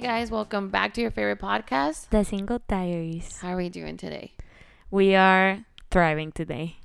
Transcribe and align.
guys, 0.00 0.30
welcome 0.30 0.68
back 0.70 0.94
to 0.94 1.00
your 1.00 1.10
favorite 1.10 1.38
podcast. 1.40 2.08
The 2.10 2.24
Single 2.24 2.60
Diaries. 2.68 3.38
How 3.42 3.48
are 3.50 3.56
we 3.56 3.68
doing 3.68 3.96
today? 3.96 4.32
We 4.90 5.14
are 5.14 5.64
thriving 5.90 6.32
today. 6.32 6.76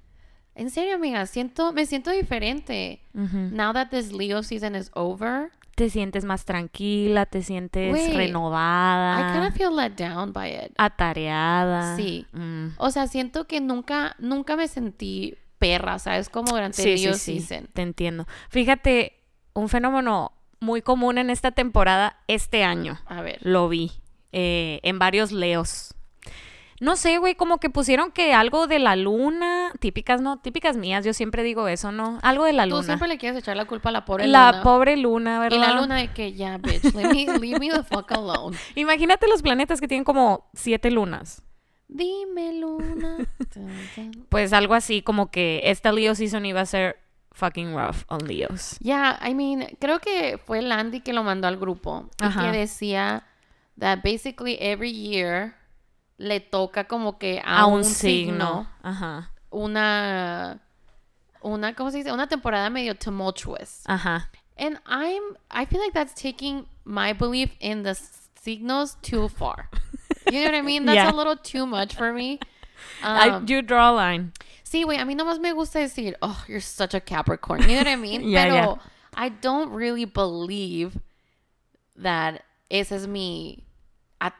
En 0.55 0.69
serio, 0.69 0.95
amiga, 0.95 1.25
siento, 1.25 1.73
me 1.73 1.85
siento 1.85 2.11
diferente. 2.11 3.01
Now 3.13 3.73
that 3.73 3.89
this 3.91 4.11
Leo 4.11 4.41
season 4.41 4.75
is 4.75 4.89
over, 4.95 5.51
Te 5.75 5.89
sientes 5.89 6.23
más 6.23 6.45
tranquila, 6.45 7.25
te 7.25 7.41
sientes 7.43 7.91
Wait, 7.93 8.13
I 8.13 8.15
renovada, 8.17 9.33
kind 9.33 9.45
of 9.45 9.53
feel 9.53 9.75
let 9.75 9.97
down 9.97 10.31
by 10.31 10.47
it. 10.47 10.71
atareada. 10.77 11.97
Sí. 11.97 12.25
Mm. 12.31 12.67
O 12.77 12.89
sea, 12.91 13.07
siento 13.07 13.45
que 13.45 13.59
nunca, 13.59 14.15
nunca 14.19 14.55
me 14.55 14.69
sentí 14.69 15.35
perra, 15.59 15.99
¿sabes? 15.99 16.29
Como 16.29 16.51
durante 16.53 16.81
Sí, 16.81 16.97
sí, 16.97 17.03
Leo 17.03 17.13
sí, 17.15 17.41
season. 17.41 17.67
te 17.73 17.81
entiendo. 17.81 18.25
Fíjate, 18.49 19.17
un 19.53 19.67
fenómeno 19.67 20.31
muy 20.65 20.81
común 20.81 21.17
en 21.17 21.29
esta 21.29 21.51
temporada, 21.51 22.17
este 22.27 22.63
año, 22.63 22.99
A 23.05 23.21
ver. 23.21 23.37
lo 23.41 23.69
vi 23.69 23.91
eh, 24.33 24.79
en 24.83 24.99
varios 24.99 25.31
leos. 25.31 25.93
No 26.81 26.97
sé, 26.97 27.19
güey, 27.19 27.35
como 27.35 27.57
que 27.57 27.69
pusieron 27.69 28.11
que 28.11 28.33
algo 28.33 28.67
de 28.67 28.79
la 28.79 28.97
luna, 28.97 29.71
típicas, 29.79 30.19
¿no? 30.19 30.39
Típicas 30.39 30.75
mías, 30.75 31.05
yo 31.05 31.13
siempre 31.13 31.41
digo 31.43 31.69
eso, 31.69 31.93
¿no? 31.93 32.19
Algo 32.21 32.43
de 32.43 32.51
la 32.51 32.65
Tú 32.65 32.71
luna. 32.71 32.83
siempre 32.83 33.07
le 33.07 33.17
quieres 33.17 33.39
echar 33.39 33.55
la 33.55 33.63
culpa 33.63 33.87
a 33.87 33.91
la 33.93 34.03
pobre 34.03 34.27
la 34.27 34.51
luna. 34.51 34.63
pobre 34.63 34.97
luna, 34.97 35.39
¿verdad? 35.39 35.57
y 35.57 35.61
la 35.61 35.79
luna 35.79 35.95
de 35.95 36.09
que 36.09 36.33
ya, 36.33 36.57
bitch, 36.57 36.83
leave 36.93 37.27
me, 37.27 37.39
leave 37.39 37.59
me 37.59 37.69
the 37.69 37.81
fuck 37.83 38.11
alone. 38.11 38.57
Imagínate 38.75 39.25
los 39.29 39.41
planetas 39.41 39.79
que 39.79 39.87
tienen 39.87 40.03
como 40.03 40.49
siete 40.53 40.91
lunas. 40.91 41.41
Dime, 41.87 42.59
luna. 42.59 43.17
Pues 44.29 44.51
algo 44.51 44.73
así 44.73 45.01
como 45.01 45.31
que 45.31 45.61
esta 45.65 45.93
Leo 45.93 46.13
season 46.13 46.45
iba 46.45 46.59
a 46.59 46.65
ser 46.65 46.97
fucking 47.35 47.75
rough 47.75 48.05
on 48.09 48.19
Leos. 48.25 48.77
Yeah, 48.81 49.17
I 49.21 49.33
mean, 49.33 49.77
creo 49.79 49.99
que 49.99 50.37
fue 50.45 50.61
Landy 50.61 51.01
que 51.01 51.13
lo 51.13 51.21
mandó 51.23 51.47
al 51.47 51.57
grupo 51.57 52.09
y 52.21 52.25
Ajá. 52.25 52.41
que 52.51 52.57
decía 52.57 53.23
that 53.77 54.01
basically 54.03 54.57
every 54.59 54.91
year 54.91 55.55
le 56.17 56.39
toca 56.39 56.85
como 56.87 57.17
que 57.19 57.39
a, 57.43 57.59
A 57.61 57.65
un, 57.67 57.79
un 57.79 57.83
signo, 57.83 58.33
signo. 58.33 58.67
Ajá. 58.83 59.31
una 59.51 60.59
una 61.41 61.73
¿cómo 61.75 61.91
se 61.91 61.97
dice? 61.97 62.11
Una 62.11 62.27
temporada 62.27 62.69
medio 62.69 62.95
tumultuous. 62.95 63.83
Ajá. 63.85 64.29
And 64.57 64.79
I'm 64.87 65.35
I 65.51 65.65
feel 65.65 65.81
like 65.81 65.93
that's 65.93 66.13
taking 66.13 66.65
my 66.85 67.13
belief 67.13 67.51
in 67.59 67.83
the 67.83 67.91
s- 67.91 68.29
signos 68.41 68.95
too 69.01 69.27
far. 69.29 69.69
You 70.31 70.39
know 70.43 70.45
what 70.51 70.55
I 70.55 70.61
mean? 70.63 70.85
That's 70.85 70.95
Yeah. 70.95 71.11
a 71.11 71.15
little 71.15 71.35
too 71.37 71.67
much 71.67 71.93
for 71.95 72.11
me. 72.11 72.39
I- 73.03 73.29
Um, 73.29 73.45
you 73.47 73.61
draw 73.61 73.91
a 73.91 73.93
line. 73.93 74.31
Sí, 74.65 74.81
güey, 74.81 74.97
a 74.97 75.05
mí 75.05 75.13
nomás 75.13 75.39
me 75.39 75.53
gusta 75.53 75.79
decir, 75.79 76.17
oh, 76.21 76.43
you're 76.47 76.59
such 76.59 76.95
a 76.95 76.99
Capricorn. 76.99 77.61
You 77.61 77.67
know 77.67 77.83
what 77.83 77.87
I 77.87 77.95
mean? 77.95 78.21
Yeah, 78.27 78.43
Pero 78.43 78.55
yeah. 78.55 79.25
I 79.25 79.29
don't 79.29 79.71
really 79.71 80.05
believe 80.05 80.99
that 82.01 82.41
ese 82.69 82.95
es 82.95 83.07
mi... 83.07 83.63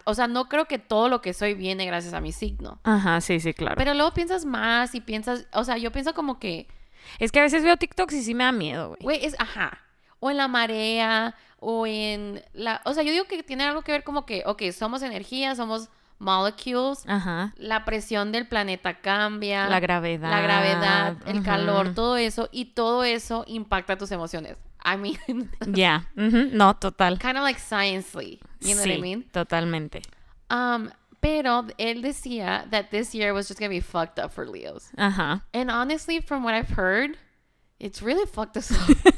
O 0.05 0.15
sea, 0.15 0.27
no 0.27 0.49
creo 0.49 0.65
que 0.65 0.79
todo 0.79 1.09
lo 1.09 1.21
que 1.21 1.33
soy 1.33 1.53
viene 1.53 1.85
gracias 1.85 2.15
a 2.15 2.21
mi 2.21 2.31
signo. 2.31 2.79
Ajá, 2.83 3.21
sí, 3.21 3.39
sí, 3.39 3.53
claro. 3.53 3.75
Pero 3.77 3.93
luego 3.93 4.15
piensas 4.15 4.45
más 4.45 4.95
y 4.95 5.01
piensas... 5.01 5.47
O 5.53 5.63
sea, 5.63 5.77
yo 5.77 5.91
pienso 5.91 6.15
como 6.15 6.39
que, 6.39 6.67
es 7.19 7.31
que 7.31 7.39
a 7.39 7.43
veces 7.43 7.63
veo 7.63 7.77
TikToks 7.77 8.15
y 8.15 8.23
sí 8.23 8.33
me 8.33 8.45
da 8.45 8.51
miedo, 8.51 8.89
güey. 8.89 9.01
güey, 9.01 9.25
es... 9.25 9.39
Ajá. 9.39 9.79
O 10.19 10.31
en 10.31 10.37
la 10.37 10.47
marea, 10.47 11.35
o 11.59 11.85
en 11.85 12.43
la... 12.53 12.81
O 12.85 12.95
sea, 12.95 13.03
yo 13.03 13.11
digo 13.11 13.25
que 13.25 13.43
tiene 13.43 13.63
algo 13.63 13.83
que 13.83 13.91
ver 13.91 14.03
como 14.03 14.25
que, 14.25 14.41
ok, 14.47 14.63
somos 14.71 15.03
energía, 15.03 15.53
somos 15.53 15.89
molecules. 16.19 17.03
Ajá. 17.07 17.53
La 17.57 17.85
presión 17.85 18.31
del 18.31 18.47
planeta 18.47 18.95
cambia. 19.01 19.67
La 19.69 19.79
gravedad. 19.79 20.29
la 20.29 20.41
gravedad, 20.41 21.17
el 21.25 21.43
calor, 21.43 21.93
todo 21.93 22.17
eso, 22.17 22.49
y 22.51 22.65
todo 22.73 23.03
eso 23.03 23.43
impacta 23.47 23.97
tus 23.97 24.11
emociones. 24.11 24.57
I 24.83 24.97
mean, 24.97 25.17
ujú, 26.15 26.49
No, 26.53 26.75
total. 26.75 27.17
kind 27.17 27.37
of 27.37 27.43
like 27.43 27.59
sciencely, 27.59 28.39
you 28.61 28.75
know 28.75 28.81
what 28.81 28.87
I 28.91 28.95
Sí, 28.95 29.01
mean? 29.01 29.23
totalmente. 29.31 30.01
Um, 30.51 30.91
pero 31.21 31.65
él 31.79 32.03
decía 32.03 32.67
that 32.69 32.91
this 32.91 33.13
year 33.15 33.33
was 33.33 33.47
just 33.47 33.59
gonna 33.59 33.69
be 33.69 33.81
fucked 33.81 34.19
up 34.23 34.31
for 34.31 34.45
Leos. 34.47 34.89
Ajá. 34.95 35.41
And 35.53 35.71
honestly, 35.71 36.21
from 36.21 36.43
what 36.43 36.53
I've 36.53 36.69
heard, 36.69 37.17
it's 37.79 38.03
really 38.03 38.27
fucked 38.27 38.57
us 38.57 38.71
up. 38.71 38.95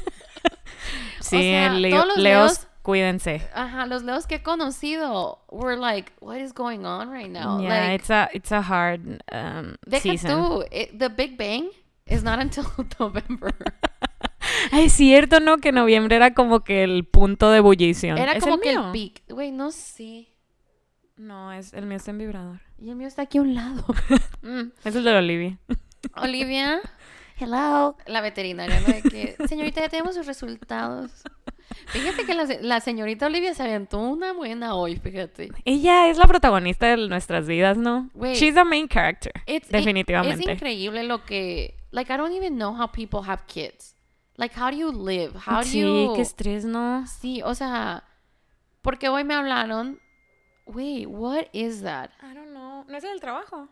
Sí, 1.20 1.38
sea, 1.38 1.70
Leo- 1.74 1.90
todos 1.96 2.06
los 2.08 2.16
Leos, 2.18 2.50
Leos- 2.52 2.66
cuídense. 2.88 3.42
Ajá, 3.52 3.84
los 3.84 4.02
Leos 4.02 4.26
que 4.26 4.36
he 4.36 4.42
conocido 4.42 5.40
were 5.50 5.76
like, 5.76 6.10
what 6.20 6.38
is 6.38 6.54
going 6.54 6.86
on 6.86 7.10
right 7.12 7.28
now? 7.30 7.60
yeah, 7.60 7.88
like, 7.88 7.94
it's 7.96 8.08
a 8.10 8.30
it's 8.32 8.50
a 8.50 8.62
hard 8.62 9.22
um, 9.30 9.74
deja 9.86 10.00
season. 10.02 10.30
tú, 10.30 10.64
it- 10.70 10.98
the 10.98 11.10
Big 11.10 11.36
Bang 11.36 11.68
is 12.06 12.22
not 12.22 12.38
until 12.40 12.64
November. 12.98 13.52
Ay, 14.72 14.84
es 14.86 14.94
cierto, 14.94 15.38
¿no? 15.38 15.58
Que 15.58 15.70
noviembre 15.70 16.16
era 16.16 16.32
como 16.32 16.60
que 16.64 16.82
el 16.82 17.04
punto 17.04 17.50
de 17.50 17.58
ebullición. 17.58 18.16
Era 18.16 18.32
¿Es 18.32 18.42
como 18.42 18.54
el 18.54 18.60
que 18.62 18.70
el 18.70 18.78
mío? 18.80 18.92
peak. 18.92 19.22
Güey, 19.28 19.52
no 19.52 19.70
sé. 19.70 20.28
No, 21.16 21.52
es 21.52 21.74
el 21.74 21.84
mío 21.84 21.96
está 21.98 22.12
en 22.12 22.18
vibrador. 22.18 22.60
Y 22.78 22.88
el 22.88 22.96
mío 22.96 23.06
está 23.08 23.22
aquí 23.22 23.36
a 23.38 23.42
un 23.42 23.54
lado. 23.54 23.84
Mm, 24.40 24.70
es 24.84 24.94
el 24.94 25.04
de 25.04 25.14
Olivia. 25.16 25.58
Olivia, 26.16 26.80
Hello. 27.38 27.96
la 28.06 28.20
veterinaria, 28.20 28.80
¿no? 28.80 28.86
De 28.86 29.02
que, 29.02 29.36
señorita, 29.48 29.80
ya 29.80 29.88
tenemos 29.88 30.14
sus 30.14 30.26
resultados. 30.26 31.10
Fíjate 31.86 32.24
que 32.26 32.34
la, 32.34 32.46
se- 32.46 32.62
la 32.62 32.80
señorita 32.80 33.26
Olivia 33.26 33.54
se 33.54 33.62
aventó 33.62 33.98
una 33.98 34.32
buena 34.32 34.74
hoy, 34.74 34.96
fíjate. 34.96 35.50
Ella 35.64 36.08
es 36.08 36.18
la 36.18 36.26
protagonista 36.26 36.86
de 36.86 37.08
nuestras 37.08 37.46
vidas, 37.46 37.76
¿no? 37.76 38.10
She's 38.34 38.54
the 38.54 38.64
main 38.64 38.88
character. 38.88 39.32
It's- 39.46 39.68
definitivamente. 39.68 40.44
Es 40.44 40.56
increíble 40.56 41.02
lo 41.04 41.24
que... 41.24 41.74
Like, 41.90 42.12
I 42.12 42.16
don't 42.16 42.34
even 42.34 42.56
know 42.56 42.74
how 42.74 42.90
people 42.90 43.20
have 43.26 43.44
kids. 43.46 43.94
Like, 44.36 44.54
how 44.58 44.70
do 44.70 44.76
you 44.76 44.92
live? 44.92 45.32
How 45.46 45.58
do 45.60 45.64
sí, 45.64 45.80
you... 45.80 46.12
qué 46.14 46.22
estrés, 46.22 46.64
¿no? 46.64 47.06
Sí, 47.06 47.42
o 47.42 47.54
sea... 47.54 48.04
Porque 48.82 49.08
hoy 49.08 49.24
me 49.24 49.34
hablaron... 49.34 49.98
Wait, 50.66 51.06
what 51.08 51.46
is 51.52 51.82
that? 51.82 52.10
I 52.22 52.34
don't 52.34 52.50
know. 52.50 52.84
No 52.86 52.96
es 52.98 53.04
el 53.04 53.20
trabajo. 53.20 53.68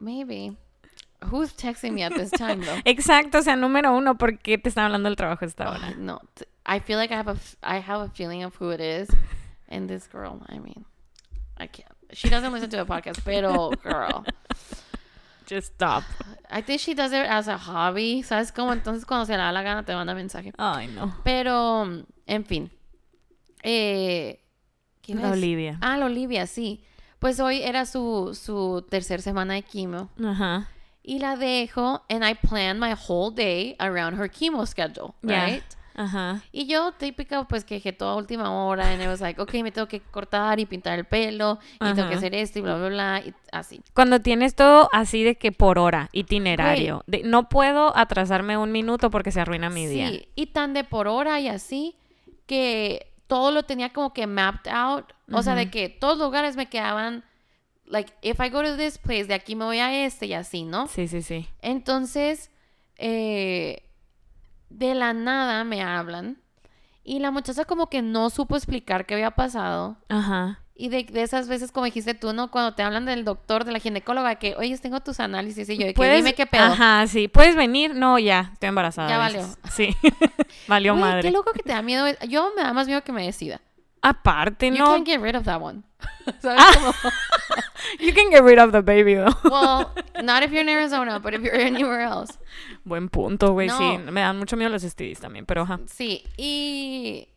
Maybe. 0.00 0.56
Who's 1.30 1.52
texting 1.52 1.92
me 1.92 2.02
at 2.02 2.12
this 2.14 2.30
time, 2.30 2.60
though? 2.60 2.78
Exacto, 2.84 3.38
o 3.38 3.42
sea, 3.42 3.56
número 3.56 3.92
uno, 3.96 4.16
¿por 4.16 4.38
qué 4.38 4.58
te 4.58 4.68
están 4.68 4.84
hablando 4.86 5.08
del 5.08 5.16
trabajo 5.16 5.44
a 5.44 5.48
esta 5.48 5.70
hora? 5.70 5.94
No, 5.96 6.20
I 6.66 6.80
feel 6.80 6.98
like 6.98 7.12
I 7.12 7.16
have 7.16 7.28
a 7.28 7.36
I 7.62 7.78
have 7.80 8.00
a 8.02 8.08
feeling 8.08 8.44
of 8.44 8.54
who 8.60 8.70
it 8.70 8.80
is, 8.80 9.08
and 9.68 9.88
this 9.88 10.06
girl. 10.08 10.40
I 10.48 10.58
mean, 10.58 10.84
I 11.58 11.66
can't. 11.68 11.90
She 12.12 12.28
doesn't 12.28 12.52
listen 12.52 12.70
to 12.70 12.76
the 12.76 12.84
podcast, 12.84 13.24
pero 13.24 13.70
girl, 13.82 14.24
Just 15.46 15.74
stop. 15.74 16.02
I 16.50 16.60
think 16.60 16.80
she 16.80 16.92
does 16.94 17.12
it 17.12 17.24
as 17.26 17.46
a 17.48 17.56
hobby. 17.56 18.22
¿Sabes 18.22 18.52
cómo? 18.52 18.72
Entonces 18.72 19.04
cuando 19.06 19.26
se 19.26 19.32
le 19.32 19.38
da 19.38 19.52
la 19.52 19.62
gana 19.62 19.84
te 19.84 19.94
manda 19.94 20.12
mensaje. 20.14 20.52
Ay, 20.58 20.88
no. 20.88 21.14
Pero, 21.22 21.84
en 22.26 22.44
fin. 22.44 22.70
Eh, 23.62 24.40
¿qué 25.02 25.12
iba 25.12 25.20
a 25.20 25.24
La 25.24 25.30
decir? 25.30 25.44
Olivia. 25.44 25.78
Ah, 25.80 25.96
la 25.98 26.06
Olivia, 26.06 26.46
sí. 26.46 26.82
Pues 27.20 27.38
hoy 27.40 27.62
era 27.62 27.86
su 27.86 28.38
su 28.40 28.84
tercer 28.90 29.22
semana 29.22 29.54
de 29.54 29.62
quimio 29.62 30.10
Ajá. 30.22 30.68
Y 31.06 31.20
la 31.20 31.36
dejo, 31.36 32.02
and 32.10 32.24
I 32.28 32.34
plan 32.34 32.80
my 32.80 32.92
whole 32.92 33.30
day 33.32 33.76
around 33.78 34.18
her 34.20 34.28
chemo 34.28 34.66
schedule, 34.66 35.14
Yeah. 35.22 35.46
right? 35.46 35.62
Ajá. 35.94 36.42
Y 36.52 36.66
yo, 36.66 36.92
típica, 36.92 37.44
pues 37.44 37.64
que 37.64 37.76
dejé 37.76 37.92
toda 37.92 38.16
última 38.16 38.50
hora. 38.50 38.90
And 38.92 39.00
it 39.00 39.08
was 39.08 39.22
like, 39.22 39.40
ok, 39.40 39.54
me 39.62 39.70
tengo 39.72 39.88
que 39.88 40.00
cortar 40.00 40.60
y 40.60 40.66
pintar 40.66 40.98
el 40.98 41.06
pelo. 41.06 41.58
Y 41.80 41.94
tengo 41.94 42.10
que 42.10 42.16
hacer 42.16 42.34
esto 42.34 42.58
y 42.58 42.62
bla, 42.62 42.76
bla, 42.76 42.88
bla. 42.88 43.22
Y 43.24 43.32
así. 43.50 43.80
Cuando 43.94 44.20
tienes 44.20 44.54
todo 44.54 44.90
así 44.92 45.24
de 45.24 45.36
que 45.36 45.52
por 45.52 45.78
hora, 45.78 46.10
itinerario. 46.12 47.02
De, 47.06 47.22
no 47.22 47.48
puedo 47.48 47.96
atrasarme 47.96 48.58
un 48.58 48.72
minuto 48.72 49.10
porque 49.10 49.30
se 49.30 49.40
arruina 49.40 49.70
mi 49.70 49.86
día. 49.86 50.10
Sí, 50.10 50.28
y 50.34 50.46
tan 50.48 50.74
de 50.74 50.84
por 50.84 51.08
hora 51.08 51.40
y 51.40 51.48
así, 51.48 51.96
que 52.46 53.10
todo 53.26 53.50
lo 53.50 53.62
tenía 53.62 53.94
como 53.94 54.12
que 54.12 54.26
mapped 54.26 54.70
out. 54.70 55.06
O 55.32 55.42
sea, 55.42 55.54
de 55.54 55.70
que 55.70 55.88
todos 55.88 56.18
los 56.18 56.26
lugares 56.26 56.56
me 56.56 56.66
quedaban, 56.66 57.24
like, 57.86 58.12
if 58.22 58.40
I 58.40 58.48
go 58.50 58.62
to 58.62 58.76
this 58.76 58.98
place, 58.98 59.24
de 59.26 59.34
aquí 59.34 59.54
me 59.56 59.64
voy 59.64 59.78
a 59.78 60.04
este 60.06 60.26
y 60.26 60.34
así, 60.34 60.64
¿no? 60.64 60.86
Sí, 60.88 61.08
sí, 61.08 61.22
sí. 61.22 61.48
Entonces, 61.62 62.50
eh, 62.96 63.82
de 64.70 64.94
la 64.94 65.12
nada 65.12 65.64
me 65.64 65.82
hablan. 65.82 66.38
Y 67.04 67.20
la 67.20 67.30
muchacha 67.30 67.64
como 67.64 67.88
que 67.88 68.02
no 68.02 68.30
supo 68.30 68.56
explicar 68.56 69.06
qué 69.06 69.14
había 69.14 69.30
pasado. 69.30 69.96
Ajá. 70.08 70.60
Y 70.78 70.88
de, 70.90 71.04
de 71.04 71.22
esas 71.22 71.48
veces, 71.48 71.72
como 71.72 71.86
dijiste 71.86 72.12
tú, 72.14 72.32
¿no? 72.34 72.50
Cuando 72.50 72.74
te 72.74 72.82
hablan 72.82 73.06
del 73.06 73.24
doctor, 73.24 73.64
de 73.64 73.72
la 73.72 73.78
ginecóloga, 73.78 74.34
que, 74.34 74.56
oye, 74.56 74.76
tengo 74.76 75.00
tus 75.00 75.20
análisis. 75.20 75.68
Y 75.70 75.78
yo, 75.78 75.86
que 75.86 75.94
¿Puedes- 75.94 76.16
dime 76.16 76.34
qué 76.34 76.44
pedo. 76.46 76.64
Ajá, 76.64 77.06
sí. 77.06 77.28
¿Puedes 77.28 77.54
venir? 77.56 77.94
No, 77.94 78.18
ya. 78.18 78.50
Estoy 78.52 78.68
embarazada. 78.70 79.08
Ya 79.08 79.16
valió. 79.18 79.46
Sí. 79.72 79.94
Valió 80.68 80.92
Güey, 80.94 81.04
madre. 81.04 81.22
qué 81.22 81.30
loco 81.30 81.52
que 81.52 81.62
te 81.62 81.70
da 81.72 81.80
miedo. 81.80 82.04
Yo 82.28 82.50
me 82.56 82.62
da 82.62 82.72
más 82.72 82.86
miedo 82.88 83.02
que 83.04 83.12
me 83.12 83.24
decida. 83.24 83.60
Aparte, 84.08 84.66
You 84.66 84.78
no. 84.78 84.86
can't 84.94 85.04
get 85.06 85.20
rid 85.20 85.34
of 85.34 85.44
that 85.44 85.60
one. 85.60 85.82
¿Sabes 86.42 86.58
Ah. 86.58 86.92
You 88.00 88.12
can 88.12 88.30
get 88.30 88.42
rid 88.42 88.58
of 88.58 88.72
the 88.72 88.82
baby, 88.82 89.14
though. 89.14 89.34
Well, 89.50 89.92
not 90.22 90.42
if 90.42 90.50
you're 90.50 90.62
in 90.62 90.68
Arizona, 90.68 91.18
but 91.20 91.34
if 91.34 91.42
you're 91.42 91.54
anywhere 91.54 92.00
else. 92.02 92.36
Buen 92.84 93.08
punto, 93.08 93.52
güey. 93.54 93.66
No. 93.68 93.78
Sí, 93.78 93.98
me 93.98 94.20
dan 94.20 94.38
mucho 94.38 94.56
miedo 94.56 94.70
los 94.70 94.82
STDs 94.82 95.20
también, 95.20 95.46
pero 95.46 95.62
ajá. 95.62 95.78
Sí, 95.86 96.24
y, 96.36 97.28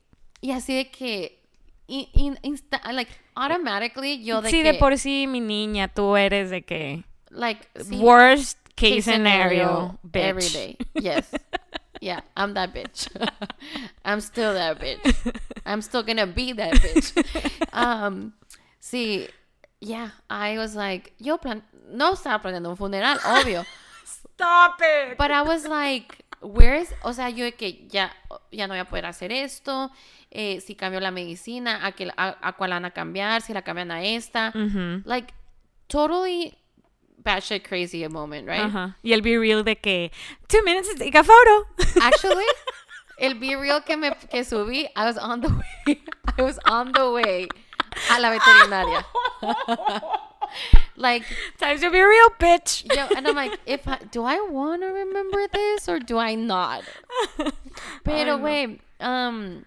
y 0.42 0.52
así 0.52 0.76
de 0.76 0.90
que, 0.92 1.40
y, 1.88 2.10
y- 2.14 2.36
insta- 2.48 2.82
like, 2.92 3.12
automatically 3.36 4.24
yo 4.24 4.42
de 4.42 4.50
sí, 4.50 4.64
que, 4.64 4.74
de 4.74 4.80
por 4.80 4.98
sí, 4.98 5.28
mi 5.28 5.40
niña, 5.40 5.88
tú 5.88 6.16
eres 6.18 6.50
de 6.50 6.64
que 6.64 7.04
like, 7.30 7.68
sí, 7.84 7.98
worst 7.98 8.58
case, 8.76 8.96
case 8.98 9.02
scenario, 9.14 10.00
bitch. 10.04 10.24
every 10.24 10.50
day. 10.50 10.78
Yes. 10.96 11.30
Yeah, 12.02 12.22
I'm 12.36 12.54
that 12.54 12.74
bitch. 12.74 13.10
I'm 14.06 14.22
still 14.22 14.54
that 14.54 14.80
bitch. 14.80 15.36
I'm 15.66 15.82
still 15.82 16.04
gonna 16.04 16.28
be 16.28 16.54
that 16.54 16.74
bitch. 16.74 17.14
Um, 17.74 18.34
sí, 18.82 19.30
yeah, 19.80 20.10
I 20.30 20.58
was 20.58 20.76
like, 20.76 21.14
yo 21.18 21.38
plan, 21.38 21.64
no 21.92 22.14
estaba 22.14 22.42
planeando 22.42 22.70
un 22.70 22.78
funeral, 22.78 23.18
obvio. 23.20 23.66
Stop 24.06 24.82
it. 24.82 25.18
But 25.18 25.32
I 25.32 25.44
was 25.44 25.68
like, 25.68 26.26
where 26.42 26.76
is, 26.76 26.94
o 27.04 27.12
sea, 27.12 27.30
yo 27.30 27.46
de 27.46 27.52
que 27.52 27.88
ya, 27.90 28.10
ya 28.52 28.68
no 28.68 28.74
voy 28.74 28.80
a 28.80 28.86
poder 28.86 29.06
hacer 29.06 29.32
esto, 29.32 29.92
eh, 30.32 30.60
si 30.62 30.76
cambio 30.76 31.00
la 31.00 31.12
medicina, 31.12 31.86
a, 31.86 31.92
que, 31.92 32.10
a, 32.18 32.38
a 32.42 32.54
cuál 32.54 32.72
van 32.72 32.86
a 32.86 32.92
cambiar, 32.92 33.42
si 33.42 33.54
la 33.54 33.62
cambian 33.62 33.92
a 33.92 34.04
esta. 34.04 34.52
Like, 35.06 35.34
totally 35.88 36.58
batshit 37.24 37.64
crazy 37.64 38.04
a 38.04 38.10
moment, 38.10 38.48
right? 38.48 38.62
Ajá. 38.70 38.96
Y 39.04 39.12
el 39.14 39.22
be 39.22 39.38
real 39.38 39.64
de 39.64 39.76
que 39.76 40.12
two 40.48 40.62
minutes 40.64 40.90
to 40.90 40.96
take 40.98 41.16
a 41.16 41.24
photo. 41.24 41.66
Actually, 42.02 42.46
el 43.20 43.36
be 43.36 43.56
real 43.56 43.82
que 43.82 43.98
me 43.98 44.12
que 44.30 44.42
subí, 44.44 44.88
I 44.96 45.06
was 45.06 45.18
on 45.18 45.42
the 45.42 45.50
way. 45.50 46.02
I 46.38 46.42
was 46.42 46.60
on 46.66 46.92
the 46.94 47.12
way 47.12 47.48
a 48.12 48.20
la 48.20 48.32
veterinaria. 48.38 49.04
like, 50.96 51.24
Times 51.58 51.82
to 51.82 51.90
be 51.92 52.02
real, 52.02 52.30
bitch. 52.40 52.84
yo, 52.96 53.08
and 53.16 53.28
I'm 53.28 53.36
like, 53.36 53.60
if 53.66 53.88
I, 53.88 53.98
do 54.12 54.24
I 54.24 54.40
want 54.50 54.82
to 54.82 54.88
remember 54.88 55.48
this 55.52 55.88
or 55.90 56.00
do 56.00 56.18
I 56.18 56.36
not? 56.36 56.84
Pero, 58.04 58.38
güey, 58.40 58.80
um, 59.00 59.66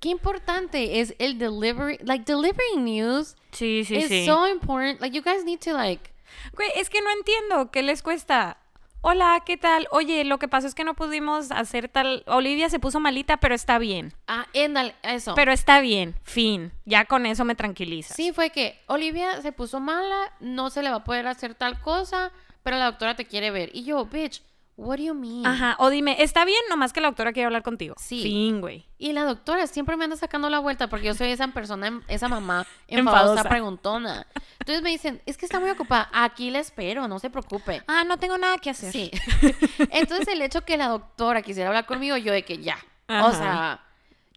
qué 0.00 0.10
importante 0.12 0.74
is 0.94 1.12
el 1.20 1.34
delivery, 1.34 1.98
like 2.02 2.24
delivering 2.24 2.84
news 2.84 3.34
Sí, 3.52 3.84
sí, 3.84 3.96
is 3.98 4.10
sí. 4.10 4.24
so 4.26 4.44
important. 4.44 5.00
Like, 5.00 5.14
you 5.14 5.22
guys 5.22 5.44
need 5.44 5.60
to 5.62 5.72
like, 5.72 6.10
Güey, 6.52 6.68
es 6.76 6.90
que 6.90 7.00
no 7.00 7.10
entiendo 7.10 7.70
qué 7.70 7.82
les 7.82 8.02
cuesta. 8.02 8.58
Hola, 9.06 9.42
¿qué 9.44 9.58
tal? 9.58 9.86
Oye, 9.90 10.24
lo 10.24 10.38
que 10.38 10.48
pasó 10.48 10.66
es 10.66 10.74
que 10.74 10.82
no 10.82 10.94
pudimos 10.94 11.50
hacer 11.50 11.88
tal. 11.90 12.24
Olivia 12.26 12.70
se 12.70 12.78
puso 12.78 13.00
malita, 13.00 13.36
pero 13.36 13.54
está 13.54 13.78
bien. 13.78 14.14
ah, 14.28 14.46
éndale, 14.54 14.94
eso. 15.02 15.34
Pero 15.34 15.52
está 15.52 15.80
bien. 15.80 16.14
Fin. 16.22 16.72
Ya 16.86 17.04
con 17.04 17.26
eso 17.26 17.44
me 17.44 17.54
tranquiliza. 17.54 18.14
Sí, 18.14 18.32
fue 18.32 18.48
que 18.48 18.80
Olivia 18.86 19.42
se 19.42 19.52
puso 19.52 19.78
mala, 19.78 20.32
no 20.40 20.70
se 20.70 20.82
le 20.82 20.88
va 20.88 20.96
a 20.96 21.04
poder 21.04 21.26
hacer 21.26 21.54
tal 21.54 21.82
cosa, 21.82 22.32
pero 22.62 22.78
la 22.78 22.86
doctora 22.86 23.14
te 23.14 23.26
quiere 23.26 23.50
ver. 23.50 23.68
Y 23.74 23.84
yo, 23.84 24.06
bitch, 24.06 24.42
what 24.76 24.96
do 24.96 25.02
you 25.04 25.14
mean? 25.14 25.46
Ajá. 25.46 25.76
O 25.78 25.90
dime, 25.90 26.16
está 26.22 26.44
bien, 26.44 26.60
nomás 26.68 26.92
que 26.92 27.00
la 27.00 27.08
doctora 27.08 27.32
quiere 27.32 27.46
hablar 27.46 27.62
contigo. 27.62 27.94
Sí. 27.98 28.22
Fin, 28.22 28.60
güey. 28.60 28.86
Y 28.98 29.12
la 29.12 29.24
doctora 29.24 29.66
siempre 29.66 29.96
me 29.96 30.04
anda 30.04 30.16
sacando 30.16 30.48
la 30.50 30.58
vuelta 30.58 30.88
porque 30.88 31.06
yo 31.06 31.14
soy 31.14 31.30
esa 31.30 31.46
persona, 31.48 32.02
esa 32.08 32.28
mamá 32.28 32.66
enfadosa, 32.88 33.20
Enfadosa. 33.32 33.48
preguntona. 33.48 34.26
Entonces 34.60 34.82
me 34.82 34.90
dicen, 34.90 35.22
es 35.26 35.36
que 35.36 35.46
está 35.46 35.60
muy 35.60 35.70
ocupada, 35.70 36.08
aquí 36.12 36.50
la 36.50 36.58
espero, 36.60 37.06
no 37.08 37.18
se 37.18 37.30
preocupe. 37.30 37.82
Ah, 37.86 38.04
no 38.04 38.18
tengo 38.18 38.36
nada 38.38 38.58
que 38.58 38.70
hacer. 38.70 38.92
Sí. 38.92 39.10
Entonces 39.90 40.28
el 40.28 40.40
hecho 40.42 40.64
que 40.64 40.76
la 40.76 40.88
doctora 40.88 41.42
quisiera 41.42 41.68
hablar 41.68 41.86
conmigo, 41.86 42.16
yo 42.16 42.32
de 42.32 42.44
que 42.44 42.58
ya. 42.58 42.78
O 43.08 43.12
Ajá. 43.12 43.32
sea, 43.32 43.80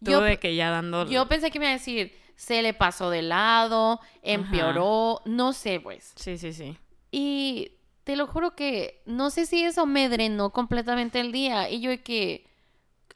Tú 0.03 0.11
yo, 0.11 0.21
de 0.21 0.37
que 0.37 0.55
ya 0.55 0.69
dando. 0.69 1.07
yo 1.07 1.27
pensé 1.27 1.49
que 1.49 1.59
me 1.59 1.65
iba 1.65 1.71
a 1.71 1.77
decir, 1.77 2.15
se 2.35 2.61
le 2.61 2.73
pasó 2.75 3.09
de 3.09 3.21
lado, 3.23 3.99
empeoró, 4.21 5.21
no 5.25 5.53
sé, 5.53 5.79
pues. 5.79 6.11
Sí, 6.15 6.37
sí, 6.37 6.53
sí. 6.53 6.77
Y 7.11 7.71
te 8.07 8.15
lo 8.15 8.25
juro 8.25 8.55
que 8.55 9.01
no 9.05 9.29
sé 9.29 9.45
si 9.45 9.65
eso 9.65 9.85
me 9.85 10.07
drenó 10.07 10.51
completamente 10.51 11.19
el 11.19 11.33
día. 11.33 11.69
Y 11.69 11.81
yo 11.81 11.91
que, 12.05 12.47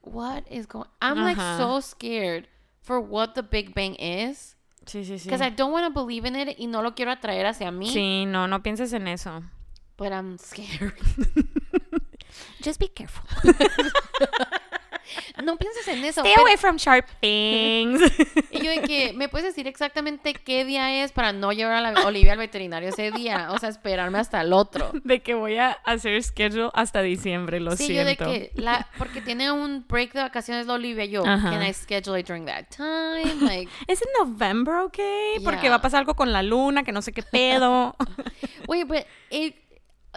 what 0.01 0.43
is 0.49 0.67
going 0.67 0.89
I'm 0.99 1.23
like 1.23 1.39
so 1.39 1.79
scared 1.81 2.49
for 2.81 2.99
what 2.99 3.29
the 3.29 3.41
Big 3.41 3.73
Bang 3.73 3.95
is. 3.97 4.57
Sí, 4.85 5.05
sí, 5.05 5.17
sí. 5.17 5.29
Because 5.29 5.41
I 5.41 5.49
don't 5.49 5.71
want 5.71 5.85
to 5.85 5.93
believe 5.97 6.27
in 6.27 6.35
it 6.35 6.59
y 6.59 6.67
no 6.67 6.81
lo 6.81 6.93
quiero 6.93 7.09
atraer 7.11 7.45
hacia 7.45 7.71
mí. 7.71 7.87
Sí, 7.87 8.25
no, 8.25 8.49
no 8.49 8.61
pienses 8.61 8.91
en 8.91 9.07
eso. 9.07 9.41
But 9.97 10.11
I'm 10.11 10.37
scared. 10.37 10.91
Just 12.61 12.77
be 12.77 12.89
careful. 12.89 13.23
no 15.43 15.57
pienses 15.57 15.87
en 15.87 16.03
eso. 16.03 16.21
Stay 16.21 16.33
pero- 16.35 16.43
away 16.47 16.57
from 16.57 16.77
sharp 16.77 17.05
things. 17.21 18.01
y 18.51 18.59
yo 18.63 18.71
de 18.71 18.81
que, 18.81 19.13
¿me 19.13 19.29
puedes 19.29 19.45
decir 19.47 19.67
exactamente 19.67 20.33
qué 20.33 20.65
día 20.65 21.03
es 21.03 21.11
para 21.11 21.31
no 21.33 21.51
llevar 21.51 21.73
a 21.83 21.91
la 21.91 22.05
Olivia 22.05 22.33
al 22.33 22.37
veterinario 22.37 22.89
ese 22.89 23.11
día? 23.11 23.49
O 23.51 23.57
sea, 23.59 23.69
esperarme 23.69 24.19
hasta 24.19 24.41
el 24.41 24.53
otro. 24.53 24.91
de 25.03 25.21
que 25.21 25.33
voy 25.33 25.57
a 25.57 25.71
hacer 25.85 26.21
schedule 26.23 26.69
hasta 26.73 27.01
diciembre, 27.01 27.59
lo 27.59 27.75
Sí, 27.75 27.93
yo 27.93 28.05
de 28.05 28.15
siento. 28.15 28.25
que, 28.25 28.51
la, 28.55 28.87
porque 28.97 29.21
tiene 29.21 29.51
un 29.51 29.85
break 29.87 30.13
de 30.13 30.21
vacaciones 30.21 30.67
la 30.67 30.73
Olivia, 30.73 31.05
yo, 31.05 31.25
Ajá. 31.25 31.49
can 31.51 31.63
I 31.63 31.73
schedule 31.73 32.19
it 32.19 32.27
during 32.27 32.45
that 32.45 32.65
time? 32.75 33.35
Like, 33.41 33.69
¿Es 33.87 34.01
en 34.01 34.07
November, 34.19 34.75
ok? 34.75 34.99
Porque 35.43 35.61
Yeah. 35.61 35.69
va 35.71 35.75
a 35.77 35.81
pasar 35.81 35.99
algo 35.99 36.15
con 36.15 36.31
la 36.31 36.41
luna, 36.43 36.83
que 36.83 36.91
no 36.91 37.01
sé 37.01 37.11
qué 37.11 37.23
pedo. 37.23 37.95
wait, 38.67 38.87
but 38.87 39.05
it, 39.29 39.55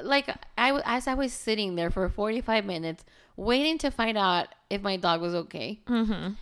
like, 0.03 0.31
I, 0.57 0.73
as 0.85 1.07
I 1.07 1.15
was 1.15 1.33
sitting 1.33 1.77
there 1.77 1.91
for 1.91 2.11
45 2.11 2.65
minutes, 2.65 3.05
waiting 3.37 3.79
to 3.79 3.91
find 3.91 4.17
out 4.17 4.49
if 4.71 4.83
my 4.83 4.97
dog 4.97 5.21
was 5.21 5.35
okay. 5.35 5.83
Ujú. 5.87 6.37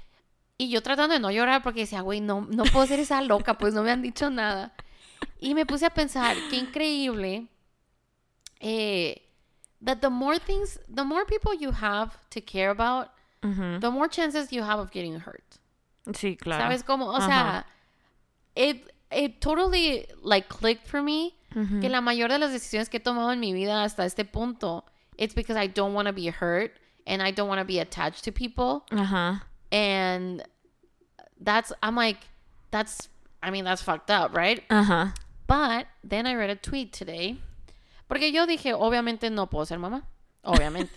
Y 0.58 0.68
yo 0.68 0.80
tratando 0.80 1.14
de 1.14 1.20
no 1.20 1.30
llorar 1.30 1.62
porque 1.62 1.80
decía, 1.80 2.02
güey, 2.02 2.20
no, 2.20 2.42
no 2.42 2.64
puedo 2.64 2.86
ser 2.86 3.00
esa 3.00 3.20
loca, 3.22 3.54
pues 3.54 3.74
no 3.74 3.82
me 3.82 3.90
han 3.90 4.02
dicho 4.02 4.30
nada. 4.30 4.72
Y 5.40 5.54
me 5.54 5.64
puse 5.66 5.86
a 5.86 5.90
pensar, 5.90 6.36
qué 6.50 6.56
increíble, 6.56 7.48
eh, 8.60 9.22
that 9.80 10.00
the 10.00 10.10
more 10.10 10.38
things, 10.38 10.78
the 10.88 11.04
more 11.04 11.24
people 11.24 11.52
you 11.54 11.72
have 11.72 12.16
to 12.30 12.40
care 12.40 12.70
about, 12.70 13.08
the 13.40 13.90
more 13.90 14.08
chances 14.08 14.52
you 14.52 14.62
have 14.62 14.78
of 14.78 14.92
getting 14.92 15.18
hurt. 15.18 15.58
Sí, 16.12 16.36
claro. 16.36 16.62
¿Sabes 16.62 16.84
cómo? 16.84 17.08
O 17.08 17.20
sea, 17.20 17.64
it, 18.54 18.92
it 19.10 19.40
totally, 19.40 20.06
like, 20.22 20.48
clicked 20.48 20.86
for 20.86 21.02
me 21.02 21.34
que 21.80 21.88
la 21.88 22.00
mayor 22.00 22.28
de 22.28 22.38
las 22.38 22.52
decisiones 22.52 22.88
que 22.88 22.98
he 22.98 23.00
tomado 23.00 23.32
en 23.32 23.40
mi 23.40 23.52
vida 23.52 23.82
hasta 23.82 24.04
este 24.04 24.24
punto, 24.24 24.84
it's 25.18 25.34
because 25.34 25.56
I 25.56 25.66
don't 25.66 25.92
want 25.92 26.06
to 26.06 26.12
be 26.12 26.30
hurt 26.30 26.78
and 27.06 27.22
I 27.22 27.31
don't 27.31 27.49
want 27.49 27.60
to 27.60 27.64
be 27.64 27.78
attached 27.78 28.25
to 28.25 28.32
people. 28.32 28.84
Ajá. 28.90 29.43
And 29.70 30.43
that's, 31.40 31.72
I'm 31.82 31.96
like, 31.96 32.19
that's, 32.70 33.08
I 33.43 33.50
mean, 33.50 33.64
that's 33.64 33.82
fucked 33.82 34.10
up, 34.10 34.37
right? 34.37 34.66
Ajá. 34.69 35.14
But 35.46 35.87
then 36.04 36.26
I 36.26 36.34
read 36.34 36.50
a 36.50 36.56
tweet 36.56 36.93
today. 36.93 37.37
Porque 38.08 38.32
yo 38.32 38.46
dije, 38.46 38.72
obviamente 38.72 39.31
no 39.31 39.46
puedo 39.46 39.66
ser 39.66 39.78
mamá. 39.78 40.02
Obviamente. 40.44 40.90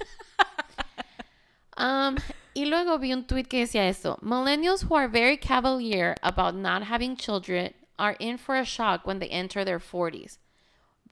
um, 1.78 2.18
y 2.56 2.66
luego 2.66 2.98
vi 2.98 3.12
un 3.12 3.26
tweet 3.26 3.50
que 3.50 3.66
decía 3.66 3.88
esto. 3.88 4.18
Millennials 4.22 4.84
who 4.84 4.96
are 4.96 5.08
very 5.08 5.38
cavalier 5.38 6.16
about 6.24 6.56
not 6.56 6.84
having 6.84 7.16
children 7.16 7.74
are 7.98 8.16
in 8.20 8.38
for 8.38 8.56
a 8.56 8.66
shock 8.66 9.06
when 9.06 9.20
they 9.20 9.28
enter 9.28 9.64
their 9.64 9.80
40s. 9.80 10.38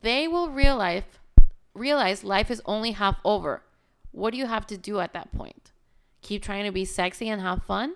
They 0.01 0.27
will 0.27 0.49
realize, 0.49 1.03
realize 1.73 2.23
life 2.23 2.51
is 2.51 2.61
only 2.65 2.91
half 2.91 3.17
over. 3.23 3.61
What 4.13 4.31
do 4.31 4.37
you 4.37 4.45
have 4.45 4.65
to 4.67 4.77
do 4.77 4.99
at 4.99 5.13
that 5.13 5.33
point? 5.33 5.71
Keep 6.21 6.43
trying 6.43 6.63
to 6.65 6.71
be 6.71 6.85
sexy 6.85 7.27
and 7.27 7.41
have 7.41 7.63
fun? 7.63 7.95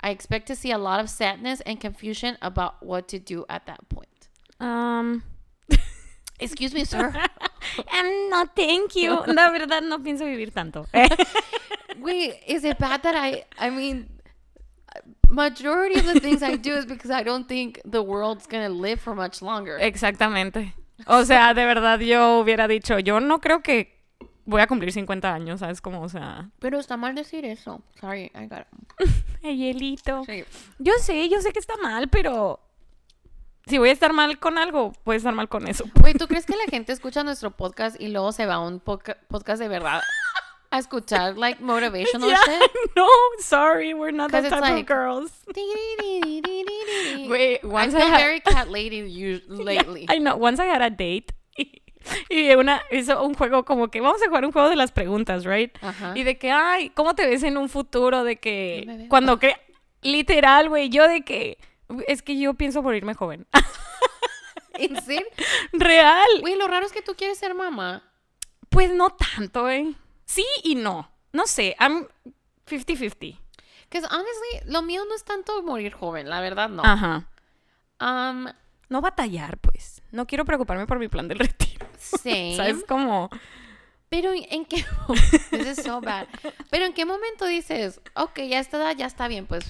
I 0.00 0.10
expect 0.10 0.46
to 0.46 0.56
see 0.56 0.70
a 0.70 0.78
lot 0.78 1.00
of 1.00 1.10
sadness 1.10 1.60
and 1.62 1.80
confusion 1.80 2.38
about 2.40 2.82
what 2.82 3.08
to 3.08 3.18
do 3.18 3.44
at 3.48 3.66
that 3.66 3.88
point. 3.88 4.28
Um, 4.60 5.24
Excuse 6.40 6.72
me, 6.72 6.84
sir. 6.84 7.08
um, 7.92 8.30
no, 8.30 8.46
thank 8.54 8.94
you. 8.94 9.10
La 9.26 9.50
verdad, 9.50 9.82
no 9.82 9.98
pienso 9.98 10.24
vivir 10.24 10.52
tanto. 10.52 10.86
Wait, 12.00 12.40
is 12.46 12.64
it 12.64 12.78
bad 12.78 13.02
that 13.02 13.16
I, 13.16 13.44
I 13.58 13.70
mean, 13.70 14.08
majority 15.28 15.98
of 15.98 16.06
the 16.06 16.20
things 16.20 16.42
I 16.42 16.56
do 16.56 16.74
is 16.74 16.86
because 16.86 17.10
I 17.10 17.22
don't 17.24 17.48
think 17.48 17.80
the 17.84 18.02
world's 18.02 18.46
gonna 18.46 18.68
live 18.68 19.00
for 19.00 19.14
much 19.14 19.42
longer. 19.42 19.78
Exactamente. 19.80 20.74
O 21.06 21.24
sea, 21.24 21.54
de 21.54 21.64
verdad 21.64 22.00
yo 22.00 22.42
hubiera 22.42 22.68
dicho, 22.68 22.98
yo 22.98 23.18
no 23.18 23.40
creo 23.40 23.62
que 23.62 23.93
voy 24.46 24.60
a 24.60 24.66
cumplir 24.66 24.92
50 24.92 25.32
años, 25.32 25.60
¿sabes? 25.60 25.80
Como, 25.80 26.02
o 26.02 26.08
sea, 26.08 26.50
Pero 26.58 26.78
está 26.78 26.96
mal 26.96 27.14
decir 27.14 27.44
eso. 27.44 27.82
Sorry, 28.00 28.30
I 28.34 28.46
got 28.46 28.66
el 29.42 29.56
hielito. 29.56 30.22
it. 30.28 30.46
Yo 30.78 30.92
sé, 31.00 31.28
yo 31.28 31.40
sé 31.40 31.52
que 31.52 31.58
está 31.58 31.76
mal, 31.82 32.08
pero 32.08 32.60
si 33.66 33.78
voy 33.78 33.88
a 33.88 33.92
estar 33.92 34.12
mal 34.12 34.38
con 34.38 34.58
algo, 34.58 34.92
voy 35.04 35.14
a 35.14 35.16
estar 35.18 35.34
mal 35.34 35.48
con 35.48 35.66
eso. 35.68 35.84
Wait, 36.02 36.18
¿tú 36.18 36.26
crees 36.28 36.46
que 36.46 36.56
la 36.56 36.64
gente 36.70 36.92
escucha 36.92 37.22
nuestro 37.24 37.50
podcast 37.50 38.00
y 38.00 38.08
luego 38.08 38.32
se 38.32 38.46
va 38.46 38.54
a 38.54 38.60
un 38.60 38.80
podca- 38.80 39.16
podcast 39.28 39.60
de 39.60 39.68
verdad 39.68 40.00
a 40.70 40.78
escuchar, 40.78 41.36
like, 41.38 41.62
motivational 41.62 42.28
Yeah, 42.28 42.40
shit? 42.44 42.70
no, 42.96 43.06
sorry, 43.40 43.94
we're 43.94 44.12
not 44.12 44.30
that 44.32 44.42
type 44.48 44.60
like- 44.60 44.80
of 44.82 44.86
girls. 44.86 45.30
Wait, 45.54 47.28
Wait, 47.30 47.60
I 47.62 47.66
once 47.66 47.94
feel 47.94 48.02
I 48.02 48.06
had- 48.10 48.18
very 48.20 48.40
cat 48.40 48.68
lady 48.70 49.40
lately. 49.48 50.06
I 50.08 50.18
know, 50.18 50.36
once 50.36 50.58
I 50.60 50.66
had 50.66 50.82
a 50.82 50.90
date 50.90 51.32
y 52.28 52.54
una 52.54 52.82
hizo 52.90 53.22
un 53.22 53.34
juego 53.34 53.64
como 53.64 53.88
que 53.88 54.00
vamos 54.00 54.22
a 54.22 54.26
jugar 54.26 54.44
un 54.44 54.52
juego 54.52 54.68
de 54.68 54.76
las 54.76 54.92
preguntas, 54.92 55.44
right? 55.44 55.76
Ajá. 55.82 56.12
Y 56.14 56.22
de 56.22 56.38
que, 56.38 56.50
ay, 56.50 56.90
¿cómo 56.90 57.14
te 57.14 57.26
ves 57.26 57.42
en 57.42 57.56
un 57.56 57.68
futuro? 57.68 58.24
De 58.24 58.36
que 58.36 59.06
cuando 59.08 59.38
cre 59.38 59.56
literal, 60.02 60.68
güey, 60.68 60.88
yo 60.90 61.08
de 61.08 61.22
que 61.22 61.58
es 62.06 62.22
que 62.22 62.38
yo 62.38 62.54
pienso 62.54 62.82
morirme 62.82 63.14
joven. 63.14 63.46
¿En 64.74 65.00
serio? 65.02 65.26
Real. 65.72 66.28
Güey, 66.40 66.56
lo 66.56 66.66
raro 66.66 66.86
es 66.86 66.92
que 66.92 67.02
tú 67.02 67.14
quieres 67.16 67.38
ser 67.38 67.54
mamá. 67.54 68.02
Pues 68.68 68.92
no 68.92 69.10
tanto, 69.10 69.68
¿eh? 69.68 69.94
Sí 70.24 70.44
y 70.62 70.74
no. 70.74 71.10
No 71.32 71.46
sé, 71.46 71.76
I'm 71.78 72.08
50-50. 72.66 73.38
Because 73.88 74.08
honestly, 74.12 74.72
lo 74.72 74.82
mío 74.82 75.04
no 75.08 75.14
es 75.14 75.24
tanto 75.24 75.62
morir 75.62 75.92
joven, 75.92 76.28
la 76.28 76.40
verdad 76.40 76.68
no. 76.68 76.82
Ajá. 76.84 77.28
Um, 78.00 78.48
No 78.88 79.00
batallar, 79.00 79.58
pues. 79.58 80.02
No 80.10 80.26
quiero 80.26 80.44
preocuparme 80.44 80.86
por 80.86 80.98
mi 80.98 81.08
plan 81.08 81.28
del 81.28 81.38
retiro. 81.38 81.86
same. 81.98 82.54
¿Sabes? 82.56 82.84
Como... 82.86 83.30
Pero 84.10 84.30
en, 84.32 84.64
qué 84.64 84.84
This 85.50 85.78
is 85.78 85.84
so 85.84 86.00
bad. 86.00 86.28
Pero 86.70 86.84
en 86.84 86.92
qué 86.92 87.04
momento 87.04 87.46
dices, 87.46 88.00
ok, 88.14 88.42
ya 88.48 88.60
está, 88.60 88.92
ya 88.92 89.06
está 89.06 89.26
bien, 89.26 89.46
pues 89.46 89.64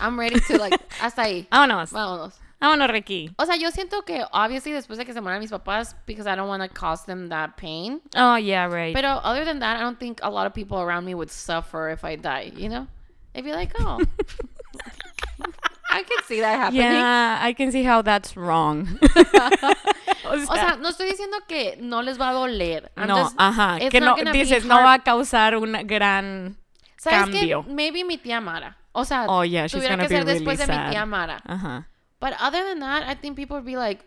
I'm 0.00 0.18
ready 0.18 0.40
to 0.40 0.56
like 0.56 0.76
hasta 1.00 1.22
ahí. 1.22 1.46
Vámonos. 1.50 1.92
Vámonos. 1.92 2.34
Vámonos, 2.60 2.88
Ricky. 2.90 3.32
O 3.38 3.46
sea, 3.46 3.56
yo 3.56 3.70
siento 3.70 4.04
que 4.04 4.24
obviously 4.32 4.72
después 4.72 4.98
de 4.98 5.04
que 5.04 5.12
se 5.12 5.20
mueran 5.20 5.40
mis 5.40 5.50
papás 5.50 5.96
because 6.06 6.28
I 6.28 6.36
don't 6.36 6.48
want 6.48 6.62
to 6.62 6.68
cause 6.68 7.04
them 7.06 7.28
that 7.28 7.56
pain. 7.56 8.00
Oh, 8.16 8.36
yeah, 8.36 8.66
right. 8.66 8.94
Pero 8.94 9.20
other 9.22 9.44
than 9.44 9.60
that, 9.60 9.78
I 9.78 9.82
don't 9.82 9.98
think 9.98 10.20
a 10.22 10.30
lot 10.30 10.46
of 10.46 10.54
people 10.54 10.78
around 10.80 11.04
me 11.04 11.14
would 11.14 11.30
suffer 11.30 11.90
if 11.90 12.04
I 12.04 12.16
die, 12.16 12.52
you 12.56 12.68
know? 12.68 12.86
They'd 13.32 13.42
be 13.42 13.52
like, 13.52 13.72
"Oh, 13.80 13.98
I 15.92 16.02
can 16.04 16.24
see 16.26 16.40
that 16.40 16.58
happening." 16.58 16.80
yeah, 16.92 17.38
I 17.42 17.54
can 17.54 17.70
see 17.72 17.84
how 17.84 18.02
that's 18.02 18.36
wrong. 18.36 18.86
o 20.24 20.34
O 20.34 20.54
sea, 20.56 20.76
no 20.80 20.88
estoy 20.88 21.08
diciendo 21.10 21.36
que 21.48 21.76
no 21.80 22.02
les 22.02 22.18
va 22.18 22.30
a 22.30 22.32
doler. 22.32 22.90
I'm 22.96 23.08
no, 23.08 23.24
just- 23.24 23.34
ajá, 23.38 23.78
que 23.90 24.00
no, 24.00 24.14
dices, 24.32 24.64
no 24.64 24.76
va 24.76 24.94
a 24.94 24.98
causar 25.02 25.56
un 25.56 25.72
gran 25.86 26.56
¿Sabes 26.96 27.18
cambio. 27.20 27.64
qué? 27.66 27.72
Maybe 27.72 28.04
mi 28.04 28.18
tía 28.18 28.40
Mara. 28.40 28.76
O 28.92 29.04
sea, 29.04 29.26
Oh, 29.28 29.42
yeah, 29.44 29.66
she's 29.66 29.72
tuviera 29.72 29.96
que 29.96 30.02
be 30.02 30.08
ser 30.08 30.24
después 30.24 30.58
de 30.58 30.66
mi 30.66 30.90
tía. 30.90 31.06
Mara. 31.06 31.40
Ajá. 31.46 31.88
But 32.20 32.34
other 32.40 32.62
than 32.64 32.80
that, 32.80 33.02
I 33.08 33.14
think 33.16 33.36
people 33.36 33.56
would 33.56 33.64
be 33.66 33.76
like, 33.76 34.04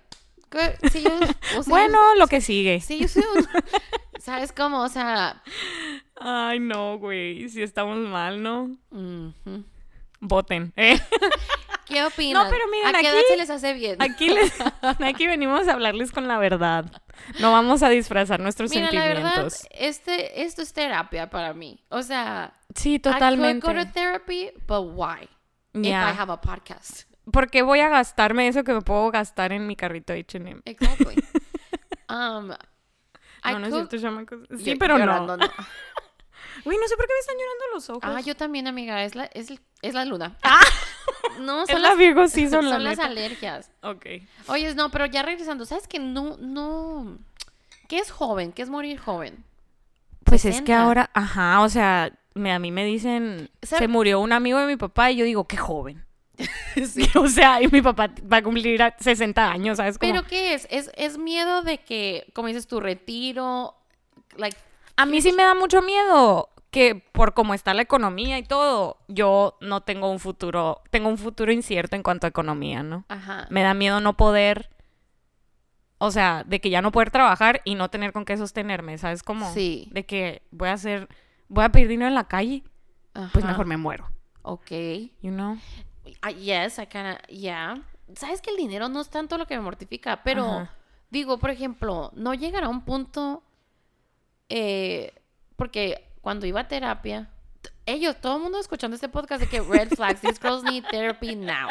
good, 0.52 0.78
see 0.92 1.04
you. 1.04 1.10
we'll 1.54 1.64
see 1.64 1.70
Bueno, 1.70 2.14
you, 2.14 2.20
lo 2.20 2.28
que 2.28 2.40
sigue. 2.40 2.80
see 2.82 3.00
you 3.00 3.08
soon. 3.08 3.46
¿Sabes 4.20 4.52
cómo? 4.54 4.82
O 4.84 4.90
sea, 4.90 5.42
Ay, 6.20 6.60
no, 6.60 6.98
güey, 6.98 7.50
si 7.50 7.62
estamos 7.62 7.98
mal, 7.98 8.42
¿no? 8.42 8.70
Voten. 10.22 10.72
Eh, 10.78 10.98
¿qué 11.86 12.04
opinan? 12.04 12.44
No, 12.44 12.50
pero 12.50 12.68
miren, 12.70 12.96
¿A 12.96 13.00
qué 13.00 13.08
edad 13.08 13.18
aquí- 13.18 13.26
se 13.30 13.38
les 13.38 13.50
hace 13.50 13.74
bien? 13.74 14.02
Aquí, 14.02 14.30
les- 14.30 14.54
aquí 15.06 15.28
venimos 15.28 15.68
a 15.68 15.74
hablarles 15.74 16.12
con 16.12 16.28
la 16.28 16.38
verdad. 16.38 16.86
No 17.40 17.52
vamos 17.52 17.84
a 17.84 17.90
disfrazar 17.90 18.40
nuestros 18.40 18.70
Mira, 18.72 18.92
la 18.92 19.06
verdad, 19.06 19.24
sentimientos. 19.50 19.68
este, 19.72 20.42
esto 20.44 20.62
es 20.62 20.74
terapia 20.74 21.30
para 21.30 21.54
mí. 21.54 21.84
O 21.90 22.02
sea, 22.02 22.54
sí, 22.76 22.96
I 22.96 23.00
could 23.00 23.14
totalmente. 23.14 23.66
go 23.68 23.74
to 23.74 23.92
therapy, 23.92 24.52
but 24.68 24.82
why? 24.94 25.28
If. 25.74 25.86
I 25.88 25.94
have 25.94 26.32
a 26.32 26.40
podcast. 26.42 27.04
¿Por 27.32 27.50
qué 27.50 27.62
voy 27.64 27.80
a 27.80 27.90
gastarme 27.90 28.48
eso 28.48 28.64
que 28.64 28.74
me 28.74 28.82
puedo 28.82 29.10
gastar 29.12 29.52
en 29.52 29.66
mi 29.68 29.76
carrito 29.76 30.14
de 30.14 30.20
H&M? 30.20 30.62
Exactly. 30.66 31.16
um, 32.10 32.52
I 33.44 33.52
No, 33.54 33.60
no 33.60 33.68
es 33.68 33.74
could- 33.74 33.90
cierto, 33.90 33.98
chamacos. 34.00 34.40
Sí, 34.58 34.64
Yo- 34.74 34.78
pero 34.78 34.98
llorando, 34.98 35.36
no. 35.38 35.46
Uy, 36.66 36.78
no 36.82 36.88
sé 36.88 36.96
por 36.96 37.06
qué 37.06 37.14
me 37.14 37.20
están 37.20 37.36
llorando 37.36 37.64
los 37.74 37.90
ojos. 37.90 38.02
Ah, 38.04 38.22
yo 38.22 38.36
también, 38.36 38.68
amiga. 38.68 39.04
Es 39.04 39.14
la, 39.16 39.26
es, 39.26 39.52
es 39.82 39.94
la 39.94 40.06
luna. 40.06 40.38
No, 41.40 41.66
son 41.68 41.82
la 41.82 41.90
las, 41.90 41.98
Virgo 41.98 42.28
season, 42.28 42.64
son 42.64 42.84
la 42.84 42.90
las 42.92 43.00
alergias. 43.00 43.72
Ok. 43.82 44.06
Oye, 44.48 44.74
no, 44.76 44.90
pero 44.92 45.06
ya 45.06 45.24
regresando, 45.24 45.66
¿sabes 45.66 45.88
que 45.88 46.00
no, 46.00 46.38
no... 46.38 47.18
¿Qué 47.88 48.00
es 48.00 48.12
joven? 48.12 48.52
¿Qué 48.52 48.62
es 48.64 48.70
morir 48.70 48.98
joven? 48.98 49.44
Pues 50.24 50.46
es 50.46 50.56
que 50.56 50.74
60. 50.74 50.82
ahora, 50.82 51.10
ajá, 51.14 51.62
o 51.62 51.70
sea, 51.70 52.12
me, 52.34 52.52
a 52.52 52.58
mí 52.58 52.72
me 52.72 52.84
dicen, 52.84 53.52
¿Sabe- 53.62 53.80
se 53.82 53.88
murió 53.88 54.20
un 54.20 54.34
amigo 54.34 54.60
de 54.60 54.66
mi 54.66 54.76
papá 54.76 55.12
y 55.12 55.18
yo 55.18 55.26
digo, 55.26 55.48
qué 55.48 55.58
joven. 55.58 56.06
Sí. 56.76 57.08
o 57.16 57.28
sea, 57.30 57.62
y 57.62 57.68
mi 57.70 57.82
papá 57.82 58.10
va 58.32 58.38
a 58.38 58.44
cumplir 58.44 58.84
a 58.84 58.94
60 59.00 59.50
años, 59.50 59.78
¿sabes? 59.78 59.98
Como, 59.98 60.12
¿Pero 60.12 60.28
qué 60.28 60.54
es? 60.54 60.68
es? 60.70 60.92
Es 60.96 61.18
miedo 61.18 61.62
de 61.62 61.78
que, 61.78 62.28
como 62.34 62.50
dices, 62.50 62.68
tu 62.68 62.82
retiro, 62.82 63.76
like... 64.36 64.58
a 64.98 65.06
mí 65.06 65.22
sí 65.22 65.32
me 65.32 65.44
da 65.44 65.56
mucho 65.56 65.82
miedo 65.82 66.50
que 66.76 66.96
por 67.14 67.34
cómo 67.34 67.54
está 67.54 67.74
la 67.74 67.84
economía 67.84 68.38
y 68.38 68.44
todo, 68.44 68.98
yo 69.08 69.58
no 69.62 69.80
tengo 69.84 70.12
un 70.12 70.20
futuro, 70.20 70.82
tengo 70.92 71.08
un 71.08 71.18
futuro 71.18 71.54
incierto 71.54 71.96
en 71.96 72.04
cuanto 72.04 72.28
a 72.28 72.30
economía, 72.30 72.84
¿no? 72.84 73.06
Ajá. 73.08 73.48
Me 73.50 73.64
da 73.64 73.74
miedo 73.74 74.02
no 74.02 74.18
poder, 74.18 74.70
o 76.00 76.12
sea, 76.12 76.44
de 76.46 76.60
que 76.60 76.70
ya 76.70 76.82
no 76.82 76.92
poder 76.92 77.12
trabajar 77.12 77.62
y 77.64 77.76
no 77.76 77.90
tener 77.90 78.12
con 78.12 78.26
qué 78.26 78.36
sostenerme, 78.36 78.98
¿sabes? 78.98 79.24
Como 79.24 79.50
Sí. 79.54 79.88
de 79.94 80.06
que 80.06 80.42
voy 80.52 80.68
a 80.68 80.74
hacer, 80.74 81.08
voy 81.48 81.64
a 81.64 81.70
pedir 81.70 81.88
dinero 81.88 82.10
en 82.10 82.16
la 82.16 82.28
calle, 82.28 82.62
pues 83.32 83.46
mejor 83.46 83.66
me 83.68 83.78
muero, 83.78 84.10
Ok. 84.42 84.72
you 85.22 85.32
know? 85.32 85.58
I- 86.30 86.34
yes, 86.36 86.78
I 86.78 86.88
kinda, 86.88 87.20
yeah. 87.30 87.82
Sabes 88.16 88.42
que 88.42 88.50
el 88.52 88.58
dinero 88.58 88.90
no 88.90 89.00
es 89.00 89.10
tanto 89.10 89.38
lo 89.38 89.48
que 89.48 89.56
me 89.56 89.62
mortifica, 89.62 90.24
pero 90.24 90.44
Ajá. 90.44 90.72
digo, 91.10 91.38
por 91.40 91.52
ejemplo, 91.52 92.12
no 92.16 92.34
llegará 92.34 92.68
a 92.68 92.70
un 92.70 92.82
punto, 92.82 93.44
eh, 94.50 95.14
porque 95.56 96.12
cuando 96.26 96.48
iba 96.48 96.62
a 96.62 96.68
terapia, 96.68 97.30
ellos, 97.86 98.16
todo 98.20 98.38
el 98.38 98.42
mundo 98.42 98.60
escuchando 98.60 98.96
este 98.96 99.08
podcast 99.10 99.42
de 99.44 99.48
que 99.48 99.62
red 99.62 99.90
flags, 99.90 100.22
these 100.22 100.40
girls 100.42 100.64
need 100.64 100.84
therapy 100.90 101.36
now. 101.36 101.70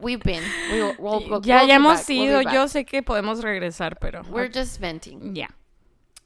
We've 0.00 0.22
been, 0.24 0.42
we, 0.72 0.82
will- 0.82 0.96
we'll- 0.96 1.28
we'll- 1.28 1.42
ya, 1.42 1.58
we'll 1.58 1.66
ya 1.66 1.66
be 1.66 1.72
hemos 1.74 1.98
back, 1.98 2.08
ido, 2.10 2.40
yo 2.40 2.68
sé 2.68 2.86
que 2.86 3.02
podemos 3.02 3.42
regresar, 3.42 3.98
pero... 3.98 4.22
We're 4.30 4.48
just 4.50 4.80
venting. 4.80 5.34
Ya. 5.34 5.50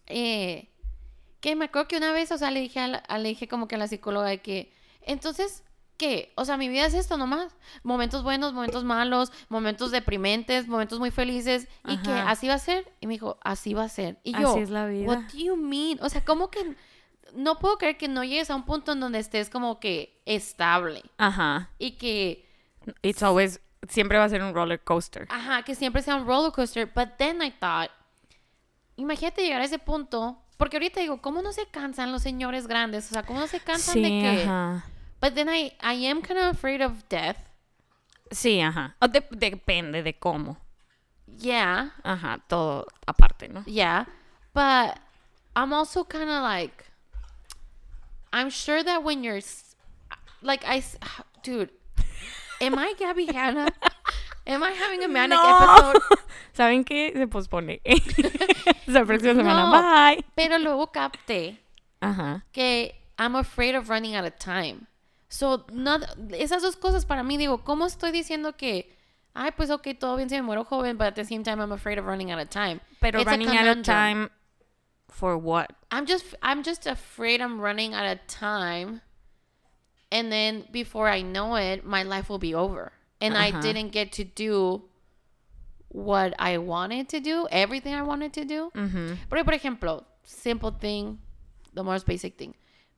Eh, 0.06 0.68
que 1.40 1.56
me 1.56 1.64
acuerdo 1.64 1.88
que 1.88 1.96
una 1.96 2.12
vez, 2.12 2.30
o 2.30 2.38
sea, 2.38 2.52
le 2.52 2.60
dije, 2.60 2.78
a 2.78 2.86
la- 2.86 3.18
le 3.18 3.28
dije 3.30 3.48
como 3.48 3.66
que 3.66 3.74
a 3.74 3.78
la 3.78 3.88
psicóloga 3.88 4.28
de 4.28 4.38
que, 4.40 4.72
entonces, 5.02 5.64
¿qué? 5.96 6.32
O 6.36 6.44
sea, 6.44 6.56
mi 6.56 6.68
vida 6.68 6.86
es 6.86 6.94
esto 6.94 7.16
nomás. 7.16 7.56
Momentos 7.82 8.22
buenos, 8.22 8.52
momentos 8.52 8.84
malos, 8.84 9.32
momentos 9.48 9.90
deprimentes, 9.90 10.68
momentos 10.68 11.00
muy 11.00 11.10
felices. 11.10 11.66
Y 11.84 11.96
que 11.98 12.10
Ajá. 12.12 12.30
así 12.30 12.46
va 12.46 12.54
a 12.54 12.58
ser. 12.60 12.90
Y 13.00 13.08
me 13.08 13.14
dijo, 13.14 13.38
así 13.42 13.74
va 13.74 13.82
a 13.82 13.88
ser. 13.88 14.18
Y 14.22 14.32
yo, 14.40 14.52
Así 14.52 14.60
es 14.60 14.70
la 14.70 14.86
vida. 14.86 15.08
what 15.08 15.18
do 15.32 15.36
you 15.38 15.56
mean? 15.56 15.98
O 16.00 16.08
sea, 16.08 16.24
¿cómo 16.24 16.48
que 16.50 16.76
no 17.34 17.58
puedo 17.58 17.78
creer 17.78 17.96
que 17.96 18.08
no 18.08 18.24
llegues 18.24 18.50
a 18.50 18.54
un 18.54 18.64
punto 18.64 18.92
en 18.92 19.00
donde 19.00 19.18
estés 19.18 19.50
como 19.50 19.80
que 19.80 20.22
estable? 20.26 21.02
Ajá. 21.18 21.70
Y 21.78 21.92
que, 21.92 22.48
It's 23.02 23.22
always, 23.22 23.60
siempre 23.88 24.18
va 24.18 24.24
a 24.24 24.28
ser 24.28 24.42
un 24.42 24.54
roller 24.54 24.82
coaster. 24.82 25.26
ajá, 25.30 25.62
que 25.62 25.74
siempre 25.74 26.02
sea 26.02 26.16
un 26.16 26.26
roller 26.26 26.52
coaster. 26.52 26.86
But 26.94 27.16
then 27.18 27.42
I 27.42 27.50
thought, 27.50 27.90
imagínate 28.96 29.42
llegar 29.42 29.60
a 29.60 29.64
ese 29.64 29.78
punto. 29.78 30.40
Porque 30.56 30.76
ahorita 30.76 31.00
digo, 31.00 31.20
¿cómo 31.20 31.42
no 31.42 31.52
se 31.52 31.66
cansan 31.66 32.12
los 32.12 32.22
señores 32.22 32.68
grandes? 32.68 33.06
O 33.10 33.14
sea, 33.14 33.24
¿cómo 33.24 33.40
no 33.40 33.46
se 33.48 33.58
cansan 33.60 34.00
de 34.02 34.08
que... 34.08 34.42
ajá. 34.44 34.84
But 35.20 35.34
then 35.34 35.48
I, 35.48 35.72
I 35.82 36.06
am 36.06 36.22
kind 36.22 36.38
of 36.38 36.44
afraid 36.54 36.80
of 36.80 36.92
death. 37.08 37.36
Sí, 38.30 38.60
ajá. 38.60 38.94
O 39.00 39.08
de- 39.08 39.26
depende 39.30 40.02
de 40.02 40.16
cómo. 40.18 40.58
Yeah, 41.26 41.94
Ajá, 42.04 42.38
todo 42.46 42.86
aparte, 43.06 43.48
¿no? 43.48 43.64
yeah. 43.64 44.06
But 44.52 44.96
I'm 45.56 45.72
also 45.72 46.04
kind 46.04 46.28
of 46.30 46.42
like, 46.42 46.84
I'm 48.34 48.50
sure 48.50 48.82
that 48.82 49.04
when 49.04 49.22
you're, 49.22 49.40
like, 50.42 50.64
I, 50.66 50.82
dude, 51.44 51.70
am 52.60 52.76
I 52.76 52.92
Gabby 52.98 53.26
Hanna? 53.26 53.68
Am 54.46 54.62
I 54.62 54.72
having 54.72 55.04
a 55.04 55.08
manic 55.08 55.38
episode? 55.38 56.02
¿Saben 56.54 56.84
qué? 56.84 57.12
Se 57.14 57.26
pospone. 57.26 57.80
La 58.88 59.04
próxima 59.04 59.34
semana. 59.34 59.64
No. 59.64 59.70
Bye. 59.70 60.24
Pero 60.36 60.58
luego 60.58 60.92
capté 60.92 61.58
Ajá. 62.02 62.42
que 62.52 62.92
I'm 63.18 63.36
afraid 63.36 63.76
of 63.76 63.88
running 63.88 64.16
out 64.16 64.24
of 64.26 64.36
time. 64.38 64.88
So, 65.28 65.64
no, 65.72 65.98
esas 66.32 66.60
dos 66.62 66.76
cosas 66.76 67.06
para 67.06 67.22
mí, 67.22 67.38
digo, 67.38 67.64
¿cómo 67.64 67.86
estoy 67.86 68.10
diciendo 68.10 68.56
que, 68.56 68.94
ay, 69.32 69.52
pues 69.56 69.70
ok, 69.70 69.88
todo 69.98 70.16
bien 70.16 70.28
si 70.28 70.34
me 70.34 70.42
muero 70.42 70.64
joven, 70.64 70.98
but 70.98 71.06
at 71.06 71.14
the 71.14 71.24
same 71.24 71.42
time 71.44 71.60
I'm 71.60 71.72
afraid 71.72 71.98
of 71.98 72.04
running 72.04 72.30
out 72.30 72.40
of 72.40 72.50
time? 72.50 72.80
Pero 73.00 73.20
It's 73.20 73.30
running 73.30 73.56
out 73.56 73.78
of 73.78 73.82
time 73.84 74.28
for 75.14 75.38
what? 75.38 75.70
I'm 75.92 76.06
just 76.06 76.24
I'm 76.42 76.62
just 76.64 76.86
afraid 76.86 77.40
I'm 77.40 77.60
running 77.60 77.94
out 77.94 78.04
of 78.10 78.18
time 78.26 79.00
and 80.10 80.30
then 80.32 80.64
before 80.72 81.08
I 81.08 81.22
know 81.22 81.54
it 81.54 81.84
my 81.86 82.02
life 82.02 82.28
will 82.28 82.40
be 82.40 82.54
over 82.54 82.92
and 83.20 83.36
I 83.38 83.52
Ajá. 83.52 83.62
didn't 83.62 83.92
get 83.92 84.10
to 84.18 84.24
do 84.24 84.82
what 85.88 86.34
I 86.40 86.58
wanted 86.58 87.08
to 87.10 87.20
do, 87.20 87.46
everything 87.52 87.94
I 87.94 88.02
wanted 88.02 88.32
to 88.34 88.44
do. 88.44 88.70
Ujú. 88.74 89.16
Porque 89.28 89.44
por 89.44 89.54
ejemplo, 89.54 90.04
simple 90.24 90.72
thing, 90.72 91.18
the 91.72 91.84
most 91.84 92.06
basic 92.06 92.36
thing. 92.36 92.54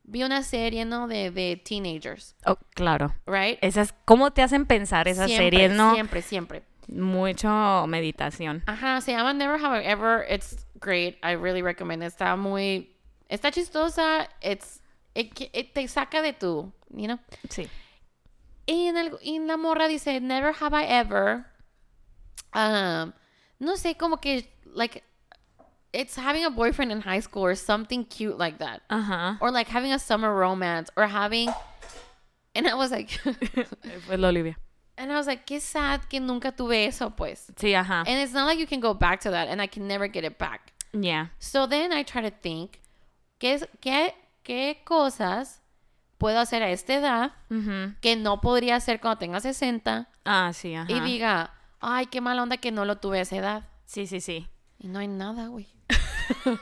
Vi 0.09 0.23
una 0.23 0.43
serie, 0.43 0.85
¿no? 0.87 1.07
De, 1.09 1.31
de 1.31 1.57
teenagers, 1.57 2.35
Oh, 2.47 2.57
claro. 2.75 3.13
right? 3.27 3.59
Esas, 3.61 3.93
¿Cómo 4.07 4.31
te 4.33 4.41
hacen 4.41 4.65
pensar 4.65 5.09
esas 5.09 5.27
siempre, 5.29 5.51
series, 5.59 5.77
no? 5.77 5.93
Siempre, 5.95 6.23
siempre. 6.23 6.63
Mucho 6.89 7.87
meditación. 7.89 8.63
Ajá, 8.67 9.01
se 9.01 9.13
llama 9.13 9.33
Never 9.33 9.59
Have 9.59 9.83
I 9.83 9.87
Ever. 9.87 10.25
It's 10.29 10.67
great. 10.81 11.17
I 11.23 11.33
really 11.33 11.63
recommend. 11.63 12.03
it. 12.03 12.07
Está 12.07 12.37
muy... 12.37 12.95
Está 13.29 13.51
chistosa. 13.51 14.29
It's... 14.41 14.81
It, 15.15 15.51
it 15.53 15.75
te 15.75 15.89
saca 15.89 16.23
de 16.23 16.33
tu... 16.33 16.73
You 16.91 17.09
know? 17.09 17.19
Sí. 17.49 17.69
Y 18.67 18.89
en, 18.89 18.97
el, 18.97 19.19
y 19.23 19.37
en 19.37 19.47
la 19.47 19.57
morra 19.57 19.89
dice, 19.89 20.21
Never 20.21 20.53
have 20.53 20.75
I 20.75 20.85
ever... 20.85 21.47
Um, 22.55 23.13
no 23.59 23.77
sé, 23.77 23.97
como 23.97 24.19
que... 24.19 24.49
Like... 24.65 25.03
It's 25.93 26.17
having 26.17 26.45
a 26.45 26.51
boyfriend 26.51 26.93
in 26.93 27.01
high 27.01 27.21
school 27.21 27.43
or 27.43 27.55
something 27.55 28.05
cute 28.05 28.39
like 28.39 28.59
that. 28.59 28.83
Ajá. 28.91 29.39
Or 29.41 29.51
like 29.51 29.69
having 29.69 29.93
a 29.93 29.99
summer 29.99 30.33
romance. 30.33 30.91
Or 30.97 31.07
having... 31.07 31.51
And 32.55 32.69
I 32.69 32.75
was 32.75 32.93
like... 32.93 33.11
Fue 34.07 34.17
la 34.17 34.29
Olivia. 34.29 34.57
And 34.97 35.13
I 35.13 35.17
was 35.17 35.27
like, 35.27 35.45
qué 35.47 35.61
sad 35.61 36.03
que 36.09 36.21
nunca 36.21 36.53
tuve 36.53 36.87
eso, 36.87 37.11
pues. 37.11 37.53
Sí, 37.57 37.75
ajá. 37.75 38.01
And 38.07 38.19
it's 38.23 38.33
not 38.33 38.47
like 38.47 38.59
you 38.61 38.67
can 38.67 38.81
go 38.81 38.95
back 38.95 39.21
to 39.23 39.31
that. 39.31 39.49
And 39.49 39.61
I 39.61 39.67
can 39.69 39.87
never 39.87 40.09
get 40.11 40.25
it 40.25 40.39
back. 40.39 40.73
Ya. 40.93 41.31
So 41.39 41.67
then 41.67 41.93
I 41.93 42.03
try 42.05 42.23
to 42.23 42.31
think, 42.31 42.79
¿qué, 43.39 43.61
qué, 43.81 44.15
qué 44.43 44.83
cosas 44.85 45.61
puedo 46.19 46.39
hacer 46.41 46.63
a 46.63 46.71
esta 46.71 46.95
edad 46.95 47.33
Ujú. 47.51 47.95
que 48.01 48.17
no 48.17 48.41
podría 48.41 48.77
hacer 48.77 49.01
cuando 49.01 49.19
tenga 49.19 49.41
60 49.41 50.09
Ah, 50.25 50.51
sí, 50.55 50.75
ajá. 50.75 50.91
y 50.91 51.01
diga, 51.01 51.53
ay, 51.81 52.07
qué 52.07 52.21
mala 52.23 52.43
onda 52.43 52.57
que 52.57 52.73
no 52.73 52.85
lo 52.87 52.97
tuve 52.97 53.19
a 53.19 53.23
esa 53.23 53.37
edad? 53.37 53.69
Sí, 53.85 54.07
sí, 54.07 54.21
sí. 54.21 54.49
Y 54.79 54.89
no 54.89 54.99
hay 55.01 55.09
nada, 55.09 55.49
güey. 55.49 55.69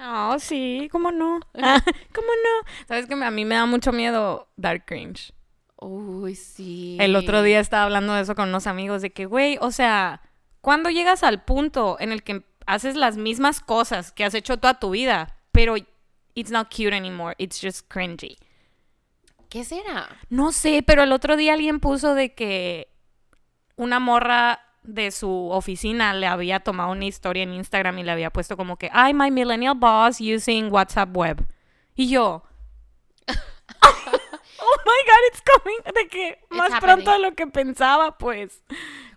Oh, 0.00 0.38
sí, 0.38 0.88
¿cómo 0.92 1.10
no? 1.10 1.40
¿Cómo 1.52 2.28
no? 2.28 2.68
Sabes 2.86 3.06
que 3.06 3.14
a 3.14 3.30
mí 3.32 3.44
me 3.44 3.56
da 3.56 3.66
mucho 3.66 3.90
miedo 3.92 4.46
dar 4.56 4.84
cringe. 4.84 5.32
Uy, 5.80 6.34
sí. 6.34 6.96
El 7.00 7.14
otro 7.14 7.42
día 7.42 7.60
estaba 7.60 7.84
hablando 7.84 8.14
de 8.14 8.22
eso 8.22 8.34
con 8.34 8.48
unos 8.48 8.66
amigos, 8.66 9.02
de 9.02 9.10
que, 9.10 9.26
güey, 9.26 9.58
o 9.60 9.70
sea, 9.70 10.22
cuando 10.60 10.90
llegas 10.90 11.22
al 11.22 11.44
punto 11.44 11.96
en 12.00 12.12
el 12.12 12.22
que 12.22 12.44
haces 12.66 12.96
las 12.96 13.16
mismas 13.16 13.60
cosas 13.60 14.12
que 14.12 14.24
has 14.24 14.34
hecho 14.34 14.58
toda 14.58 14.78
tu 14.78 14.90
vida, 14.90 15.36
pero 15.52 15.76
it's 16.34 16.50
not 16.50 16.68
cute 16.74 16.94
anymore, 16.94 17.34
it's 17.38 17.60
just 17.60 17.86
cringy. 17.88 18.36
¿Qué 19.48 19.64
será? 19.64 20.08
No 20.28 20.52
sé, 20.52 20.82
pero 20.82 21.02
el 21.02 21.12
otro 21.12 21.36
día 21.36 21.54
alguien 21.54 21.80
puso 21.80 22.14
de 22.14 22.34
que 22.34 22.88
una 23.76 23.98
morra 23.98 24.60
de 24.82 25.10
su 25.10 25.50
oficina 25.50 26.12
le 26.14 26.26
había 26.26 26.60
tomado 26.60 26.92
una 26.92 27.04
historia 27.04 27.42
en 27.42 27.52
Instagram 27.52 27.98
y 27.98 28.02
le 28.02 28.10
había 28.10 28.30
puesto 28.30 28.56
como 28.56 28.76
que, 28.76 28.90
ay, 28.92 29.14
my 29.14 29.30
millennial 29.30 29.74
boss 29.74 30.20
using 30.20 30.70
WhatsApp 30.72 31.16
web. 31.16 31.46
Y 31.94 32.08
yo, 32.08 32.42
oh 34.70 34.78
my 34.84 35.02
god, 35.06 35.22
it's 35.28 35.40
coming. 35.42 35.76
De 35.94 36.08
que 36.08 36.38
más 36.50 36.70
happening. 36.72 36.80
pronto 37.04 37.12
de 37.12 37.18
lo 37.20 37.34
que 37.34 37.46
pensaba, 37.46 38.16
pues. 38.18 38.62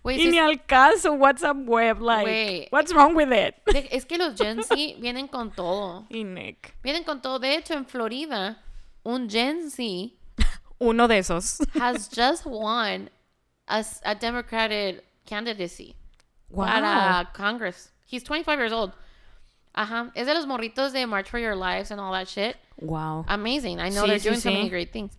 Y 0.04 0.16
sí 0.18 0.28
ni 0.30 0.38
es- 0.38 0.44
al 0.44 0.64
caso, 0.66 1.12
WhatsApp 1.12 1.56
web, 1.66 2.00
like, 2.00 2.68
what's 2.72 2.92
wrong 2.92 3.14
with 3.14 3.30
it? 3.32 3.54
de- 3.72 3.88
es 3.92 4.04
que 4.04 4.18
los 4.18 4.34
Gen 4.36 4.62
Z 4.62 4.74
vienen 5.00 5.28
con 5.28 5.50
todo. 5.52 6.06
Y 6.10 6.24
Nick, 6.24 6.74
Vienen 6.82 7.04
con 7.04 7.20
todo. 7.22 7.38
De 7.38 7.54
hecho, 7.54 7.74
en 7.74 7.86
Florida, 7.86 8.62
un 9.04 9.28
Gen 9.28 9.70
Z 9.70 9.82
uno 10.78 11.06
de 11.06 11.18
esos. 11.18 11.58
has 11.80 12.08
just 12.14 12.44
won 12.46 13.08
a, 13.68 13.84
a 14.04 14.14
Democratic 14.16 15.04
candidacy 15.26 15.94
Wow. 16.50 16.66
para 16.66 17.30
Congress. 17.32 17.92
He's 18.06 18.24
25 18.24 18.58
years 18.58 18.72
old. 18.72 18.92
Ajá. 19.74 20.10
Es 20.14 20.26
de 20.26 20.34
los 20.34 20.46
morritos 20.46 20.92
de 20.92 21.06
March 21.06 21.30
for 21.30 21.38
Your 21.38 21.54
Lives 21.56 21.90
and 21.90 21.98
all 22.00 22.12
that 22.12 22.28
shit. 22.28 22.56
Wow. 22.78 23.24
Amazing. 23.28 23.78
I 23.80 23.88
know 23.88 24.02
Sí, 24.04 24.08
they're 24.08 24.18
sí, 24.18 24.24
doing 24.24 24.40
so 24.40 24.50
sí. 24.50 24.54
many 24.54 24.68
great 24.68 24.92
things. 24.92 25.16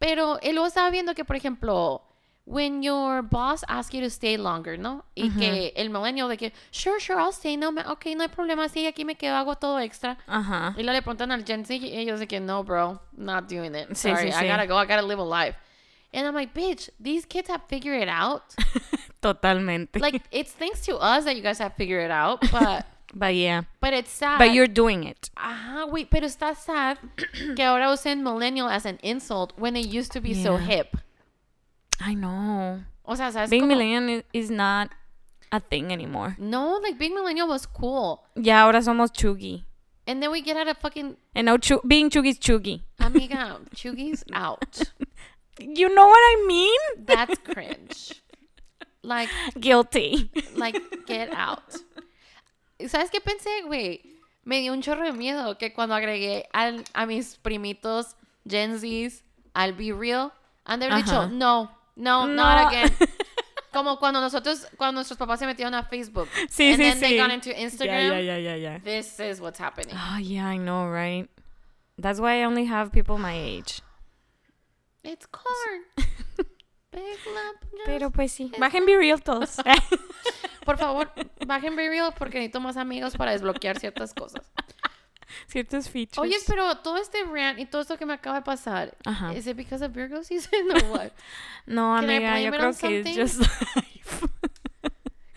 Pero 0.00 0.40
él 0.42 0.58
estaba 0.66 0.90
viendo 0.90 1.14
que, 1.14 1.24
por 1.24 1.36
ejemplo, 1.36 2.02
when 2.46 2.82
your 2.82 3.22
boss 3.22 3.62
asks 3.68 3.92
you 3.94 4.00
to 4.00 4.06
stay 4.08 4.36
longer, 4.36 4.76
¿no? 4.78 5.04
Y 5.14 5.30
que 5.30 5.72
el 5.76 5.90
millennial 5.90 6.28
de 6.28 6.36
que, 6.36 6.52
sure, 6.72 6.98
sure, 6.98 7.20
I'll 7.20 7.32
stay. 7.32 7.56
No, 7.56 7.70
me- 7.70 7.86
ok, 7.86 8.06
no 8.16 8.22
hay 8.22 8.28
problema. 8.28 8.68
Sí, 8.68 8.86
aquí 8.86 9.04
me 9.04 9.14
quedo, 9.14 9.36
hago 9.36 9.54
todo 9.56 9.78
extra. 9.78 10.16
Ajá. 10.26 10.74
Y 10.76 10.82
luego 10.82 10.94
le 10.94 11.02
preguntan 11.02 11.30
al 11.30 11.44
Gen 11.44 11.64
Z 11.64 11.74
y 11.86 11.96
ellos 11.96 12.18
de 12.18 12.26
que, 12.26 12.40
no, 12.40 12.64
bro, 12.64 13.00
not 13.12 13.46
doing 13.48 13.74
it. 13.76 13.90
Sí, 13.90 14.08
Sorry, 14.08 14.32
sí, 14.32 14.38
I 14.38 14.42
sí. 14.44 14.48
gotta 14.48 14.66
go. 14.66 14.76
I 14.82 14.86
gotta 14.86 15.02
live 15.02 15.20
a 15.20 15.24
life. 15.24 15.56
And 16.12 16.26
I'm 16.26 16.34
like, 16.34 16.52
bitch, 16.54 16.90
these 16.98 17.24
kids 17.24 17.48
have 17.50 17.62
figured 17.68 18.02
it 18.02 18.08
out. 18.08 18.42
Totalmente. 19.22 20.00
like, 20.00 20.22
it's 20.32 20.50
thanks 20.52 20.80
to 20.86 20.96
us 20.96 21.24
that 21.24 21.36
you 21.36 21.42
guys 21.42 21.58
have 21.58 21.74
figured 21.74 22.04
it 22.06 22.10
out, 22.10 22.40
but... 22.50 22.86
but 23.14 23.34
yeah. 23.34 23.62
But 23.80 23.94
it's 23.94 24.10
sad. 24.10 24.38
But 24.38 24.52
you're 24.54 24.66
doing 24.68 25.04
it. 25.04 25.30
Ajá, 25.36 25.86
güey, 25.90 26.06
pero 26.08 26.26
está 26.26 26.54
sad 26.56 26.98
que 27.56 27.62
ahora 27.64 27.90
usen 27.92 28.22
millennial 28.22 28.68
as 28.68 28.84
an 28.86 28.98
insult 29.02 29.52
when 29.58 29.76
it 29.76 29.86
used 29.86 30.12
to 30.12 30.20
be 30.20 30.34
so 30.34 30.56
hip. 30.56 30.96
I 32.00 32.14
know. 32.14 32.80
O 33.04 33.14
sea, 33.14 33.30
¿sabes 33.32 33.50
Being 33.50 33.64
cómo? 33.64 33.68
millennial 33.76 34.22
is 34.32 34.50
not 34.50 34.90
a 35.52 35.60
thing 35.60 35.92
anymore. 35.92 36.36
No, 36.38 36.78
like 36.82 36.98
being 36.98 37.14
millennial 37.14 37.48
was 37.48 37.66
cool. 37.66 38.22
Ya 38.36 38.62
ahora 38.64 38.80
somos 38.80 39.10
chuggy. 39.12 39.64
And 40.06 40.22
then 40.22 40.30
we 40.30 40.40
get 40.42 40.56
out 40.56 40.66
of 40.68 40.78
fucking 40.78 41.16
And 41.34 41.46
now 41.46 41.56
chu- 41.56 41.80
being 41.86 42.08
chuggy 42.10 42.30
is 42.30 42.38
chuggy. 42.38 42.82
amiga, 42.98 43.60
chuggies 43.74 44.22
out. 44.32 44.80
You 45.58 45.94
know 45.94 46.06
what 46.06 46.18
I 46.18 46.44
mean? 46.46 46.80
That's 47.04 47.36
cringe. 47.38 48.22
Like, 49.02 49.28
Guilty. 49.60 50.30
like, 50.56 50.76
get 51.06 51.32
out. 51.32 51.76
¿Y 52.80 52.88
¿Sabes 52.88 53.10
qué 53.10 53.20
pensé, 53.20 53.62
güey? 53.66 54.02
Me 54.44 54.60
dio 54.60 54.72
un 54.72 54.82
chorro 54.82 55.04
de 55.04 55.12
miedo 55.12 55.58
que 55.58 55.72
cuando 55.72 55.94
agregué 55.94 56.48
al, 56.52 56.84
a 56.94 57.06
mis 57.06 57.36
primitos 57.36 58.16
Gen 58.48 58.78
Zs 58.78 59.22
al 59.52 59.74
Be 59.74 59.92
Real, 59.92 60.32
han 60.64 60.80
de 60.80 60.86
haber 60.86 61.04
dicho, 61.04 61.28
no, 61.28 61.70
no, 61.96 62.26
No. 62.26 62.34
not 62.34 62.66
again. 62.68 62.90
Como 63.72 63.98
cuando 64.00 64.20
nosotros, 64.20 64.66
cuando 64.76 64.98
nuestros 64.98 65.16
papás 65.16 65.38
se 65.38 65.46
metieron 65.46 65.74
a 65.74 65.84
Facebook. 65.84 66.28
Sí, 66.48 66.72
and 66.72 66.76
sí, 66.76 66.82
then 66.82 67.00
they 67.00 67.12
sí. 67.12 67.16
got 67.18 67.30
into 67.30 67.50
Instagram. 67.50 68.10
Yeah, 68.10 68.20
yeah, 68.20 68.36
yeah, 68.36 68.36
yeah, 68.38 68.56
yeah. 68.56 68.78
This 68.78 69.20
is 69.20 69.40
what's 69.40 69.60
happening. 69.60 69.94
Oh, 69.94 70.18
yeah, 70.18 70.46
I 70.48 70.56
know, 70.56 70.88
right? 70.88 71.28
That's 71.96 72.18
why 72.18 72.40
I 72.40 72.44
only 72.44 72.64
have 72.64 72.90
people 72.90 73.16
my 73.18 73.34
age. 73.34 73.80
It's 75.04 75.26
corn. 75.26 75.84
Big 76.92 77.18
lump. 77.32 77.58
Pero 77.86 78.10
pues 78.10 78.32
sí. 78.32 78.50
Bajen 78.58 78.86
Be 78.86 78.96
Real 78.96 79.18
todos. 79.18 79.60
Por 80.70 80.78
favor, 80.78 81.10
bajen 81.48 81.76
Real 81.76 82.14
porque 82.16 82.38
necesito 82.38 82.60
más 82.60 82.76
amigos 82.76 83.16
para 83.16 83.32
desbloquear 83.32 83.80
ciertas 83.80 84.14
cosas. 84.14 84.52
Ciertos 85.48 85.88
features. 85.88 86.18
Oye, 86.18 86.36
pero 86.46 86.76
todo 86.76 86.96
este 86.96 87.24
rant 87.24 87.58
y 87.58 87.66
todo 87.66 87.82
esto 87.82 87.98
que 87.98 88.06
me 88.06 88.12
acaba 88.12 88.36
de 88.36 88.42
pasar, 88.42 88.96
Ajá. 89.04 89.32
¿es 89.32 89.48
it 89.48 89.56
because 89.56 89.84
of 89.84 89.92
Virgo 89.92 90.22
season 90.22 90.70
or 90.70 90.84
what? 90.92 91.10
No, 91.66 91.96
Can 91.96 92.04
amiga, 92.04 92.40
yo 92.40 92.52
creo 92.52 92.72
que 92.72 93.00
es 93.00 93.16
just 93.16 93.40
life. 93.40 94.28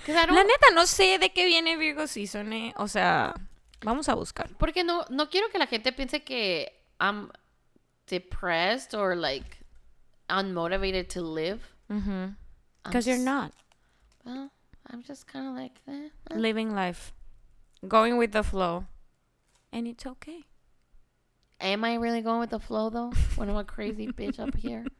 La 0.08 0.44
neta, 0.44 0.68
no 0.76 0.86
sé 0.86 1.18
de 1.18 1.32
qué 1.32 1.46
viene 1.46 1.78
Virgo 1.78 2.06
Season, 2.06 2.54
eh. 2.54 2.74
O 2.78 2.88
sea, 2.88 3.34
vamos 3.82 4.08
a 4.10 4.14
buscar. 4.14 4.50
Porque 4.60 4.84
no, 4.84 5.06
no 5.10 5.32
quiero 5.32 5.50
que 5.50 5.58
la 5.58 5.66
gente 5.66 5.92
piense 5.94 6.24
que 6.24 6.80
I'm 7.00 7.32
depressed 8.08 8.94
or 8.94 9.16
like 9.16 9.58
unmotivated 10.30 11.08
to 11.14 11.22
live. 11.22 11.62
Mhm. 11.90 11.98
I'm 12.06 12.38
Because 12.84 13.08
you're 13.08 13.18
not 13.18 13.52
Well, 14.26 14.52
I'm 14.90 15.04
just 15.04 15.28
kind 15.28 15.48
of 15.48 15.56
like, 15.56 15.80
eh, 15.88 16.10
eh. 16.32 16.36
living 16.36 16.74
life. 16.76 17.14
Going 17.88 18.18
with 18.18 18.32
the 18.32 18.44
flow. 18.44 18.86
And 19.72 19.88
it's 19.88 20.06
okay. 20.06 20.46
am 21.60 21.84
I 21.84 21.96
really 21.96 22.22
going 22.22 22.40
with 22.40 22.52
the 22.52 22.60
flow 22.60 22.90
though? 22.90 23.12
When 23.36 23.50
I'm 23.50 23.56
a 23.56 23.64
crazy 23.64 24.08
bitch 24.08 24.40
up 24.40 24.56
here. 24.56 24.86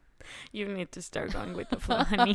You 0.52 0.66
need 0.68 0.90
to 0.92 1.02
start 1.02 1.34
going 1.34 1.52
with 1.52 1.68
the 1.68 1.78
flow, 1.78 1.98
honey. 2.02 2.34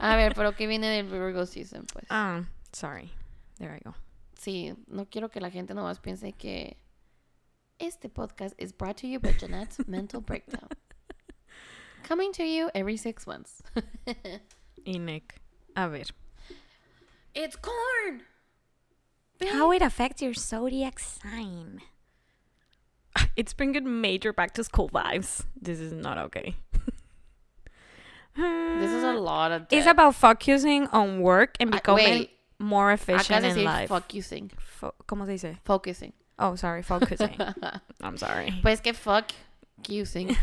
A 0.00 0.16
ver, 0.16 0.32
pero 0.34 0.50
¿qué 0.50 0.66
viene 0.66 0.90
del 0.90 1.04
Virgo 1.04 1.44
season, 1.44 1.86
pues? 1.86 2.04
um, 2.10 2.48
sorry. 2.72 3.12
There 3.60 3.70
I 3.70 3.78
go. 3.84 3.94
Sí, 4.36 4.74
no 4.88 5.04
quiero 5.04 5.28
que 5.28 5.40
la 5.40 5.50
gente 5.50 5.72
nomás 5.72 6.02
piense 6.02 6.36
que 6.36 6.76
este 7.78 8.08
podcast 8.08 8.54
is 8.58 8.72
brought 8.72 8.96
to 8.96 9.06
you 9.06 9.20
by 9.20 9.30
Jeanette's 9.38 9.78
Mental 9.86 10.20
Breakdown. 10.20 10.68
Coming 12.02 12.32
to 12.32 12.42
you 12.44 12.70
every 12.74 12.96
six 12.96 13.24
months. 13.24 13.62
Y 14.84 14.98
Nick. 14.98 15.40
A 15.76 15.88
ver. 15.88 16.06
It's 17.36 17.56
corn! 17.56 18.22
How 19.52 19.70
it 19.70 19.82
affects 19.82 20.22
your 20.22 20.34
zodiac 20.34 20.98
sign. 20.98 21.82
It's 23.36 23.52
bringing 23.54 24.00
major 24.00 24.32
back 24.32 24.52
to 24.54 24.64
school 24.64 24.88
vibes. 24.90 25.44
This 25.60 25.78
is 25.80 25.92
not 25.92 26.16
okay. 26.18 26.56
This 28.36 28.90
is 28.92 29.02
a 29.02 29.12
lot 29.12 29.52
of 29.52 29.66
It's 29.70 29.86
about 29.86 30.14
focusing 30.14 30.86
on 30.88 31.20
work 31.20 31.56
and 31.58 31.70
becoming 31.70 32.04
wait. 32.04 32.30
more 32.58 32.92
Acabas 32.92 33.00
efficient 33.00 33.42
de 33.42 33.48
in 33.48 33.54
decir 33.56 33.64
life. 33.64 33.88
focusing. 33.88 34.50
Fo- 34.58 34.94
¿Cómo 35.08 35.24
se 35.26 35.32
dice? 35.32 35.56
Focusing. 35.64 36.12
Oh, 36.38 36.54
sorry, 36.56 36.82
focusing. 36.82 37.34
I'm 38.02 38.18
sorry. 38.18 38.52
Pues 38.60 38.80
que 38.82 38.92
fuck 38.92 39.32
using. 39.88 40.36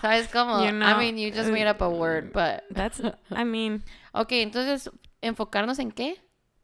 ¿Sabes 0.00 0.28
cómo? 0.32 0.62
You 0.64 0.80
I 0.82 0.98
mean, 0.98 1.18
you 1.18 1.30
just 1.30 1.50
made 1.50 1.66
up 1.66 1.82
a 1.82 1.90
word, 1.90 2.32
but... 2.32 2.64
That's, 2.70 3.02
I 3.30 3.44
mean, 3.44 3.82
Ok, 4.14 4.32
entonces, 4.32 4.88
¿enfocarnos 5.22 5.78
en 5.78 5.92
qué? 5.92 6.16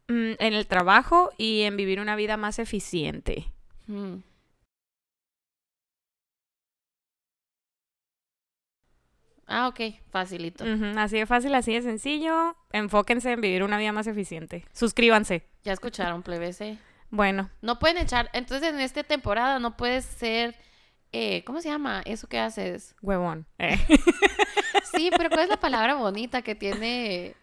mm, 0.08 0.34
en 0.38 0.52
el 0.54 0.66
trabajo 0.66 1.30
y 1.36 1.62
en 1.62 1.76
vivir 1.76 2.00
una 2.00 2.16
vida 2.16 2.36
más 2.36 2.58
eficiente. 2.58 3.52
Hmm. 3.86 4.18
Ah, 9.48 9.68
ok, 9.68 9.80
facilito. 10.10 10.64
Así 10.96 11.18
de 11.18 11.26
fácil, 11.26 11.54
así 11.54 11.72
de 11.72 11.82
sencillo. 11.82 12.56
Enfóquense 12.72 13.30
en 13.30 13.40
vivir 13.40 13.62
una 13.62 13.78
vida 13.78 13.92
más 13.92 14.08
eficiente. 14.08 14.64
Suscríbanse. 14.72 15.46
Ya 15.62 15.72
escucharon, 15.72 16.22
plebese. 16.22 16.78
Bueno, 17.10 17.50
No 17.62 17.78
pueden 17.78 17.98
echar, 17.98 18.28
entonces 18.32 18.68
en 18.74 18.80
esta 18.80 19.04
temporada 19.04 19.60
no 19.60 19.76
puedes 19.76 20.04
ser, 20.04 20.56
eh, 21.12 21.44
¿cómo 21.44 21.60
se 21.60 21.68
llama? 21.68 22.02
Eso 22.04 22.26
que 22.28 22.40
haces. 22.40 22.96
huevón. 23.00 23.46
Eh. 23.58 23.78
Sí, 24.92 25.10
pero 25.16 25.28
¿cuál 25.30 25.42
es 25.44 25.48
la 25.50 25.60
palabra 25.60 25.94
bonita 25.94 26.42
que 26.42 26.54
tiene? 26.56 27.34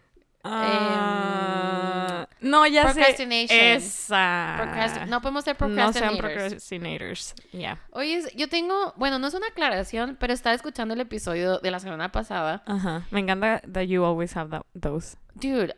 Ah, 0.44 2.28
no, 2.40 2.66
ya 2.66 2.82
sé. 2.88 2.92
procrastination. 2.94 3.58
Esa. 3.58 4.56
Procrasti- 4.58 5.06
no 5.08 5.20
podemos 5.20 5.44
ser 5.44 5.56
No 5.60 5.92
sean 5.92 6.16
procrastinators. 6.16 6.20
procrastinators. 6.20 7.34
Ya. 7.52 7.78
Oye, 7.92 8.22
yo 8.36 8.48
tengo, 8.48 8.92
bueno, 8.96 9.18
no 9.18 9.26
es 9.28 9.34
una 9.34 9.46
aclaración, 9.48 10.16
pero 10.20 10.32
estaba 10.32 10.54
escuchando 10.54 10.94
el 10.94 11.00
episodio 11.00 11.58
de 11.58 11.70
la 11.70 11.80
semana 11.80 12.12
pasada. 12.12 12.62
Ajá. 12.66 13.06
Me 13.10 13.20
encanta 13.20 13.60
that 13.72 13.84
you 13.84 14.04
always 14.04 14.36
have 14.36 14.50
that, 14.50 14.64
those. 14.78 15.16
Dude, 15.34 15.74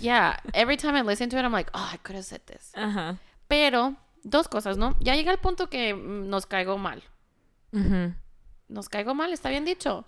yeah, 0.00 0.36
every 0.54 0.76
time 0.76 0.96
I 0.98 1.02
listen 1.02 1.28
to 1.30 1.36
it, 1.38 1.44
I'm 1.44 1.52
like, 1.52 1.70
oh, 1.74 1.90
I 1.92 1.98
could 1.98 2.16
have 2.16 2.24
said 2.24 2.40
this. 2.46 2.72
Ajá. 2.74 3.16
Pero, 3.46 3.96
dos 4.24 4.48
cosas, 4.48 4.76
¿no? 4.76 4.96
Ya 5.00 5.14
llega 5.14 5.30
el 5.32 5.38
punto 5.38 5.68
que 5.68 5.94
mm, 5.94 6.28
nos 6.28 6.46
caigo 6.46 6.78
mal. 6.78 7.02
Ujú. 7.72 8.14
Nos 8.68 8.88
caigo 8.88 9.14
mal, 9.14 9.32
está 9.32 9.48
bien 9.50 9.64
dicho. 9.64 10.04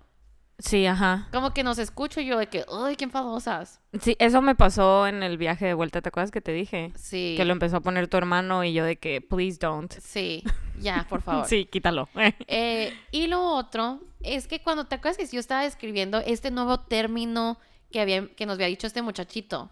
Sí, 0.60 0.86
ajá. 0.86 1.28
Como 1.32 1.52
que 1.52 1.64
nos 1.64 1.78
escucho 1.78 2.20
y 2.20 2.26
yo 2.26 2.38
de 2.38 2.46
que, 2.48 2.64
ay, 2.72 2.96
qué 2.96 3.04
enfadosas. 3.04 3.80
Sí, 4.00 4.16
eso 4.18 4.42
me 4.42 4.54
pasó 4.54 5.06
en 5.06 5.22
el 5.22 5.36
viaje 5.38 5.66
de 5.66 5.74
vuelta, 5.74 6.00
¿te 6.02 6.08
acuerdas 6.10 6.30
que 6.30 6.40
te 6.40 6.52
dije? 6.52 6.92
Sí. 6.96 7.34
Que 7.36 7.44
lo 7.44 7.52
empezó 7.52 7.78
a 7.78 7.80
poner 7.80 8.08
tu 8.08 8.16
hermano 8.16 8.62
y 8.64 8.72
yo 8.72 8.84
de 8.84 8.96
que, 8.98 9.20
please 9.20 9.58
don't. 9.58 9.92
Sí, 10.00 10.44
ya, 10.78 11.06
por 11.08 11.22
favor. 11.22 11.46
Sí, 11.46 11.64
quítalo. 11.64 12.08
Eh, 12.46 12.92
y 13.10 13.26
lo 13.26 13.42
otro 13.42 14.00
es 14.20 14.46
que 14.46 14.60
cuando 14.62 14.84
te 14.86 14.96
acuerdas 14.96 15.16
que 15.16 15.26
yo 15.26 15.40
estaba 15.40 15.62
describiendo 15.62 16.18
este 16.18 16.50
nuevo 16.50 16.80
término 16.80 17.58
que, 17.90 18.00
había, 18.00 18.26
que 18.34 18.46
nos 18.46 18.54
había 18.54 18.66
dicho 18.66 18.86
este 18.86 19.02
muchachito. 19.02 19.70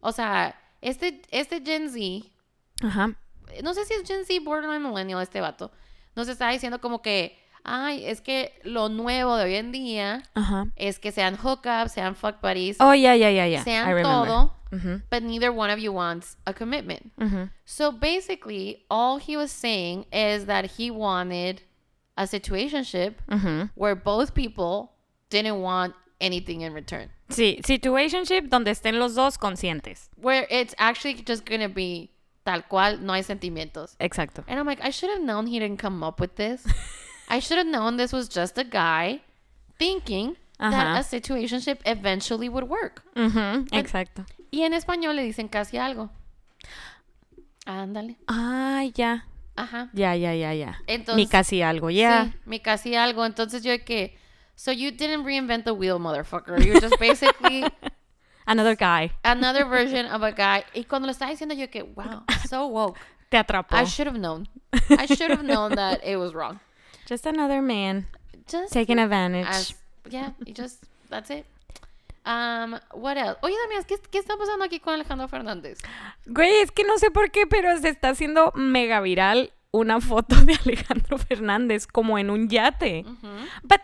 O 0.00 0.12
sea, 0.12 0.60
este, 0.80 1.22
este 1.30 1.62
Gen 1.64 1.88
Z, 1.90 2.28
Ajá. 2.86 3.16
no 3.62 3.72
sé 3.74 3.84
si 3.84 3.94
es 3.94 4.02
Gen 4.06 4.24
Z, 4.24 4.40
borderline 4.44 4.82
millennial 4.82 5.22
este 5.22 5.40
vato, 5.40 5.70
nos 6.14 6.28
estaba 6.28 6.52
diciendo 6.52 6.80
como 6.80 7.00
que, 7.02 7.38
ay, 7.64 8.04
es 8.06 8.20
que 8.20 8.52
lo 8.64 8.88
nuevo 8.88 9.36
de 9.36 9.44
hoy 9.44 9.54
en 9.56 9.72
día 9.72 10.22
Ajá. 10.34 10.66
es 10.76 10.98
que 10.98 11.12
sean 11.12 11.36
hookups, 11.36 11.92
sean 11.92 12.14
fuck 12.14 12.40
buddies, 12.40 12.76
Oh, 12.80 12.92
yeah, 12.92 13.14
yeah, 13.14 13.30
yeah, 13.30 13.46
yeah. 13.46 13.62
Sean 13.64 14.02
todo, 14.02 14.52
Ujú, 14.72 15.02
but 15.10 15.22
neither 15.22 15.52
one 15.52 15.70
of 15.70 15.78
you 15.78 15.92
wants 15.92 16.36
a 16.46 16.52
commitment. 16.52 17.12
So 17.64 17.92
basically, 17.92 18.84
all 18.90 19.18
he 19.18 19.36
was 19.36 19.50
saying 19.52 20.06
is 20.12 20.46
that 20.46 20.72
he 20.78 20.90
wanted 20.90 21.62
a 22.16 22.24
situationship 22.24 23.14
Ujú. 23.30 23.70
where 23.74 23.94
both 23.94 24.34
people 24.34 24.92
didn't 25.30 25.60
want 25.60 25.94
anything 26.20 26.60
in 26.62 26.72
return. 26.72 27.08
Sí, 27.30 27.60
situationship 27.64 28.48
donde 28.50 28.68
estén 28.70 28.98
los 28.98 29.14
dos 29.14 29.36
conscientes. 29.38 30.08
Where 30.20 30.46
it's 30.50 30.74
actually 30.78 31.14
just 31.14 31.44
gonna 31.46 31.68
be 31.68 32.10
tal 32.44 32.62
cual, 32.62 32.98
no 33.00 33.12
hay 33.14 33.22
sentimientos. 33.22 33.96
Exacto. 34.00 34.44
And 34.48 34.58
I'm 34.58 34.66
like, 34.66 34.80
I 34.82 34.90
should 34.90 35.10
have 35.10 35.22
known 35.22 35.46
he 35.46 35.58
didn't 35.58 35.78
come 35.78 36.02
up 36.02 36.20
with 36.20 36.36
this. 36.36 36.64
I 37.28 37.38
should 37.40 37.58
have 37.58 37.66
known 37.66 37.96
this 37.96 38.12
was 38.12 38.28
just 38.28 38.58
a 38.58 38.64
guy 38.64 39.20
thinking 39.78 40.36
that 40.58 40.72
Ajá. 40.86 40.98
a 40.98 41.02
situationship 41.02 41.78
eventually 41.86 42.48
would 42.48 42.68
work. 42.68 43.02
Ujú, 43.16 43.66
Exacto. 43.72 44.24
Y 44.50 44.62
en 44.62 44.72
español 44.74 45.16
le 45.16 45.22
dicen 45.22 45.48
casi 45.48 45.78
algo. 45.78 46.10
Ándale. 47.66 48.16
Ah, 48.28 48.82
ya. 48.94 49.24
Ajá. 49.56 49.88
Ya, 49.92 50.14
ya, 50.14 50.34
ya, 50.34 50.52
ya. 50.54 50.78
Mi 50.86 50.94
Entonces- 50.94 51.30
casi 51.30 51.62
algo, 51.62 51.90
ya. 51.90 52.24
Sí, 52.26 52.32
mi 52.46 52.58
casi 52.60 52.94
algo. 52.96 53.24
Entonces 53.24 53.62
yo 53.62 53.72
que, 53.84 54.16
so 54.56 54.72
you 54.72 54.90
didn't 54.90 55.24
reinvent 55.24 55.64
the 55.64 55.72
wheel, 55.74 55.98
motherfucker. 55.98 56.58
You're 56.64 56.80
just 56.80 56.98
basically 56.98 57.64
Another 58.46 58.74
guy. 58.74 59.12
another 59.24 59.64
version 59.68 60.06
of 60.06 60.22
a 60.22 60.32
guy. 60.32 60.64
Y 60.74 60.84
cuando 60.84 61.06
lo 61.06 61.12
estaba 61.12 61.30
diciendo 61.30 61.54
yo 61.54 61.68
que, 61.70 61.82
wow, 61.82 62.24
so 62.48 62.66
woke. 62.66 62.98
Te 63.30 63.38
atrapó. 63.38 63.76
I 63.76 63.84
should 63.84 64.06
have 64.08 64.18
known. 64.18 64.48
I 64.90 65.06
should 65.06 65.30
have 65.30 65.44
known 65.44 65.74
that 65.76 66.00
it 66.04 66.16
was 66.16 66.34
wrong. 66.34 66.58
Just 67.12 67.26
another 67.26 67.60
man 67.60 68.06
Just 68.50 68.72
taking 68.72 68.98
advantage. 68.98 69.46
as, 69.46 69.74
yeah, 70.08 70.30
you 70.46 70.54
just, 70.54 70.78
that's 71.10 71.28
it. 71.28 71.44
Um, 72.24 72.80
what 72.94 73.18
else? 73.18 73.36
Oye, 73.42 73.54
Damián, 73.64 73.84
¿qué, 73.84 73.96
¿qué 74.10 74.18
está 74.18 74.38
pasando 74.38 74.64
aquí 74.64 74.80
con 74.80 74.94
Alejandro 74.94 75.28
Fernández? 75.28 75.80
Güey, 76.24 76.60
es 76.62 76.70
que 76.70 76.84
no 76.84 76.96
sé 76.96 77.10
por 77.10 77.30
qué, 77.30 77.46
pero 77.46 77.76
se 77.78 77.90
está 77.90 78.08
haciendo 78.08 78.50
mega 78.54 79.02
viral 79.02 79.52
una 79.72 80.00
foto 80.00 80.36
de 80.36 80.54
Alejandro 80.64 81.18
Fernández 81.18 81.86
como 81.86 82.16
en 82.18 82.30
un 82.30 82.48
yate. 82.48 83.04
But 83.62 83.80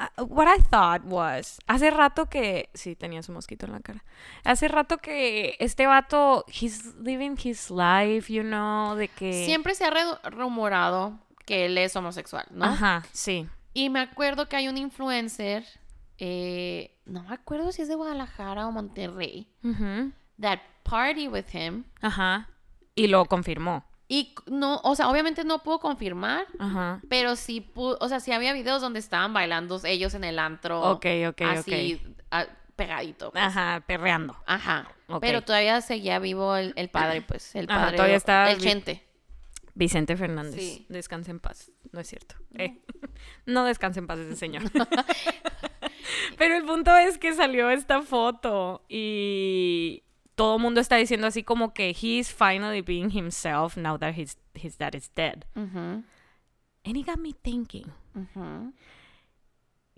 uh, 0.00 0.24
what 0.24 0.46
I 0.48 0.62
thought 0.62 1.02
was, 1.04 1.58
hace 1.66 1.90
rato 1.90 2.30
que 2.30 2.70
sí 2.72 2.96
tenía 2.96 3.22
su 3.22 3.32
mosquito 3.32 3.66
en 3.66 3.72
la 3.72 3.80
cara. 3.80 4.02
Hace 4.44 4.68
rato 4.68 4.96
que 4.96 5.56
este 5.58 5.86
vato 5.86 6.46
he's 6.48 6.94
living 7.02 7.36
his 7.36 7.70
life, 7.70 8.32
you 8.32 8.42
know, 8.42 8.94
de 8.94 9.08
que 9.08 9.44
Siempre 9.44 9.74
se 9.74 9.84
ha 9.84 9.90
rumorado 10.30 11.18
que 11.52 11.66
él 11.66 11.76
es 11.76 11.94
homosexual, 11.96 12.46
¿no? 12.50 12.64
Ajá, 12.64 13.02
sí. 13.12 13.46
Y 13.74 13.90
me 13.90 14.00
acuerdo 14.00 14.48
que 14.48 14.56
hay 14.56 14.68
un 14.68 14.78
influencer, 14.78 15.64
eh, 16.16 16.96
no 17.04 17.22
me 17.24 17.34
acuerdo 17.34 17.72
si 17.72 17.82
es 17.82 17.88
de 17.88 17.94
Guadalajara 17.94 18.66
o 18.66 18.72
Monterrey, 18.72 19.48
Ujú. 19.62 20.12
that 20.40 20.60
party 20.82 21.28
with 21.28 21.44
him. 21.52 21.84
Ajá. 22.00 22.48
Y 22.94 23.08
lo 23.08 23.24
confirmó. 23.26 23.84
Y 24.08 24.34
no, 24.46 24.80
o 24.84 24.94
sea, 24.94 25.08
obviamente 25.08 25.44
no 25.44 25.62
pudo 25.62 25.78
confirmar, 25.78 26.46
Ajá. 26.58 27.00
pero 27.10 27.36
sí 27.36 27.60
pudo, 27.60 27.98
o 28.00 28.08
sea, 28.08 28.20
sí 28.20 28.32
había 28.32 28.52
videos 28.54 28.80
donde 28.80 28.98
estaban 28.98 29.32
bailando 29.34 29.78
ellos 29.84 30.14
en 30.14 30.24
el 30.24 30.38
antro. 30.38 30.80
Ok, 30.90 31.06
ok, 31.28 31.42
así, 31.42 32.02
a- 32.30 32.46
pegadito. 32.76 33.30
pues. 33.30 33.44
Ajá, 33.44 33.82
perreando. 33.86 34.36
Ajá. 34.46 34.88
Pero 35.20 35.42
todavía 35.42 35.80
seguía 35.82 36.18
vivo 36.18 36.56
el, 36.56 36.72
el 36.76 36.88
padre, 36.88 37.20
pues, 37.22 37.54
el 37.54 37.70
Ajá, 37.70 37.80
padre. 37.82 37.96
todavía 37.96 38.16
está 38.16 38.50
El 38.50 38.58
Chente. 38.58 39.06
Vicente 39.74 40.16
Fernández. 40.16 40.60
Sí. 40.60 40.86
Descanse 40.88 41.30
en 41.30 41.40
paz. 41.40 41.70
No 41.92 42.00
es 42.00 42.08
cierto. 42.08 42.34
Eh, 42.54 42.78
No 43.46 43.64
descanse 43.64 44.00
en 44.00 44.06
paz 44.06 44.18
ese 44.18 44.36
señor. 44.36 44.62
Pero 46.38 46.56
el 46.56 46.64
punto 46.64 46.96
es 46.96 47.18
que 47.18 47.32
salió 47.34 47.70
esta 47.70 48.02
foto 48.02 48.84
y 48.88 50.02
todo 50.34 50.56
el 50.56 50.62
mundo 50.62 50.80
está 50.80 50.96
diciendo 50.96 51.26
así 51.26 51.42
como 51.42 51.72
que 51.74 51.90
he's 51.90 52.32
finally 52.32 52.80
being 52.82 53.10
himself 53.10 53.76
now 53.76 53.98
that 53.98 54.14
his, 54.16 54.38
his 54.54 54.76
dad 54.78 54.94
is 54.94 55.10
dead. 55.14 55.44
And 55.54 56.04
it 56.84 57.06
got 57.06 57.18
me 57.18 57.32
thinking. 57.32 57.86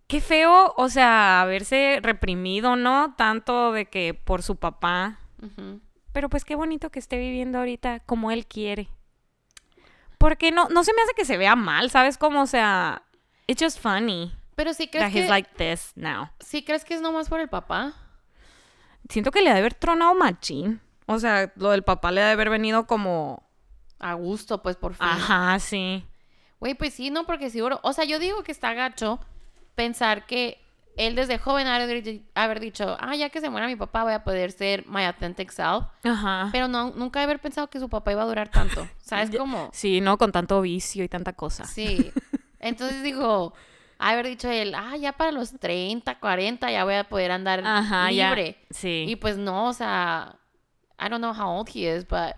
Qué 0.07 0.21
feo, 0.21 0.75
o 0.77 0.89
sea, 0.89 1.41
haberse 1.41 1.99
reprimido, 2.03 2.77
¿no? 2.77 3.15
Tanto 3.17 3.73
de 3.73 3.87
que 3.87 4.13
por 4.15 4.43
su 4.43 4.57
papá. 4.57 5.19
Pero 6.13 6.29
pues 6.29 6.45
qué 6.45 6.55
bonito 6.55 6.91
que 6.91 6.99
esté 6.99 7.19
viviendo 7.19 7.59
ahorita 7.59 8.01
como 8.01 8.31
él 8.31 8.47
quiere. 8.47 8.89
Porque 10.25 10.51
no, 10.51 10.71
no 10.71 10.85
se 10.85 10.95
me 10.95 11.03
hace 11.03 11.13
que 11.15 11.27
se 11.27 11.37
vea 11.37 11.55
mal, 11.55 11.91
¿sabes? 11.91 12.17
Como, 12.17 12.41
o 12.41 12.47
sea, 12.47 13.03
it's 13.47 13.63
just 13.63 13.79
funny 13.79 14.33
Pero 14.57 14.73
sí 14.73 14.89
crees 14.89 15.05
that 15.05 15.13
que, 15.13 15.21
he's 15.21 15.29
like 15.29 15.51
this 15.59 15.93
now. 15.97 16.31
sí 16.41 16.65
crees 16.65 16.83
que 16.83 16.95
es 16.95 17.03
nomás 17.03 17.29
por 17.29 17.41
el 17.41 17.49
papá. 17.51 17.93
Siento 19.11 19.31
que 19.31 19.43
le 19.43 19.51
ha 19.51 19.53
de 19.53 19.59
haber 19.59 19.75
tronado 19.75 20.15
machín. 20.15 20.81
O 21.05 21.19
sea, 21.19 21.53
lo 21.57 21.73
del 21.73 21.83
papá 21.83 22.11
le 22.11 22.23
ha 22.23 22.27
de 22.29 22.33
haber 22.33 22.49
venido 22.49 22.87
como... 22.87 23.47
A 23.99 24.15
gusto, 24.15 24.63
pues, 24.63 24.77
por 24.77 24.95
fin. 24.95 25.07
Ajá, 25.07 25.59
sí. 25.59 26.07
Güey, 26.59 26.73
pues 26.73 26.95
sí, 26.95 27.11
no, 27.11 27.27
porque 27.27 27.51
seguro. 27.51 27.81
O 27.83 27.93
sea, 27.93 28.07
yo 28.07 28.19
digo 28.19 28.43
que 28.45 28.53
está 28.53 28.73
gacho 28.73 29.21
pensar 29.75 30.25
que 30.25 30.64
él 30.97 31.15
desde 31.17 31.39
joven 31.39 31.67
ha 31.67 31.77
haber, 31.77 32.61
dicho, 32.61 32.97
ah, 33.01 33.15
ya 33.17 33.29
que 33.31 33.41
se 33.41 33.51
muera 33.51 33.67
mi 33.67 33.77
papá, 33.77 34.05
voy 34.05 34.13
a 34.13 34.23
poder 34.25 34.53
ser 34.53 34.87
my 34.87 35.05
authentic 35.05 35.51
self. 35.51 35.85
Ajá. 36.05 36.49
Pero 36.53 36.69
no, 36.69 36.91
nunca 36.91 37.23
haber 37.23 37.41
pensado 37.41 37.69
que 37.69 37.81
su 37.81 37.89
papá 37.89 38.13
iba 38.13 38.23
a 38.23 38.27
durar 38.27 38.49
tanto. 38.49 38.87
¿Sabes 38.99 39.31
Ya- 39.31 39.39
cómo? 39.39 39.71
Sí, 39.73 40.01
no 40.01 40.19
con 40.19 40.31
tanto 40.33 40.61
vicio 40.61 41.03
y 41.05 41.09
tanta 41.09 41.33
cosa. 41.33 41.65
Sí. 41.65 42.13
Entonces 42.61 43.03
digo, 43.03 43.55
haber 43.99 44.27
dicho 44.27 44.49
él, 44.51 44.75
ah, 44.75 44.97
ya 44.97 45.13
para 45.13 45.33
los 45.33 45.53
30, 45.59 46.19
40 46.21 46.71
ya 46.71 46.85
voy 46.85 46.95
a 46.95 47.05
poder 47.05 47.31
andar 47.33 47.63
Ajá, 47.65 48.11
ya. 48.11 48.29
libre. 48.31 48.57
Sí. 48.71 49.05
Y 49.09 49.17
pues 49.17 49.37
no, 49.37 49.69
o 49.69 49.73
sea, 49.73 50.37
I 50.99 51.09
don't 51.09 51.19
know 51.21 51.35
how 51.35 51.59
old 51.59 51.69
he 51.69 51.89
is, 51.95 52.07
but 52.07 52.37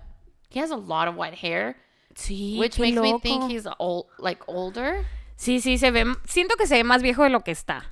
he 0.50 0.60
has 0.60 0.70
a 0.70 0.76
lot 0.76 1.06
of 1.08 1.16
white 1.16 1.36
hair, 1.36 1.76
sí, 2.14 2.56
which 2.58 2.78
makes 2.78 2.98
me 3.00 3.10
loco. 3.12 3.20
think 3.20 3.50
he's 3.50 3.66
old, 3.78 4.06
like 4.18 4.42
older. 4.46 5.04
Sí, 5.36 5.60
sí, 5.60 5.76
se 5.76 5.90
ve... 5.90 6.06
Siento 6.24 6.56
que 6.56 6.66
se 6.66 6.76
ve 6.76 6.84
más 6.84 7.02
viejo 7.02 7.22
de 7.22 7.28
lo 7.30 7.40
que 7.44 7.50
está. 7.50 7.84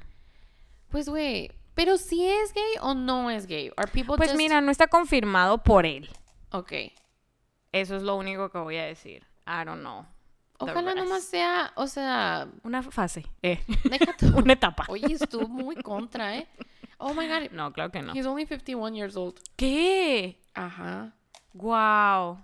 Pues 0.95 1.09
güey, 1.09 1.51
pero 1.75 1.97
si 1.99 2.25
es 2.25 2.55
gay 2.55 2.75
o 2.81 2.95
no 2.95 3.29
es 3.29 3.49
gay, 3.49 3.73
are 3.77 3.91
people 3.91 4.17
Pues 4.17 4.31
just- 4.31 4.39
mira, 4.39 4.61
no 4.61 4.71
está 4.71 4.87
confirmado 4.87 5.59
por 5.59 5.87
él. 5.87 6.09
Ok. 6.53 6.73
Eso 7.73 7.97
es 7.97 8.05
lo 8.05 8.15
único 8.15 8.49
que 8.51 8.59
voy 8.59 8.77
a 8.77 8.85
decir. 8.85 9.27
I 9.45 9.65
don't 9.65 9.81
know. 9.81 10.07
Ojalá 10.59 10.95
nomás 10.95 11.25
sea, 11.25 11.73
o 11.75 11.89
sea, 11.89 12.47
Una 12.63 12.81
fase. 12.85 13.27
Eh. 13.43 13.59
Una 14.37 14.53
etapa. 14.53 14.85
Oye, 14.87 15.15
estuvo 15.15 15.49
muy 15.49 15.75
contra, 15.75 16.37
¿eh? 16.37 16.47
Oh 16.99 17.13
my 17.13 17.27
god, 17.27 17.51
No, 17.51 17.73
claro 17.73 17.91
que 17.91 18.01
no. 18.01 18.13
he's 18.15 18.25
only 18.25 18.47
51 18.47 18.95
years 18.95 19.17
old. 19.17 19.41
¿Qué? 19.57 20.41
Ajá. 20.55 21.13
Wow. 21.55 22.39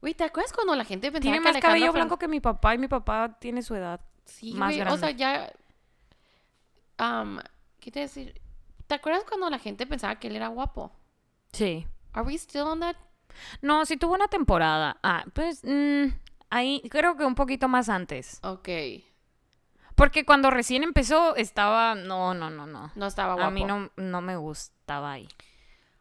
Güey, 0.00 0.14
¿te 0.14 0.22
acuerdas 0.22 0.52
cuando 0.52 0.76
la 0.76 0.84
gente 0.84 1.10
pensaba 1.10 1.22
Tiene 1.22 1.40
más 1.40 1.60
cabello 1.60 1.92
blanco 1.92 2.20
que 2.20 2.28
mi 2.28 2.38
papá 2.38 2.72
y 2.72 2.78
mi 2.78 2.86
papá 2.86 3.36
tiene 3.40 3.62
su 3.62 3.74
edad. 3.74 4.00
Sí, 4.26 4.52
más 4.52 4.76
güey, 4.76 4.86
o 4.86 4.96
sea, 4.96 5.10
grande. 5.10 5.16
ya... 5.16 5.52
Um, 7.22 7.40
¿Qué 7.80 7.90
te 7.90 8.00
decir? 8.00 8.40
¿Te 8.86 8.94
acuerdas 8.94 9.24
cuando 9.28 9.48
la 9.50 9.58
gente 9.58 9.86
pensaba 9.86 10.18
que 10.18 10.28
él 10.28 10.36
era 10.36 10.48
guapo? 10.48 10.92
Sí. 11.52 11.86
Are 12.12 12.26
we 12.26 12.34
still 12.34 12.62
on 12.62 12.80
that? 12.80 12.96
No, 13.62 13.84
sí 13.86 13.96
tuvo 13.96 14.14
una 14.14 14.28
temporada. 14.28 14.98
Ah, 15.02 15.24
pues 15.32 15.62
mm, 15.64 16.06
ahí 16.50 16.82
creo 16.90 17.16
que 17.16 17.24
un 17.24 17.34
poquito 17.34 17.68
más 17.68 17.88
antes. 17.88 18.40
Ok. 18.42 18.68
Porque 19.94 20.24
cuando 20.24 20.50
recién 20.50 20.82
empezó 20.82 21.36
estaba... 21.36 21.94
No, 21.94 22.34
no, 22.34 22.50
no, 22.50 22.66
no. 22.66 22.90
No 22.94 23.06
estaba 23.06 23.34
guapo. 23.34 23.48
A 23.48 23.50
mí 23.50 23.64
no, 23.64 23.90
no 23.96 24.20
me 24.20 24.36
gustaba 24.36 25.12
ahí. 25.12 25.28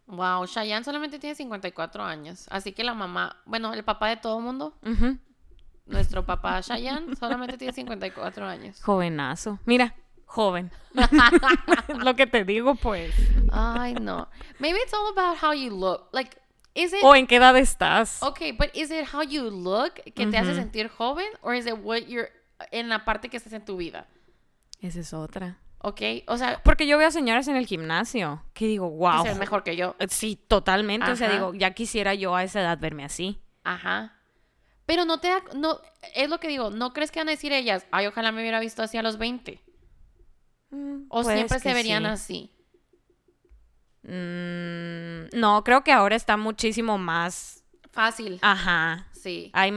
Wow, 0.07 0.47
Chayanne 0.47 0.83
solamente 0.83 1.19
tiene 1.19 1.35
54 1.35 2.03
años. 2.03 2.47
Así 2.49 2.71
que 2.71 2.83
la 2.83 2.93
mamá... 2.93 3.37
Bueno, 3.45 3.73
el 3.73 3.83
papá 3.83 4.07
de 4.07 4.17
todo 4.17 4.39
mundo, 4.39 4.73
nuestro 5.85 6.25
papá 6.25 6.61
Chayanne, 6.61 7.15
solamente 7.15 7.57
tiene 7.57 7.73
54 7.73 8.47
años. 8.47 8.81
Jovenazo. 8.83 9.59
Mira, 9.65 9.95
joven. 10.29 10.71
Lo 12.03 12.15
que 12.15 12.27
te 12.27 12.45
digo, 12.45 12.75
pues. 12.75 13.13
Ay, 13.51 13.95
no. 13.95 14.29
Maybe 14.59 14.79
it's 14.79 14.93
all 14.93 15.11
about 15.11 15.37
how 15.43 15.53
you 15.53 15.71
look. 15.71 16.07
Like, 16.11 16.37
is 16.75 16.93
it... 16.93 17.03
¿O 17.03 17.15
en 17.15 17.27
qué 17.27 17.37
edad 17.37 17.57
estás? 17.57 18.21
Okay, 18.21 18.51
but 18.51 18.69
is 18.73 18.91
it 18.91 19.07
how 19.13 19.23
you 19.23 19.49
look 19.49 19.95
que 20.15 20.27
te 20.27 20.37
hace 20.37 20.53
sentir 20.55 20.89
joven? 20.89 21.27
Or 21.41 21.55
is 21.55 21.65
it 21.65 21.75
what 21.83 22.07
you're... 22.07 22.29
En 22.71 22.89
la 22.89 23.05
parte 23.05 23.29
que 23.29 23.37
estás 23.37 23.53
en 23.53 23.65
tu 23.65 23.77
vida? 23.77 24.05
Esa 24.81 24.99
es 24.99 25.13
otra. 25.13 25.57
¿Ok? 25.79 26.01
O 26.27 26.37
sea, 26.37 26.61
Porque 26.63 26.85
yo 26.85 26.97
veo 26.97 27.09
señoras 27.09 27.47
en 27.47 27.55
el 27.55 27.65
gimnasio 27.65 28.43
que 28.53 28.67
digo, 28.67 28.89
wow. 28.89 29.23
que 29.23 29.33
mejor 29.35 29.63
que 29.63 29.75
yo. 29.77 29.95
Sí, 30.09 30.35
totalmente. 30.35 31.09
O 31.09 31.15
sea, 31.15 31.29
digo, 31.29 31.53
ya 31.53 31.71
quisiera 31.71 32.13
yo 32.13 32.35
a 32.35 32.43
esa 32.43 32.61
edad 32.61 32.77
verme 32.79 33.05
así. 33.05 33.41
Ajá. 33.63 34.13
Pero 34.85 35.05
no 35.05 35.19
te 35.19 35.29
da, 35.29 35.41
no, 35.55 35.79
es 36.15 36.29
lo 36.29 36.39
que 36.39 36.47
digo, 36.47 36.69
¿no 36.71 36.93
crees 36.93 37.11
que 37.11 37.19
van 37.19 37.29
a 37.29 37.31
decir 37.31 37.53
ellas, 37.53 37.85
ay, 37.91 38.07
ojalá 38.07 38.31
me 38.31 38.41
hubiera 38.41 38.59
visto 38.59 38.81
así 38.81 38.97
a 38.97 39.03
los 39.03 39.17
20? 39.17 39.61
Mm, 40.71 41.05
O 41.10 41.23
pues 41.23 41.36
siempre 41.36 41.60
se 41.60 41.73
verían 41.73 42.03
sí. 42.03 42.10
así. 42.10 42.51
Mm, 44.03 45.38
no, 45.39 45.63
creo 45.63 45.84
que 45.84 45.91
ahora 45.91 46.15
está 46.15 46.38
muchísimo 46.38 46.97
más. 46.97 47.63
Fácil. 47.91 48.39
Ajá. 48.41 49.08
Sí. 49.12 49.51
Hay 49.53 49.71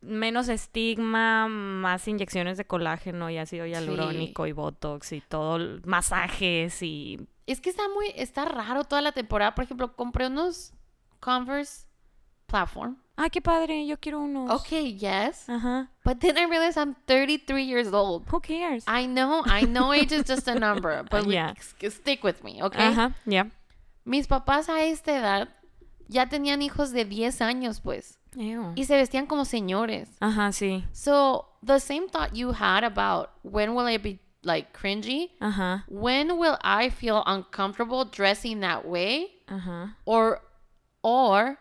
menos 0.00 0.48
estigma, 0.48 1.48
más 1.48 2.06
inyecciones 2.06 2.58
de 2.58 2.66
colágeno 2.66 3.30
y 3.30 3.38
ácido 3.38 3.66
hialurónico 3.66 4.46
y 4.46 4.52
botox 4.52 5.12
y 5.12 5.20
todo, 5.20 5.80
masajes 5.84 6.82
y. 6.82 7.26
Es 7.46 7.60
que 7.60 7.70
está 7.70 7.88
muy, 7.88 8.12
está 8.14 8.44
raro 8.44 8.84
toda 8.84 9.02
la 9.02 9.12
temporada. 9.12 9.54
Por 9.54 9.64
ejemplo, 9.64 9.96
compré 9.96 10.28
unos 10.28 10.72
Converse 11.20 11.86
Platform. 12.46 12.96
Ay, 13.16 13.30
qué 13.30 13.40
padre, 13.40 13.86
yo 13.86 13.96
quiero 13.96 14.20
unos. 14.20 14.50
Okay, 14.62 14.88
yes. 14.98 15.48
Ajá. 15.48 15.88
But 16.04 16.18
then 16.20 16.36
I 16.36 16.44
realized 16.46 16.76
I'm 16.76 16.96
33 17.06 17.62
years 17.64 17.92
old. 17.92 18.24
Who 18.28 18.40
cares? 18.40 18.84
I 18.88 19.06
know, 19.06 19.42
I 19.46 19.62
know 19.66 19.92
age 19.92 20.10
is 20.12 20.24
just 20.24 20.48
a 20.48 20.54
number, 20.58 21.04
but 21.10 21.26
Yeah. 21.26 21.54
stick 21.88 22.24
with 22.24 22.42
me, 22.42 22.60
okay? 22.62 22.88
Ajá, 22.92 23.14
ya. 23.24 23.44
Mis 24.04 24.26
papás 24.26 24.68
a 24.68 24.82
esta 24.84 25.12
edad 25.12 25.48
ya 26.08 26.26
tenían 26.26 26.60
hijos 26.60 26.90
de 26.92 27.04
10 27.04 27.40
años, 27.40 27.80
pues, 27.80 28.18
Ew. 28.36 28.72
y 28.74 28.84
se 28.84 28.96
vestían 28.96 29.26
como 29.26 29.44
señores. 29.44 30.08
Ajá, 30.20 30.50
sí. 30.52 30.84
So, 30.92 31.46
the 31.62 31.78
same 31.78 32.08
thought 32.08 32.34
you 32.34 32.50
had 32.52 32.82
about 32.84 33.30
when 33.42 33.74
will 33.74 33.86
I 33.86 33.96
be 33.96 34.18
like 34.42 34.72
cringy? 34.76 35.30
Uh 35.40 35.50
huh. 35.52 35.78
When 35.88 36.36
will 36.36 36.58
I 36.62 36.90
feel 36.90 37.22
uncomfortable 37.26 38.04
dressing 38.04 38.60
that 38.60 38.84
way? 38.84 39.30
ajá. 39.46 39.94
Or 40.04 40.40
or 41.02 41.58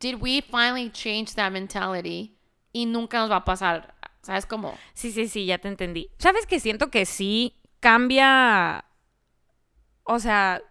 did 0.00 0.20
we 0.20 0.40
finally 0.40 0.90
change 0.90 1.34
that 1.34 1.50
mentality 1.50 2.36
y 2.72 2.86
nunca 2.86 3.18
nos 3.18 3.30
va 3.30 3.36
a 3.36 3.44
pasar? 3.44 3.94
¿Sabes 4.22 4.46
cómo? 4.46 4.76
Sí, 4.94 5.12
sí, 5.12 5.28
sí, 5.28 5.46
ya 5.46 5.58
te 5.58 5.68
entendí. 5.68 6.10
¿Sabes 6.18 6.46
que 6.46 6.58
siento 6.60 6.90
que 6.90 7.04
sí 7.04 7.54
cambia? 7.80 8.84
O 10.04 10.18
sea, 10.18 10.62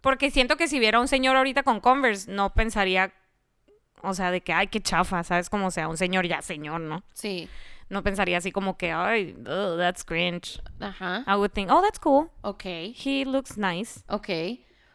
porque 0.00 0.30
siento 0.30 0.56
que 0.56 0.68
si 0.68 0.78
viera 0.78 1.00
un 1.00 1.08
señor 1.08 1.36
ahorita 1.36 1.62
con 1.62 1.80
Converse, 1.80 2.30
no 2.30 2.52
pensaría, 2.54 3.12
o 4.02 4.12
sea, 4.14 4.30
de 4.30 4.42
que, 4.42 4.52
ay, 4.52 4.68
qué 4.68 4.80
chafa, 4.80 5.22
¿sabes? 5.24 5.48
Como 5.48 5.70
sea, 5.70 5.88
un 5.88 5.96
señor 5.96 6.26
ya 6.26 6.42
señor, 6.42 6.80
¿no? 6.80 7.02
Sí. 7.14 7.48
No 7.88 8.02
pensaría 8.02 8.36
así 8.36 8.52
como 8.52 8.76
que, 8.76 8.92
ay, 8.92 9.34
ugh, 9.40 9.78
that's 9.78 10.04
cringe. 10.04 10.60
Ajá. 10.78 11.24
I 11.26 11.36
would 11.36 11.52
think, 11.52 11.70
oh, 11.70 11.80
that's 11.80 11.98
cool. 11.98 12.28
Ok. 12.42 12.64
He 12.64 13.24
looks 13.24 13.56
nice. 13.56 14.04
Ok. 14.08 14.28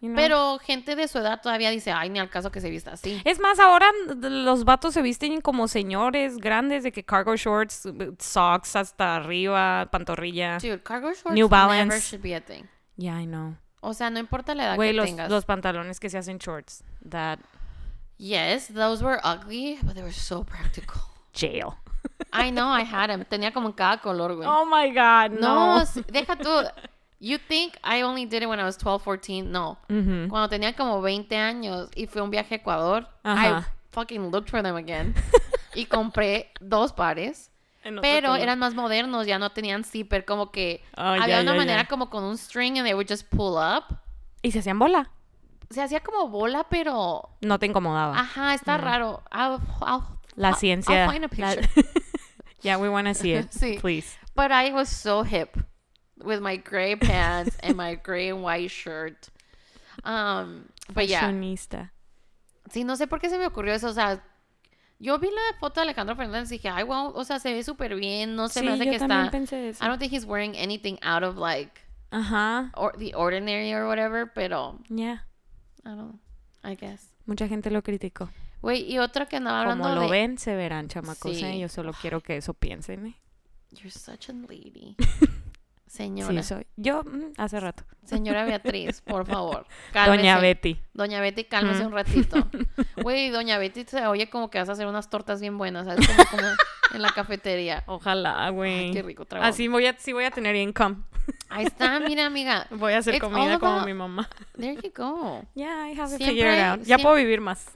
You 0.03 0.09
know? 0.09 0.15
Pero 0.17 0.59
gente 0.59 0.95
de 0.95 1.07
su 1.07 1.17
edad 1.17 1.41
todavía 1.41 1.69
dice, 1.71 1.91
ay, 1.91 2.09
ni 2.09 2.19
al 2.19 2.29
caso 2.29 2.51
que 2.51 2.59
se 2.61 2.69
vista 2.69 2.91
así. 2.91 3.21
Es 3.25 3.39
más, 3.39 3.59
ahora 3.59 3.89
los 4.19 4.65
vatos 4.65 4.93
se 4.93 5.01
visten 5.01 5.39
como 5.41 5.67
señores 5.67 6.37
grandes, 6.37 6.83
de 6.83 6.91
que 6.91 7.03
cargo 7.03 7.35
shorts, 7.37 7.87
socks 8.19 8.75
hasta 8.75 9.15
arriba, 9.15 9.87
pantorrilla. 9.91 10.57
Dude, 10.59 10.83
cargo 10.83 11.07
shorts 11.13 11.33
New 11.33 11.47
never 11.47 11.49
Balance. 11.49 11.99
should 12.09 12.21
be 12.21 12.35
a 12.35 12.41
thing. 12.41 12.65
Yeah, 12.97 13.19
I 13.19 13.25
know. 13.25 13.55
O 13.81 13.93
sea, 13.93 14.09
no 14.09 14.19
importa 14.19 14.53
la 14.53 14.65
edad 14.65 14.75
Güey, 14.75 14.89
que 14.91 14.93
los, 14.97 15.05
tengas. 15.05 15.29
los 15.31 15.45
pantalones 15.45 15.99
que 15.99 16.09
se 16.09 16.17
hacen 16.17 16.37
shorts. 16.37 16.83
That 17.09 17.39
Yes, 18.17 18.67
those 18.67 19.03
were 19.03 19.19
ugly, 19.23 19.79
but 19.83 19.95
they 19.95 20.03
were 20.03 20.13
so 20.13 20.43
practical. 20.43 21.01
jail. 21.33 21.75
I 22.31 22.51
know, 22.51 22.69
I 22.69 22.83
had 22.83 23.07
them. 23.09 23.25
Tenía 23.25 23.51
como 23.53 23.67
en 23.69 23.73
cada 23.73 23.97
color, 24.01 24.35
güey. 24.35 24.47
Oh 24.47 24.65
my 24.65 24.89
god, 24.93 25.39
no, 25.39 25.79
no. 25.79 25.85
deja 26.11 26.35
tú. 26.35 26.49
You 27.25 27.38
think 27.38 27.77
I 27.86 28.01
only 28.01 28.25
did 28.25 28.43
it 28.43 28.49
when 28.49 28.59
I 28.59 28.65
was 28.65 28.75
12, 28.75 29.01
14? 29.01 29.43
No. 29.43 29.77
Ujú. 29.89 30.27
Cuando 30.29 30.49
tenía 30.49 30.75
como 30.75 31.01
20 31.01 31.38
años 31.38 31.89
y 31.95 32.05
fue 32.07 32.21
un 32.21 32.29
viaje 32.29 32.55
a 32.55 32.57
Ecuador, 32.57 33.07
Ajá. 33.23 33.59
I 33.59 33.63
fucking 33.91 34.29
looked 34.29 34.49
for 34.49 34.62
them 34.62 34.75
again. 34.75 35.15
y 35.73 35.86
compré 35.86 36.51
dos 36.59 36.91
pares. 36.91 37.49
Pero 38.01 38.36
eran 38.36 38.59
más 38.59 38.75
modernos, 38.75 39.25
ya 39.25 39.39
no 39.39 39.51
tenían 39.51 39.86
zipper, 39.86 40.25
como 40.25 40.51
que 40.51 40.83
Ah, 40.97 41.13
había 41.13 41.27
ya, 41.38 41.41
una 41.43 41.51
ya, 41.53 41.57
manera 41.57 41.81
ya. 41.83 41.88
como 41.88 42.09
con 42.09 42.25
un 42.25 42.38
string 42.38 42.77
and 42.77 42.86
they 42.86 42.93
would 42.93 43.07
just 43.09 43.29
pull 43.29 43.55
up. 43.57 43.86
Y 44.41 44.51
se 44.51 44.59
hacían 44.59 44.77
bola. 44.77 45.09
Se 45.69 45.81
hacía 45.81 46.01
como 46.01 46.27
bola, 46.27 46.65
pero 46.69 47.29
No 47.41 47.57
te 47.57 47.67
incomodaba. 47.67 48.19
ajá, 48.19 48.53
está 48.53 48.77
raro. 48.77 49.23
I'll, 49.31 49.59
I'll- 49.81 50.03
La 50.36 50.49
I'll- 50.51 50.57
ciencia. 50.57 51.05
I'll 51.05 51.09
find 51.12 51.23
a 51.23 51.29
la- 51.29 51.55
picture. 51.55 51.69
yeah, 52.63 52.77
we 52.77 52.89
want 52.89 53.07
to 53.07 53.13
see 53.13 53.31
it. 53.33 53.47
Sí. 53.51 53.77
Please. 53.79 54.17
But 54.36 54.51
I 54.51 54.73
was 54.73 54.89
so 54.89 55.23
hip 55.23 55.57
with 56.23 56.39
my 56.41 56.57
gray 56.57 56.95
pants 56.95 57.57
and 57.62 57.75
my 57.75 57.95
gray 57.95 58.29
and 58.29 58.41
white 58.43 58.69
shirt. 58.71 59.29
Um, 60.03 60.65
but 60.93 61.07
yeah. 61.07 61.21
Sí, 62.71 62.83
no 62.83 62.95
sé 62.95 63.07
por 63.07 63.19
qué 63.19 63.29
se 63.29 63.38
me 63.38 63.45
ocurrió 63.45 63.73
eso. 63.73 63.89
O 63.89 63.93
sea, 63.93 64.23
yo 64.99 65.17
vi 65.19 65.27
la 65.29 65.57
foto 65.59 65.75
de 65.81 65.81
Alejandro 65.83 66.15
Fernández 66.15 66.49
y 66.51 66.55
dije, 66.55 66.69
ay, 66.69 66.83
wow, 66.83 67.12
o 67.13 67.23
sea, 67.23 67.39
se 67.39 67.53
ve 67.53 67.63
súper 67.63 67.95
bien. 67.95 68.36
No 68.36 68.47
se 68.47 68.62
Sí, 68.62 68.65
me 68.65 68.71
hace 68.73 68.86
yo 68.86 68.91
que 68.91 68.99
también 68.99 69.21
está. 69.25 69.31
pensé 69.31 69.69
eso. 69.69 69.83
I 69.83 69.88
don't 69.88 69.99
think 69.99 70.12
he's 70.13 70.25
wearing 70.25 70.55
anything 70.55 70.97
out 71.03 71.23
of 71.23 71.38
like 71.38 71.81
Ajá. 72.12 72.71
or 72.75 72.97
the 72.97 73.13
ordinary 73.13 73.73
or 73.73 73.86
whatever, 73.88 74.25
pero 74.33 74.79
Yeah. 74.89 75.25
I 75.86 75.89
don't. 75.95 76.19
I 76.63 76.75
guess. 76.75 77.09
Mucha 77.25 77.47
gente 77.47 77.69
lo 77.69 77.81
criticó. 77.83 78.29
Güey, 78.62 78.89
y 78.89 78.97
otra 78.99 79.25
que 79.27 79.36
andaba 79.36 79.62
hablando 79.62 79.83
Como 79.83 79.95
lo 79.95 80.01
de. 80.03 80.09
ven, 80.12 80.38
se 80.38 80.55
verán, 80.55 80.88
chamacos. 80.88 81.36
Sí. 81.38 81.43
¿eh? 81.43 81.59
Yo 81.59 81.67
solo 81.67 81.91
quiero 81.93 82.21
que 82.21 82.38
eso 82.38 82.53
piensen. 82.53 83.07
¿eh? 83.07 83.15
You're 83.71 83.91
such 83.91 84.29
a 84.29 84.33
lady. 84.33 84.95
Sí, 85.93 85.97
Señora. 86.06 86.41
soy. 86.41 86.65
Yo, 86.75 87.03
mm, 87.03 87.34
hace 87.38 87.60
rato. 87.60 87.84
Señora 88.03 88.45
Beatriz, 88.45 89.01
por 89.01 89.27
favor. 89.27 89.67
Doña. 90.08 90.39
Betty. 90.39 90.82
Doña 90.95 91.21
Betty, 91.21 91.43
cálmese 91.43 91.84
Mm. 91.84 91.86
un 91.88 91.93
ratito. 91.93 92.47
Güey, 93.03 93.29
Doña 93.29 93.60
Betty 93.60 93.84
se 93.86 94.08
oye 94.08 94.27
como 94.27 94.49
que 94.49 94.58
vas 94.58 94.69
a 94.69 94.71
hacer 94.71 94.88
unas 94.88 95.12
tortas 95.12 95.39
bien 95.39 95.60
buenas, 95.60 95.86
¿sabes? 95.86 96.08
Como, 96.08 96.23
como 96.32 96.43
en 96.95 97.01
la 97.03 97.12
cafetería. 97.12 97.84
Ojalá, 97.86 98.49
güey. 98.49 98.91
Qué 98.91 99.03
rico 99.03 99.25
trabajo. 99.25 99.47
Así 99.51 99.67
voy 99.67 99.86
a, 99.86 99.95
sí 99.99 100.13
voy 100.13 100.23
a 100.25 100.32
tener 100.32 100.56
income. 100.56 100.95
Ahí 101.49 101.65
está, 101.65 101.99
mira, 101.99 102.25
amiga. 102.25 102.65
Voy 102.71 102.93
a 102.93 102.97
hacer 102.97 103.13
It's 103.13 103.23
comida 103.23 103.60
como 103.60 103.86
mi 103.86 103.93
mamá. 103.93 104.27
There 104.58 104.75
you 104.75 104.91
go. 104.95 105.43
Yeah, 105.53 105.88
I 105.91 105.93
have 105.99 106.12
it 106.12 106.17
Siempre 106.17 106.25
figured 106.27 106.56
hay- 106.60 106.71
out. 106.71 106.82
Ya 106.86 106.97
puedo 106.97 107.13
vivir 107.15 107.39
más. 107.39 107.67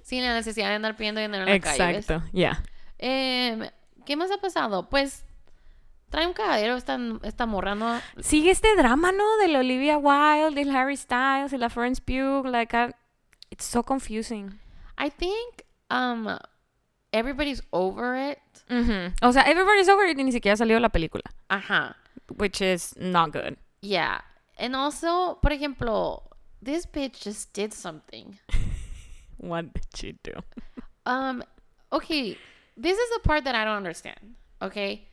Sin 0.00 0.24
la 0.24 0.32
necesidad 0.34 0.68
de 0.70 0.76
andar 0.76 0.96
pidiendo 0.96 1.20
dinero 1.20 1.44
en 1.44 1.50
la 1.50 1.60
calle. 1.60 1.86
¿ves? 1.92 1.96
Exacto, 2.08 2.26
ya. 2.32 2.62
¿Qué 2.98 4.16
más 4.16 4.30
ha 4.30 4.38
pasado? 4.38 4.88
Pues 4.88 5.25
trae 6.10 6.26
un 6.26 6.32
cagadero 6.32 6.76
esta, 6.76 6.98
esta 7.22 7.46
morra, 7.46 7.74
¿no? 7.74 8.00
Sigue 8.20 8.50
este 8.50 8.74
drama, 8.76 9.12
¿no? 9.12 9.36
De 9.38 9.48
la 9.48 9.60
Olivia 9.60 9.98
Wilde, 9.98 10.54
del 10.64 10.74
Harry 10.74 10.96
Styles, 10.96 11.52
y 11.52 11.58
la 11.58 11.68
Florence 11.68 12.00
Pugh. 12.00 12.44
Like, 12.46 12.74
I- 12.76 12.94
it's 13.50 13.64
so 13.64 13.82
confusing. 13.82 14.58
I 14.98 15.10
think 15.10 15.64
um, 15.90 16.38
everybody's 17.12 17.62
over 17.72 18.14
it. 18.16 18.38
Ujú. 18.70 19.12
O 19.22 19.32
sea, 19.32 19.42
everybody's 19.42 19.88
over 19.88 20.06
it 20.06 20.16
y 20.18 20.24
ni 20.24 20.32
siquiera 20.32 20.56
salió 20.56 20.80
la 20.80 20.88
película. 20.88 21.22
Ajá. 21.48 21.96
Which 22.36 22.60
is 22.60 22.94
not 22.98 23.32
good. 23.32 23.56
Yeah. 23.82 24.22
And 24.58 24.74
also, 24.74 25.38
por 25.42 25.52
ejemplo, 25.52 26.22
this 26.62 26.86
bitch 26.86 27.20
just 27.22 27.52
did 27.52 27.72
something. 27.74 28.38
What 29.38 29.72
did 29.74 29.86
she 29.94 30.12
do? 30.24 30.32
Um, 31.04 31.42
okay, 31.92 32.38
this 32.76 32.98
is 32.98 33.10
the 33.14 33.20
part 33.22 33.44
that 33.44 33.54
I 33.54 33.64
don't 33.64 33.76
understand. 33.76 34.34
Okay, 34.62 35.06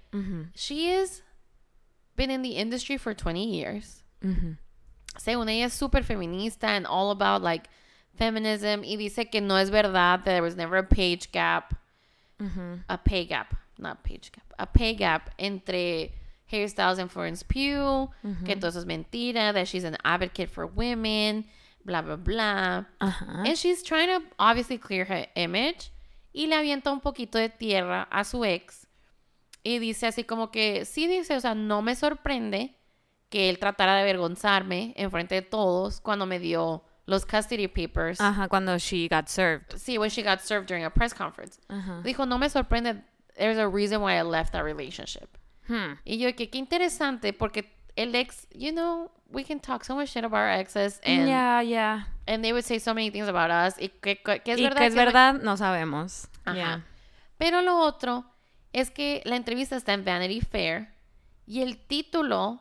She 0.56 0.90
has 0.90 1.22
been 2.16 2.30
in 2.30 2.42
the 2.44 2.56
industry 2.56 2.98
for 2.98 3.14
20 3.14 3.44
years. 3.46 4.04
ujú. 4.24 4.58
Según 5.18 5.50
ella 5.50 5.66
es 5.66 5.74
súper 5.74 6.04
feminista 6.04 6.66
and 6.70 6.86
all 6.88 7.12
about 7.12 7.42
like 7.42 7.68
feminism 8.18 8.84
y 8.84 8.96
dice 8.98 9.30
que 9.32 9.42
no 9.42 9.56
es 9.58 9.70
verdad 9.70 10.24
that 10.24 10.26
there 10.26 10.42
was 10.42 10.56
never 10.56 10.78
a 10.78 10.84
page 10.84 11.32
gap, 11.32 11.74
Ujú. 12.40 12.80
a 12.90 12.98
pay 12.98 13.26
gap, 13.26 13.56
not 13.78 14.04
page 14.04 14.32
gap, 14.32 14.44
a 14.58 14.66
pay 14.66 14.94
gap 14.96 15.30
entre 15.40 16.12
hairstyles 16.52 16.98
and 17.00 17.12
Florence 17.12 17.44
Pugh, 17.44 18.10
que 18.46 18.56
todo 18.56 18.68
eso 18.70 18.80
es 18.80 18.86
mentira, 18.86 19.54
that 19.54 19.68
she's 19.68 19.84
an 19.84 19.98
advocate 20.04 20.50
for 20.50 20.66
women, 20.68 21.46
blah 21.86 22.02
blah 22.02 22.16
blah. 22.16 22.84
Ajá. 23.02 23.46
And 23.48 23.58
she's 23.58 23.82
trying 23.84 24.08
to 24.08 24.26
obviously 24.40 24.78
clear 24.78 25.06
her 25.06 25.26
image. 25.36 25.92
Y 26.36 26.48
le 26.48 26.56
avienta 26.56 26.92
un 26.92 27.02
poquito 27.02 27.34
de 27.40 27.50
tierra 27.50 28.08
a 28.12 28.24
su 28.24 28.44
ex. 28.44 28.83
Y 29.64 29.80
dice 29.80 30.08
así 30.08 30.24
como 30.26 30.52
que, 30.52 30.86
sí 30.86 31.08
dice, 31.08 31.36
o 31.36 31.40
sea, 31.40 31.56
no 31.56 31.82
me 31.82 31.96
sorprende 31.96 32.76
que 33.30 33.50
él 33.50 33.60
tratara 33.60 33.96
de 33.96 34.02
avergonzarme 34.02 34.94
en 34.98 35.10
frente 35.10 35.36
de 35.36 35.42
todos 35.42 36.02
cuando 36.02 36.26
me 36.26 36.38
dio 36.40 36.84
los 37.06 37.26
custody 37.26 37.68
papers. 37.68 38.20
Ajá, 38.22 38.48
cuando 38.48 38.78
she 38.78 39.08
got 39.08 39.28
served. 39.28 39.76
Sí, 39.78 39.98
when 39.98 40.10
she 40.10 40.22
got 40.22 40.40
served 40.42 40.68
during 40.68 40.84
a 40.86 40.90
press 40.90 41.14
conference. 41.14 41.60
Ajá. 41.70 42.02
Dijo, 42.04 42.26
no 42.28 42.38
me 42.38 42.50
sorprende, 42.50 43.02
there's 43.38 43.58
a 43.58 43.68
reason 43.68 44.02
why 44.02 44.18
I 44.18 44.22
left 44.24 44.52
that 44.54 44.64
relationship. 44.64 45.30
Hmm. 45.68 45.94
Y 46.06 46.18
yo, 46.18 46.34
que 46.36 46.50
qué 46.50 46.58
interesante, 46.58 47.34
porque 47.34 47.72
el 47.96 48.14
ex, 48.16 48.48
you 48.54 48.72
know, 48.72 49.12
we 49.32 49.44
can 49.44 49.60
talk 49.60 49.84
so 49.86 49.96
much 49.96 50.10
shit 50.10 50.24
about 50.26 50.40
our 50.40 50.50
exes 50.60 51.00
and, 51.06 51.28
Yeah, 51.28 51.62
yeah. 51.62 52.04
and 52.28 52.44
they 52.44 52.52
would 52.54 52.66
say 52.66 52.80
so 52.80 52.94
many 52.94 53.10
things 53.12 53.28
about 53.30 53.50
us. 53.50 53.76
Y 53.80 53.88
que, 54.02 54.18
que 54.22 54.54
es 54.54 54.60
y 54.60 54.64
verdad. 54.64 54.78
que 54.80 54.86
es 54.88 54.94
no- 54.96 55.06
verdad, 55.06 55.42
no 55.42 55.56
sabemos. 55.58 56.28
Ajá. 56.46 56.56
Yeah. 56.56 56.82
Pero 57.38 57.62
lo 57.62 57.80
otro 57.80 58.26
es 58.74 58.90
que 58.92 59.22
la 59.26 59.36
entrevista 59.36 59.76
está 59.76 59.94
en 59.94 60.04
Vanity 60.04 60.42
Fair 60.42 60.90
Y 61.46 61.62
el 61.62 61.78
título 61.78 62.60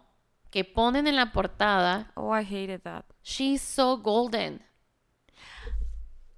que 0.50 0.64
ponen 0.64 1.06
en 1.06 1.16
la 1.16 1.32
portada, 1.32 2.12
Oh, 2.14 2.32
I 2.38 2.42
hated 2.44 2.82
that. 2.82 3.04
she's 3.22 3.62
so 3.62 3.96
golden. 3.96 4.62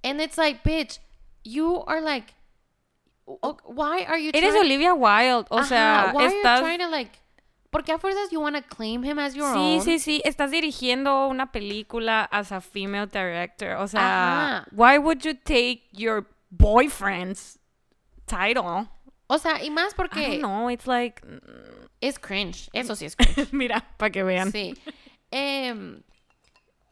And 0.03 0.21
it's 0.21 0.37
like, 0.37 0.63
bitch, 0.63 0.99
you 1.43 1.83
are 1.87 1.99
like, 2.01 2.33
why 3.25 4.03
are 4.07 4.17
you 4.19 4.31
Eres 4.33 4.51
trying- 4.53 4.61
Olivia 4.65 4.93
Wilde, 4.93 5.47
o 5.49 5.57
Ajá, 5.59 5.65
sea, 5.67 6.11
why 6.13 6.25
are 6.25 6.33
estás... 6.35 6.59
you 6.59 6.65
trying 6.65 6.79
to 6.79 6.87
like, 6.89 7.19
porque 7.71 7.89
a 7.91 7.97
fuerzas 7.97 8.31
you 8.31 8.39
want 8.39 8.55
to 8.55 8.61
claim 8.61 9.03
him 9.03 9.17
as 9.19 9.35
your 9.35 9.51
Sí, 9.51 9.77
own? 9.77 9.81
sí, 9.81 9.99
sí, 9.99 10.21
estás 10.23 10.51
dirigiendo 10.51 11.27
una 11.27 11.51
película 11.51 12.23
as 12.31 12.51
a 12.51 12.61
female 12.61 13.07
director, 13.07 13.75
o 13.77 13.87
sea, 13.87 13.99
Ajá. 14.61 14.67
why 14.71 14.97
would 14.99 15.25
you 15.25 15.33
take 15.33 15.87
your 15.91 16.27
boyfriend's 16.51 17.57
title? 18.27 18.87
O 19.27 19.37
sea, 19.37 19.63
y 19.63 19.69
más 19.69 19.93
porque 19.93 20.39
know, 20.39 20.69
it's 20.69 20.87
like, 20.87 21.21
es 22.01 22.19
cringe. 22.19 22.69
Eso 22.73 22.95
sí 22.95 23.05
es 23.05 23.15
cringe. 23.17 23.51
mira, 23.51 23.83
para 23.97 24.11
que 24.11 24.23
vean. 24.23 24.51
Sí. 24.51 24.75
Em, 25.31 26.01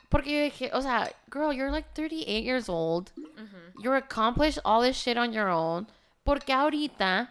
porque 0.09 0.31
yo 0.31 0.43
dije, 0.43 0.69
o 0.73 0.81
sea, 0.81 1.09
girl, 1.29 1.51
you're 1.53 1.71
like 1.71 1.87
38 1.93 2.43
years 2.43 2.69
old. 2.69 3.11
You're 3.79 3.95
accomplished 3.97 4.59
all 4.63 4.81
this 4.81 4.95
shit 4.95 5.17
on 5.17 5.33
your 5.33 5.49
own. 5.49 5.87
Porque 6.23 6.53
ahorita 6.53 7.29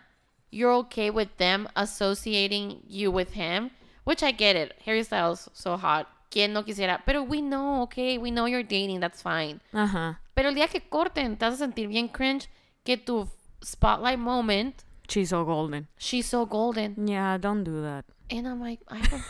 you're 0.51 0.73
okay 0.73 1.11
with 1.11 1.37
them 1.39 1.69
associating 1.77 2.83
you 2.87 3.11
with 3.11 3.33
him, 3.35 3.71
which 4.05 4.23
I 4.23 4.33
get 4.33 4.57
it. 4.57 4.75
Harry 4.85 5.03
Styles 5.03 5.49
so 5.53 5.77
hot. 5.77 6.07
¿Quién 6.31 6.53
no 6.53 6.63
quisiera? 6.65 7.03
Pero 7.05 7.23
we 7.23 7.41
know, 7.41 7.83
okay, 7.83 8.19
we 8.19 8.31
know 8.31 8.47
you're 8.47 8.63
dating, 8.63 9.01
that's 9.01 9.23
fine. 9.23 9.61
Ajá. 9.73 10.19
Pero 10.35 10.49
el 10.49 10.55
día 10.55 10.67
que 10.69 10.81
corten, 10.81 11.37
te 11.37 11.45
vas 11.45 11.55
a 11.55 11.59
sentir 11.59 11.89
bien 11.89 12.09
cringe 12.09 12.49
que 12.85 12.97
tu 12.97 13.29
spotlight 13.63 14.19
moment, 14.19 14.83
She's 15.13 15.29
so 15.29 15.45
golden. 15.45 15.89
she's 15.99 16.27
so 16.27 16.47
golden. 16.47 17.07
Yeah, 17.07 17.37
don't 17.37 17.65
do 17.65 17.83
that. 17.83 18.07
And 18.31 18.49
I'm 18.49 18.61
like, 18.61 18.81
I 18.89 19.03
don't. 19.03 19.23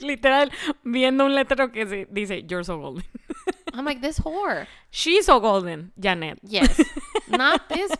Literal, 0.00 0.50
viendo 0.82 1.26
un 1.26 1.34
letrero 1.34 1.70
que 1.70 2.06
dice, 2.10 2.46
you're 2.48 2.64
so 2.64 2.78
golden. 2.78 3.04
I'm 3.74 3.84
like, 3.84 4.00
this 4.00 4.18
whore. 4.18 4.66
She's 4.90 5.26
so 5.26 5.40
golden, 5.40 5.92
Janet. 6.00 6.38
Yes. 6.42 6.80
Not 7.28 7.68
this. 7.68 7.92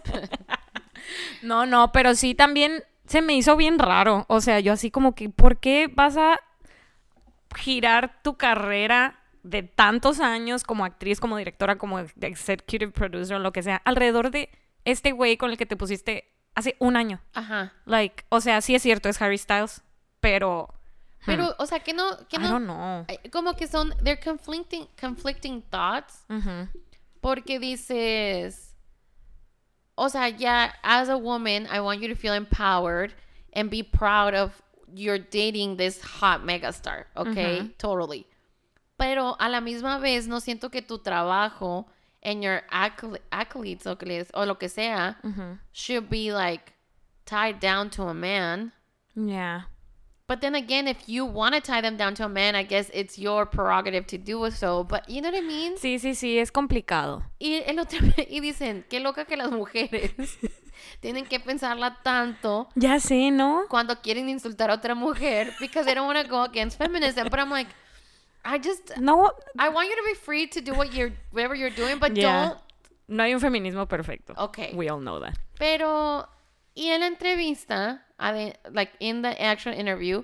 No, 1.42 1.66
no, 1.66 1.92
pero 1.92 2.14
sí 2.14 2.34
también 2.34 2.84
se 3.06 3.20
me 3.20 3.34
hizo 3.34 3.54
bien 3.56 3.78
raro. 3.78 4.24
O 4.28 4.40
sea, 4.40 4.60
yo 4.60 4.72
así 4.72 4.90
como 4.90 5.14
que, 5.14 5.28
¿por 5.28 5.60
qué 5.60 5.90
vas 5.92 6.16
a 6.16 6.40
girar 7.54 8.22
tu 8.22 8.38
carrera 8.38 9.20
de 9.42 9.62
tantos 9.62 10.20
años 10.20 10.64
como 10.64 10.86
actriz, 10.86 11.20
como 11.20 11.36
directora, 11.36 11.76
como 11.76 11.98
executive 11.98 12.92
producer, 12.92 13.40
lo 13.40 13.52
que 13.52 13.62
sea, 13.62 13.76
alrededor 13.84 14.30
de 14.30 14.48
este 14.86 15.12
güey 15.12 15.36
con 15.36 15.50
el 15.50 15.58
que 15.58 15.66
te 15.66 15.76
pusiste 15.76 16.32
hace 16.54 16.76
un 16.78 16.96
año? 16.96 17.20
Ajá. 17.34 17.72
Like, 17.84 18.24
o 18.28 18.40
sea, 18.40 18.60
sí 18.60 18.74
es 18.74 18.82
cierto, 18.82 19.08
es 19.08 19.20
Harry 19.20 19.38
Styles, 19.38 19.82
pero... 20.20 20.74
Pero, 21.24 21.54
o 21.58 21.66
sea, 21.66 21.78
que 21.78 21.92
no, 21.92 22.18
que 22.28 22.36
I 22.36 22.40
no, 22.40 22.48
don't 22.48 22.64
know. 22.64 23.06
como 23.30 23.54
que 23.54 23.68
son, 23.68 23.94
they're 24.02 24.20
conflicting, 24.20 24.88
conflicting 25.00 25.62
thoughts, 25.70 26.26
porque 27.20 27.60
dices, 27.60 28.74
o 29.94 30.08
sea, 30.08 30.28
ya, 30.28 30.74
as 30.82 31.08
a 31.08 31.16
woman, 31.16 31.68
I 31.70 31.78
want 31.78 32.00
you 32.00 32.08
to 32.08 32.16
feel 32.16 32.34
empowered 32.34 33.14
and 33.52 33.70
be 33.70 33.84
proud 33.84 34.34
of 34.34 34.60
you're 34.94 35.18
dating 35.18 35.76
this 35.76 36.00
hot 36.00 36.44
megastar, 36.44 37.04
okay? 37.16 37.70
Totally. 37.78 38.26
Pero 38.98 39.36
a 39.38 39.48
la 39.48 39.60
misma 39.60 40.00
vez, 40.00 40.26
no 40.26 40.40
siento 40.40 40.70
que 40.70 40.82
tu 40.82 40.98
trabajo 40.98 41.86
and 42.22 42.42
your 42.42 42.62
accol- 42.70 43.18
accolades 43.30 43.86
o, 44.34 44.44
lo 44.44 44.54
que 44.54 44.68
sea 44.68 45.16
should 45.72 46.08
be 46.08 46.32
like 46.32 46.72
tied 47.26 47.60
down 47.60 47.90
to 47.90 48.04
a 48.04 48.14
man. 48.14 48.72
Yeah. 49.14 49.62
But 50.28 50.40
then 50.40 50.54
again, 50.54 50.88
if 50.88 51.08
you 51.08 51.26
want 51.26 51.54
to 51.54 51.60
tie 51.60 51.82
them 51.82 51.96
down 51.98 52.14
to 52.14 52.24
a 52.24 52.28
man, 52.28 52.54
I 52.54 52.62
guess 52.62 52.88
it's 52.94 53.18
your 53.18 53.44
prerogative 53.44 54.06
to 54.06 54.16
do 54.18 54.50
so. 54.50 54.82
But 54.82 55.10
you 55.10 55.20
know 55.20 55.30
what 55.30 55.38
I 55.38 55.42
mean? 55.42 55.76
Sí, 55.76 55.98
sí, 55.98 56.14
sí, 56.14 56.38
es 56.38 56.50
complicado. 56.50 57.22
Y, 57.38 57.62
el 57.66 57.78
otro, 57.78 57.98
y 58.30 58.40
dicen, 58.40 58.84
qué 58.88 59.00
loca 59.00 59.26
que 59.26 59.36
las 59.36 59.50
mujeres 59.50 60.12
tienen 61.00 61.26
que 61.26 61.38
pensarla 61.38 61.98
tanto 62.02 62.68
Ya 62.76 62.98
sé, 62.98 63.30
¿no? 63.30 63.64
cuando 63.68 64.00
quieren 64.00 64.28
insultar 64.30 64.70
a 64.70 64.74
otra 64.74 64.94
mujer 64.94 65.52
because 65.60 65.84
they 65.84 65.94
don't 65.94 66.06
want 66.06 66.24
to 66.24 66.28
go 66.30 66.42
against 66.44 66.78
feminism. 66.78 67.28
But 67.28 67.38
I'm 67.40 67.50
like, 67.50 67.68
I 68.44 68.58
just, 68.58 68.96
No, 68.98 69.30
I 69.58 69.68
want 69.68 69.88
you 69.88 69.96
to 69.96 70.02
be 70.04 70.14
free 70.14 70.46
to 70.48 70.60
do 70.60 70.72
what 70.74 70.92
you're, 70.92 71.12
whatever 71.30 71.54
you're 71.54 71.70
doing, 71.70 71.98
but 71.98 72.16
Yeah. 72.16 72.48
don't. 72.48 72.58
no 73.08 73.24
hay 73.24 73.32
un 73.34 73.40
feminismo 73.40 73.86
perfecto. 73.88 74.34
Okay. 74.36 74.72
We 74.74 74.88
all 74.88 75.00
know 75.00 75.20
that. 75.20 75.36
Pero, 75.58 76.26
y 76.76 76.88
en 76.90 77.00
la 77.00 77.06
entrevista, 77.08 78.00
like 78.72 78.92
in 79.00 79.22
the 79.22 79.40
actual 79.40 79.74
interview, 79.74 80.22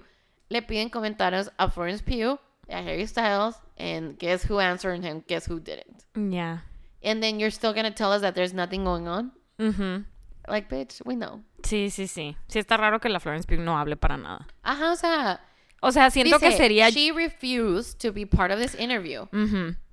le 0.51 0.63
piden 0.63 0.91
comentarios 0.91 1.49
a 1.59 1.71
Florence 1.71 2.03
Pugh, 2.03 2.39
a 2.69 2.83
Harry 2.83 3.07
Styles, 3.07 3.57
and 3.77 4.19
guess 4.19 4.43
who 4.45 4.59
answered 4.59 5.05
and 5.05 5.27
guess 5.27 5.47
who 5.47 5.61
didn't. 5.61 6.05
Yeah. 6.17 6.59
And 7.03 7.23
then 7.23 7.39
you're 7.39 7.51
still 7.53 7.73
gonna 7.73 7.93
tell 7.93 8.13
us 8.13 8.23
that 8.23 8.35
there's 8.35 8.53
nothing 8.55 8.83
going 8.85 9.07
on? 9.07 9.31
Ujú. 9.61 10.05
Like, 10.49 10.69
bitch, 10.69 11.01
we 11.05 11.15
know. 11.15 11.43
Sí, 11.63 11.87
sí, 11.91 12.05
sí. 12.09 12.37
Sí 12.49 12.59
está 12.59 12.79
raro 12.79 12.99
que 13.01 13.11
la 13.11 13.19
Florence 13.21 13.47
Pugh 13.47 13.59
no 13.61 13.77
hable 13.77 13.97
para 13.97 14.17
nada. 14.17 14.47
Ajá, 14.65 14.93
o 14.93 14.97
sea, 14.97 15.41
O 15.81 15.93
sea, 15.93 16.11
siento 16.11 16.39
que 16.39 16.53
sería... 16.53 16.91
she 16.91 17.13
refused 17.13 18.01
to 18.01 18.13
be 18.13 18.27
part 18.27 18.51
of 18.51 18.59
this 18.59 18.75
interview. 18.75 19.27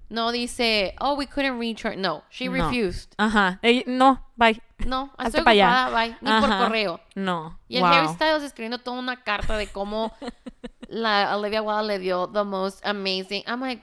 No 0.07 0.31
dice, 0.31 0.93
oh, 1.01 1.15
we 1.15 1.25
couldn't 1.25 1.57
reach 1.59 1.81
her. 1.83 1.95
No, 1.95 2.23
she 2.29 2.45
No. 2.47 2.51
refused. 2.53 3.15
Ajá. 3.17 3.59
No, 3.87 4.19
bye. 4.37 4.59
No, 4.85 5.09
Hazte 5.17 5.39
estoy 5.39 5.43
pa' 5.43 5.51
allá. 5.51 5.89
bye. 5.91 6.15
Ni 6.21 6.31
por 6.39 6.49
correo. 6.49 6.99
No. 7.15 7.57
Y 7.67 7.77
el 7.77 7.81
wow. 7.83 7.91
Harry 7.91 8.07
Styles 8.09 8.43
escribiendo 8.43 8.77
toda 8.77 8.99
una 8.99 9.23
carta 9.23 9.57
de 9.57 9.65
cómo 9.67 10.11
la 10.89 11.35
Olivia 11.35 11.61
Wilde 11.63 11.87
le 11.87 11.99
dio 11.99 12.27
the 12.27 12.43
most 12.43 12.85
amazing. 12.85 13.43
I'm 13.47 13.61
like, 13.61 13.81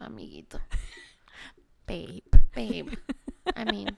amiguito, 0.00 0.58
Babe. 1.86 2.22
babe. 2.54 2.96
I 3.56 3.64
mean, 3.64 3.96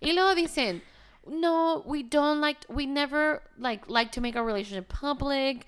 y 0.00 0.12
luego 0.12 0.34
dicen, 0.34 0.82
no, 1.26 1.82
we 1.86 2.02
don't 2.02 2.40
like, 2.40 2.58
we 2.68 2.86
never 2.86 3.42
like 3.58 3.88
like 3.88 4.12
to 4.12 4.20
make 4.20 4.36
our 4.36 4.44
relationship 4.44 4.88
public. 4.88 5.66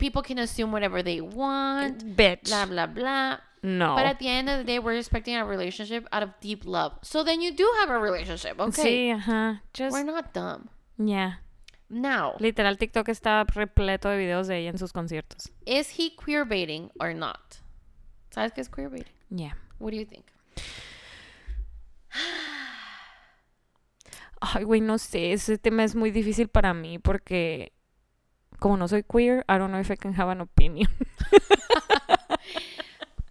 People 0.00 0.22
can 0.22 0.38
assume 0.38 0.72
whatever 0.72 1.02
they 1.02 1.20
want. 1.20 2.16
Bitch. 2.16 2.48
Blah 2.48 2.66
blah 2.66 2.86
blah. 2.86 3.36
no. 3.62 3.94
But 3.94 4.06
at 4.06 4.18
the 4.18 4.28
end 4.28 4.48
of 4.48 4.58
the 4.58 4.64
day, 4.64 4.78
we're 4.78 4.96
expecting 4.96 5.36
a 5.36 5.44
relationship 5.44 6.06
out 6.12 6.22
of 6.22 6.30
deep 6.40 6.64
love. 6.64 6.92
So 7.02 7.22
then 7.22 7.40
you 7.42 7.52
do 7.52 7.70
have 7.78 7.90
a 7.90 7.98
relationship, 7.98 8.58
okay? 8.58 8.82
Sí, 8.82 9.10
ajá. 9.12 9.60
Just... 9.74 9.92
We're 9.92 10.04
not 10.04 10.32
dumb. 10.32 10.70
Yeah. 10.98 11.34
Now, 11.90 12.36
Literal, 12.38 12.76
TikTok 12.76 13.08
está 13.08 13.44
repleto 13.44 14.08
de 14.08 14.16
videos 14.16 14.46
de 14.46 14.58
ella 14.58 14.70
en 14.70 14.78
sus 14.78 14.92
conciertos. 14.92 15.50
is 15.66 15.98
he 15.98 16.10
queer 16.16 16.44
baiting 16.44 16.90
or 17.00 17.12
not? 17.12 17.58
¿Sabes 18.30 18.52
qué 18.52 18.60
es 18.60 18.68
queer 18.68 18.88
baiting? 18.88 19.12
Yeah. 19.28 19.54
What 19.78 19.90
do 19.90 19.96
you 19.96 20.06
think? 20.06 20.24
Ay, 24.40 24.64
güey, 24.64 24.80
no 24.80 24.96
sé. 24.98 25.32
Ese 25.32 25.58
tema 25.58 25.84
es 25.84 25.94
muy 25.94 26.10
difícil 26.10 26.48
para 26.48 26.72
mí 26.72 26.98
porque... 26.98 27.72
Como 28.60 28.76
no 28.76 28.86
soy 28.86 29.02
queer, 29.02 29.44
I 29.48 29.58
don't 29.58 29.70
know 29.70 29.80
if 29.80 29.90
I 29.90 29.96
can 29.96 30.14
have 30.14 30.30
an 30.30 30.40
opinion. 30.40 30.88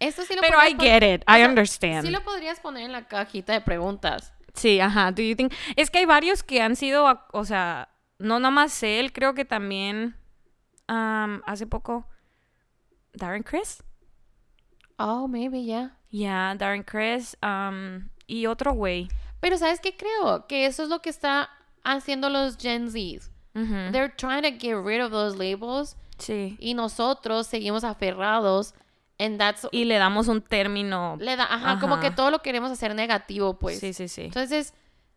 Esto 0.00 0.24
sí 0.24 0.34
lo 0.34 0.40
Pero 0.40 0.58
I 0.58 0.74
get 0.78 1.02
it. 1.02 1.24
I 1.28 1.44
understand. 1.44 2.04
Sí 2.04 2.10
lo 2.10 2.22
podrías 2.22 2.60
poner 2.60 2.84
en 2.84 2.92
la 2.92 3.06
cajita 3.06 3.52
de 3.52 3.60
preguntas. 3.60 4.34
Sí, 4.54 4.80
ajá. 4.80 5.12
Do 5.12 5.22
you 5.22 5.36
think... 5.36 5.52
Es 5.76 5.90
que 5.90 5.98
hay 5.98 6.04
varios 6.04 6.42
que 6.42 6.60
han 6.60 6.74
sido, 6.74 7.06
o 7.32 7.44
sea, 7.44 7.90
no 8.18 8.38
nada 8.38 8.50
más 8.50 8.82
él, 8.82 9.12
creo 9.12 9.34
que 9.34 9.44
también 9.44 10.16
um, 10.88 11.40
hace 11.46 11.66
poco 11.66 12.06
Darren 13.12 13.42
Chris. 13.42 13.82
Oh, 14.98 15.28
maybe, 15.28 15.62
yeah. 15.62 15.96
Yeah, 16.10 16.54
Darren 16.56 16.82
Chris 16.82 17.36
um, 17.42 18.08
y 18.26 18.46
otro 18.46 18.72
güey. 18.72 19.08
Pero 19.40 19.56
¿sabes 19.56 19.80
qué 19.80 19.96
creo? 19.96 20.46
Que 20.46 20.66
eso 20.66 20.82
es 20.82 20.88
lo 20.88 21.00
que 21.00 21.10
está 21.10 21.50
haciendo 21.84 22.28
los 22.28 22.56
Gen 22.56 22.90
Zs. 22.90 23.30
Ujú. 23.54 23.90
They're 23.92 24.14
trying 24.16 24.42
to 24.42 24.50
get 24.50 24.76
rid 24.76 25.00
of 25.00 25.10
those 25.10 25.36
labels 25.36 25.96
Sí. 26.18 26.56
y 26.60 26.74
nosotros 26.74 27.46
seguimos 27.46 27.82
aferrados 27.84 28.74
and 29.18 29.38
that's 29.38 29.66
Y 29.72 29.84
le 29.84 29.96
damos 29.98 30.28
un 30.28 30.40
término. 30.42 31.16
le 31.20 31.36
da, 31.36 31.44
ajá, 31.44 31.78
como 31.80 31.94
Ajá. 31.94 32.02
que 32.02 32.10
todo 32.10 32.30
lo 32.30 32.40
queremos 32.40 32.70
hacer 32.70 32.94
negativo, 32.94 33.58
pues. 33.58 33.80
Sí, 33.80 33.92
sí, 33.92 34.08
sí. 34.08 34.22
Entonces, 34.26 34.72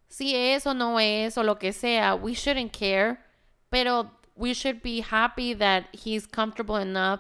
si 0.10 0.36
es 0.36 0.66
o 0.66 0.74
no 0.74 1.00
es 1.00 1.38
o 1.38 1.44
lo 1.44 1.58
que 1.60 1.72
sea, 1.74 2.16
we 2.16 2.34
shouldn't 2.34 2.72
care, 2.72 3.18
pero 3.70 4.12
we 4.36 4.54
should 4.54 4.82
be 4.82 5.02
happy 5.02 5.54
that 5.54 5.86
he's 5.94 6.26
comfortable 6.28 6.78
enough 6.82 7.20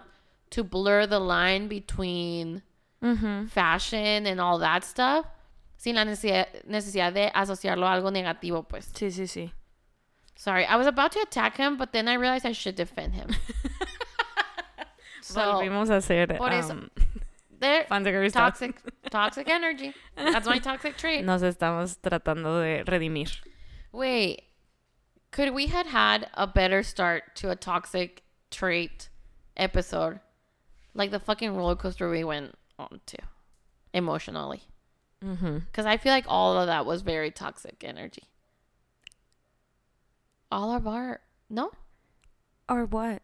to 0.49 0.63
blur 0.63 1.05
the 1.07 1.19
line 1.19 1.67
between 1.67 2.63
Ujú. 3.01 3.47
fashion 3.49 4.25
and 4.27 4.39
all 4.39 4.59
that 4.59 4.83
stuff 4.83 5.25
sin 5.77 5.95
la 5.95 6.05
necesidad, 6.05 6.47
necesidad 6.65 7.11
de 7.13 7.29
asociarlo 7.33 7.85
a 7.87 7.93
algo 7.93 8.09
negativo, 8.11 8.63
pues. 8.63 8.89
Sí, 8.93 9.11
sí, 9.11 9.27
sí. 9.27 9.51
Sorry, 10.35 10.65
I 10.65 10.75
was 10.75 10.87
about 10.87 11.11
to 11.13 11.19
attack 11.21 11.57
him, 11.57 11.77
but 11.77 11.91
then 11.93 12.07
I 12.07 12.15
realized 12.15 12.45
I 12.45 12.51
should 12.51 12.75
defend 12.75 13.13
him. 13.15 13.29
so, 15.21 15.39
Volvimos 15.39 15.89
a 15.89 16.01
ser 16.01 16.27
por 16.27 16.49
eso- 16.49 16.71
um, 16.71 16.91
there, 17.59 17.85
fans 17.87 18.03
de 18.03 18.11
Harry 18.11 18.29
Styles. 18.29 18.51
toxic, 18.59 18.75
toxic 19.11 19.49
energy. 19.49 19.93
That's 20.17 20.47
my 20.47 20.59
toxic 20.59 20.97
trait. 20.97 21.23
Nos 21.23 21.41
estamos 21.41 21.97
tratando 22.01 22.61
de 22.61 22.83
redimir. 22.83 23.31
Wait, 23.91 24.43
could 25.31 25.53
we 25.53 25.67
had 25.67 25.87
had 25.87 26.27
a 26.33 26.45
better 26.47 26.83
start 26.83 27.35
to 27.35 27.51
a 27.51 27.55
toxic 27.55 28.23
trait 28.51 29.09
episode, 29.55 30.19
like 30.93 31.11
the 31.11 31.19
fucking 31.19 31.55
roller 31.55 31.75
coaster 31.75 32.09
we 32.09 32.23
went 32.23 32.55
on 32.77 32.99
to, 33.05 33.17
emotionally? 33.93 34.63
Mm-hmm. 35.23 35.59
Because 35.59 35.85
I 35.85 35.95
feel 35.97 36.11
like 36.11 36.25
all 36.27 36.57
of 36.57 36.67
that 36.67 36.85
was 36.85 37.01
very 37.01 37.31
toxic 37.31 37.81
energy. 37.83 38.23
All 40.53 40.75
of 40.75 40.85
our, 40.87 41.19
no. 41.49 41.71
Or 42.67 42.85
what? 42.89 43.19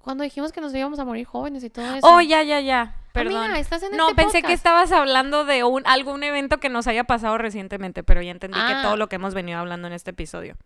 Cuando 0.00 0.22
dijimos 0.24 0.52
que 0.52 0.60
nos 0.60 0.74
íbamos 0.74 0.98
a 0.98 1.04
morir 1.04 1.24
jóvenes 1.26 1.64
y 1.64 1.70
todo 1.70 1.94
eso. 1.94 2.06
Oh, 2.06 2.20
ya, 2.20 2.42
ya, 2.42 2.60
ya. 2.60 3.00
Perdón. 3.12 3.44
Amiga, 3.44 3.58
estás 3.60 3.82
en 3.82 3.96
no, 3.96 4.10
este 4.10 4.22
pensé 4.22 4.42
que 4.42 4.52
estabas 4.52 4.90
hablando 4.92 5.44
de 5.44 5.64
un 5.64 5.82
algún 5.86 6.22
evento 6.24 6.58
que 6.58 6.68
nos 6.68 6.86
haya 6.86 7.04
pasado 7.04 7.38
recientemente, 7.38 8.02
pero 8.02 8.20
ya 8.22 8.30
entendí 8.32 8.58
Ah. 8.60 8.68
que 8.68 8.82
todo 8.82 8.96
lo 8.96 9.08
que 9.08 9.16
hemos 9.16 9.34
venido 9.34 9.58
hablando 9.58 9.86
en 9.86 9.94
este 9.94 10.10
episodio. 10.10 10.56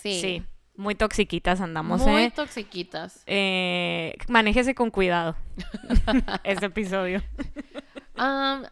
Sí. 0.00 0.20
Sí, 0.20 0.42
muy 0.76 0.94
toxiquitas 0.94 1.60
andamos, 1.60 2.00
Muy 2.02 2.24
¿eh? 2.24 2.30
toxiquitas. 2.30 3.22
eh 3.26 4.14
manéjese 4.28 4.74
con 4.74 4.90
cuidado 4.90 5.36
este 6.44 6.66
episodio. 6.66 7.22
Um, 8.20 8.64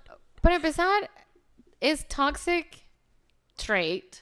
para 0.42 0.56
empezar, 0.56 1.08
is 1.80 2.04
toxic 2.08 2.82
trait. 3.56 4.16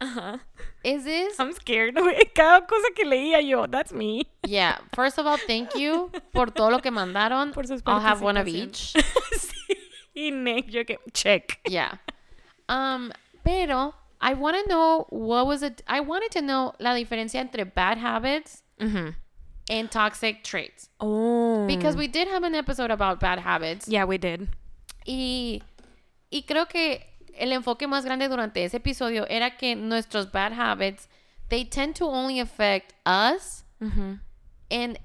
Ajá. 0.00 0.40
Is 0.84 1.04
this? 1.04 1.38
I'm 1.40 1.52
scared. 1.52 1.94
Cada 2.34 2.66
cosa 2.66 2.90
que 2.94 3.04
leía 3.04 3.40
yo, 3.42 3.66
that's 3.66 3.92
me. 3.92 4.22
Yeah. 4.46 4.78
First 4.94 5.18
of 5.18 5.26
all, 5.26 5.36
thank 5.38 5.74
you 5.74 6.10
por 6.32 6.46
todo 6.46 6.70
lo 6.70 6.78
que 6.80 6.90
mandaron. 6.90 7.52
Por 7.52 7.64
sus 7.66 7.82
I'll 7.86 8.00
have 8.00 8.22
one 8.22 8.36
of 8.36 8.46
each. 8.46 8.92
sí. 9.32 9.76
Y 10.14 10.30
Nick, 10.30 10.70
yo 10.70 10.84
que 10.84 10.98
check. 11.12 11.58
Yeah. 11.68 11.96
Um, 12.68 13.12
pero 13.44 13.94
I 14.20 14.34
want 14.34 14.56
to 14.56 14.68
know 14.68 15.06
what 15.10 15.46
was 15.46 15.62
it. 15.62 15.82
I 15.88 16.00
wanted 16.00 16.30
to 16.32 16.42
know 16.42 16.74
la 16.78 16.94
diferencia 16.94 17.36
entre 17.40 17.64
bad 17.64 17.98
habits 17.98 18.62
Ujú. 18.80 19.14
and 19.70 19.90
toxic 19.90 20.42
traits 20.44 20.88
Oh. 21.00 21.66
because 21.66 21.96
we 21.96 22.06
did 22.08 22.28
have 22.28 22.44
an 22.44 22.54
episode 22.54 22.90
about 22.90 23.20
bad 23.20 23.38
habits. 23.40 23.88
Yeah, 23.88 24.04
we 24.04 24.18
did. 24.18 24.48
Y, 25.06 25.60
y 26.30 26.44
creo 26.46 26.68
que 26.68 27.04
el 27.38 27.52
enfoque 27.52 27.86
más 27.86 28.04
grande 28.04 28.28
durante 28.28 28.64
ese 28.64 28.76
episodio 28.78 29.26
era 29.28 29.56
que 29.56 29.74
nuestros 29.76 30.30
bad 30.32 30.52
habits, 30.52 31.08
they 31.48 31.64
tend 31.64 31.94
to 31.96 32.06
only 32.06 32.40
affect 32.40 32.92
us 33.06 33.64
and 34.70 34.98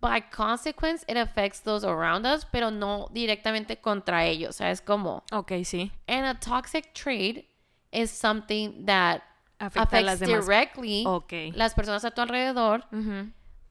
by 0.00 0.20
consequence 0.20 1.04
it 1.08 1.16
affects 1.16 1.60
those 1.62 1.84
around 1.84 2.24
us, 2.26 2.44
pero 2.44 2.70
no 2.70 3.08
directamente 3.12 3.80
contra 3.80 4.24
ellos. 4.24 4.50
O 4.50 4.52
sea, 4.52 4.70
es 4.70 4.80
como, 4.80 5.22
Ok, 5.32 5.52
sí. 5.64 5.90
and 6.06 6.24
a 6.26 6.34
toxic 6.34 6.92
trait 6.94 7.46
is 7.92 8.10
something 8.10 8.84
that 8.86 9.22
Afecta 9.58 9.82
affects 9.82 10.04
las 10.06 10.20
directly 10.20 11.04
Ok. 11.06 11.32
las 11.54 11.74
personas 11.74 12.04
a 12.04 12.10
tu 12.10 12.20
alrededor 12.20 12.84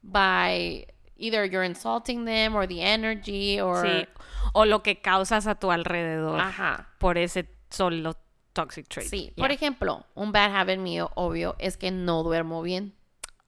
by 0.02 0.86
either 1.18 1.44
you're 1.44 1.64
insulting 1.64 2.24
them 2.24 2.54
or 2.54 2.66
the 2.66 2.82
energy 2.82 3.60
or... 3.60 3.84
Sí. 3.84 4.06
O 4.52 4.64
lo 4.64 4.82
que 4.82 5.00
causas 5.00 5.46
a 5.46 5.54
tu 5.56 5.70
alrededor 5.70 6.40
Ajá. 6.40 6.86
por 6.98 7.18
ese 7.18 7.46
solo 7.70 8.16
toxic 8.52 8.88
trait. 8.88 9.08
Sí, 9.08 9.32
Yeah. 9.36 9.44
por 9.44 9.52
ejemplo, 9.52 10.06
un 10.14 10.32
bad 10.32 10.54
habit 10.56 10.78
mío, 10.78 11.10
obvio, 11.14 11.56
es 11.58 11.76
que 11.76 11.90
no 11.90 12.22
duermo 12.22 12.62
bien. 12.62 12.94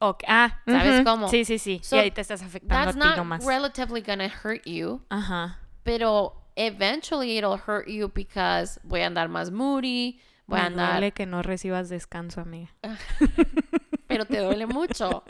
Ok, 0.01 0.23
Ah, 0.29 0.61
¿Sabes 0.67 1.01
ujú. 1.01 1.05
cómo? 1.05 1.29
Sí, 1.29 1.45
sí, 1.45 1.59
sí. 1.59 1.81
So, 1.83 1.97
y 1.97 1.99
ahí 2.01 2.11
te 2.11 2.21
estás 2.21 2.43
afectando 2.43 2.85
That's 2.93 2.97
a 2.97 3.01
ti 3.01 3.07
not 3.09 3.17
nomás. 3.17 3.45
relatively 3.45 4.01
gonna 4.03 4.29
hurt 4.29 4.65
you, 4.65 5.01
Ajá. 5.09 5.59
pero 5.83 6.35
eventually 6.57 7.37
it'll 7.39 7.59
hurt 7.67 7.89
you 7.89 8.09
because 8.15 8.79
voy 8.85 9.01
a 9.03 9.07
andar 9.07 9.29
más 9.29 9.51
moody, 9.51 10.21
voy 10.47 10.61
a 10.61 10.63
Me 10.63 10.67
andar, 10.69 10.93
duele 10.93 11.13
que 11.13 11.27
no 11.27 11.43
recibas 11.43 11.89
descanso, 11.89 12.41
amiga. 12.41 12.69
pero 14.07 14.25
te 14.27 14.39
duele 14.41 14.67
mucho. 14.67 15.25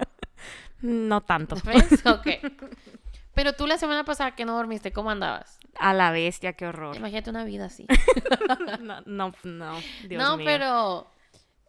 No 0.82 1.22
tanto. 1.22 1.56
¿Ves? 1.64 2.04
Ok. 2.06 2.26
Pero 3.38 3.52
tú 3.52 3.68
la 3.68 3.78
semana 3.78 4.02
pasada 4.02 4.32
que 4.34 4.44
no 4.44 4.56
dormiste, 4.56 4.92
¿cómo 4.92 5.12
andabas? 5.12 5.60
A 5.78 5.94
la 5.94 6.10
bestia, 6.10 6.54
qué 6.54 6.66
horror. 6.66 6.96
Imagínate 6.96 7.30
una 7.30 7.44
vida 7.44 7.66
así. 7.66 7.86
No, 9.06 9.30
no, 9.30 9.32
no. 9.44 9.80
Dios 10.08 10.20
no, 10.20 10.36
mío. 10.36 10.44
pero 10.44 11.06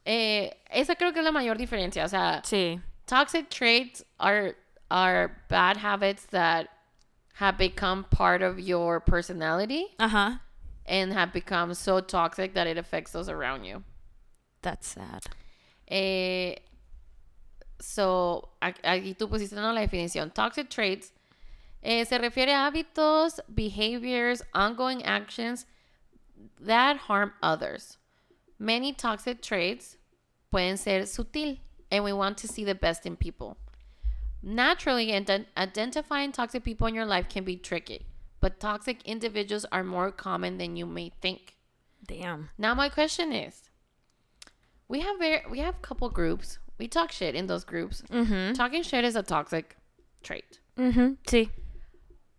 eh, 0.03 0.63
esa 0.72 0.95
creo 0.95 1.13
que 1.13 1.20
es 1.20 1.26
la 1.26 1.32
mayor 1.32 1.59
diferencia. 1.59 2.05
O 2.05 2.07
sea, 2.07 2.41
Sí. 2.43 2.82
toxic 3.05 3.49
traits 3.49 4.03
are 4.17 4.55
are 4.89 5.32
bad 5.47 5.78
habits 5.78 6.26
that 6.32 6.70
have 7.36 7.59
become 7.59 8.03
part 8.05 8.41
of 8.41 8.57
your 8.57 8.99
personality 8.99 9.93
Ajá. 9.99 10.41
and 10.88 11.13
have 11.13 11.32
become 11.32 11.76
so 11.76 12.01
toxic 12.01 12.55
that 12.55 12.65
it 12.65 12.80
affects 12.80 13.11
those 13.11 13.30
around 13.30 13.63
you. 13.63 13.84
That's 14.63 14.88
sad. 14.88 15.22
Eh, 15.86 16.55
so, 17.80 18.49
aquí 18.59 19.13
tú 19.15 19.30
pusiste 19.30 19.53
¿no? 19.53 19.72
la 19.72 19.82
definición. 19.82 20.34
Toxic 20.34 20.67
traits 20.67 21.13
eh, 21.84 22.03
se 22.03 22.17
refiere 22.17 22.49
a 22.53 22.69
hábitos, 22.71 23.39
behaviors, 23.53 24.41
ongoing 24.53 25.03
actions 25.03 25.65
that 26.59 26.97
harm 27.07 27.34
others. 27.41 27.97
Many 28.57 28.93
toxic 28.93 29.41
traits 29.41 29.97
pueden 30.51 30.77
ser 30.77 31.01
sutil, 31.05 31.59
and 31.91 32.03
we 32.03 32.11
want 32.13 32.38
to 32.39 32.47
see 32.47 32.63
the 32.65 32.75
best 32.75 33.05
in 33.05 33.15
people. 33.15 33.57
Naturally, 34.41 35.07
ident- 35.07 35.47
identifying 35.57 36.32
toxic 36.32 36.63
people 36.63 36.88
in 36.88 36.95
your 36.95 37.05
life 37.05 37.27
can 37.30 37.43
be 37.43 37.55
tricky, 37.57 38.05
but 38.39 38.59
toxic 38.59 39.01
individuals 39.05 39.65
are 39.71 39.84
more 39.84 40.11
common 40.11 40.57
than 40.57 40.75
you 40.75 40.86
may 40.86 41.11
think. 41.21 41.55
Damn. 42.05 42.49
Now 42.57 42.73
my 42.73 42.89
question 42.89 43.32
is, 43.34 43.69
we 44.88 45.01
have 45.01 45.19
very, 45.19 45.41
we 45.49 45.59
have 45.59 45.82
couple 45.82 46.09
groups. 46.09 46.57
We 46.77 46.88
talk 46.88 47.11
shit 47.11 47.36
in 47.36 47.47
those 47.47 47.65
groups. 47.65 48.01
Mhm. 48.09 48.53
Talking 48.55 48.84
shit 48.84 49.03
is 49.03 49.15
a 49.15 49.23
toxic 49.23 49.75
trait. 50.23 50.59
Mhm. 50.77 51.17
Sí. 51.27 51.49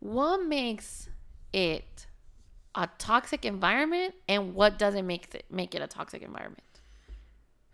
What 0.01 0.44
makes 0.46 1.09
it 1.53 2.07
a 2.74 2.88
toxic 2.98 3.44
environment, 3.44 4.14
and 4.28 4.55
what 4.55 4.78
doesn't 4.78 5.07
make 5.07 5.34
it 5.34 5.44
make 5.51 5.74
it 5.74 5.82
a 5.82 5.86
toxic 5.86 6.22
environment? 6.22 6.62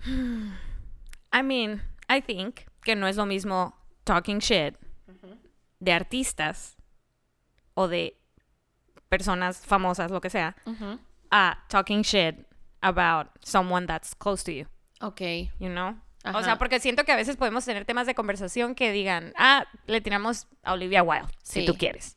I 1.32 1.42
mean, 1.42 1.82
I 2.08 2.20
think 2.20 2.66
que 2.84 2.94
no 2.94 3.06
es 3.06 3.16
lo 3.16 3.24
mismo 3.24 3.72
talking 4.04 4.40
shit 4.40 4.76
de 5.82 5.92
artistas 5.92 6.74
o 7.76 7.86
de 7.86 8.14
personas 9.10 9.64
famosas, 9.64 10.10
lo 10.10 10.20
que 10.20 10.30
sea, 10.30 10.54
Mhm. 10.66 10.98
a 11.30 11.56
talking 11.68 12.02
shit 12.02 12.46
about 12.82 13.28
someone 13.44 13.86
that's 13.86 14.14
close 14.14 14.42
to 14.44 14.52
you, 14.52 14.66
Okay. 15.02 15.50
you 15.58 15.68
know? 15.68 15.96
O 16.26 16.30
Ajá. 16.30 16.42
sea, 16.42 16.58
porque 16.58 16.80
siento 16.80 17.04
que 17.04 17.12
a 17.12 17.16
veces 17.16 17.36
podemos 17.36 17.64
tener 17.64 17.84
temas 17.84 18.06
de 18.06 18.14
conversación 18.14 18.74
que 18.74 18.90
digan, 18.92 19.32
ah, 19.36 19.64
le 19.86 20.00
tiramos 20.00 20.46
a 20.62 20.72
Olivia 20.72 21.02
Wilde, 21.02 21.28
si 21.42 21.60
Sí. 21.60 21.66
tú 21.66 21.74
quieres. 21.76 22.16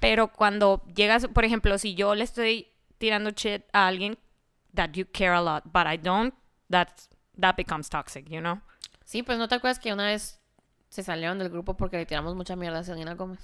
Pero 0.00 0.28
cuando 0.28 0.84
llegas, 0.94 1.26
por 1.28 1.44
ejemplo, 1.44 1.76
si 1.78 1.94
yo 1.94 2.14
le 2.14 2.24
estoy 2.24 2.68
tirando 2.98 3.30
shit 3.30 3.62
a 3.72 3.86
alguien 3.86 4.18
that 4.74 4.90
you 4.92 5.06
care 5.10 5.32
a 5.34 5.40
lot, 5.40 5.64
but 5.72 5.86
I 5.86 5.96
don't, 5.96 6.34
that's, 6.70 7.08
that 7.40 7.54
becomes 7.56 7.88
toxic, 7.88 8.28
you 8.28 8.40
know? 8.40 8.60
Sí, 9.04 9.22
pues 9.22 9.38
no 9.38 9.48
te 9.48 9.54
acuerdas 9.54 9.78
que 9.78 9.92
una 9.92 10.06
vez 10.06 10.40
se 10.90 11.02
salieron 11.02 11.38
del 11.38 11.48
grupo 11.48 11.76
porque 11.76 11.96
le 11.96 12.06
tiramos 12.06 12.34
mucha 12.34 12.54
mierda 12.56 12.80
a 12.80 12.84
Selena 12.84 13.14
Gómez. 13.14 13.40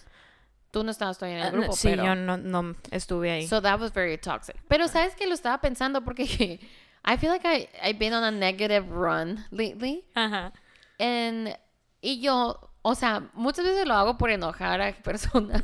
Tú 0.70 0.82
no 0.84 0.90
estabas 0.90 1.18
todavía 1.18 1.40
en 1.40 1.46
el 1.46 1.52
grupo, 1.52 1.72
Ah, 1.72 1.76
sí, 1.76 1.88
pero 1.88 2.04
yo 2.04 2.14
no, 2.16 2.36
no 2.36 2.74
estuve 2.90 3.30
ahí. 3.30 3.46
So 3.46 3.62
that 3.62 3.80
was 3.80 3.92
very 3.92 4.18
toxic. 4.18 4.56
Pero 4.68 4.88
sabes 4.88 5.14
que 5.14 5.26
lo 5.26 5.34
estaba 5.34 5.58
pensando 5.60 6.02
porque 6.04 6.58
I 7.04 7.16
feel 7.16 7.30
like 7.30 7.44
I 7.44 7.68
I've 7.82 7.98
been 7.98 8.12
on 8.12 8.24
a 8.24 8.30
negative 8.30 8.90
run 8.90 9.44
lately. 9.50 10.04
Ajá. 10.16 10.52
And 10.98 11.56
y 12.02 12.18
yo, 12.20 12.56
o 12.84 12.94
sea, 12.94 13.22
muchas 13.36 13.64
veces 13.64 13.86
lo 13.86 13.94
hago 13.94 14.18
por 14.18 14.28
enojar 14.30 14.80
a 14.80 14.92
personas, 15.02 15.62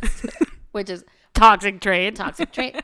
which 0.73 0.91
is 0.91 1.05
Toxic 1.35 1.81
trait. 1.81 2.17
toxic 2.17 2.53
trait. 2.53 2.77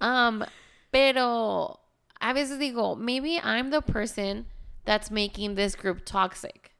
Um, 0.00 0.44
pero 0.92 1.78
a 2.20 2.34
veces 2.34 2.58
digo, 2.58 2.96
maybe 2.98 3.38
I'm 3.42 3.70
the 3.70 3.80
person 3.80 4.46
that's 4.84 5.10
making 5.10 5.54
this 5.54 5.74
group 5.74 6.04
toxic. 6.04 6.72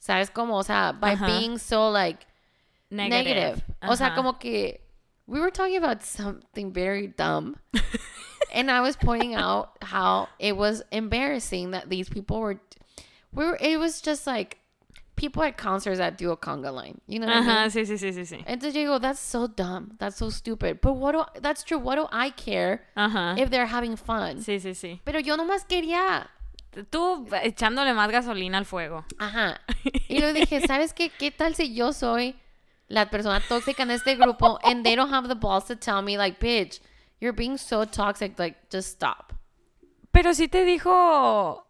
¿Sabes 0.00 0.30
cómo? 0.30 0.54
O 0.58 0.62
sea, 0.62 0.92
by 0.92 1.14
Ajá. 1.16 1.26
being 1.26 1.58
so 1.58 1.88
like 1.90 2.26
negative. 2.90 3.62
O 3.82 3.94
sea, 3.96 4.14
como 4.14 4.34
que 4.34 4.78
we 5.26 5.40
were 5.40 5.50
talking 5.50 5.76
about 5.76 6.02
something 6.04 6.72
very 6.72 7.08
dumb. 7.08 7.56
and 8.56 8.70
I 8.70 8.80
was 8.80 8.96
pointing 8.96 9.34
out 9.34 9.76
how 9.82 10.28
it 10.38 10.56
was 10.56 10.82
embarrassing 10.90 11.72
that 11.72 11.90
these 11.90 12.08
people 12.08 12.40
were 12.40 12.58
we 13.32 13.44
were 13.44 13.58
it 13.60 13.78
was 13.78 14.00
just 14.00 14.26
like 14.26 14.58
people 15.14 15.42
at 15.42 15.56
concerts 15.56 15.98
that 15.98 16.16
do 16.18 16.30
a 16.30 16.36
conga 16.36 16.72
line. 16.72 17.00
You 17.06 17.20
know 17.20 17.26
what 17.26 17.36
I 17.36 17.40
mean? 17.40 17.70
Sí, 17.70 17.86
sí, 17.86 17.98
sí, 17.98 18.12
sí, 18.12 18.26
sí. 18.26 18.44
Entonces 18.46 18.74
yo 18.74 18.82
digo, 18.82 19.00
that's 19.00 19.20
so 19.20 19.46
dumb. 19.46 19.96
That's 19.98 20.16
so 20.16 20.30
stupid. 20.30 20.80
But 20.80 20.94
what 20.94 21.12
do 21.12 21.24
that's 21.40 21.62
true. 21.62 21.78
What 21.78 21.96
do 21.96 22.06
I 22.10 22.30
care 22.30 22.82
Ajá. 22.96 23.38
if 23.38 23.50
they're 23.50 23.66
having 23.66 23.96
fun? 23.96 24.38
Sí, 24.38 24.58
sí, 24.58 24.74
sí. 24.74 25.00
Pero 25.04 25.20
yo 25.20 25.36
nomás 25.36 25.66
quería. 25.68 26.28
Tú 26.90 27.26
echándole 27.42 27.94
más 27.94 28.10
gasolina 28.10 28.58
al 28.58 28.64
fuego. 28.64 29.04
Ajá. 29.18 29.60
Y 30.08 30.18
luego 30.20 30.38
dije, 30.38 30.60
¿sabes 30.66 30.92
qué? 30.92 31.10
¿Qué 31.10 31.30
tal 31.30 31.54
si 31.54 31.74
yo 31.74 31.92
soy 31.92 32.36
la 32.88 33.10
persona 33.10 33.40
tóxica 33.40 33.82
en 33.82 33.90
este 33.90 34.14
grupo 34.14 34.58
and 34.62 34.84
they 34.84 34.94
don't 34.94 35.12
have 35.12 35.26
the 35.28 35.34
balls 35.34 35.64
to 35.66 35.74
tell 35.74 36.00
me 36.02 36.16
like, 36.16 36.38
bitch, 36.38 36.80
you're 37.20 37.36
being 37.36 37.56
so 37.58 37.86
toxic, 37.86 38.38
like 38.38 38.58
just 38.72 38.88
stop. 38.88 39.32
Pero 40.10 40.34
sí 40.34 40.48
te 40.48 40.64
dijo 40.64 41.66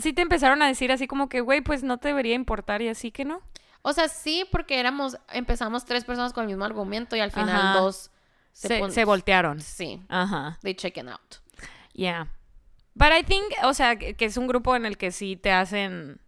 sí 0.00 0.12
te 0.12 0.22
empezaron 0.22 0.62
a 0.62 0.66
decir 0.68 0.92
así 0.92 1.06
como 1.06 1.28
que, 1.28 1.40
güey, 1.40 1.60
pues 1.60 1.82
no 1.82 1.98
te 1.98 2.08
debería 2.08 2.34
importar 2.34 2.82
y 2.82 2.88
así 2.88 3.10
que 3.10 3.24
no. 3.24 3.40
O 3.82 3.92
sea, 3.92 4.08
sí, 4.08 4.46
porque 4.50 4.78
éramos, 4.78 5.16
empezamos 5.32 5.84
tres 5.84 6.04
personas 6.04 6.32
con 6.32 6.44
el 6.44 6.48
mismo 6.48 6.64
argumento 6.64 7.16
y 7.16 7.20
al 7.20 7.32
final 7.32 7.50
Ajá. 7.50 7.80
dos 7.80 8.10
Se, 8.52 8.90
se 8.90 9.04
voltearon. 9.04 9.60
Sí, 9.60 10.00
Ajá. 10.08 10.58
they 10.62 10.74
chicken 10.74 11.08
out. 11.08 11.36
Yeah. 11.92 12.28
But 12.94 13.08
I 13.18 13.22
think, 13.24 13.52
o 13.64 13.74
sea, 13.74 13.96
que, 13.96 14.14
que 14.14 14.24
es 14.24 14.36
un 14.36 14.46
grupo 14.46 14.76
en 14.76 14.86
el 14.86 14.96
que 14.96 15.10
sí 15.10 15.36
te 15.36 15.50
hacen 15.50 16.20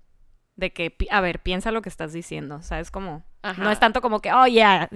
de 0.56 0.72
que, 0.72 0.96
a 1.10 1.20
ver, 1.20 1.42
piensa 1.42 1.70
lo 1.70 1.82
que 1.82 1.88
estás 1.88 2.12
diciendo, 2.12 2.62
¿sabes? 2.62 2.90
Como, 2.90 3.24
Ajá. 3.46 3.62
no 3.62 3.70
es 3.70 3.78
tanto 3.78 4.00
como 4.00 4.20
que, 4.20 4.32
oh, 4.32 4.46
yeah, 4.46 4.88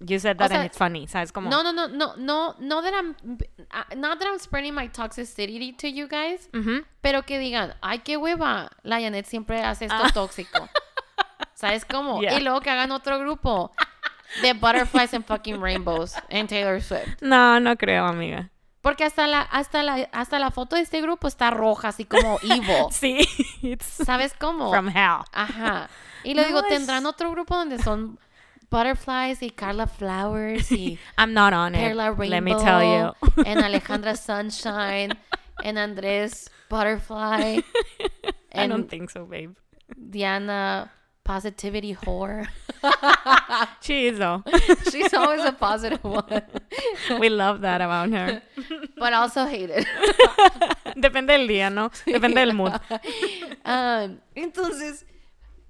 you 0.00 0.18
said 0.18 0.36
that 0.36 0.48
sea, 0.48 0.56
and 0.58 0.66
it's 0.66 0.76
funny, 0.76 1.06
¿sabes? 1.06 1.30
Como, 1.32 1.48
No, 1.48 1.62
no, 1.62 1.72
no, 1.72 1.86
no, 1.88 2.16
no, 2.16 2.56
no 2.58 2.82
that 2.82 2.92
I'm, 2.92 3.14
uh, 3.70 3.94
not 3.96 4.18
that 4.18 4.26
I'm 4.28 4.38
spreading 4.40 4.74
my 4.74 4.88
toxicity 4.88 5.72
to 5.78 5.86
you 5.86 6.08
guys, 6.08 6.48
Ujú. 6.52 6.84
pero 7.00 7.22
que 7.22 7.38
digan, 7.38 7.74
ay, 7.80 8.00
qué 8.00 8.16
hueva, 8.16 8.70
la 8.82 9.00
Janet 9.00 9.26
siempre 9.26 9.62
hace 9.62 9.84
esto 9.84 10.02
Ah. 10.02 10.10
tóxico. 10.12 10.68
¿Sabes 11.54 11.84
cómo? 11.84 12.20
Yeah. 12.20 12.38
Y 12.38 12.40
luego 12.42 12.60
que 12.60 12.70
hagan 12.70 12.90
otro 12.90 13.18
grupo 13.20 13.70
de 14.42 14.52
butterflies 14.54 15.14
and 15.14 15.24
fucking 15.24 15.60
rainbows 15.62 16.14
en 16.28 16.48
Taylor 16.48 16.82
Swift. 16.82 17.20
No, 17.20 17.60
no 17.60 17.76
creo, 17.76 18.04
amiga. 18.06 18.50
Porque 18.80 19.04
hasta 19.04 19.28
la, 19.28 19.42
hasta 19.42 19.84
la, 19.84 20.08
hasta 20.10 20.40
la 20.40 20.50
foto 20.50 20.74
de 20.74 20.82
este 20.82 21.00
grupo 21.00 21.28
está 21.28 21.50
roja, 21.50 21.88
así 21.88 22.04
como 22.04 22.38
evil. 22.42 22.86
Sí, 22.90 23.20
it's 23.62 23.86
¿Sabes 23.86 24.34
cómo? 24.36 24.70
from 24.70 24.88
hell. 24.88 25.22
Ajá. 25.32 25.88
Y 26.24 26.34
lo 26.34 26.42
No, 26.42 26.48
digo, 26.48 26.60
es- 26.60 26.68
tendrán 26.68 27.06
otro 27.06 27.30
grupo 27.30 27.54
donde 27.56 27.78
son 27.78 28.18
butterflies 28.70 29.42
y 29.42 29.50
Carla 29.50 29.86
Flowers 29.86 30.70
y 30.72 30.98
I'm 31.18 31.32
not 31.34 31.52
on 31.52 31.74
it. 31.74 31.80
Perla 31.80 32.10
Rainbow 32.12 32.24
Let 32.30 32.40
me 32.42 32.54
tell 32.54 32.82
you. 32.82 33.44
and 33.46 33.60
Alejandra 33.60 34.16
Sunshine 34.16 35.12
and 35.62 35.76
Andrés 35.78 36.48
Butterfly 36.70 37.60
I 38.54 38.66
don't 38.66 38.88
think 38.88 39.10
so, 39.10 39.24
babe. 39.26 39.54
Diana 39.94 40.90
Positivity 41.24 41.94
Whore. 41.94 42.48
She 43.80 44.08
is, 44.08 44.18
though. 44.18 44.42
She's 44.90 45.14
always 45.14 45.44
a 45.44 45.52
positive 45.52 46.02
one, 46.02 46.42
We 47.20 47.28
love 47.28 47.60
that 47.60 47.80
about 47.80 48.10
her. 48.10 48.42
but 48.98 49.12
also 49.12 49.44
hated. 49.46 49.86
Depende 50.96 51.32
del 51.32 51.46
día, 51.46 51.70
¿no? 51.72 51.90
Depende 52.06 52.40
del 52.40 52.54
mood. 52.54 52.72
Um, 53.64 54.18
entonces, 54.34 55.04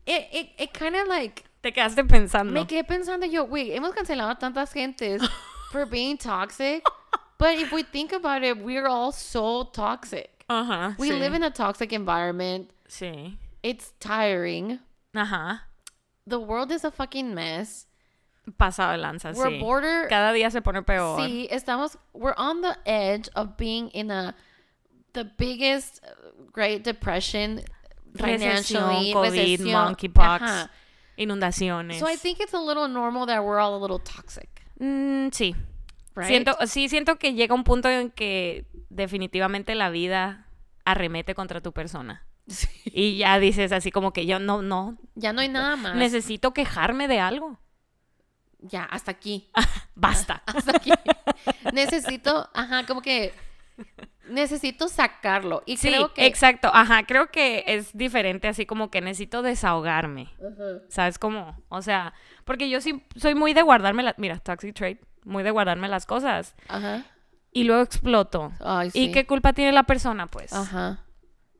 it, 0.07 0.29
it, 0.33 0.49
it 0.59 0.75
kind 0.75 0.97
of 0.97 1.09
like 1.09 1.45
Te 1.63 1.71
quedaste 1.71 2.07
pensando. 2.09 2.53
Me 2.53 2.65
quedé 2.65 2.85
pensando 2.85 3.25
yo, 3.31 3.47
güey, 3.47 3.71
hemos 3.71 3.95
cancelado 3.95 4.37
tantas 4.39 4.73
gentes 4.73 5.23
for 5.71 5.87
being 5.87 6.19
toxic. 6.19 6.85
But 7.39 7.59
if 7.59 7.73
we 7.73 7.85
think 7.85 8.13
about 8.13 8.43
it, 8.43 8.59
we're 8.59 8.87
all 8.87 9.13
so 9.13 9.65
toxic. 9.65 10.45
Ajá. 10.51 10.97
We 10.99 11.11
sí. 11.11 11.19
live 11.19 11.35
in 11.35 11.43
a 11.45 11.51
toxic 11.51 11.93
environment. 11.93 12.71
Sí. 12.89 13.37
It's 13.63 13.93
tiring. 14.01 14.81
Ajá. 15.15 15.61
The 16.27 16.41
world 16.41 16.73
is 16.73 16.85
a 16.85 16.91
fucking 16.91 17.35
mess. 17.35 17.87
Pasado 18.59 18.97
de 18.97 19.03
lanza, 19.03 19.33
We're 19.37 19.51
sí. 19.51 19.61
border. 19.61 20.09
Cada 20.09 20.33
día 20.37 20.51
se 20.51 20.61
pone 20.61 20.85
peor. 20.85 21.19
Sí, 21.19 21.49
estamos. 21.49 21.97
We're 22.13 22.35
on 22.37 22.61
the 22.61 22.77
edge 22.87 23.29
of 23.37 23.57
being 23.57 23.89
in 23.91 24.11
a 24.11 24.35
the 25.13 25.25
biggest 25.25 26.01
uh, 26.05 26.15
Great 26.51 26.83
Depression 26.83 27.63
financially. 28.15 29.13
Recesión, 29.13 29.13
COVID, 29.13 29.31
recesión. 29.31 29.85
monkeypox, 29.85 30.43
Ajá. 30.43 30.71
inundaciones. 31.17 31.99
So 31.99 32.09
I 32.09 32.17
think 32.17 32.41
it's 32.41 32.55
a 32.55 32.61
little 32.61 32.89
normal 32.89 33.27
that 33.27 33.43
we're 33.43 33.61
all 33.61 33.75
a 33.75 33.79
little 33.81 33.99
toxic, 33.99 34.49
Mm, 34.79 35.29
sí. 35.33 35.55
right? 36.15 36.29
Siento, 36.29 36.57
sí, 36.67 36.89
siento 36.89 37.19
que 37.19 37.35
llega 37.35 37.55
un 37.55 37.65
punto 37.65 37.89
en 37.89 38.11
que 38.11 38.67
definitivamente 38.91 39.75
la 39.75 39.91
vida 39.91 40.47
arremete 40.85 41.35
contra 41.35 41.61
tu 41.61 41.73
persona. 41.73 42.27
Sí. 42.49 42.67
Y 42.87 43.17
ya 43.19 43.39
dices 43.39 43.71
así 43.71 43.93
como 43.93 44.13
que 44.13 44.27
yo 44.27 44.41
no, 44.41 44.63
no, 44.63 44.99
Ya 45.15 45.33
no 45.33 45.41
hay 45.43 45.49
nada 45.49 45.77
más. 45.77 45.95
necesito 45.95 46.53
quejarme 46.53 47.07
de 47.07 47.21
algo. 47.21 47.59
ya, 48.59 48.83
hasta 48.85 49.13
aquí. 49.13 49.49
Basta. 49.95 50.43
Hasta 50.47 50.77
aquí. 50.77 50.91
necesito, 51.73 52.49
ajá, 52.53 52.85
como 52.87 53.01
que 53.01 53.33
necesito 54.29 54.89
sacarlo. 54.89 55.63
Y 55.67 55.77
Sí, 55.77 55.89
creo 55.89 56.13
que. 56.15 56.27
exacto. 56.27 56.71
Ajá, 56.73 57.05
creo 57.05 57.31
que 57.31 57.65
es 57.67 57.97
diferente 57.97 58.49
así 58.49 58.67
como 58.67 58.91
que 58.91 59.01
necesito 59.01 59.43
desahogarme. 59.43 60.29
Ujú. 60.39 60.83
¿Sabes 60.89 61.19
cómo? 61.19 61.57
O 61.69 61.83
sea, 61.83 62.15
porque 62.45 62.69
yo 62.71 62.81
sí 62.81 63.05
soy 63.17 63.35
muy 63.35 63.53
de 63.55 63.63
guardarme 63.63 64.03
las... 64.03 64.19
Mira, 64.19 64.39
toxic 64.39 64.75
trait. 64.75 65.01
Muy 65.25 65.43
de 65.43 65.51
guardarme 65.51 65.89
las 65.89 66.07
cosas. 66.07 66.55
Ajá. 66.69 67.05
Y 67.53 67.65
luego 67.65 67.83
exploto. 67.83 68.53
Ay, 68.61 68.91
sí. 68.91 69.05
¿Y 69.05 69.13
qué 69.13 69.27
culpa 69.27 69.53
tiene 69.53 69.73
la 69.73 69.83
persona? 69.85 70.27
Pues, 70.27 70.53
Ajá. 70.53 71.05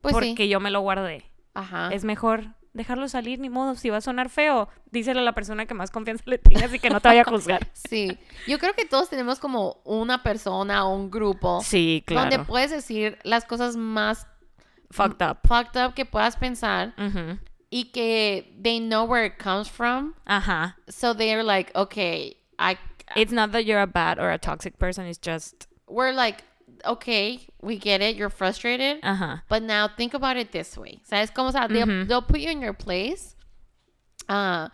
Pues 0.01 0.13
porque 0.13 0.33
sí. 0.35 0.49
yo 0.49 0.59
me 0.59 0.71
lo 0.71 0.81
guardé. 0.81 1.23
Ajá. 1.53 1.89
Es 1.93 2.03
mejor 2.03 2.47
dejarlo 2.73 3.07
salir, 3.07 3.39
ni 3.39 3.49
modo. 3.49 3.75
Si 3.75 3.89
va 3.89 3.97
a 3.97 4.01
sonar 4.01 4.29
feo, 4.29 4.67
díselo 4.91 5.19
a 5.19 5.23
la 5.23 5.33
persona 5.33 5.65
que 5.65 5.73
más 5.73 5.91
confianza 5.91 6.23
le 6.27 6.37
tengas 6.37 6.73
y 6.73 6.79
que 6.79 6.89
no 6.89 6.99
te 6.99 7.07
vaya 7.07 7.21
a 7.21 7.25
juzgar. 7.25 7.67
Sí. 7.73 8.17
Yo 8.47 8.57
creo 8.59 8.73
que 8.73 8.85
todos 8.85 9.09
tenemos 9.09 9.39
como 9.39 9.81
una 9.83 10.23
persona 10.23 10.85
o 10.85 10.95
un 10.95 11.09
grupo 11.11 11.61
Sí, 11.61 12.03
claro. 12.05 12.29
donde 12.29 12.45
puedes 12.45 12.71
decir 12.71 13.17
las 13.23 13.45
cosas 13.45 13.75
más 13.75 14.27
Fucked 14.91 15.21
up. 15.27 15.37
fucked 15.47 15.75
up 15.83 15.93
que 15.95 16.05
puedas 16.05 16.35
pensar 16.37 16.93
y 17.71 17.85
que 17.91 18.53
they 18.61 18.79
know 18.79 19.05
where 19.05 19.25
it 19.25 19.37
comes 19.41 19.67
from. 19.69 20.13
Ajá. 20.25 20.75
So 20.87 21.13
they're 21.15 21.43
like, 21.43 21.71
okay, 21.75 22.37
I 22.59 22.77
It's 23.15 23.31
not 23.31 23.51
that 23.51 23.65
you're 23.65 23.81
a 23.81 23.87
bad 23.87 24.17
or 24.19 24.29
a 24.31 24.37
toxic 24.37 24.77
person, 24.79 25.05
it's 25.05 25.19
just... 25.19 25.67
we're 25.87 26.13
like, 26.13 26.43
okay, 26.85 27.39
we 27.61 27.77
get 27.77 28.01
it, 28.01 28.15
you're 28.15 28.29
frustrated. 28.29 29.01
Ajá. 29.01 29.41
But 29.49 29.63
now 29.63 29.87
think 29.87 30.13
about 30.13 30.37
it 30.37 30.51
this 30.51 30.77
way. 30.77 31.01
¿Sabes 31.09 31.31
cómo? 31.31 31.47
O 31.49 31.51
sea, 31.51 31.67
they'll, 31.67 31.85
Ujú. 31.87 32.07
they'll 32.07 32.21
put 32.21 32.39
you 32.39 32.49
in 32.49 32.61
your 32.61 32.73
place. 32.73 33.35
ah, 34.29 34.69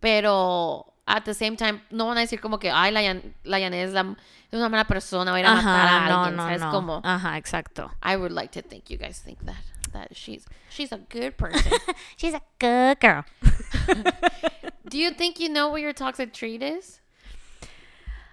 pero 0.00 0.92
at 1.06 1.24
the 1.24 1.34
same 1.34 1.56
time, 1.56 1.80
no 1.90 2.06
van 2.06 2.18
a 2.18 2.20
decir 2.22 2.40
como 2.40 2.58
que, 2.58 2.70
ay, 2.70 2.90
la, 2.90 3.00
la 3.44 3.58
Yanet 3.58 3.88
es, 3.88 3.92
la- 3.92 4.16
es 4.50 4.58
una 4.58 4.68
mala 4.68 4.84
persona, 4.84 5.30
va 5.32 5.36
a 5.38 5.40
ir 5.40 5.46
a 5.46 5.54
matar 5.54 5.88
a 5.88 5.96
Ajá, 5.96 6.08
no, 6.08 6.18
alguien. 6.24 6.36
no, 6.36 6.42
¿Sabes 6.44 6.60
no. 6.60 6.70
cómo? 6.72 7.00
Ajá, 7.04 7.36
exacto. 7.38 7.90
I 8.02 8.16
would 8.16 8.32
like 8.32 8.52
to 8.52 8.62
think 8.62 8.90
you 8.90 8.96
guys 8.98 9.18
think 9.20 9.44
that. 9.46 9.56
That 9.92 10.16
she's 10.16 10.46
she's 10.70 10.90
a 10.90 10.96
good 11.10 11.36
person. 11.36 11.70
She's 12.16 12.32
a 12.32 12.40
good 12.58 12.98
girl. 12.98 13.26
do 14.88 14.96
you 14.96 15.10
think 15.10 15.38
you 15.38 15.50
know 15.50 15.68
what 15.68 15.82
your 15.82 15.92
toxic 15.92 16.32
trait 16.32 16.62
is? 16.62 17.01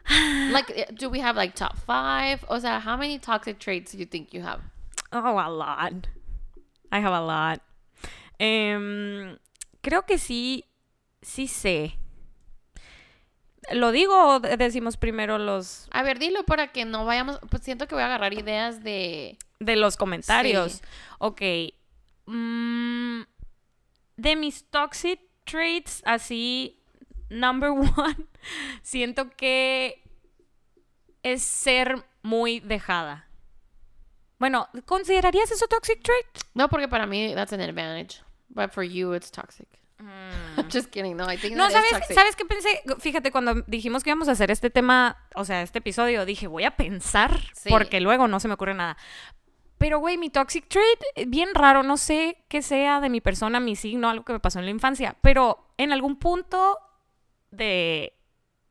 like, 0.52 0.70
eh, 0.76 0.86
do 0.94 1.10
we 1.10 1.20
have 1.22 1.36
like 1.36 1.54
top 1.56 1.78
five? 1.86 2.44
O 2.50 2.60
sea, 2.60 2.80
how 2.80 2.98
many 2.98 3.20
toxic 3.20 3.60
traits 3.60 3.92
do 3.92 3.98
you 4.00 4.06
think 4.06 4.34
you 4.34 4.42
have? 4.44 4.62
Oh, 5.12 5.38
a 5.40 5.50
lot. 5.50 6.08
I 6.92 7.00
have 7.00 7.14
a 7.14 7.22
lot. 7.22 7.62
Em, 8.40 9.38
creo 9.82 10.06
que 10.06 10.18
sí, 10.18 10.64
sí 11.22 11.48
sé. 11.48 11.96
¿Lo 13.72 13.92
digo 13.92 14.14
o 14.36 14.40
de- 14.40 14.58
decimos 14.58 14.98
primero 14.98 15.38
los 15.38 15.88
A 15.92 16.02
ver, 16.02 16.18
dilo 16.18 16.44
para 16.46 16.72
que 16.72 16.86
no 16.86 17.06
vayamos. 17.06 17.40
Pues 17.50 17.64
siento 17.64 17.88
que 17.88 17.96
voy 17.96 18.02
a 18.04 18.08
agarrar 18.08 18.34
ideas 18.34 18.84
de. 18.84 19.38
de 19.60 19.76
los 19.76 19.96
comentarios? 19.98 20.74
Sí. 20.74 20.82
Ok. 21.20 21.42
Mm, 22.26 23.22
de 24.18 24.36
mis 24.36 24.64
toxic 24.70 25.20
traits, 25.46 26.02
así, 26.06 26.79
number 27.30 27.70
one, 27.98 28.28
siento 28.82 29.30
que 29.32 30.04
es 31.24 31.44
ser 31.44 32.04
muy 32.22 32.60
dejada. 32.60 33.28
Bueno, 34.40 34.70
¿considerarías 34.86 35.52
eso 35.52 35.68
toxic 35.68 36.02
trait? 36.02 36.26
No, 36.54 36.70
porque 36.70 36.88
para 36.88 37.06
mí 37.06 37.34
that's 37.36 37.52
an 37.54 37.60
advantage. 37.62 38.22
But 38.50 38.72
for 38.72 38.84
you, 38.84 39.14
it's 39.14 39.30
toxic. 39.32 39.68
I'm 40.00 40.70
just 40.72 40.90
kidding. 40.92 41.18
No, 41.18 41.26
I 41.32 41.38
think 41.38 41.56
Mm. 41.56 41.58
No, 41.58 41.70
¿sabes. 41.70 41.92
¿sabes 42.14 42.36
qué 42.38 42.46
pensé? 42.46 42.82
Fíjate, 43.00 43.32
cuando 43.32 43.56
dijimos 43.68 44.04
que 44.04 44.12
íbamos 44.12 44.30
a 44.30 44.32
hacer 44.32 44.50
este 44.50 44.70
tema, 44.70 45.18
o 45.36 45.44
sea, 45.44 45.62
este 45.62 45.80
episodio, 45.80 46.26
dije, 46.26 46.48
voy 46.48 46.64
a 46.64 46.72
pensar, 46.78 47.38
Sí. 47.54 47.70
porque 47.70 48.00
luego 48.00 48.28
no 48.30 48.40
se 48.40 48.48
me 48.48 48.54
ocurre 48.54 48.74
nada. 48.74 48.98
Pero, 49.78 50.00
güey, 50.00 50.18
mi 50.18 50.30
toxic 50.30 50.68
trait, 50.70 51.00
eh, 51.16 51.26
bien 51.26 51.50
raro, 51.54 51.84
no 51.84 51.98
sé 51.98 52.44
qué 52.50 52.62
sea 52.62 53.02
de 53.02 53.10
mi 53.10 53.20
persona, 53.22 53.60
mi 53.60 53.76
signo, 53.76 54.10
algo 54.10 54.24
que 54.26 54.34
me 54.34 54.40
pasó 54.40 54.60
en 54.60 54.66
la 54.66 54.72
infancia, 54.72 55.18
pero 55.22 55.68
en 55.78 55.92
algún 55.92 56.16
punto 56.18 56.78
de 57.52 58.14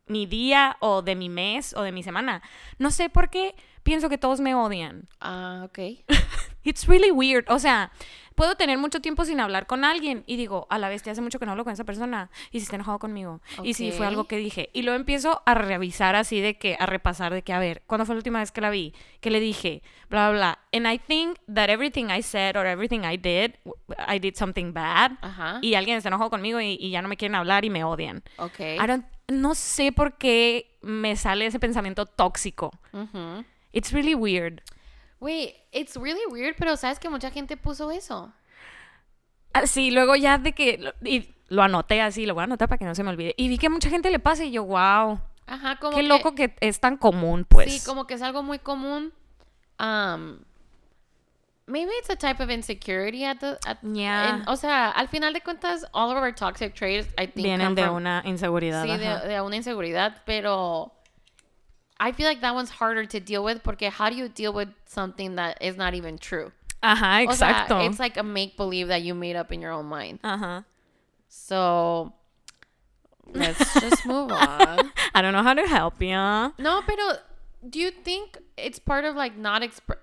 mi 0.07 0.27
día 0.27 0.77
o 0.81 1.03
de 1.03 1.15
mi 1.15 1.29
mes 1.29 1.75
o 1.75 1.83
de 1.83 1.93
mi 1.93 2.03
semana, 2.03 2.43
no 2.79 2.91
sé 2.91 3.11
por 3.11 3.31
qué 3.31 3.55
pienso 3.83 4.09
que 4.09 4.19
todos 4.19 4.41
me 4.41 4.55
odian. 4.55 5.09
Ah, 5.21 5.63
ok. 5.65 5.79
It's 6.65 6.87
really 6.87 7.11
weird. 7.11 7.45
O 7.49 7.59
sea, 7.59 7.93
puedo 8.39 8.55
tener 8.55 8.79
mucho 8.79 9.01
tiempo 9.01 9.27
sin 9.27 9.41
hablar 9.41 9.67
con 9.67 9.85
alguien 9.85 10.25
y 10.27 10.37
digo, 10.37 10.67
a 10.71 10.79
la 10.79 10.89
vez 10.89 11.03
te 11.03 11.11
hace 11.11 11.21
mucho 11.21 11.39
que 11.39 11.45
no 11.45 11.53
hablo 11.53 11.65
con 11.65 11.73
esa 11.75 11.85
persona 11.85 12.31
y 12.51 12.61
si 12.61 12.65
está 12.65 12.77
enojado 12.77 12.99
conmigo 12.99 13.43
y 13.65 13.75
si 13.75 13.93
fue 13.93 14.07
algo 14.07 14.25
que 14.25 14.37
dije. 14.39 14.71
Y 14.73 14.83
luego 14.83 14.97
empiezo 14.99 15.43
a 15.45 15.55
revisar 15.55 16.15
así 16.17 16.41
de 16.41 16.57
que, 16.57 16.77
a 16.81 16.87
repasar 16.87 17.35
de 17.35 17.43
que, 17.43 17.53
a 17.53 17.59
ver, 17.59 17.83
¿cuándo 17.87 18.07
fue 18.07 18.15
la 18.15 18.21
última 18.21 18.39
vez 18.39 18.51
que 18.53 18.61
la 18.63 18.71
vi? 18.71 18.95
¿Qué 19.21 19.31
le 19.31 19.41
dije? 19.41 19.83
Bla, 20.09 20.31
bla, 20.31 20.39
bla. 20.39 20.59
And 20.73 20.87
I 20.91 20.99
think 20.99 21.37
that 21.53 21.69
everything 21.69 22.07
I 22.11 22.23
said 22.23 22.57
or 22.57 22.65
everything 22.67 23.01
I 23.05 23.17
did, 23.19 23.57
I 24.07 24.19
did 24.19 24.37
something 24.37 24.73
bad. 24.73 25.13
Ajá. 25.21 25.59
Y 25.61 25.75
alguien 25.75 25.97
está 25.99 26.09
enojado 26.09 26.31
conmigo 26.31 26.61
y, 26.61 26.79
y 26.81 26.91
ya 26.91 27.03
no 27.03 27.09
me 27.09 27.17
quieren 27.17 27.35
hablar 27.35 27.65
y 27.65 27.71
me 27.71 27.85
odian. 27.85 28.23
Ok. 28.39 28.61
I 28.61 28.79
don't- 28.87 29.05
no 29.29 29.55
sé 29.55 29.93
por 29.93 30.17
qué 30.17 30.79
me 30.81 31.17
sale 31.17 31.45
ese 31.47 31.59
pensamiento 31.59 32.07
tóxico. 32.07 32.71
Ujú. 32.93 33.45
It's 33.73 33.93
really 33.93 34.15
weird. 34.15 34.63
Wait, 35.21 35.55
it's 35.73 35.97
really 35.97 36.25
weird, 36.31 36.57
pero 36.59 36.77
sabes 36.77 36.99
que 36.99 37.09
mucha 37.09 37.31
gente 37.31 37.57
puso 37.57 37.91
eso. 37.91 38.33
Ah, 39.53 39.67
sí, 39.67 39.91
luego 39.91 40.15
ya 40.17 40.39
de 40.39 40.53
que... 40.53 40.79
lo- 40.79 40.93
Y 41.03 41.35
lo 41.49 41.63
anoté 41.63 42.01
así, 42.03 42.27
lo 42.27 42.35
voy 42.35 42.43
a 42.43 42.45
anotar 42.45 42.69
para 42.69 42.79
que 42.79 42.85
no 42.85 42.95
se 42.95 43.03
me 43.03 43.11
olvide. 43.11 43.35
Y 43.37 43.49
vi 43.49 43.59
que 43.59 43.69
mucha 43.69 43.89
gente 43.91 44.11
le 44.11 44.19
pasa 44.19 44.45
y 44.45 44.51
yo, 44.53 44.65
wow. 44.65 45.19
Ajá, 45.47 45.77
como 45.81 45.97
Qué 45.97 46.03
que- 46.03 46.09
loco 46.09 46.35
que 46.35 46.55
es 46.61 46.79
tan 46.79 46.97
común, 46.99 47.47
pues. 47.49 47.73
Sí, 47.73 47.85
como 47.87 48.07
que 48.07 48.15
es 48.15 48.23
algo 48.23 48.43
muy 48.43 48.59
común. 48.59 49.13
Um, 49.81 50.41
maybe 51.67 51.91
it's 51.99 52.11
a 52.11 52.17
type 52.17 52.43
of 52.43 52.51
insecurity 52.51 53.25
at 53.25 53.39
the, 53.39 53.59
at, 53.67 53.79
Yeah. 53.83 54.29
en- 54.43 54.49
o 54.49 54.57
sea, 54.57 54.91
al 54.91 55.09
final 55.09 55.33
de 55.33 55.41
cuentas, 55.41 55.87
all 55.93 56.11
of 56.11 56.19
our 56.23 56.35
toxic 56.35 56.75
traits, 56.75 57.09
I 57.19 57.27
think, 57.27 57.47
Vienen 57.47 57.75
de 57.75 57.83
from- 57.85 57.97
una 57.97 58.23
inseguridad. 58.27 58.85
sí, 58.85 58.97
de 59.29 59.41
una 59.41 59.57
inseguridad, 59.57 60.23
pero 60.27 60.93
I 62.01 62.13
feel 62.13 62.27
like 62.27 62.41
that 62.43 62.55
one's 62.55 62.71
harder 62.71 63.05
to 63.07 63.21
deal 63.21 63.43
with 63.43 63.63
porque 63.63 63.91
how 63.91 64.09
do 64.09 64.17
you 64.17 64.29
deal 64.29 64.53
with 64.53 64.69
something 64.87 65.35
that 65.37 65.59
is 65.61 65.77
not 65.77 65.95
even 65.95 66.17
true? 66.19 66.53
Ajá, 66.83 67.27
O 67.29 67.33
sea, 67.33 67.67
exacto. 67.67 67.89
it's 67.89 67.99
like 67.99 68.17
a 68.17 68.23
make 68.23 68.57
believe 68.57 68.89
that 68.89 69.03
you 69.03 69.15
made 69.15 69.35
up 69.35 69.51
in 69.53 69.61
your 69.61 69.73
own 69.73 69.87
mind. 69.87 70.21
Ajá. 70.23 70.65
So 71.29 72.13
let's 73.27 73.59
just 73.81 74.07
move 74.07 74.31
on. 74.31 74.91
I 75.15 75.21
don't 75.23 75.33
know 75.33 75.43
how 75.43 75.55
to 75.55 75.67
help 75.67 76.01
you. 76.01 76.15
No, 76.17 76.83
pero 76.87 77.17
do 77.69 77.81
you 77.81 77.91
think 77.91 78.39
it's 78.57 78.79
part 78.79 79.05
of 79.05 79.17
like 79.17 79.37
not 79.37 79.63
express? 79.63 79.99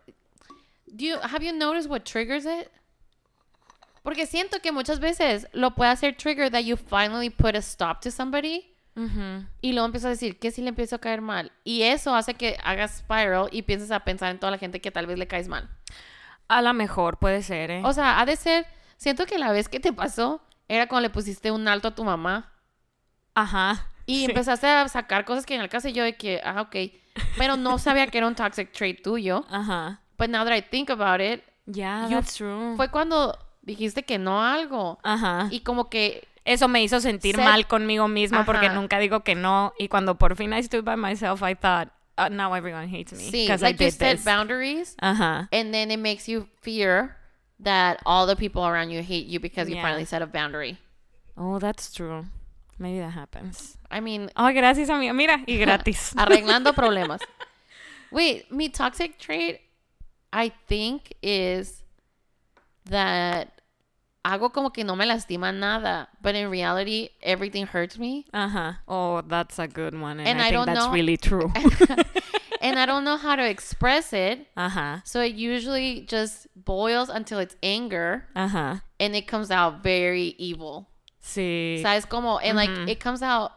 Do 0.94 1.06
you 1.06 1.18
have 1.20 1.44
you 1.44 1.54
noticed 1.54 1.90
what 1.90 2.06
triggers 2.06 2.46
it? 2.46 2.72
Porque 4.04 4.28
siento 4.28 4.62
que 4.62 4.72
muchas 4.72 5.00
veces 5.00 5.46
lo 5.54 5.72
puede 5.72 5.92
hacer 5.92 6.16
trigger 6.18 6.50
that 6.50 6.64
you 6.64 6.76
finally 6.76 7.30
put 7.30 7.56
a 7.56 7.62
stop 7.62 8.02
to 8.02 8.12
somebody 8.12 8.75
Y 9.62 9.74
luego 9.74 9.86
empiezas 9.86 10.06
a 10.08 10.10
decir 10.12 10.40
que 10.40 10.52
si 10.52 10.62
le 10.62 10.70
empiezo 10.70 10.96
a 10.96 11.00
caer 11.00 11.20
mal 11.22 11.52
y 11.66 11.82
eso 11.82 12.16
hace 12.16 12.34
que 12.36 12.58
hagas 12.64 13.00
spiral 13.00 13.50
y 13.52 13.64
pienses 13.64 13.92
a 13.92 14.00
pensar 14.06 14.32
en 14.32 14.40
toda 14.40 14.52
la 14.52 14.58
gente 14.58 14.80
que 14.80 14.90
tal 14.92 15.06
vez 15.06 15.18
le 15.20 15.28
caes 15.28 15.48
mal. 15.50 15.70
A 16.48 16.62
lo 16.62 16.74
mejor 16.74 17.18
puede 17.18 17.44
ser, 17.44 17.72
¿eh? 17.72 17.82
O 17.84 17.92
sea, 17.92 18.20
ha 18.20 18.26
de 18.26 18.36
ser. 18.38 18.66
Siento 18.98 19.26
que 19.26 19.38
la 19.38 19.52
vez 19.52 19.68
que 19.68 19.80
te 19.82 19.92
pasó 19.92 20.42
era 20.70 20.88
cuando 20.88 21.08
le 21.08 21.10
pusiste 21.14 21.52
un 21.52 21.68
alto 21.68 21.90
a 21.90 21.96
tu 21.96 22.04
mamá 22.06 22.54
Ajá. 23.34 23.88
y 24.06 24.20
Sí. 24.20 24.26
empezaste 24.26 24.68
a 24.68 24.88
sacar 24.88 25.26
cosas 25.26 25.46
que 25.46 25.56
en 25.56 25.62
el 25.62 25.70
caso 25.70 25.90
yo 25.90 26.04
de 26.04 26.16
que, 26.16 26.42
ah, 26.44 26.62
ok, 26.62 26.76
pero 27.38 27.58
no 27.58 27.78
sabía 27.78 28.08
que 28.08 28.18
era 28.20 28.28
un 28.28 28.36
toxic 28.36 28.72
trait 28.72 29.02
tuyo. 29.04 29.46
Ajá. 29.50 30.02
But 30.18 30.30
now 30.30 30.46
that 30.46 30.56
I 30.56 30.62
think 30.62 30.90
about 30.90 31.20
it, 31.20 31.44
Yeah, 31.66 32.08
that's 32.10 32.36
true. 32.36 32.76
fue 32.78 32.90
cuando 32.90 33.38
dijiste 33.62 34.04
que 34.04 34.18
no 34.20 34.42
a 34.42 34.54
algo. 34.54 35.00
Ajá. 35.04 35.48
Y 35.52 35.62
como 35.62 35.90
que, 35.90 36.28
Eso 36.46 36.68
me 36.68 36.84
hizo 36.84 37.00
sentir 37.02 37.36
Set- 37.36 37.44
mal 37.44 37.66
conmigo 37.68 38.08
misma 38.08 38.46
porque 38.46 38.70
nunca 38.70 39.00
digo 39.00 39.24
que 39.24 39.34
no. 39.36 39.74
Y 39.80 39.88
cuando 39.88 40.16
por 40.16 40.36
fin 40.36 40.54
I 40.54 40.62
stood 40.62 40.86
by 40.86 40.96
myself, 40.96 41.42
I 41.42 41.56
thought, 41.56 41.90
uh, 42.18 42.30
now 42.30 42.54
everyone 42.54 42.88
hates 42.88 43.14
me. 43.14 43.32
sí, 43.32 43.48
like 43.50 43.64
I 43.64 43.70
you 43.72 43.78
did 43.78 43.94
set 43.94 44.18
this. 44.18 44.26
boundaries 44.26 44.96
Ajá. 45.02 45.50
and 45.52 45.74
then 45.74 45.90
it 45.92 45.98
makes 46.00 46.28
you 46.30 46.48
fear 46.62 47.16
that 47.60 48.00
all 48.06 48.28
the 48.28 48.36
people 48.36 48.64
around 48.66 48.92
you 48.92 49.02
hate 49.02 49.26
you 49.26 49.40
because 49.40 49.68
you 49.70 49.76
finally 49.82 50.06
set 50.06 50.22
a 50.22 50.28
boundary. 50.28 50.78
Oh, 51.38 51.58
that's 51.60 51.92
true. 51.92 52.26
Maybe 52.78 53.00
that 53.00 53.12
happens. 53.12 53.78
I 53.90 54.00
mean, 54.02 54.30
Oh, 54.36 54.52
gracias, 54.54 54.90
amiga. 54.90 55.14
Mira, 55.14 55.40
y 55.48 55.58
gratis. 55.64 56.14
arreglando 56.18 56.74
problemas. 56.74 57.22
Wait, 58.12 58.52
mi 58.52 58.70
toxic 58.70 59.18
trait, 59.18 59.62
I 60.32 60.52
think, 60.68 61.14
is 61.24 61.82
that 62.86 63.55
hago 64.26 64.52
como 64.52 64.72
que 64.72 64.84
no 64.84 64.96
me 64.96 65.06
lastima 65.06 65.54
nada, 65.54 66.08
but 66.22 66.34
in 66.36 66.50
reality, 66.50 67.10
everything 67.22 67.66
hurts 67.68 67.98
me. 68.00 68.26
Ajá. 68.34 68.78
Oh, 68.88 69.22
that's 69.22 69.60
a 69.60 69.68
good 69.68 69.94
one. 69.94 70.20
And, 70.20 70.28
And 70.28 70.42
I, 70.42 70.48
I 70.48 70.50
think 70.50 70.54
don't 70.56 70.66
that's 70.66 70.86
know- 70.88 70.92
really 70.92 71.18
true. 71.18 71.52
and 72.62 72.80
I 72.80 72.86
don't 72.86 73.04
know 73.04 73.18
how 73.18 73.36
to 73.36 73.48
express 73.48 74.14
it. 74.14 74.48
Ajá. 74.58 75.02
So 75.06 75.22
it 75.22 75.36
usually 75.36 76.02
just 76.08 76.48
boils 76.56 77.10
until 77.10 77.40
it's 77.40 77.56
anger 77.62 78.26
Ajá. 78.36 78.82
and 79.00 79.16
it 79.16 79.28
comes 79.28 79.52
out 79.52 79.84
very 79.84 80.36
evil. 80.40 80.88
Sí. 81.22 81.82
¿Sabes 81.84 82.06
cómo? 82.08 82.40
And 82.44 82.56
like 82.58 82.70
it 82.90 83.00
comes 83.00 83.22
out 83.22 83.52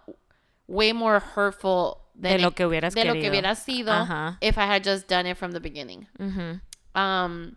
way 0.67 0.93
more 0.93 1.19
hurtful 1.21 2.01
than 2.15 2.37
De 2.37 2.43
lo 2.43 2.49
it- 2.49 2.57
que 2.57 2.67
hubieras 2.67 2.95
de 2.95 3.05
lo 3.05 3.15
que 3.15 3.31
hubiera 3.31 3.55
sido 3.57 3.89
Ajá. 3.93 4.37
if 4.41 4.59
I 4.59 4.67
had 4.67 4.85
just 4.85 5.09
done 5.09 5.27
it 5.27 5.37
from 5.39 5.53
the 5.53 5.61
beginning. 5.61 6.07
Ujú. 6.19 6.61
Um 6.95 7.57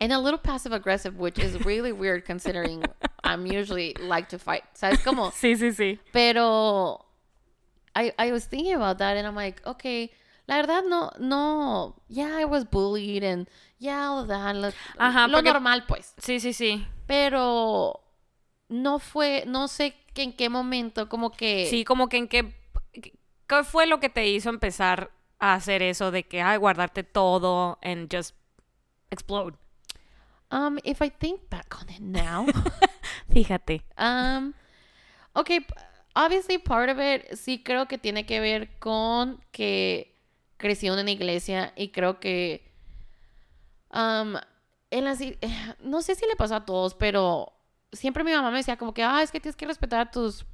and 0.00 0.12
a 0.12 0.18
little 0.18 0.38
passive 0.38 0.72
aggressive, 0.72 1.18
which 1.18 1.38
is 1.38 1.64
really 1.64 1.92
weird 1.92 2.24
considering 2.24 2.82
I'm 3.22 3.46
usually 3.46 3.94
like 4.00 4.28
to 4.30 4.38
fight. 4.38 4.64
¿Sabes 4.74 5.02
cómo? 5.04 5.30
Sí, 5.34 5.56
sí, 5.56 5.72
sí. 5.72 5.98
Pero 6.12 7.04
I 7.94 8.12
I 8.18 8.32
was 8.32 8.46
thinking 8.46 8.74
about 8.74 8.98
that 8.98 9.16
and 9.16 9.26
I'm 9.26 9.34
like, 9.36 9.60
okay, 9.66 10.10
la 10.46 10.56
verdad 10.56 10.84
no 10.88 11.10
no, 11.18 11.94
yeah, 12.08 12.36
I 12.38 12.44
was 12.44 12.64
bullied 12.64 13.22
and 13.22 13.48
yeah, 13.78 14.08
all 14.10 14.26
that, 14.26 14.54
lo, 14.56 14.70
Ajá, 14.98 15.28
lo 15.28 15.38
porque- 15.38 15.52
normal 15.52 15.84
pues. 15.86 16.14
Sí, 16.18 16.40
sí, 16.40 16.52
sí. 16.52 16.86
Pero 17.06 18.00
no 18.68 18.98
fue, 19.00 19.44
no 19.46 19.66
sé 19.68 19.94
que 20.14 20.22
en 20.22 20.32
qué 20.32 20.48
momento 20.48 21.08
como 21.08 21.30
que 21.30 21.66
Sí, 21.68 21.84
como 21.84 22.08
que 22.08 22.16
en 22.18 22.28
qué... 22.28 22.54
¿Qué 23.48 23.64
fue 23.64 23.86
lo 23.88 23.98
que 23.98 24.08
te 24.08 24.28
hizo 24.28 24.48
empezar 24.48 25.10
a 25.40 25.54
hacer 25.54 25.82
eso 25.82 26.12
de 26.12 26.22
que, 26.22 26.40
ay, 26.40 26.56
guardarte 26.56 27.02
todo 27.02 27.78
and 27.82 28.08
just 28.08 28.36
explode? 29.10 29.56
Um 30.50 30.78
if 30.84 31.00
I 31.02 31.10
think 31.10 31.48
back 31.48 31.74
on 31.80 31.88
it 31.88 32.00
now, 32.00 32.46
Fíjate. 33.32 33.82
um 33.96 34.54
okay, 35.34 35.66
obviously 36.14 36.58
part 36.58 36.90
of 36.90 36.98
it 36.98 37.32
sí 37.32 37.62
creo 37.62 37.86
que 37.86 37.98
tiene 37.98 38.24
que 38.26 38.40
ver 38.40 38.68
con 38.78 39.40
que 39.52 40.14
crecí 40.58 40.86
en 40.86 40.94
una 40.94 41.10
iglesia 41.10 41.72
y 41.76 41.88
creo 41.88 42.20
que 42.20 42.62
um 43.92 44.36
en 44.90 45.04
las 45.04 45.20
no 45.80 46.02
sé 46.02 46.14
si 46.14 46.26
le 46.26 46.36
pasó 46.36 46.56
a 46.56 46.64
todos, 46.64 46.94
pero 46.94 47.52
siempre 47.92 48.24
mi 48.24 48.32
mamá 48.32 48.50
me 48.50 48.58
decía 48.58 48.76
como 48.76 48.92
que, 48.92 49.02
ah, 49.02 49.22
es 49.22 49.30
que 49.30 49.40
tienes 49.40 49.56
que 49.56 49.66
respetar 49.66 50.00
a 50.00 50.10
tus 50.10 50.44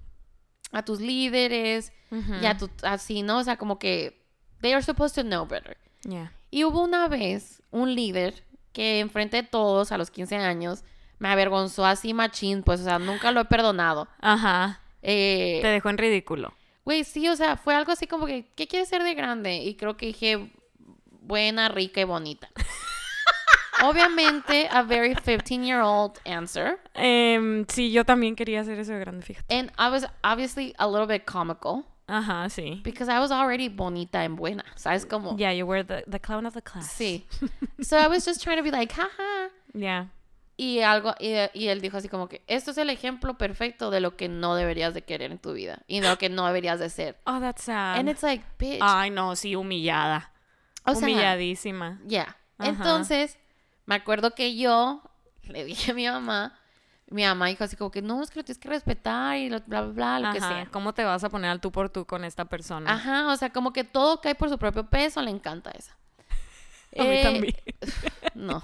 a 0.72 0.84
tus 0.84 1.01
líderes 1.01 1.92
y 2.11 2.44
a 2.47 2.57
tu 2.57 2.68
así, 2.82 3.22
¿no? 3.22 3.38
O 3.38 3.44
sea, 3.44 3.57
como 3.57 3.78
que 3.78 4.22
they 4.61 4.72
are 4.72 4.82
supposed 4.82 5.14
to 5.14 5.22
know 5.26 5.47
better. 5.47 5.76
Yeah. 6.03 6.32
Y 6.51 6.64
hubo 6.64 6.82
una 6.82 7.09
vez 7.09 7.62
un 7.70 7.94
líder 7.94 8.44
que 8.77 9.01
enfrente 9.01 9.39
de 9.39 9.43
todos 9.43 9.91
a 9.91 9.97
los 9.97 10.11
15 10.11 10.37
años 10.37 10.85
me 11.18 11.31
avergonzó 11.31 11.87
así 11.87 12.12
machín, 12.12 12.62
pues, 12.62 12.83
o 12.83 12.85
sea, 12.85 12.99
nunca 12.99 13.33
lo 13.33 13.41
he 13.41 13.47
perdonado. 13.47 14.07
Ajá. 14.20 14.83
Eh, 15.01 15.61
Te 15.62 15.68
dejó 15.68 15.89
en 15.89 15.97
ridículo. 15.97 16.53
Güey, 16.85 17.03
sí, 17.05 17.27
o 17.27 17.37
sea, 17.37 17.57
fue 17.57 17.74
algo 17.74 17.91
así 17.93 18.07
como 18.07 18.27
que, 18.27 18.53
¿qué 18.55 18.68
quieres 18.68 18.91
ser 18.91 19.03
de 19.03 19.14
grande? 19.14 19.57
Y 19.57 19.77
creo 19.77 19.97
que 19.97 20.05
dije, 20.05 20.53
buena, 21.22 21.70
rica 21.70 22.03
y 22.03 22.05
bonita. 22.05 22.51
Obviamente, 23.83 24.68
a 24.70 24.83
very 24.83 25.14
15-year-old 25.14 26.18
answer. 26.27 26.79
Em, 26.93 27.64
sí, 27.68 27.91
yo 27.91 28.05
también 28.05 28.37
quería 28.37 28.61
hacer 28.61 28.79
eso 28.79 28.93
de 28.93 29.01
grande, 29.01 29.24
fíjate. 29.24 29.55
And 29.59 29.70
I 29.79 29.91
was 29.91 30.07
obviously 30.22 30.74
a 30.77 30.87
little 30.87 31.07
bit 31.07 31.24
comical 31.24 31.87
Ajá, 32.09 32.48
sí. 32.50 32.80
because 32.84 33.09
I 33.09 33.18
was 33.18 33.30
already 33.32 33.68
bonita 33.68 34.18
and 34.20 34.36
buena. 34.36 34.64
¿Sabes 34.76 35.04
cómo? 35.07 35.36
Yeah, 35.36 35.52
you 35.52 35.66
were 35.66 35.82
the, 35.82 36.04
the 36.07 36.20
clown 36.20 36.46
of 36.46 36.54
the 36.54 36.62
class. 36.62 36.88
Sí. 36.88 37.24
So 37.82 37.96
I 37.98 38.07
was 38.09 38.24
just 38.24 38.42
trying 38.42 38.57
to 38.59 38.62
be 38.62 38.70
like, 38.70 38.92
jaja. 38.92 39.50
Yeah. 39.74 40.07
Y 40.57 40.80
algo, 40.80 41.14
y, 41.20 41.34
y 41.52 41.68
él 41.68 41.80
dijo 41.82 41.98
así 41.98 42.09
como 42.09 42.28
que 42.28 42.42
esto 42.46 42.70
es 42.70 42.78
el 42.78 42.88
ejemplo 42.88 43.36
perfecto 43.36 43.90
de 43.90 44.00
lo 44.00 44.16
que 44.16 44.28
no 44.28 44.54
deberías 44.54 44.94
de 44.94 45.02
querer 45.02 45.30
en 45.30 45.38
tu 45.38 45.52
vida 45.52 45.82
y 45.86 46.00
de 46.00 46.09
lo 46.09 46.16
que 46.16 46.30
no 46.30 46.46
deberías 46.46 46.78
de 46.80 46.88
ser. 46.88 47.18
Oh, 47.26 47.38
that's 47.40 47.64
sad. 47.64 47.98
And 47.98 48.09
it's 48.09 48.22
like, 48.22 48.42
bitch. 48.59 48.78
Ay, 48.80 49.11
no, 49.11 49.36
sí, 49.36 49.54
humillada. 49.54 50.32
o 50.86 50.94
sea, 50.94 51.09
Humilladísima. 51.09 52.00
ya. 52.07 52.36
Ajá. 52.59 52.70
Entonces, 52.70 53.36
me 53.84 53.96
acuerdo 53.96 54.30
que 54.34 54.57
yo 54.57 55.02
le 55.42 55.64
dije 55.66 55.90
a 55.90 55.94
mi 55.94 56.07
mamá, 56.09 56.59
mi 57.09 57.22
mamá 57.24 57.46
dijo 57.46 57.62
así 57.64 57.76
como 57.76 57.90
que 57.90 58.02
no, 58.02 58.22
es 58.22 58.30
que 58.30 58.40
lo 58.40 58.44
tienes 58.44 58.59
que 58.59 58.68
respetar 58.68 59.36
y 59.38 59.48
lo- 59.48 59.61
bla, 59.66 59.82
bla, 59.82 59.92
bla, 60.18 60.18
lo 60.28 60.32
que 60.34 60.40
sea. 60.40 60.66
¿Cómo 60.72 60.92
te 60.94 61.04
vas 61.04 61.22
a 61.24 61.28
poner 61.30 61.50
al 61.50 61.61
tú 61.61 61.70
por 61.72 61.88
tú 61.90 62.04
con 62.04 62.24
esta 62.24 62.44
persona? 62.46 62.92
Ajá, 62.92 63.28
o 63.32 63.36
sea, 63.36 63.50
como 63.50 63.72
que 63.72 63.84
todo 63.84 64.20
cae 64.20 64.34
por 64.34 64.48
su 64.48 64.59
propio 64.59 64.86
peso, 64.86 65.22
le 65.22 65.30
encanta 65.30 65.70
esa. 65.70 65.96
A 66.98 67.02
mí 67.02 67.09
Eh, 67.11 67.22
también. 67.22 67.54
No. 68.34 68.62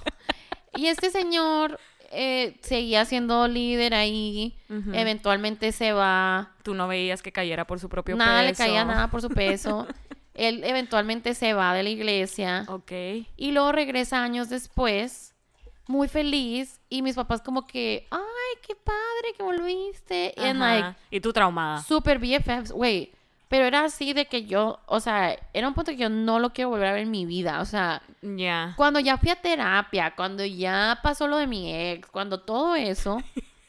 Y 0.74 0.86
este 0.86 1.10
señor 1.10 1.78
eh, 2.10 2.58
seguía 2.62 3.04
siendo 3.04 3.46
líder 3.48 3.94
ahí, 3.94 4.56
eventualmente 4.92 5.72
se 5.72 5.92
va. 5.92 6.52
Tú 6.62 6.74
no 6.74 6.88
veías 6.88 7.22
que 7.22 7.32
cayera 7.32 7.66
por 7.66 7.78
su 7.80 7.88
propio 7.88 8.16
nada 8.16 8.42
le 8.42 8.50
peso. 8.50 8.64
caía 8.64 8.84
nada 8.84 9.08
por 9.08 9.20
su 9.22 9.28
peso. 9.30 9.86
Él 10.34 10.64
eventualmente 10.64 11.34
se 11.34 11.52
va 11.52 11.74
de 11.74 11.82
la 11.82 11.90
iglesia 11.90 12.64
Ok. 12.68 12.90
y 13.36 13.52
luego 13.52 13.70
regresa 13.72 14.22
años 14.22 14.48
después, 14.48 15.31
muy 15.92 16.08
feliz. 16.08 16.80
Y 16.88 17.02
mis 17.02 17.14
papás, 17.14 17.40
como 17.42 17.66
que, 17.66 18.06
ay, 18.10 18.58
qué 18.66 18.74
padre 18.74 19.34
que 19.36 19.42
volviste. 19.42 20.34
Ajá. 20.36 20.52
like, 20.54 20.98
y 21.10 21.20
tú 21.20 21.32
traumada. 21.32 21.82
super 21.82 22.18
BFFs, 22.18 22.72
güey. 22.72 23.12
Pero 23.48 23.66
era 23.66 23.84
así 23.84 24.14
de 24.14 24.24
que 24.26 24.46
yo, 24.46 24.80
o 24.86 24.98
sea, 24.98 25.38
era 25.52 25.68
un 25.68 25.74
punto 25.74 25.90
que 25.92 25.98
yo 25.98 26.08
no 26.08 26.38
lo 26.38 26.54
quiero 26.54 26.70
volver 26.70 26.88
a 26.88 26.92
ver 26.92 27.02
en 27.02 27.10
mi 27.10 27.26
vida. 27.26 27.60
O 27.60 27.66
sea, 27.66 28.00
Ya. 28.22 28.72
cuando 28.78 28.98
ya 28.98 29.18
fui 29.18 29.28
a 29.28 29.36
terapia, 29.36 30.14
cuando 30.16 30.42
ya 30.44 30.98
pasó 31.02 31.26
lo 31.28 31.36
de 31.36 31.46
mi 31.46 31.70
ex, 31.74 32.08
cuando 32.08 32.40
todo 32.40 32.74
eso, 32.76 33.18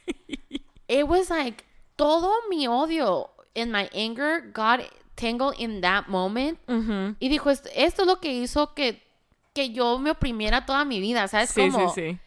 it 0.87 1.03
was 1.07 1.29
like 1.29 1.63
todo 1.97 2.31
mi 2.49 2.65
odio 2.67 3.29
and 3.55 3.71
my 3.71 3.89
anger 3.93 4.41
got 4.53 4.79
tangled 5.15 5.55
in 5.59 5.81
that 5.81 6.07
moment. 6.07 6.57
Ujú. 6.67 7.15
Y 7.19 7.27
dijo, 7.29 7.49
esto, 7.49 7.69
esto 7.75 8.03
es 8.03 8.07
lo 8.07 8.19
que 8.19 8.31
hizo 8.33 8.73
que, 8.73 9.01
que 9.53 9.71
yo 9.71 9.97
me 9.99 10.11
oprimiera 10.11 10.65
toda 10.65 10.83
mi 10.85 10.99
vida, 10.99 11.27
¿sabes 11.27 11.49
Sí, 11.51 11.61
cómo? 11.69 11.89
sí, 11.93 12.01
sí. 12.13 12.19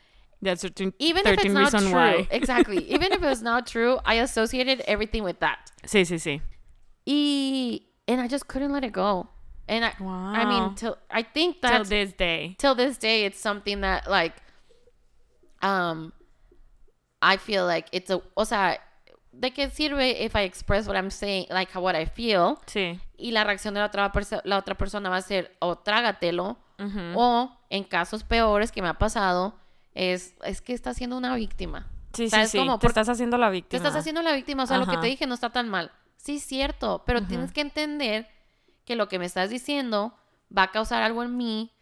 That's 0.42 0.60
13, 0.60 0.92
Even 0.98 1.26
if 1.26 1.32
it's 1.32 1.42
13 1.42 1.54
not 1.54 1.70
true. 1.70 1.92
why. 1.92 2.28
Exactly. 2.30 2.78
Even 2.92 3.10
if 3.12 3.22
it's 3.22 3.40
not 3.42 3.66
true, 3.66 3.98
I 4.04 4.20
associated 4.20 4.82
everything 4.86 5.22
with 5.24 5.38
that. 5.40 5.58
Sí, 5.84 6.04
sí, 6.04 6.18
sí. 6.18 6.40
Y 7.06 7.82
and 8.06 8.20
I 8.20 8.28
just 8.28 8.46
couldn't 8.46 8.72
let 8.72 8.84
it 8.84 8.92
go. 8.92 9.28
And 9.68 9.84
I 9.84 9.92
I 9.98 10.44
Wow. 10.44 10.48
mean 10.48 10.74
till 10.76 10.96
I 11.10 11.22
think 11.24 11.60
Till 11.62 11.70
that 11.70 11.88
this 11.88 12.12
day. 12.12 12.54
till 12.58 12.74
this 12.76 12.98
day 12.98 13.24
it's 13.24 13.40
something 13.40 13.80
that 13.80 14.06
like 14.08 14.34
um 15.62 16.12
I 17.22 17.38
feel 17.38 17.66
like 17.66 17.88
it's 17.92 18.10
a 18.10 18.20
o 18.36 18.44
sea 18.44 18.76
de 19.32 19.50
qué 19.50 19.70
sirve 19.70 20.20
if 20.20 20.36
I 20.36 20.42
express 20.42 20.86
what 20.86 20.96
I'm 20.96 21.10
saying 21.10 21.46
like 21.50 21.74
what 21.74 21.96
I 21.96 22.04
feel 22.06 22.58
Sí. 22.66 23.00
y 23.18 23.30
la 23.32 23.42
reacción 23.44 23.74
de 23.74 23.80
la 23.80 23.86
otra, 23.88 24.12
la 24.44 24.58
otra 24.58 24.76
persona 24.76 25.08
va 25.10 25.16
a 25.16 25.22
ser 25.22 25.56
o 25.60 25.76
trágatelo 25.76 26.58
O 27.14 27.50
en 27.70 27.84
casos 27.84 28.24
peores 28.24 28.72
que 28.72 28.82
me 28.82 28.88
ha 28.88 28.94
pasado 28.94 29.54
es 29.94 30.34
es 30.44 30.60
que 30.60 30.72
está 30.74 30.92
siendo 30.94 31.16
una 31.16 31.34
víctima 31.36 31.86
Sí, 32.12 32.24
sí, 32.24 32.30
¿Sabes 32.30 32.50
sí. 32.50 32.58
cómo? 32.58 32.78
Te 32.78 32.86
estás 32.86 33.08
haciendo 33.08 33.38
la 33.38 33.46
te 33.48 33.52
víctima. 33.52 33.76
estás 33.78 33.96
haciendo 33.96 34.22
la 34.22 34.32
víctima 34.32 34.64
o 34.64 34.66
sea 34.66 34.78
lo 34.78 34.86
que 34.86 34.96
te 34.98 35.06
dije 35.06 35.26
no 35.26 35.34
está 35.34 35.50
tan 35.50 35.68
mal 35.68 35.90
sí 36.16 36.36
es 36.36 36.42
cierto 36.44 37.02
pero 37.06 37.22
tienes 37.22 37.52
que 37.52 37.60
entender 37.62 38.28
que 38.84 38.96
lo 38.96 39.08
que 39.08 39.18
me 39.18 39.24
estás 39.26 39.50
diciendo 39.50 40.14
va 40.56 40.64
a 40.64 40.70
causar 40.70 41.02
algo 41.02 41.22
en 41.22 41.36
mí 41.36 41.72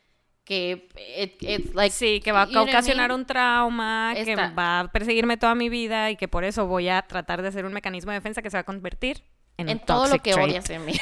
que 0.44 0.88
it- 1.18 1.42
it's 1.42 1.74
like 1.74 1.94
Sí, 1.94 2.20
que 2.20 2.30
va 2.32 2.42
a 2.42 2.62
ocasionar 2.62 3.12
un 3.12 3.24
trauma, 3.24 4.12
que 4.14 4.36
va 4.36 4.80
a 4.80 4.92
perseguirme 4.92 5.36
toda 5.38 5.54
mi 5.54 5.68
vida 5.70 6.10
y 6.10 6.16
que 6.16 6.28
por 6.28 6.44
eso 6.44 6.66
voy 6.66 6.88
a 6.88 7.00
tratar 7.02 7.40
de 7.42 7.48
hacer 7.48 7.64
un 7.64 7.72
mecanismo 7.72 8.12
de 8.12 8.18
defensa 8.18 8.42
que 8.42 8.50
se 8.50 8.56
va 8.58 8.60
a 8.60 8.64
convertir 8.64 9.22
en, 9.56 9.68
en 9.70 9.78
un 9.78 9.84
todo 9.86 10.06
lo 10.06 10.18
que 10.18 10.32
trait. 10.32 10.48
odias 10.50 10.68
en 10.70 10.84
mí. 10.84 10.92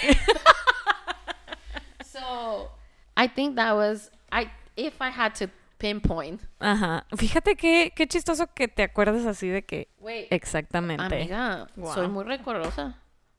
so, 2.05 2.71
I 3.17 3.29
think 3.29 3.57
that 3.57 3.75
was 3.75 4.11
I 4.31 4.51
if 4.77 5.01
I 5.01 5.11
had 5.11 5.35
to 5.39 5.49
pinpoint. 5.79 6.41
Ajá. 6.61 7.05
Fíjate 7.17 7.57
qué, 7.57 7.93
qué 7.95 8.07
chistoso 8.07 8.47
que 8.55 8.69
te 8.69 8.83
acuerdes 8.85 9.27
así 9.27 9.49
de 9.49 9.65
que 9.65 9.89
Wait, 9.99 10.29
exactamente. 10.33 11.03
amiga, 11.05 11.67
Wow. 11.77 11.95
soy 11.95 12.09
muy 12.09 12.25
rencorosa. 12.25 12.95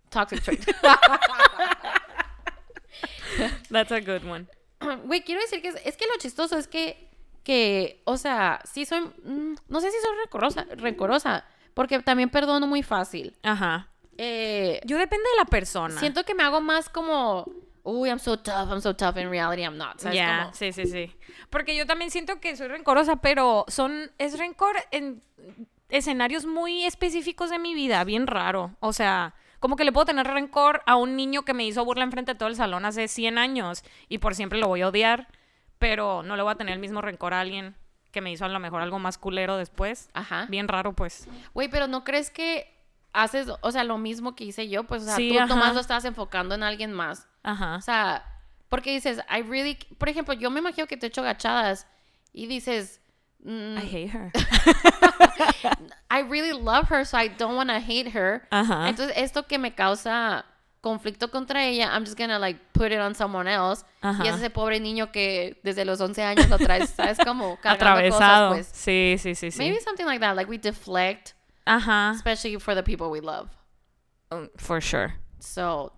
Toxic 0.10 0.42
trait. 0.44 0.66
That's 3.72 3.92
a 3.92 4.00
good 4.02 4.24
one. 4.26 4.46
Güey, 5.06 5.24
quiero 5.24 5.42
decir 5.42 5.62
que 5.62 5.70
es, 5.70 5.76
es 5.86 5.98
que 5.98 6.06
lo 6.06 6.18
chistoso 6.20 6.58
es 6.58 6.68
que 6.68 7.10
que, 7.44 8.02
o 8.06 8.16
sea, 8.16 8.62
sí 8.64 8.86
soy 8.86 9.02
mm, 9.02 9.56
no 9.68 9.82
sé 9.82 9.92
si 9.92 9.98
soy 10.02 10.16
rencorosa, 10.24 10.66
rencorosa, 10.78 11.44
porque 11.74 12.00
también 12.00 12.30
perdono 12.30 12.68
muy 12.68 12.84
fácil. 12.84 13.36
Ajá. 13.44 13.90
Eh, 14.18 14.80
Yo 14.86 14.98
depende 14.98 15.26
de 15.32 15.38
la 15.40 15.46
persona. 15.46 16.00
siento 16.00 16.24
que 16.24 16.36
me 16.36 16.44
hago 16.44 16.62
más 16.62 16.88
como, 16.88 17.46
uy, 17.84 18.10
I'm 18.10 18.20
so 18.20 18.38
tough, 18.38 18.70
I'm 18.72 18.82
so 18.82 18.96
tough. 18.96 19.18
In 19.18 19.30
reality, 19.30 19.62
I'm 19.64 19.78
not. 19.78 20.00
¿sabes? 20.00 20.18
Ya, 20.18 20.44
Como- 20.44 20.54
sí, 20.56 20.72
sí, 20.74 20.86
sí. 20.86 21.16
Porque 21.50 21.76
yo 21.76 21.86
también 21.86 22.12
siento 22.12 22.40
que 22.40 22.56
soy 22.56 22.68
rencorosa, 22.68 23.18
pero 23.18 23.66
son 23.68 24.12
es 24.18 24.38
rencor 24.38 24.76
en 24.92 25.22
escenarios 25.90 26.46
muy 26.46 26.86
específicos 26.86 27.50
de 27.50 27.60
mi 27.60 27.74
vida, 27.74 28.04
bien 28.04 28.28
raro. 28.28 28.76
O 28.80 28.94
sea, 28.94 29.36
como 29.60 29.76
que 29.76 29.84
le 29.86 29.92
puedo 29.92 30.06
tener 30.06 30.28
rencor 30.28 30.82
a 30.86 30.96
un 30.96 31.16
niño 31.16 31.44
que 31.44 31.54
me 31.54 31.66
hizo 31.66 31.86
burla 31.86 32.04
enfrente 32.04 32.34
de 32.34 32.38
todo 32.40 32.50
el 32.50 32.56
salón 32.56 32.86
hace 32.86 33.08
100 33.08 33.38
años 33.38 33.84
y 34.10 34.18
por 34.18 34.36
siempre 34.36 34.60
lo 34.60 34.68
voy 34.68 34.82
a 34.82 34.88
odiar, 34.90 35.28
pero 35.78 36.24
no 36.24 36.36
le 36.36 36.44
voy 36.44 36.52
a 36.52 36.56
tener 36.56 36.74
el 36.74 36.80
mismo 36.80 37.02
rencor 37.02 37.34
a 37.34 37.42
alguien 37.42 37.76
que 38.12 38.22
me 38.22 38.32
hizo 38.32 38.46
a 38.46 38.50
lo 38.50 38.60
mejor 38.60 38.82
algo 38.82 39.00
más 39.00 39.18
culero 39.18 39.58
después. 39.58 40.10
Ajá. 40.14 40.46
Bien 40.50 40.68
raro, 40.68 40.94
pues. 40.94 41.28
Güey, 41.54 41.68
pero 41.70 41.88
¿no 41.88 42.04
crees 42.04 42.30
que 42.30 42.72
haces, 43.12 43.48
o 43.62 43.72
sea, 43.72 43.84
lo 43.84 43.98
mismo 43.98 44.36
que 44.36 44.44
hice 44.46 44.70
yo? 44.70 44.84
Pues, 44.86 45.04
o 45.04 45.06
sea, 45.06 45.16
Sí, 45.16 45.30
tú 45.30 45.38
ajá. 45.40 45.48
nomás 45.48 45.74
lo 45.74 45.82
estabas 45.82 46.06
enfocando 46.06 46.56
en 46.56 46.64
alguien 46.64 46.92
más. 46.94 47.28
Ajá. 47.44 47.76
O 47.76 47.82
sea, 47.82 48.24
porque 48.70 48.92
dices, 48.92 49.20
I 49.30 49.42
really, 49.42 49.78
por 49.98 50.10
ejemplo, 50.10 50.34
yo 50.34 50.50
me 50.50 50.60
imagino 50.60 50.88
que 50.88 50.98
te 50.98 51.08
echo 51.08 51.22
gachadas 51.22 51.86
y 52.34 52.48
dices, 52.48 53.00
mm, 53.44 53.78
I 53.78 53.86
hate 53.86 54.10
her. 54.10 54.32
I 56.10 56.22
really 56.22 56.54
love 56.54 56.90
her, 56.90 57.06
so 57.06 57.18
I 57.18 57.28
don't 57.28 57.56
want 57.56 57.70
to 57.70 57.80
hate 57.80 58.08
her. 58.14 58.48
Ajá. 58.52 58.88
Entonces, 58.90 59.14
esto 59.18 59.44
que 59.48 59.58
me 59.58 59.72
causa 59.76 60.46
conflicto 60.82 61.30
contra 61.32 61.64
ella, 61.66 61.90
I'm 61.94 62.04
just 62.04 62.18
gonna 62.18 62.38
like 62.40 62.60
put 62.74 62.92
it 62.92 63.00
on 63.00 63.16
someone 63.16 63.48
else. 63.48 63.86
Ajá. 64.02 64.24
Y 64.24 64.28
es 64.28 64.36
ese 64.36 64.50
pobre 64.50 64.80
niño 64.80 65.12
que 65.12 65.60
desde 65.64 65.86
los 65.86 66.02
11 66.02 66.24
años 66.24 66.50
lo 66.50 66.58
traes, 66.58 66.90
¿sabes? 66.90 67.18
Como 67.24 67.58
Atravesado. 67.64 68.50
cosas, 68.50 68.68
pues. 68.72 68.78
Sí, 68.82 69.16
sí, 69.18 69.36
sí, 69.36 69.52
sí. 69.52 69.58
Maybe 69.60 69.80
something 69.82 70.06
like 70.06 70.20
that, 70.20 70.36
like 70.36 70.50
we 70.50 70.58
deflect, 70.58 71.34
Ajá. 71.66 72.12
especially 72.16 72.60
for 72.60 72.76
the 72.76 72.84
people 72.84 73.10
we 73.10 73.22
love. 73.22 73.50
Um, 74.32 74.50
For 74.58 74.82
sure. 74.82 75.14
So, 75.40 75.94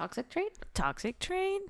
toxic 0.00 0.28
trait. 0.28 0.52
Toxic 0.72 1.18
trait. 1.18 1.62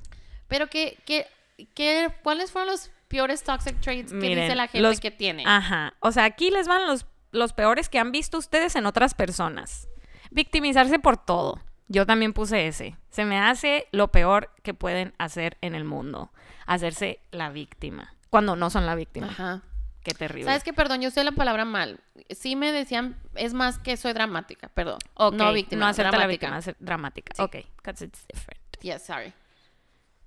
Pero 0.48 0.68
qué, 0.68 0.98
qué, 1.04 1.26
qué, 1.74 2.12
¿cuáles 2.22 2.50
fueron 2.50 2.70
los 2.70 2.90
peores 3.08 3.42
toxic 3.42 3.80
traits 3.80 4.10
que 4.12 4.18
Miren, 4.18 4.44
dice 4.44 4.54
la 4.54 4.68
gente 4.68 4.80
los- 4.80 5.00
que 5.00 5.10
tiene? 5.10 5.44
Ajá. 5.46 5.94
O 6.00 6.12
sea, 6.12 6.24
aquí 6.24 6.50
les 6.50 6.68
van 6.68 6.86
los, 6.86 7.06
los 7.32 7.52
peores 7.52 7.88
que 7.88 7.98
han 7.98 8.12
visto 8.12 8.38
ustedes 8.38 8.76
en 8.76 8.86
otras 8.86 9.14
personas. 9.14 9.88
Victimizarse 10.30 10.98
por 10.98 11.16
todo. 11.16 11.60
Yo 11.88 12.04
también 12.04 12.32
puse 12.34 12.66
ese. 12.66 12.96
Se 13.10 13.24
me 13.24 13.38
hace 13.40 13.86
lo 13.92 14.08
peor 14.12 14.50
que 14.62 14.74
pueden 14.74 15.14
hacer 15.18 15.56
en 15.62 15.74
el 15.74 15.84
mundo. 15.84 16.30
Hacerse 16.66 17.20
la 17.30 17.48
víctima. 17.48 18.14
Cuando 18.28 18.56
no 18.56 18.68
son 18.68 18.84
la 18.84 18.94
víctima. 18.94 19.28
Ajá. 19.28 19.62
Qué 20.02 20.12
terrible. 20.14 20.44
¿Sabes 20.44 20.64
qué? 20.64 20.72
Perdón, 20.72 21.00
yo 21.02 21.08
usé 21.08 21.22
la 21.24 21.32
palabra 21.32 21.64
mal. 21.64 22.00
Sí 22.30 22.56
me 22.56 22.72
decían, 22.72 23.16
es 23.34 23.52
más 23.52 23.78
que 23.78 23.96
soy 23.96 24.12
dramática, 24.12 24.68
perdón. 24.68 24.98
Ok, 25.14 25.34
No 25.34 25.52
víctima, 25.52 25.80
No 25.80 25.86
hacerte 25.86 26.12
la 26.12 26.18
dramática. 26.18 26.56
víctima, 26.58 26.76
dramática. 26.80 27.34
Sí. 27.36 27.42
Ok, 27.42 27.56
because 27.76 28.04
it's 28.04 28.26
different. 28.32 28.60
Yes, 28.80 29.02
sorry. 29.04 29.32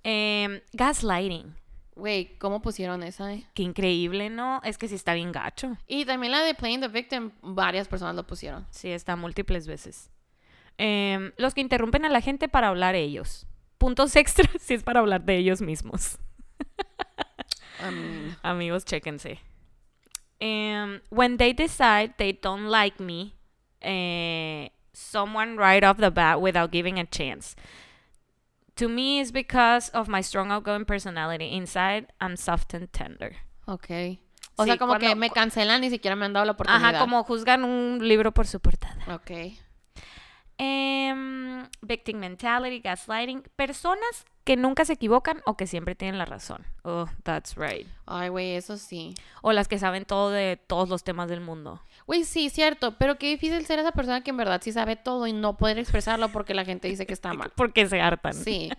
Em, 0.03 0.59
gaslighting. 0.73 1.55
Güey, 1.95 2.37
¿cómo 2.37 2.61
pusieron 2.61 3.03
esa? 3.03 3.33
eh? 3.33 3.45
Qué 3.53 3.63
increíble, 3.63 4.29
¿no? 4.29 4.61
Es 4.63 4.77
que 4.77 4.87
sí 4.87 4.95
está 4.95 5.13
bien 5.13 5.31
gacho. 5.31 5.77
Y 5.87 6.05
también 6.05 6.31
la 6.31 6.41
de 6.41 6.53
playing 6.55 6.81
the 6.81 6.87
victim, 6.87 7.31
varias 7.41 7.87
personas 7.87 8.15
lo 8.15 8.25
pusieron. 8.25 8.65
Sí, 8.71 8.89
está 8.91 9.15
múltiples 9.15 9.67
veces. 9.67 10.09
Em, 10.77 11.31
los 11.37 11.53
que 11.53 11.61
interrumpen 11.61 12.05
a 12.05 12.09
la 12.09 12.21
gente 12.21 12.47
para 12.49 12.67
hablar 12.69 12.95
ellos. 12.95 13.45
Puntos 13.77 14.15
extras 14.15 14.49
si 14.59 14.73
es 14.73 14.83
para 14.83 14.99
hablar 14.99 15.23
de 15.23 15.37
ellos 15.37 15.61
mismos. 15.61 16.17
Amigos, 18.43 18.85
chéquense. 18.85 19.39
Em, 20.43 21.01
when 21.09 21.37
they 21.37 21.53
decide 21.53 22.15
they 22.17 22.33
don't 22.33 22.65
like 22.71 23.01
me, 23.01 23.35
eh, 23.81 24.69
someone 24.91 25.55
right 25.55 25.83
off 25.83 25.97
the 25.97 26.09
bat 26.09 26.39
without 26.41 26.71
giving 26.71 26.97
a 26.99 27.05
chance. 27.05 27.55
To 28.75 28.89
me, 28.89 29.19
it's 29.21 29.31
because 29.31 29.91
of 29.93 30.07
my 30.07 30.21
strong 30.23 30.51
outgoing 30.51 30.85
personality. 30.85 31.53
Inside, 31.55 32.07
I'm 32.19 32.35
soft 32.37 32.73
and 32.73 32.91
tender. 32.91 33.35
ok. 33.67 34.19
O 34.57 34.63
Sí, 34.65 34.69
sea, 34.71 34.77
como 34.77 34.93
que 34.95 35.05
cuando- 35.07 35.15
me 35.15 35.29
cancelan, 35.29 35.79
ni 35.81 35.89
siquiera 35.89 36.15
me 36.15 36.25
han 36.25 36.33
dado 36.33 36.45
la 36.45 36.51
oportunidad. 36.53 36.89
Ajá, 36.95 36.99
como 36.99 37.23
juzgan 37.23 37.63
un 37.63 37.99
libro 38.05 38.33
por 38.33 38.45
su 38.47 38.59
portada. 38.59 38.97
Ok. 39.15 39.31
Em, 40.63 41.65
victim 41.81 42.19
mentality, 42.19 42.81
gaslighting. 42.81 43.41
Personas 43.55 44.25
que 44.43 44.55
nunca 44.55 44.85
se 44.85 44.93
equivocan 44.93 45.41
o 45.47 45.57
que 45.57 45.65
siempre 45.65 45.95
tienen 45.95 46.19
la 46.19 46.25
razón. 46.25 46.67
Oh, 46.83 47.07
that's 47.23 47.55
right. 47.55 47.87
Ay, 48.05 48.29
güey, 48.29 48.51
eso 48.51 48.77
sí. 48.77 49.15
O 49.41 49.53
las 49.53 49.67
que 49.67 49.79
saben 49.79 50.05
todo 50.05 50.29
de 50.29 50.57
todos 50.67 50.87
los 50.87 51.03
temas 51.03 51.29
del 51.29 51.41
mundo. 51.41 51.81
Güey, 52.05 52.25
sí, 52.25 52.51
cierto, 52.51 52.95
pero 52.99 53.17
qué 53.17 53.27
difícil 53.27 53.65
ser 53.65 53.79
esa 53.79 53.91
persona 53.91 54.21
que 54.21 54.29
en 54.29 54.37
verdad 54.37 54.61
sí 54.63 54.71
sabe 54.71 54.95
todo 54.95 55.25
y 55.25 55.33
no 55.33 55.57
poder 55.57 55.79
expresarlo 55.79 56.29
porque 56.29 56.53
la 56.53 56.63
gente 56.63 56.87
dice 56.87 57.07
que 57.07 57.13
está 57.13 57.33
mal. 57.33 57.51
Porque 57.55 57.87
se 57.87 57.99
hartan. 57.99 58.35
Sí. 58.35 58.69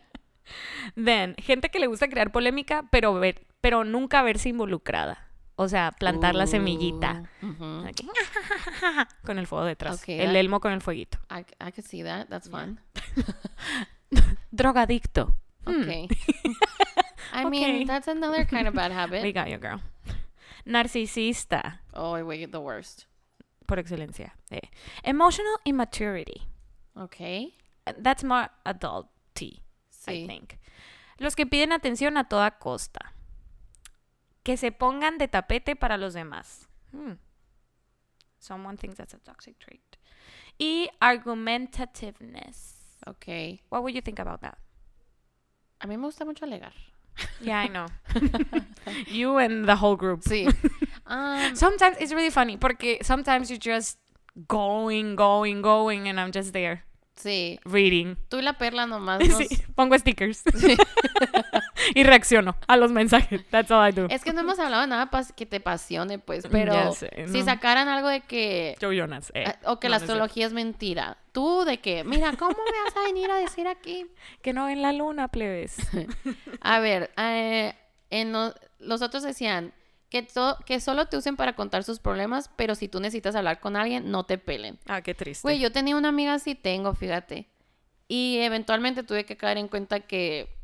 Then, 0.94 1.34
gente 1.38 1.68
que 1.68 1.80
le 1.80 1.88
gusta 1.88 2.08
crear 2.08 2.30
polémica, 2.30 2.84
pero, 2.92 3.12
ver, 3.14 3.44
pero 3.60 3.82
nunca 3.82 4.22
verse 4.22 4.50
involucrada. 4.50 5.31
O 5.57 5.68
sea, 5.68 5.92
plantar 5.92 6.34
la 6.34 6.46
semillita. 6.46 7.24
Uh, 7.42 7.84
con 9.24 9.38
el 9.38 9.46
fuego 9.46 9.64
detrás. 9.66 10.00
Ok, 10.00 10.09
el 10.09 10.28
that- 10.32 10.36
elmo 10.36 10.61
con 10.61 10.72
el 10.72 10.80
fueguito. 10.80 11.18
I, 11.30 11.40
I 11.61 11.70
could 11.72 11.84
see 11.86 12.03
that. 12.03 12.28
That's 12.28 12.48
fun. 12.48 12.80
Drogadicto. 14.50 15.34
Hmm, 15.64 15.82
Okay. 15.82 16.09
I 17.32 17.44
mean, 17.46 17.64
Okay. 17.64 17.84
that's 17.84 18.09
another 18.09 18.44
kind 18.44 18.66
of 18.68 18.74
bad 18.74 18.90
We 18.90 18.96
habit. 18.96 19.34
got 19.34 19.48
you, 19.48 19.59
girl. 19.59 19.80
Narcisista. 20.66 21.80
Oh, 21.94 22.22
wait, 22.24 22.50
the 22.50 22.61
worst. 22.61 23.07
Por 23.66 23.78
excelencia. 23.78 24.32
Eh. 24.50 24.61
Emotional 25.05 25.57
immaturity. 25.64 26.42
Okay. 26.96 27.55
That's 27.98 28.22
more 28.24 28.48
adulty, 28.66 29.61
I 30.07 30.26
think. 30.26 30.59
Los 31.18 31.34
que 31.36 31.46
piden 31.46 31.72
atención 31.72 32.16
a 32.18 32.24
toda 32.28 32.50
costa. 32.59 33.11
Que 34.43 34.57
se 34.57 34.72
pongan 34.72 35.18
de 35.18 35.28
tapete 35.28 35.76
para 35.76 35.97
los 35.97 36.14
demás. 36.14 36.68
Hmm. 36.93 37.12
Someone 38.38 38.76
thinks 38.76 38.97
that's 38.97 39.14
a 39.14 39.18
toxic 39.18 39.59
trait. 39.59 39.97
Y 40.59 40.90
argumentativeness. 41.01 42.78
Okay. 43.07 43.62
What 43.68 43.82
would 43.82 43.95
you 43.95 44.01
think 44.01 44.18
about 44.18 44.40
that? 44.43 44.59
A 45.80 45.86
mí 45.86 45.97
me 45.97 46.05
gusta 46.05 46.24
mucho 46.24 46.47
alegar. 46.47 46.72
Yeah, 47.40 47.61
I 47.61 47.68
know. 47.68 47.86
you 49.07 49.38
and 49.38 49.68
the 49.68 49.76
whole 49.76 49.97
group. 49.97 50.22
Sí. 50.22 50.49
Um, 51.05 51.57
Sometimes 51.57 51.97
it's 51.99 52.12
really 52.12 52.30
funny 52.30 52.57
porque 52.57 53.05
sometimes 53.05 53.51
you're 53.51 53.59
just 53.59 53.99
going, 54.49 55.16
going, 55.16 55.61
going, 55.61 56.09
and 56.09 56.18
I'm 56.18 56.30
just 56.32 56.53
there. 56.53 56.84
Sí. 57.22 57.60
reading. 57.64 58.16
Tú 58.28 58.38
y 58.38 58.42
la 58.42 58.54
perla 58.58 58.86
nomás. 58.86 59.20
nos- 59.28 59.38
Sí, 59.38 59.48
pongo 59.74 59.98
stickers. 59.98 60.42
y 61.94 62.02
reacciono 62.04 62.56
a 62.66 62.76
los 62.76 62.90
mensajes. 62.92 63.44
That's 63.50 63.70
all 63.70 63.88
I 63.88 63.92
do. 63.92 64.06
Es 64.10 64.24
que 64.24 64.32
no 64.32 64.40
hemos 64.40 64.58
hablado 64.58 64.82
de 64.82 64.88
nada 64.88 65.10
que 65.36 65.46
te 65.46 65.56
apasione, 65.56 66.18
pues. 66.18 66.44
Pero 66.50 66.92
si 66.94 67.42
sacaran 67.42 67.88
algo 67.88 68.08
de 68.08 68.20
que. 68.22 68.76
Joe 68.80 68.96
Jonas. 68.96 69.30
eh. 69.34 69.44
eh, 69.46 69.54
O 69.64 69.78
que 69.80 69.88
No, 69.88 69.92
la 69.92 69.96
astrología 69.98 70.46
es 70.46 70.52
mentira. 70.52 71.16
Tú 71.32 71.64
de 71.64 71.78
que, 71.80 72.04
mira, 72.04 72.32
¿cómo 72.38 72.50
me 72.52 72.84
vas 72.84 72.96
a 72.96 73.06
venir 73.06 73.30
a 73.30 73.36
decir 73.36 73.66
aquí? 73.66 74.06
Que 74.42 74.52
no 74.52 74.68
en 74.68 74.82
la 74.82 74.92
luna, 74.92 75.28
plebes. 75.28 75.76
A 76.60 76.78
ver, 76.80 77.10
eh, 77.16 77.74
en 78.10 78.32
lo- 78.32 78.54
los 78.80 79.00
otros 79.02 79.22
decían 79.22 79.72
que, 80.12 80.22
to- 80.22 80.58
que 80.66 80.78
solo 80.78 81.06
te 81.06 81.16
usen 81.16 81.36
para 81.36 81.54
contar 81.56 81.84
sus 81.84 81.98
problemas, 81.98 82.50
pero 82.54 82.74
si 82.74 82.86
tú 82.86 83.00
necesitas 83.00 83.34
hablar 83.34 83.60
con 83.60 83.76
alguien, 83.76 84.10
no 84.10 84.24
te 84.26 84.36
pelen. 84.36 84.78
ah, 84.86 85.00
qué 85.00 85.14
triste. 85.14 85.40
Güey, 85.42 85.58
yo 85.58 85.72
tenía 85.72 85.96
una 85.96 86.10
amiga 86.10 86.34
así, 86.34 86.54
tengo, 86.54 86.92
fíjate. 86.92 87.48
Y 88.08 88.36
eventualmente 88.40 89.04
tuve 89.04 89.24
que 89.24 89.38
caer 89.38 89.56
en 89.56 89.68
cuenta 89.68 90.00
que 90.00 90.54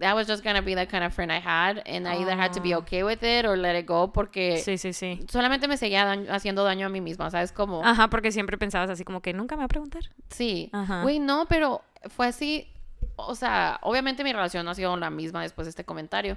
that 0.00 0.14
was 0.16 0.26
just 0.26 0.42
gonna 0.42 0.60
be 0.60 0.74
the 0.74 0.88
kind 0.88 1.04
of 1.04 1.14
friend 1.14 1.30
I 1.30 1.38
had, 1.42 1.78
and 1.86 2.08
I 2.08 2.20
either 2.20 2.36
had 2.36 2.50
to 2.54 2.60
be 2.60 2.72
Ah. 2.74 2.78
okay 2.78 3.04
with 3.04 3.22
it 3.22 3.46
or 3.46 3.56
let 3.56 3.78
it 3.78 3.86
go, 3.86 4.12
porque 4.12 4.58
Sí, 4.58 4.76
sí, 4.76 4.92
sí. 4.92 5.24
solamente 5.30 5.68
me 5.68 5.76
seguía 5.76 6.04
daño- 6.04 6.30
haciendo 6.32 6.64
daño 6.64 6.86
a 6.86 6.90
mí 6.90 7.00
misma, 7.00 7.30
¿sabes? 7.30 7.52
Como, 7.52 7.84
Ajá, 7.84 8.10
porque 8.10 8.32
siempre 8.32 8.58
pensabas 8.58 8.90
así 8.90 9.04
como 9.04 9.22
que 9.22 9.32
nunca 9.32 9.54
me 9.54 9.60
va 9.60 9.64
a 9.66 9.68
preguntar. 9.68 10.02
sí. 10.30 10.68
Ajá. 10.72 11.02
Güey, 11.02 11.20
no, 11.20 11.46
pero 11.48 11.80
fue 12.08 12.26
así, 12.26 12.66
o 13.14 13.36
sea, 13.36 13.78
obviamente 13.82 14.24
mi 14.24 14.32
relación 14.32 14.64
no 14.64 14.72
ha 14.72 14.74
sido 14.74 14.96
la 14.96 15.10
misma 15.10 15.42
después 15.42 15.64
de 15.66 15.70
este 15.70 15.84
comentario, 15.84 16.36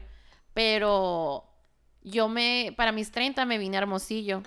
pero 0.54 1.46
yo 2.04 2.28
me, 2.30 2.74
para 2.78 2.92
mis 2.92 3.12
30 3.12 3.46
me 3.46 3.58
vine 3.58 3.78
a 3.78 3.82
Hermosillo. 3.82 4.44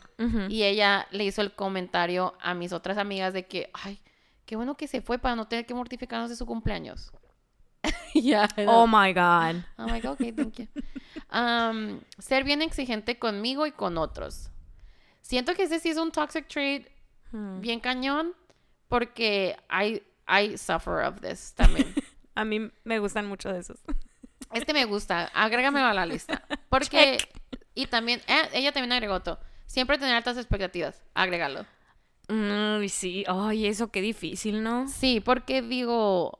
Y 0.49 0.63
ella 0.65 1.07
le 1.11 1.25
hizo 1.25 1.41
el 1.43 1.55
comentario 1.55 2.35
a 2.41 2.55
mis 2.55 2.73
otras 2.73 2.99
amigas 2.99 3.33
de 3.33 3.47
que, 3.47 3.71
ay, 3.73 4.01
qué 4.47 4.57
bueno 4.57 4.77
que 4.77 4.89
se 4.89 5.01
fue 5.01 5.19
para 5.19 5.37
no 5.37 5.47
tener 5.47 5.67
que 5.67 5.75
mortificarnos 5.75 6.31
de 6.31 6.37
su 6.37 6.47
cumpleaños. 6.47 7.13
Ya. 8.15 8.49
Oh 8.69 8.87
my 8.87 9.13
God. 9.13 9.65
I'm 9.77 9.89
like, 9.89 10.07
okay, 10.07 10.31
thank 10.31 10.55
you. 10.59 10.69
Um, 11.37 12.01
ser 12.19 12.45
bien 12.45 12.63
exigente 12.63 13.19
conmigo 13.19 13.67
y 13.67 13.73
con 13.73 13.99
otros. 13.99 14.51
Siento 15.21 15.55
que 15.55 15.65
ese 15.65 15.81
sí 15.81 15.89
es 15.89 15.97
un 15.97 16.13
toxic 16.13 16.47
trait 16.47 16.89
Hmm. 17.33 17.61
bien 17.61 17.81
cañón 17.81 18.33
porque 18.87 19.57
I, 19.69 20.01
I 20.29 20.57
suffer 20.57 21.05
of 21.05 21.21
this 21.21 21.53
también. 21.55 21.93
A 22.37 22.45
mí 22.45 22.71
me 22.85 23.01
gustan 23.01 23.27
mucho 23.27 23.53
de 23.53 23.59
esos. 23.59 23.81
Este 24.55 24.73
me 24.73 24.85
gusta, 24.85 25.31
agrégamelo 25.35 25.87
a 25.87 25.95
la 25.95 26.07
lista. 26.07 26.43
Porque, 26.69 27.19
y 27.75 27.87
también, 27.87 28.21
eh, 28.27 28.49
ella 28.53 28.73
también 28.73 28.93
agregó 28.93 29.15
otro. 29.15 29.39
Siempre 29.67 29.99
tener 29.99 30.15
altas 30.15 30.37
expectativas, 30.37 31.03
agrégalo. 31.15 31.67
Uy, 32.29 32.89
sí. 32.89 33.25
Ay, 33.27 33.67
eso 33.67 33.91
qué 33.91 34.01
difícil, 34.01 34.63
¿no? 34.63 34.89
Sí, 34.89 35.21
porque 35.21 35.61
digo, 35.61 36.39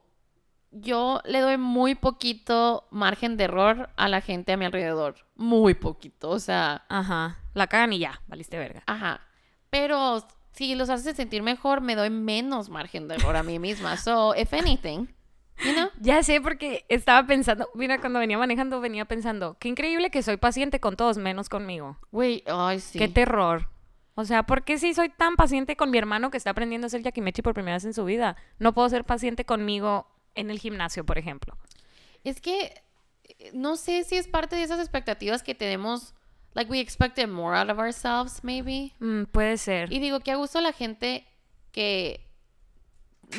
yo 0.71 1.21
le 1.25 1.41
doy 1.41 1.57
muy 1.57 1.95
poquito 1.95 2.87
margen 2.91 3.37
de 3.37 3.43
error 3.45 3.89
a 3.95 4.07
la 4.07 4.21
gente 4.21 4.53
a 4.53 4.57
mi 4.57 4.65
alrededor. 4.65 5.15
Muy 5.35 5.73
poquito, 5.75 6.29
o 6.31 6.39
sea, 6.39 6.85
Ajá. 6.89 7.37
La 7.53 7.67
cagan 7.67 7.93
y 7.93 7.99
ya, 7.99 8.21
valiste 8.27 8.57
verga. 8.57 8.83
ajá. 8.87 9.21
Pero 9.69 10.25
si 10.53 10.73
los 10.75 10.89
haces 10.89 11.15
sentir 11.17 11.43
mejor, 11.43 11.81
me 11.81 11.95
doy 11.95 12.09
menos 12.09 12.69
margen 12.69 13.07
de 13.07 13.15
error 13.15 13.35
a 13.35 13.43
mí 13.43 13.59
misma. 13.59 13.97
So, 13.97 14.33
if 14.35 14.53
anything, 14.53 15.07
you 15.63 15.73
know? 15.73 15.89
Ya 15.99 16.23
sé 16.23 16.41
porque 16.41 16.85
estaba 16.89 17.25
pensando, 17.27 17.69
mira, 17.75 17.99
cuando 17.99 18.19
venía 18.19 18.37
manejando 18.37 18.81
venía 18.81 19.05
pensando, 19.05 19.57
qué 19.59 19.69
increíble 19.69 20.09
que 20.09 20.23
soy 20.23 20.37
paciente 20.37 20.79
con 20.79 20.95
todos 20.95 21.17
menos 21.17 21.49
conmigo. 21.49 21.97
Güey, 22.11 22.43
ay, 22.47 22.79
sí. 22.79 22.99
Qué 22.99 23.07
terror. 23.07 23.69
O 24.15 24.23
sea, 24.23 24.43
¿por 24.43 24.63
qué 24.63 24.77
si 24.77 24.93
soy 24.93 25.09
tan 25.09 25.35
paciente 25.35 25.75
con 25.75 25.91
mi 25.91 25.97
hermano 25.97 26.31
que 26.31 26.37
está 26.37 26.51
aprendiendo 26.51 26.85
a 26.85 26.87
hacer 26.87 27.03
yakimechi 27.03 27.41
por 27.41 27.53
primera 27.53 27.75
vez 27.75 27.85
en 27.85 27.93
su 27.93 28.05
vida? 28.05 28.37
No 28.59 28.73
puedo 28.73 28.87
ser 28.89 29.03
paciente 29.03 29.45
conmigo 29.45 30.07
en 30.35 30.49
el 30.49 30.59
gimnasio, 30.59 31.05
por 31.05 31.17
ejemplo. 31.17 31.57
Es 32.23 32.39
que 32.39 32.81
no 33.53 33.75
sé 33.75 34.03
si 34.03 34.15
es 34.15 34.27
parte 34.27 34.55
de 34.55 34.63
esas 34.63 34.79
expectativas 34.79 35.43
que 35.43 35.53
tenemos, 35.53 36.13
like 36.53 36.71
we 36.71 36.79
expected 36.79 37.27
more 37.27 37.57
out 37.57 37.69
of 37.69 37.77
ourselves, 37.77 38.43
maybe. 38.43 38.93
Mm, 38.99 39.23
puede 39.25 39.57
ser. 39.57 39.91
Y 39.91 39.99
digo 39.99 40.19
que 40.21 40.31
a 40.31 40.35
gusto 40.35 40.61
la 40.61 40.71
gente 40.71 41.25
que 41.71 42.24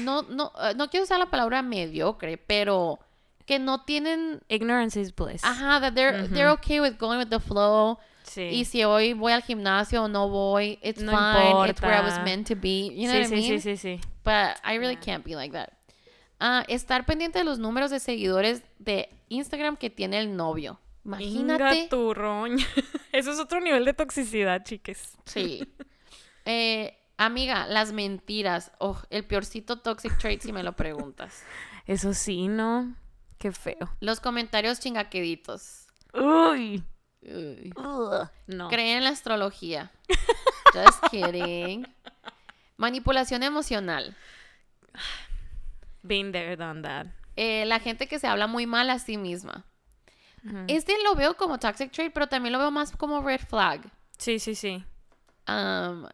no, 0.00 0.22
no, 0.22 0.52
eh, 0.62 0.74
no 0.76 0.88
quiero 0.90 1.04
usar 1.04 1.18
la 1.18 1.26
palabra 1.30 1.62
mediocre, 1.62 2.38
pero 2.38 2.98
que 3.46 3.58
no 3.58 3.82
tienen, 3.84 4.42
Ignorance 4.48 5.00
is 5.00 5.14
bliss. 5.14 5.44
ajá, 5.44 5.80
that 5.80 5.94
they're, 5.94 6.28
they're 6.28 6.50
okay 6.50 6.80
with 6.80 6.96
going 6.98 7.18
with 7.18 7.28
the 7.28 7.40
flow. 7.40 7.98
Sí. 8.24 8.42
Y 8.42 8.64
si 8.64 8.82
hoy 8.82 9.12
voy 9.12 9.32
al 9.32 9.42
gimnasio 9.42 10.02
o 10.02 10.08
no 10.08 10.28
voy, 10.28 10.78
it's 10.82 11.00
No 11.00 11.12
fine. 11.12 11.70
It's 11.70 11.80
where 11.80 11.94
I 11.96 12.00
was 12.00 12.18
meant 12.24 12.48
to 12.48 12.56
be. 12.56 12.90
You 12.92 13.08
know 13.08 13.14
sí, 13.14 13.22
what 13.22 13.32
I 13.32 13.42
sí, 13.42 13.48
mean? 13.50 13.60
sí, 13.60 13.76
sí, 13.76 13.76
sí. 13.76 14.00
But 14.24 14.58
I 14.64 14.78
really 14.78 14.96
can't 14.96 15.24
be 15.24 15.36
like 15.36 15.52
that. 15.52 15.70
Ah, 16.40 16.64
estar 16.68 17.06
pendiente 17.06 17.38
de 17.38 17.44
los 17.44 17.58
números 17.60 17.90
de 17.92 18.00
seguidores 18.00 18.62
de 18.80 19.08
Instagram 19.28 19.76
que 19.76 19.90
tiene 19.90 20.18
el 20.18 20.36
novio. 20.36 20.80
Imagínate. 21.04 21.76
Inga 21.76 21.88
tu 21.88 22.12
roña. 22.14 22.66
Eso 23.12 23.30
es 23.30 23.38
otro 23.38 23.60
nivel 23.60 23.84
de 23.84 23.94
toxicidad, 23.94 24.64
chiques. 24.64 25.16
Sí. 25.24 25.62
Eh, 26.48 26.96
amiga, 27.16 27.66
las 27.66 27.92
mentiras. 27.92 28.72
Oh, 28.78 29.00
el 29.10 29.24
peorcito 29.24 29.80
toxic 29.80 30.16
trait 30.18 30.42
si 30.42 30.52
me 30.52 30.62
lo 30.62 30.74
preguntas. 30.74 31.42
Eso 31.86 32.14
sí, 32.14 32.48
¿no? 32.48 32.94
Qué 33.38 33.52
feo. 33.52 33.94
Los 34.00 34.20
comentarios 34.20 34.80
chingaqueditos. 34.80 35.86
Uy. 36.14 36.82
Uy. 37.22 37.72
No. 38.46 38.68
Creen 38.68 38.98
en 38.98 39.04
la 39.04 39.10
astrología. 39.10 39.90
Just 40.72 41.04
kidding. 41.10 41.86
Manipulación 42.76 43.42
emocional. 43.42 44.16
Been 46.02 46.32
there, 46.32 46.56
done 46.56 46.82
that. 46.82 47.06
Eh, 47.36 47.64
la 47.66 47.80
gente 47.80 48.06
que 48.06 48.18
se 48.18 48.26
habla 48.26 48.46
muy 48.46 48.66
mal 48.66 48.90
a 48.90 48.98
sí 48.98 49.16
misma. 49.16 49.64
Este 50.68 50.94
lo 51.02 51.16
veo 51.16 51.36
como 51.36 51.58
toxic 51.58 51.90
trait, 51.90 52.12
pero 52.12 52.28
también 52.28 52.52
lo 52.52 52.60
veo 52.60 52.70
más 52.70 52.92
como 52.96 53.20
red 53.20 53.40
flag. 53.40 53.80
Sí, 54.16 54.38
sí, 54.38 54.54
sí. 54.54 54.84
Um, 55.48 56.06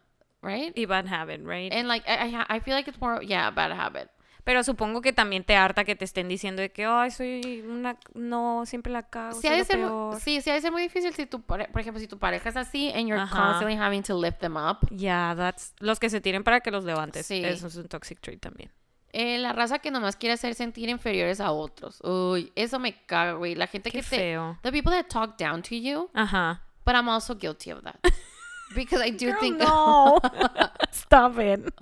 right? 0.43 0.77
Y 0.77 0.85
bad 0.85 1.07
habit, 1.07 1.41
right? 1.45 1.73
And 1.73 1.87
like, 1.87 2.05
I, 2.07 2.35
I- 2.49 2.59
feel 2.59 2.75
like 2.75 2.87
it's 2.89 2.99
more, 3.01 3.23
yeah, 3.25 3.49
bad 3.49 3.71
habit. 3.71 4.09
Pero 4.45 4.61
supongo 4.61 4.99
que 5.01 5.13
también 5.13 5.45
te 5.45 5.55
harta 5.55 5.85
que 5.85 5.95
te 5.95 6.03
estén 6.03 6.27
diciendo 6.27 6.61
de 6.61 6.69
que, 6.69 6.83
ay, 6.85 7.11
soy 7.11 7.63
una... 7.65 7.97
No, 8.13 8.65
siempre 8.65 8.91
la 8.91 9.03
cago, 9.03 9.39
Sí, 9.39 9.47
ha 9.47 9.53
de 9.53 9.63
ser 9.63 9.77
muy, 9.77 9.87
peor". 9.87 10.19
sí, 10.19 10.41
sí, 10.41 10.49
ha 10.49 10.53
de 10.55 10.59
ser 10.59 10.71
muy 10.73 10.81
difícil 10.81 11.13
si 11.13 11.25
tu, 11.25 11.41
pare- 11.41 11.69
por 11.69 11.79
ejemplo, 11.79 12.01
si 12.01 12.07
tu 12.09 12.19
pareja 12.19 12.49
es 12.49 12.57
así 12.57 12.89
and 12.93 13.07
you're 13.07 13.21
Ajá. 13.21 13.37
constantly 13.41 13.77
having 13.77 14.03
to 14.03 14.19
lift 14.19 14.39
them 14.39 14.57
up. 14.57 14.79
Yeah, 14.91 15.33
that's... 15.33 15.73
Los 15.79 15.97
que 15.97 16.09
se 16.09 16.19
tiren 16.19 16.43
para 16.43 16.59
que 16.59 16.71
los 16.71 16.83
levantes. 16.83 17.25
Sí. 17.25 17.41
Eso 17.41 17.67
es 17.67 17.77
un 17.77 17.87
toxic 17.87 18.19
trait 18.19 18.41
también. 18.41 18.69
Eh, 19.13 19.37
la 19.37 19.53
raza 19.53 19.79
que 19.79 19.91
nomás 19.91 20.17
quiere 20.17 20.33
hacer 20.33 20.55
sentir 20.55 20.89
inferiores 20.89 21.39
a 21.39 21.51
otros. 21.53 22.01
Uy, 22.01 22.51
eso 22.55 22.79
me 22.79 22.97
caga, 23.05 23.33
güey. 23.33 23.55
La 23.55 23.67
gente 23.67 23.91
Qué 23.91 23.99
que 23.99 24.03
te... 24.03 24.17
feo. 24.17 24.57
The 24.63 24.71
people 24.73 24.91
that 24.91 25.05
talk 25.07 25.37
down 25.37 25.61
to 25.61 25.75
you, 25.75 26.09
Ajá. 26.13 26.63
but 26.85 26.95
I'm 26.95 27.07
also 27.07 27.33
guilty 27.33 27.71
of 27.71 27.81
that. 27.83 27.95
Because 28.75 29.01
I 29.01 29.09
do 29.09 29.31
Girl, 29.31 29.39
think... 29.39 29.57
no. 29.57 30.19
Stop 30.91 31.37
it. 31.39 31.73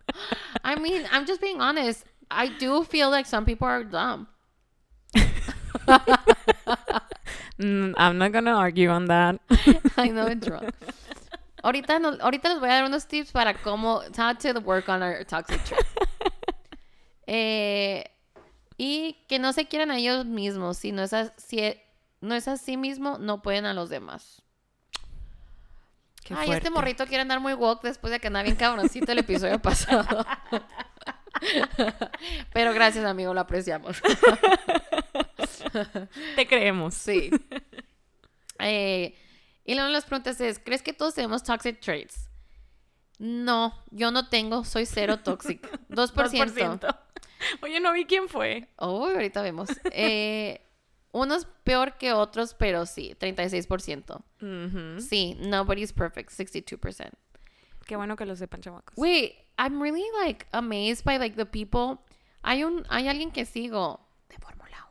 I 0.64 0.76
mean, 0.76 1.08
I'm 1.12 1.26
just 1.26 1.42
being 1.42 1.62
honest. 1.62 2.06
I 2.30 2.48
do 2.48 2.84
feel 2.84 3.10
like 3.10 3.26
some 3.26 3.46
people 3.46 3.68
are 3.68 3.84
dumb. 3.84 4.28
Mm, 7.62 7.94
I'm 7.98 8.18
not 8.18 8.32
gonna 8.32 8.56
argue 8.56 8.89
on 8.89 9.06
that. 9.06 9.39
I 9.98 10.08
know 10.08 10.26
it's 10.26 10.48
wrong. 10.48 10.70
Ahorita, 11.64 12.02
no- 12.02 12.18
ahorita 12.18 12.50
les 12.50 12.60
voy 12.60 12.70
a 12.70 12.82
dar 12.82 12.86
unos 12.86 13.06
tips 13.08 13.32
para 13.32 13.54
cómo, 13.54 14.02
how 14.18 14.34
to 14.34 14.60
work 14.62 14.89
on 14.89 15.04
our 15.04 15.24
toxic 15.24 15.64
trait. 15.66 15.86
Eh, 17.34 18.04
y 18.78 19.16
que 19.30 19.39
no 19.39 19.54
se 19.54 19.64
quieran 19.66 19.89
a 19.89 19.98
ellos 19.98 20.26
mismos. 20.26 20.78
Si 20.78 20.92
no 20.92 21.02
es 21.04 21.14
así, 21.14 21.78
no 22.20 22.36
es 22.36 22.50
así 22.50 22.76
mismo, 22.76 23.20
no 23.20 23.42
pueden 23.42 23.66
a 23.66 23.74
los 23.74 23.89
demás. 23.89 24.42
Qué 26.24 26.34
Ay, 26.36 26.45
fuerte. 26.47 26.67
este 26.67 26.69
morrito 26.69 27.05
quiere 27.07 27.22
andar 27.22 27.39
muy 27.39 27.53
woke 27.53 27.84
después 27.88 28.11
de 28.11 28.19
que 28.19 28.28
andaba 28.28 28.43
bien 28.43 28.55
cabroncito 28.55 29.11
el 29.11 29.19
episodio 29.19 29.59
pasado. 29.61 30.26
Pero 32.53 32.74
gracias, 32.74 33.05
amigo, 33.05 33.34
lo 33.34 33.41
apreciamos. 33.41 34.01
Te 36.36 36.47
creemos. 36.47 36.93
Sí. 36.93 37.32
Eh, 38.59 39.17
y 39.65 39.74
luego 39.76 39.89
las 39.89 40.05
preguntas 40.05 40.39
es, 40.41 40.59
¿crees 40.59 40.82
que 40.84 40.93
todos 40.93 41.15
tenemos 41.15 41.43
toxic 41.43 41.80
traits? 41.80 42.30
No, 43.17 43.74
yo 43.91 44.11
no 44.11 44.30
tengo, 44.30 44.63
soy 44.65 44.86
cero 44.86 45.19
toxic. 45.19 45.61
2%. 45.89 46.13
2%. 46.13 46.97
Oye, 47.61 47.80
no 47.80 47.93
vi 47.93 48.05
quién 48.05 48.28
fue. 48.30 48.67
Oh, 48.78 49.05
ahorita 49.07 49.41
vemos. 49.41 49.69
Eh, 49.91 50.61
unos 51.12 51.45
peor 51.64 51.97
que 51.97 52.14
otros, 52.14 52.53
pero 52.53 52.86
sí, 52.86 53.16
36%. 53.20 54.24
Ujú. 54.41 55.01
Sí, 55.01 55.38
nobody's 55.39 55.93
perfect, 55.93 56.32
62%. 56.32 57.12
Qué 57.86 57.95
bueno 57.95 58.16
que 58.16 58.26
lo 58.26 58.36
sepan, 58.36 58.62
chamacos. 58.62 58.95
Wait, 58.97 59.36
I'm 59.57 59.82
really 59.82 60.05
like 60.24 60.47
amazed 60.53 61.03
by 61.03 61.18
like 61.18 61.36
the 61.36 61.45
people. 61.45 61.99
Hay 62.43 62.64
un, 62.64 62.86
hay 62.89 63.07
alguien 63.07 63.32
que 63.32 63.45
sigo 63.45 63.99
de 64.30 64.38
Fórmula 64.38 64.88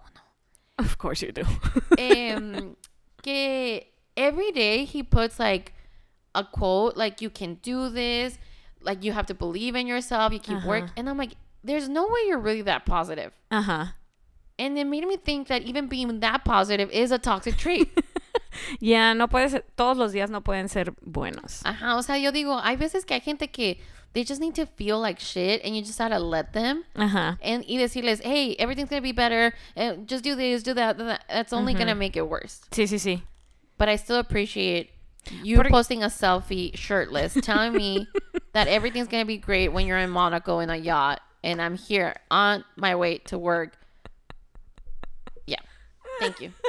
1. 0.78 0.84
Of 0.84 0.98
course 0.98 1.22
you 1.22 1.32
do. 1.32 1.42
um, 1.98 2.76
que 3.22 3.92
every 4.16 4.52
day 4.52 4.84
he 4.84 5.02
puts 5.02 5.38
like 5.38 5.72
a 6.34 6.44
quote 6.44 6.96
like 6.96 7.20
you 7.20 7.30
can 7.30 7.54
do 7.62 7.88
this 7.90 8.38
like 8.82 9.02
you 9.04 9.12
have 9.12 9.26
to 9.26 9.34
believe 9.34 9.74
in 9.74 9.86
yourself 9.86 10.32
you 10.32 10.38
keep 10.38 10.62
work 10.64 10.84
Ajá. 10.84 10.92
and 10.96 11.08
i'm 11.08 11.18
like 11.18 11.36
there's 11.64 11.88
no 11.88 12.04
way 12.04 12.20
you're 12.28 12.38
really 12.38 12.62
that 12.62 12.86
positive. 12.86 13.32
Ajá. 13.50 13.94
And 14.60 14.78
it 14.78 14.84
made 14.86 15.06
me 15.06 15.16
think 15.16 15.48
that 15.48 15.62
even 15.62 15.88
being 15.88 16.20
that 16.20 16.44
positive 16.44 16.90
is 16.90 17.10
a 17.10 17.18
toxic 17.18 17.56
trait. 17.56 17.88
yeah, 18.78 19.14
no 19.14 19.26
puede 19.26 19.50
ser, 19.50 19.62
todos 19.74 19.96
los 19.96 20.12
días 20.12 20.28
no 20.28 20.42
pueden 20.42 20.68
ser 20.68 20.92
buenos. 21.02 21.62
Ajá, 21.64 21.96
o 21.96 22.02
sea, 22.02 22.18
yo 22.18 22.30
digo, 22.30 22.60
hay 22.62 22.76
veces 22.76 23.06
que 23.06 23.14
hay 23.14 23.20
gente 23.20 23.50
que 23.50 23.78
they 24.12 24.22
just 24.22 24.38
need 24.38 24.54
to 24.54 24.66
feel 24.66 25.00
like 25.00 25.18
shit 25.18 25.62
and 25.64 25.74
you 25.74 25.82
just 25.82 25.98
gotta 25.98 26.18
let 26.18 26.52
them. 26.52 26.84
Ajá. 26.94 27.38
And 27.40 27.64
y 27.66 27.78
decirles, 27.78 28.20
hey, 28.22 28.54
everything's 28.58 28.90
gonna 28.90 29.00
be 29.00 29.12
better. 29.12 29.54
Uh, 29.74 29.94
just 30.04 30.22
do 30.22 30.34
this, 30.34 30.62
do 30.62 30.74
that. 30.74 30.98
do 30.98 31.04
that." 31.04 31.24
That's 31.28 31.54
only 31.54 31.72
gonna 31.72 31.94
make 31.94 32.16
it 32.16 32.28
worse. 32.28 32.60
Sí, 32.70 32.84
sí, 32.84 32.98
sí. 32.98 33.22
But 33.78 33.88
I 33.88 33.96
still 33.96 34.18
appreciate 34.18 34.90
you 35.42 35.56
Porque- 35.56 35.70
posting 35.70 36.02
a 36.02 36.08
selfie 36.08 36.76
shirtless, 36.76 37.32
telling 37.40 37.72
me 37.72 38.06
that 38.52 38.68
everything's 38.68 39.08
gonna 39.08 39.24
be 39.24 39.38
great 39.38 39.72
when 39.72 39.86
you're 39.86 39.98
in 39.98 40.10
Monaco 40.10 40.58
in 40.58 40.68
a 40.68 40.76
yacht, 40.76 41.20
and 41.42 41.62
I'm 41.62 41.76
here 41.76 42.14
on 42.30 42.62
my 42.76 42.94
way 42.94 43.18
to 43.24 43.38
work. 43.38 43.76
Thank 46.20 46.40
you. 46.40 46.52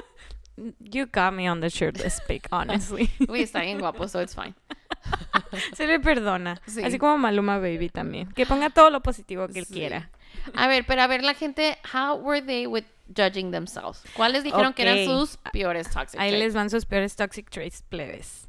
You 0.79 1.07
got 1.07 1.33
me 1.33 1.47
on 1.47 1.61
the 1.61 1.69
shirtless 1.69 2.19
pic, 2.27 2.47
honestly. 2.51 3.09
Uy, 3.27 3.41
está 3.41 3.61
bien 3.61 3.79
guapo, 3.79 4.07
so 4.07 4.19
it's 4.21 4.35
fine. 4.35 4.53
Se 5.73 5.87
le 5.87 5.99
perdona. 5.99 6.61
Sí. 6.67 6.83
Así 6.83 6.99
como 6.99 7.17
Maluma 7.17 7.57
Baby 7.57 7.89
también. 7.89 8.31
Que 8.33 8.45
ponga 8.45 8.69
todo 8.69 8.89
lo 8.91 9.01
positivo 9.01 9.47
que 9.47 9.59
él 9.59 9.65
Sí. 9.65 9.73
quiera. 9.73 10.11
A 10.53 10.67
ver, 10.67 10.85
pero 10.85 11.01
a 11.01 11.07
ver, 11.07 11.23
la 11.23 11.33
gente, 11.33 11.77
how 11.93 12.15
were 12.15 12.41
they 12.41 12.67
with 12.67 12.83
judging 13.07 13.51
themselves? 13.51 14.03
¿Cuáles 14.15 14.43
dijeron 14.43 14.73
que 14.73 14.83
eran 14.83 15.05
sus 15.05 15.37
peores 15.51 15.89
toxic 15.89 16.19
Ahí 16.19 16.29
traits? 16.29 16.43
les 16.45 16.53
van 16.53 16.69
sus 16.69 16.85
peores 16.85 17.15
toxic 17.15 17.49
traits 17.49 17.81
plebes. 17.89 18.45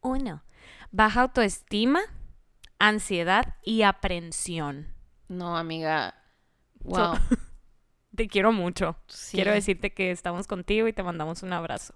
Uno. 0.00 0.42
Baja 0.90 1.20
autoestima, 1.20 2.00
ansiedad 2.80 3.54
y 3.64 3.82
aprensión. 3.82 4.88
No, 5.28 5.56
amiga. 5.56 6.14
So- 6.82 6.88
Wow. 7.12 7.18
Te 8.14 8.28
quiero 8.28 8.52
mucho. 8.52 8.96
Sí. 9.06 9.36
Quiero 9.36 9.52
decirte 9.52 9.92
que 9.92 10.10
estamos 10.10 10.46
contigo 10.46 10.86
y 10.88 10.92
te 10.92 11.02
mandamos 11.02 11.42
un 11.42 11.52
abrazo. 11.52 11.94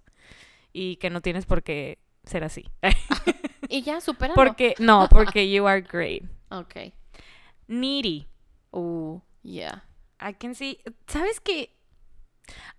Y 0.73 0.97
que 0.97 1.11
no 1.11 1.21
tienes 1.21 1.47
por 1.47 1.63
qué 1.63 1.99
ser 2.25 2.45
así. 2.45 2.65
Y 3.69 3.83
ya, 3.83 4.01
supéralo. 4.01 4.35
porque, 4.35 4.75
no, 4.79 5.09
porque 5.11 5.51
you 5.51 5.67
are 5.67 5.81
great. 5.81 6.23
Ok. 6.51 6.93
Needy. 7.67 8.29
Uh, 8.71 9.19
yeah. 9.43 9.83
I 10.21 10.35
can 10.35 10.55
see. 10.55 10.79
¿Sabes 11.07 11.41
qué? 11.41 11.73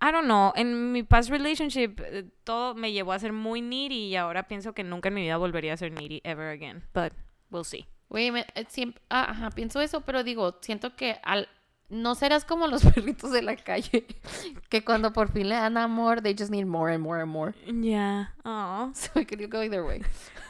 I 0.00 0.12
don't 0.12 0.24
know. 0.24 0.52
En 0.56 0.92
mi 0.92 1.02
past 1.02 1.28
relationship, 1.30 2.00
eh, 2.00 2.24
todo 2.44 2.74
me 2.74 2.92
llevó 2.92 3.12
a 3.12 3.18
ser 3.18 3.32
muy 3.32 3.60
needy 3.60 4.06
y 4.06 4.16
ahora 4.16 4.48
pienso 4.48 4.72
que 4.72 4.82
nunca 4.82 5.08
en 5.08 5.14
mi 5.14 5.22
vida 5.22 5.36
volvería 5.36 5.74
a 5.74 5.76
ser 5.76 5.92
needy 5.92 6.20
ever 6.24 6.48
again. 6.48 6.82
But 6.94 7.12
we'll 7.50 7.64
see. 7.64 7.86
Güey, 8.08 8.28
eh, 8.54 8.64
siempre, 8.68 9.02
ah, 9.10 9.30
ajá, 9.30 9.50
pienso 9.50 9.80
eso, 9.82 10.00
pero 10.00 10.24
digo, 10.24 10.58
siento 10.62 10.96
que 10.96 11.18
al 11.22 11.48
no 11.88 12.14
serás 12.14 12.44
como 12.44 12.66
los 12.66 12.84
perritos 12.94 13.32
de 13.32 13.42
la 13.42 13.56
calle, 13.56 14.06
que 14.68 14.84
cuando 14.84 15.12
por 15.12 15.32
fin 15.32 15.48
le 15.48 15.54
dan 15.54 15.76
amor, 15.76 16.20
they 16.22 16.34
just 16.38 16.50
need 16.50 16.66
more 16.66 16.92
and 16.92 17.02
more 17.02 17.20
and 17.20 17.30
more. 17.30 17.54
Yeah. 17.66 18.28
Oh. 18.44 18.90
So 18.94 19.20
it 19.20 19.28
could 19.28 19.46
go 19.50 19.62
either 19.62 19.84
way. 19.84 20.02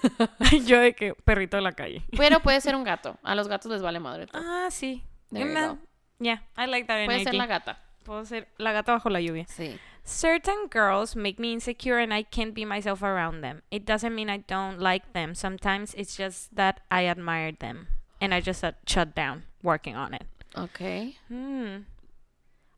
Yo 0.67 0.81
de 0.81 0.95
que 0.95 1.15
perrito 1.15 1.57
de 1.57 1.63
la 1.63 1.73
calle. 1.73 2.05
Pero 2.17 2.39
puede 2.39 2.61
ser 2.61 2.77
un 2.77 2.85
gato. 2.85 3.19
A 3.25 3.35
los 3.35 3.49
gatos 3.49 3.73
les 3.73 3.83
vale 3.83 3.99
madre. 3.99 4.27
todo. 4.27 4.41
Ah, 4.41 4.69
sí. 4.71 5.03
There. 5.33 5.77
Yeah, 6.21 6.39
I 6.57 6.67
like 6.67 6.87
that 6.87 7.07
Puede 7.07 7.25
ser 7.25 7.35
la 7.35 7.47
gata. 7.47 7.79
Puedo 8.05 8.25
ser 8.25 8.47
la 8.59 8.73
gata 8.73 8.93
bajo 8.93 9.11
la 9.11 9.21
lluvia. 9.21 9.47
Sí. 9.49 9.79
Certain 10.05 10.69
girls 10.71 11.17
make 11.17 11.39
me 11.39 11.53
insecure 11.53 11.99
and 11.99 12.15
I 12.15 12.23
can't 12.23 12.55
be 12.55 12.65
myself 12.65 13.03
around 13.03 13.43
them. 13.43 13.63
It 13.71 13.85
doesn't 13.85 14.15
mean 14.15 14.31
I 14.31 14.39
don't 14.39 14.79
like 14.79 15.13
them. 15.13 15.35
Sometimes 15.35 15.93
it's 15.95 16.17
just 16.17 16.55
that 16.55 16.81
I 16.91 17.07
admire 17.07 17.53
them. 17.53 17.89
And 18.21 18.33
I 18.33 18.41
just 18.41 18.65
uh, 18.65 18.73
shut 18.87 19.15
down 19.15 19.43
working 19.63 19.97
on 19.97 20.15
it. 20.15 20.25
Ok. 20.63 20.81
Hmm. 21.29 21.85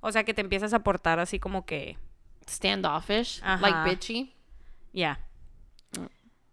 O 0.01 0.12
sea 0.12 0.24
que 0.24 0.35
te 0.35 0.41
empiezas 0.41 0.72
a 0.72 0.83
portar 0.83 1.18
así 1.18 1.39
como 1.39 1.66
que, 1.66 1.97
Standoffish. 2.49 3.41
Ajá. 3.43 3.61
Like 3.61 3.91
bitchy. 3.91 4.35
ya. 4.93 5.20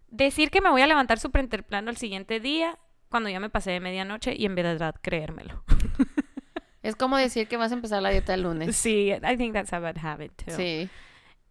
Decir 0.09 0.51
que 0.51 0.61
me 0.61 0.69
voy 0.69 0.81
a 0.81 0.87
levantar 0.87 1.19
súper 1.19 1.47
temprano 1.47 1.89
el 1.89 1.97
siguiente 1.97 2.39
día 2.39 2.77
cuando 3.09 3.29
ya 3.29 3.39
me 3.39 3.49
pasé 3.49 3.71
de 3.71 3.79
medianoche 3.79 4.35
y 4.37 4.45
en 4.45 4.55
verdad 4.55 4.95
creérmelo. 5.01 5.63
Es 6.83 6.95
como 6.95 7.17
decir 7.17 7.49
que 7.49 7.57
vas 7.57 7.73
a 7.73 7.75
empezar 7.75 8.01
la 8.01 8.11
dieta 8.11 8.33
el 8.33 8.43
lunes. 8.43 8.73
Sí, 8.77 9.11
I 9.11 9.35
think 9.35 9.51
that's 9.51 9.73
a 9.73 9.79
bad 9.79 9.97
habit 10.01 10.31
too. 10.41 10.55
Sí. 10.55 10.89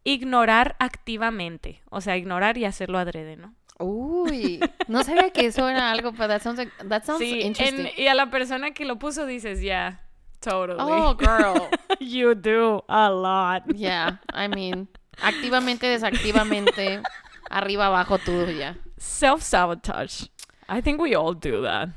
Ignorar 0.02 0.76
activamente. 0.78 1.82
O 1.90 2.00
sea, 2.00 2.16
ignorar 2.16 2.56
y 2.56 2.64
hacerlo 2.64 2.96
adrede, 2.98 3.36
¿no? 3.36 3.54
Uy. 3.78 4.60
No 4.88 5.02
sabía 5.04 5.30
que 5.30 5.46
eso 5.46 5.68
era 5.68 5.90
algo, 5.90 6.12
pero 6.12 6.28
that 6.28 6.42
sounds, 6.42 6.58
like, 6.58 6.72
that 6.88 7.04
sounds 7.04 7.20
Sí, 7.20 7.40
interesting. 7.42 7.86
en- 7.86 7.92
y 7.96 8.06
a 8.08 8.14
la 8.14 8.30
persona 8.30 8.72
que 8.72 8.84
lo 8.84 8.96
puso 8.96 9.26
dices, 9.26 9.60
yeah, 9.60 10.00
totally. 10.40 10.78
Oh, 10.80 11.14
girl. 11.14 11.68
you 12.00 12.34
do 12.34 12.82
a 12.88 13.10
lot. 13.10 13.64
Yeah, 13.74 14.18
I 14.32 14.48
mean, 14.48 14.88
activamente, 15.22 15.86
desactivamente, 15.88 17.02
arriba, 17.50 17.86
abajo, 17.88 18.18
todo 18.18 18.50
ya. 18.50 18.76
Self-sabotage. 18.98 20.28
I 20.68 20.80
think 20.80 21.00
we 21.00 21.14
all 21.14 21.34
do 21.34 21.62
that. 21.62 21.90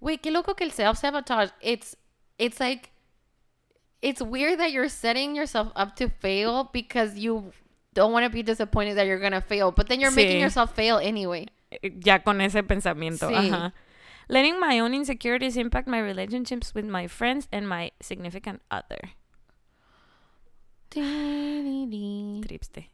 Wait, 0.00 0.22
qué 0.22 0.30
loco 0.32 0.54
que 0.54 0.64
el 0.64 0.72
self-sabotage, 0.72 1.50
it's, 1.60 1.94
it's 2.38 2.58
like, 2.60 2.90
it's 4.00 4.22
weird 4.22 4.58
that 4.60 4.70
you're 4.72 4.88
setting 4.88 5.34
yourself 5.34 5.68
up 5.76 5.94
to 5.96 6.08
fail 6.08 6.70
because 6.72 7.16
you 7.18 7.52
don't 7.94 8.12
want 8.12 8.24
to 8.24 8.30
be 8.30 8.42
disappointed 8.42 8.96
that 8.96 9.06
you're 9.06 9.18
gonna 9.20 9.40
fail, 9.40 9.72
but 9.72 9.88
then 9.88 10.00
you're 10.00 10.10
making 10.14 10.38
Sí. 10.38 10.40
yourself 10.40 10.74
fail 10.74 10.98
anyway. 10.98 11.46
Eh, 11.70 11.90
Ya 12.00 12.20
con 12.20 12.40
ese 12.40 12.62
pensamiento. 12.62 13.28
Sí. 13.28 13.34
Ajá. 13.34 13.72
Letting 14.28 14.60
my 14.60 14.78
own 14.80 14.94
insecurities 14.94 15.56
impact 15.56 15.88
my 15.88 15.98
relationships 16.00 16.74
with 16.74 16.84
my 16.84 17.08
friends 17.08 17.48
and 17.50 17.66
my 17.68 17.92
significant 18.00 18.60
other. 18.70 19.14
Triste. 20.90 22.90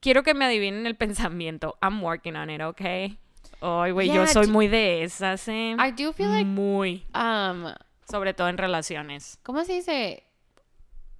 Quiero 0.00 0.22
que 0.22 0.34
me 0.34 0.44
adivinen 0.44 0.86
el 0.86 0.96
pensamiento. 0.96 1.76
I'm 1.82 2.02
working 2.02 2.36
on 2.36 2.50
it, 2.50 2.60
okay? 2.60 3.18
Ay, 3.62 3.92
güey, 3.92 4.08
yo 4.12 4.26
soy 4.26 4.46
muy 4.48 4.68
de 4.68 5.02
esas, 5.04 5.48
¿eh? 5.48 5.76
I 5.78 5.92
do 5.92 6.12
feel 6.12 6.30
like, 6.30 6.44
muy. 6.44 7.06
um, 7.14 7.72
Sobre 8.10 8.34
todo 8.34 8.48
en 8.48 8.58
relaciones. 8.58 9.38
¿cómo 9.42 9.64
se 9.64 9.74
dice? 9.74 10.24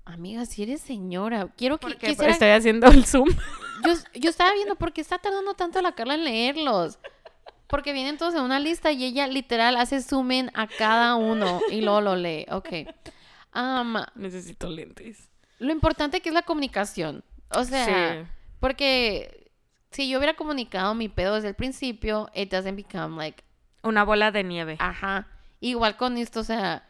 Amiga, 0.04 0.44
si 0.44 0.62
eres 0.62 0.80
señora, 0.82 1.48
quiero 1.56 1.78
que 1.78 1.86
Porque 1.88 2.08
quisiera- 2.08 2.32
estoy 2.32 2.48
haciendo 2.50 2.86
el 2.88 3.04
zoom. 3.06 3.28
Yo, 3.84 3.92
yo 4.14 4.30
estaba 4.30 4.52
viendo 4.52 4.76
por 4.76 4.92
qué 4.92 5.00
está 5.00 5.18
tardando 5.18 5.54
tanto 5.54 5.80
la 5.82 5.92
Carla 5.92 6.14
en 6.14 6.24
leerlos. 6.24 6.98
Porque 7.66 7.92
vienen 7.94 8.18
todos 8.18 8.34
en 8.34 8.42
una 8.42 8.60
lista 8.60 8.92
y 8.92 9.02
ella 9.04 9.26
literal 9.26 9.76
hace 9.76 10.00
zoom 10.02 10.30
in 10.32 10.50
a 10.54 10.66
cada 10.66 11.14
uno 11.16 11.60
y 11.70 11.80
luego 11.80 12.00
lo 12.02 12.16
lee. 12.16 12.46
Ok. 12.50 12.68
Um, 13.54 13.96
Necesito 14.14 14.68
lentes. 14.68 15.30
lo 15.58 15.72
importante 15.72 16.20
que 16.20 16.28
es 16.28 16.34
la 16.34 16.42
comunicación. 16.42 17.24
O 17.50 17.64
sea, 17.64 18.24
Sí. 18.24 18.30
porque 18.60 19.50
si 19.90 20.08
yo 20.08 20.18
hubiera 20.18 20.34
comunicado 20.34 20.94
mi 20.94 21.08
pedo 21.08 21.36
desde 21.36 21.48
el 21.48 21.54
principio, 21.54 22.28
it 22.34 22.50
doesn't 22.50 22.76
become 22.76 23.16
like, 23.16 23.42
Una 23.82 24.04
bola 24.04 24.30
de 24.30 24.44
nieve. 24.44 24.76
ajá. 24.80 25.28
Igual 25.60 25.96
con 25.96 26.18
esto, 26.18 26.40
o 26.40 26.44
sea, 26.44 26.86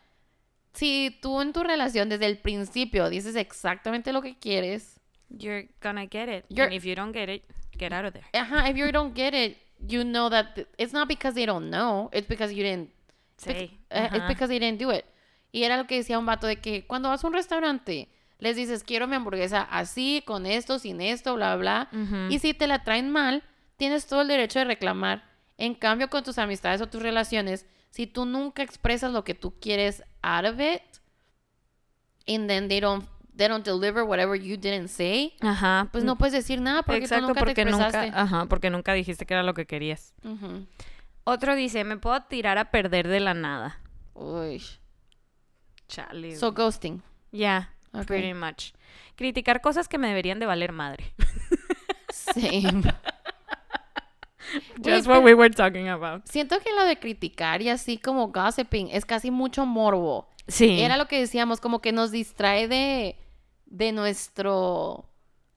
si 0.75 1.19
tú 1.23 1.41
en 1.41 1.53
tu 1.53 1.63
relación 1.63 2.09
desde 2.09 2.27
el 2.27 2.39
principio 2.39 3.09
dices 3.09 3.37
exactamente 3.37 4.13
lo 4.13 4.23
que 4.23 4.37
quieres, 4.39 5.01
You're 5.31 5.69
gonna 5.83 6.03
get 6.07 6.29
it. 6.29 6.45
You're- 6.49 6.65
And 6.67 6.73
if 6.75 6.85
you 6.85 6.95
don't 6.95 7.13
get 7.17 7.29
it, 7.29 7.43
get 7.77 7.93
out 7.93 8.05
of 8.05 8.13
there. 8.13 8.27
ajá, 8.33 8.69
if 8.71 8.77
you 8.77 8.93
don't 8.93 9.17
get 9.17 9.35
it, 9.35 9.57
you 9.81 10.03
know 10.05 10.29
that 10.31 10.55
th- 10.55 10.69
it's 10.79 10.93
not 10.93 11.09
because 11.09 11.35
they 11.35 11.47
don't 11.47 11.71
know, 11.71 12.09
it's 12.13 12.29
because 12.29 12.55
you 12.55 12.63
didn't 12.63 12.91
Sí. 13.37 13.79
Eh, 13.91 14.09
it's 14.13 14.29
because 14.29 14.49
they 14.49 14.61
didn't 14.61 14.79
do 14.81 14.93
it. 14.93 15.05
Y 15.51 15.65
era 15.65 15.77
lo 15.77 15.87
que 15.87 15.97
decía 15.97 16.19
un 16.19 16.27
vato 16.27 16.47
de 16.47 16.57
que 16.61 16.87
cuando 16.87 17.09
vas 17.09 17.25
a 17.25 17.27
un 17.27 17.33
restaurante, 17.33 18.09
les 18.39 18.55
dices, 18.57 18.85
quiero 18.85 19.09
mi 19.09 19.17
hamburguesa 19.17 19.63
así, 19.63 20.23
con 20.25 20.47
esto, 20.47 20.79
sin 20.79 21.01
esto, 21.01 21.35
bla, 21.35 21.57
bla. 21.57 21.89
bla". 21.91 22.01
Ujú. 22.03 22.33
Y 22.33 22.39
si 22.39 22.55
te 22.55 22.67
la 22.69 22.85
traen 22.85 23.11
mal, 23.11 23.43
tienes 23.77 24.07
todo 24.07 24.21
el 24.23 24.29
derecho 24.29 24.61
de 24.61 24.67
reclamar. 24.67 25.25
En 25.59 25.75
cambio, 25.75 26.11
con 26.11 26.23
tus 26.23 26.39
amistades 26.39 26.81
o 26.81 26.87
tus 26.89 27.03
relaciones, 27.03 27.67
si 27.91 28.07
tú 28.07 28.25
nunca 28.25 28.63
expresas 28.63 29.13
lo 29.13 29.25
que 29.25 29.35
tú 29.35 29.59
quieres 29.61 30.03
out 30.25 30.47
of 30.47 30.59
it, 30.61 30.83
and 32.27 32.49
then 32.49 32.69
they 32.69 32.81
don't, 32.81 33.05
they 33.37 33.47
don't 33.47 33.65
deliver 33.65 34.05
whatever 34.05 34.35
you 34.35 34.57
didn't 34.57 34.89
say, 34.89 35.35
Ajá. 35.41 35.89
pues 35.93 36.03
no 36.05 36.17
puedes 36.17 36.33
decir 36.33 36.61
nada 36.61 36.83
porque 36.83 37.03
Exacto, 37.05 37.27
tú 37.27 37.29
nunca 37.29 37.41
te 37.41 37.47
porque 37.47 37.65
nunca, 37.67 38.03
ajá, 38.23 38.47
porque 38.47 38.71
nunca 38.71 38.93
dijiste 38.95 39.27
que 39.27 39.35
era 39.35 39.43
lo 39.43 39.53
que 39.55 39.67
querías. 39.67 40.15
Otro 41.25 41.55
dice, 41.55 41.85
me 41.85 41.97
puedo 41.97 42.21
tirar 42.23 42.59
a 42.59 42.71
perder 42.71 43.09
de 43.09 43.21
la 43.21 43.35
nada. 43.35 43.79
Uy. 44.15 44.63
Chale. 45.89 46.37
So, 46.37 46.53
ghosting. 46.53 47.03
yeah, 47.31 47.71
pretty 48.07 48.33
much. 48.35 48.73
Criticar 49.17 49.61
cosas 49.61 49.89
que 49.89 49.99
me 49.99 50.09
deberían 50.09 50.39
de 50.39 50.47
valer 50.47 50.73
madre. 50.73 51.13
Same. 52.11 52.83
Just 54.85 55.07
what 55.07 55.23
we 55.23 55.35
were 55.35 55.51
talking 55.51 55.89
about. 55.89 56.25
Siento 56.27 56.59
que 56.61 56.73
lo 56.75 56.85
de 56.85 56.99
criticar 56.99 57.63
y 57.63 57.69
así 57.69 57.99
como 57.99 58.29
gossiping 58.29 58.89
es 58.91 59.05
casi 59.05 59.31
mucho 59.31 59.67
morbo. 59.67 60.29
Sí. 60.49 60.81
Era 60.81 60.97
lo 60.97 61.07
que 61.07 61.19
decíamos, 61.19 61.61
como 61.61 61.81
que 61.81 61.93
nos 61.93 62.11
distrae 62.11 62.69
de, 62.69 63.17
de 63.67 63.93
nuestro 63.93 65.07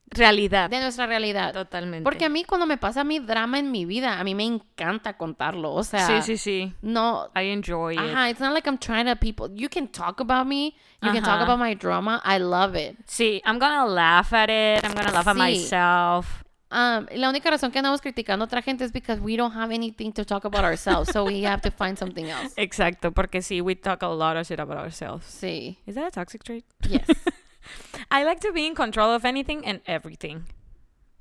realidad. 0.09 0.69
de 0.69 0.79
nuestra 0.79 1.05
realidad. 1.05 1.53
Totalmente. 1.53 2.03
Porque 2.03 2.25
a 2.25 2.29
mí 2.29 2.43
cuando 2.43 2.65
me 2.65 2.77
pasa 2.77 3.03
mi 3.03 3.19
drama 3.19 3.59
en 3.59 3.71
mi 3.71 3.85
vida, 3.85 4.19
a 4.19 4.23
mí 4.23 4.35
me 4.35 4.45
encanta 4.45 5.17
contarlo. 5.17 5.73
O 5.73 5.83
sea, 5.83 6.07
sí, 6.07 6.21
sí, 6.21 6.37
sí. 6.37 6.73
no, 6.81 7.29
I 7.35 7.49
enjoy 7.49 7.95
it. 7.95 7.99
ajá, 7.99 8.29
it's 8.29 8.39
not 8.39 8.53
like 8.53 8.67
I'm 8.67 8.77
trying 8.77 9.05
to 9.05 9.15
people. 9.15 9.49
You 9.53 9.69
can 9.69 9.87
talk 9.87 10.19
about 10.19 10.47
me, 10.47 10.75
you 11.01 11.11
can 11.11 11.23
talk 11.23 11.41
about 11.41 11.59
my 11.59 11.75
drama. 11.75 12.21
I 12.23 12.39
love 12.39 12.75
it. 12.75 12.97
Sí, 13.07 13.41
I'm 13.45 13.59
gonna 13.59 13.85
laugh 13.85 14.33
at 14.33 14.49
it. 14.49 14.83
I'm 14.83 14.93
gonna 14.93 15.11
laugh 15.11 15.27
at 15.27 15.35
myself. 15.35 16.43
Um, 16.69 17.05
la 17.15 17.29
única 17.29 17.49
razón 17.49 17.71
que 17.71 17.79
andamos 17.79 18.01
criticando 18.01 18.43
a 18.43 18.47
otra 18.47 18.61
gente 18.61 18.83
es 18.83 18.91
because 18.91 19.21
we 19.21 19.37
don't 19.37 19.55
have 19.55 19.73
anything 19.73 20.11
to 20.11 20.25
talk 20.25 20.43
about 20.43 20.65
ourselves, 20.65 21.09
so 21.11 21.23
we 21.23 21.45
have 21.45 21.61
to 21.61 21.71
find 21.71 21.97
something 21.97 22.25
else. 22.25 22.53
Exacto, 22.57 23.13
porque 23.13 23.41
sí, 23.41 23.61
we 23.61 23.75
talk 23.75 24.03
a 24.03 24.07
lot 24.09 24.35
of 24.35 24.45
shit 24.45 24.59
about 24.59 24.77
ourselves. 24.77 25.25
Sí. 25.25 25.77
Is 25.85 25.95
that 25.95 26.07
a 26.07 26.11
toxic 26.11 26.43
trait? 26.43 26.65
Yes. 26.89 27.07
I 28.11 28.23
like 28.23 28.41
to 28.41 28.51
be 28.51 28.65
in 28.65 28.75
control 28.75 29.13
of 29.13 29.23
anything 29.23 29.65
and 29.65 29.81
everything. 29.85 30.45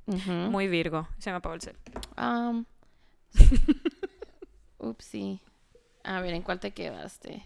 Ujú. 0.07 0.51
Muy 0.51 0.67
Virgo. 0.67 1.07
Se 1.17 1.31
me 1.31 1.37
apagó 1.37 1.55
el 1.55 1.61
cel. 1.61 1.75
Um, 2.17 2.65
Upsi. 4.79 5.39
A 6.03 6.21
ver, 6.21 6.33
¿en 6.33 6.41
cuál 6.41 6.59
te 6.59 6.71
quedaste? 6.71 7.45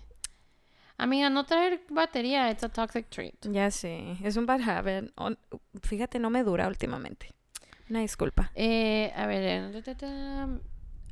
Amiga, 0.98 1.30
no 1.30 1.46
traer 1.46 1.82
batería, 1.90 2.52
it's 2.52 2.64
a 2.64 2.70
toxic 2.70 3.10
trait. 3.10 3.36
Ya 3.42 3.72
sé, 3.72 4.18
es 4.24 4.38
un 4.38 4.46
bad 4.46 4.62
habit. 4.62 5.12
Fíjate, 5.82 6.20
no 6.20 6.30
me 6.30 6.44
dura 6.44 6.68
últimamente. 6.68 7.32
Una 7.92 8.00
disculpa. 8.00 8.54
Eh, 8.56 9.12
a 9.18 9.26
ver, 9.26 9.44
eh, 9.44 9.96
da, 10.00 10.48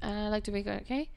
I 0.01 0.29
like 0.29 0.49
to 0.49 0.53
be 0.53 0.63
good, 0.63 0.81
okay? 0.81 1.11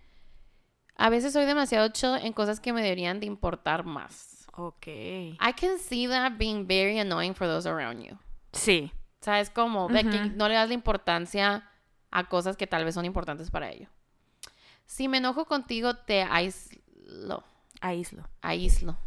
A 0.96 1.08
veces 1.08 1.32
soy 1.32 1.44
demasiado 1.44 1.88
chill 1.90 2.16
en 2.16 2.32
cosas 2.32 2.58
que 2.58 2.72
me 2.72 2.82
deberían 2.82 3.20
de 3.20 3.26
importar 3.26 3.84
más. 3.84 4.48
Ok. 4.56 4.88
I 4.88 5.52
can 5.56 5.78
see 5.78 6.08
that 6.08 6.32
being 6.36 6.66
very 6.66 6.98
annoying 6.98 7.32
for 7.32 7.46
those 7.46 7.68
around 7.68 8.02
you. 8.02 8.18
Sí. 8.52 8.90
O 9.20 9.24
sea, 9.24 9.38
es 9.38 9.50
como 9.50 9.86
de 9.86 10.02
que 10.02 10.16
Ujú. 10.16 10.32
no 10.34 10.48
le 10.48 10.54
das 10.54 10.66
la 10.66 10.74
importancia 10.74 11.70
a 12.10 12.28
cosas 12.28 12.56
que 12.56 12.66
tal 12.66 12.84
vez 12.84 12.96
son 12.96 13.04
importantes 13.04 13.48
para 13.52 13.70
ello. 13.70 13.88
Si 14.86 15.06
me 15.06 15.18
enojo 15.18 15.44
contigo, 15.44 15.94
te 15.94 16.22
aíslo. 16.24 17.44
Aíslo. 17.80 18.28
Aíslo. 18.40 18.98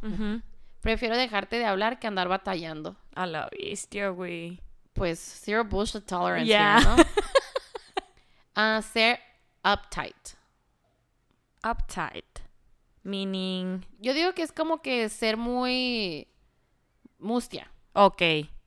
Prefiero 0.79 1.17
dejarte 1.17 1.57
de 1.59 1.65
hablar 1.65 1.99
que 1.99 2.07
andar 2.07 2.29
batallando. 2.29 2.95
A 3.13 3.25
la 3.25 3.49
bestia, 3.51 4.07
güey. 4.07 4.61
Pues 4.95 5.19
zero 5.19 5.63
bullshit 5.63 6.05
tolerance 6.05 6.47
Yeah. 6.47 6.79
here, 6.79 6.89
¿no? 6.97 7.03
Ah, 8.55 8.81
ser 8.81 9.19
uptight. 9.63 10.35
Uptight. 11.63 12.39
Meaning. 13.03 13.85
Yo 13.99 14.13
digo 14.13 14.33
que 14.33 14.43
es 14.43 14.51
como 14.53 14.81
que 14.81 15.09
ser 15.09 15.35
muy 15.35 16.27
mustia. 17.19 17.69
Ok. 17.93 18.21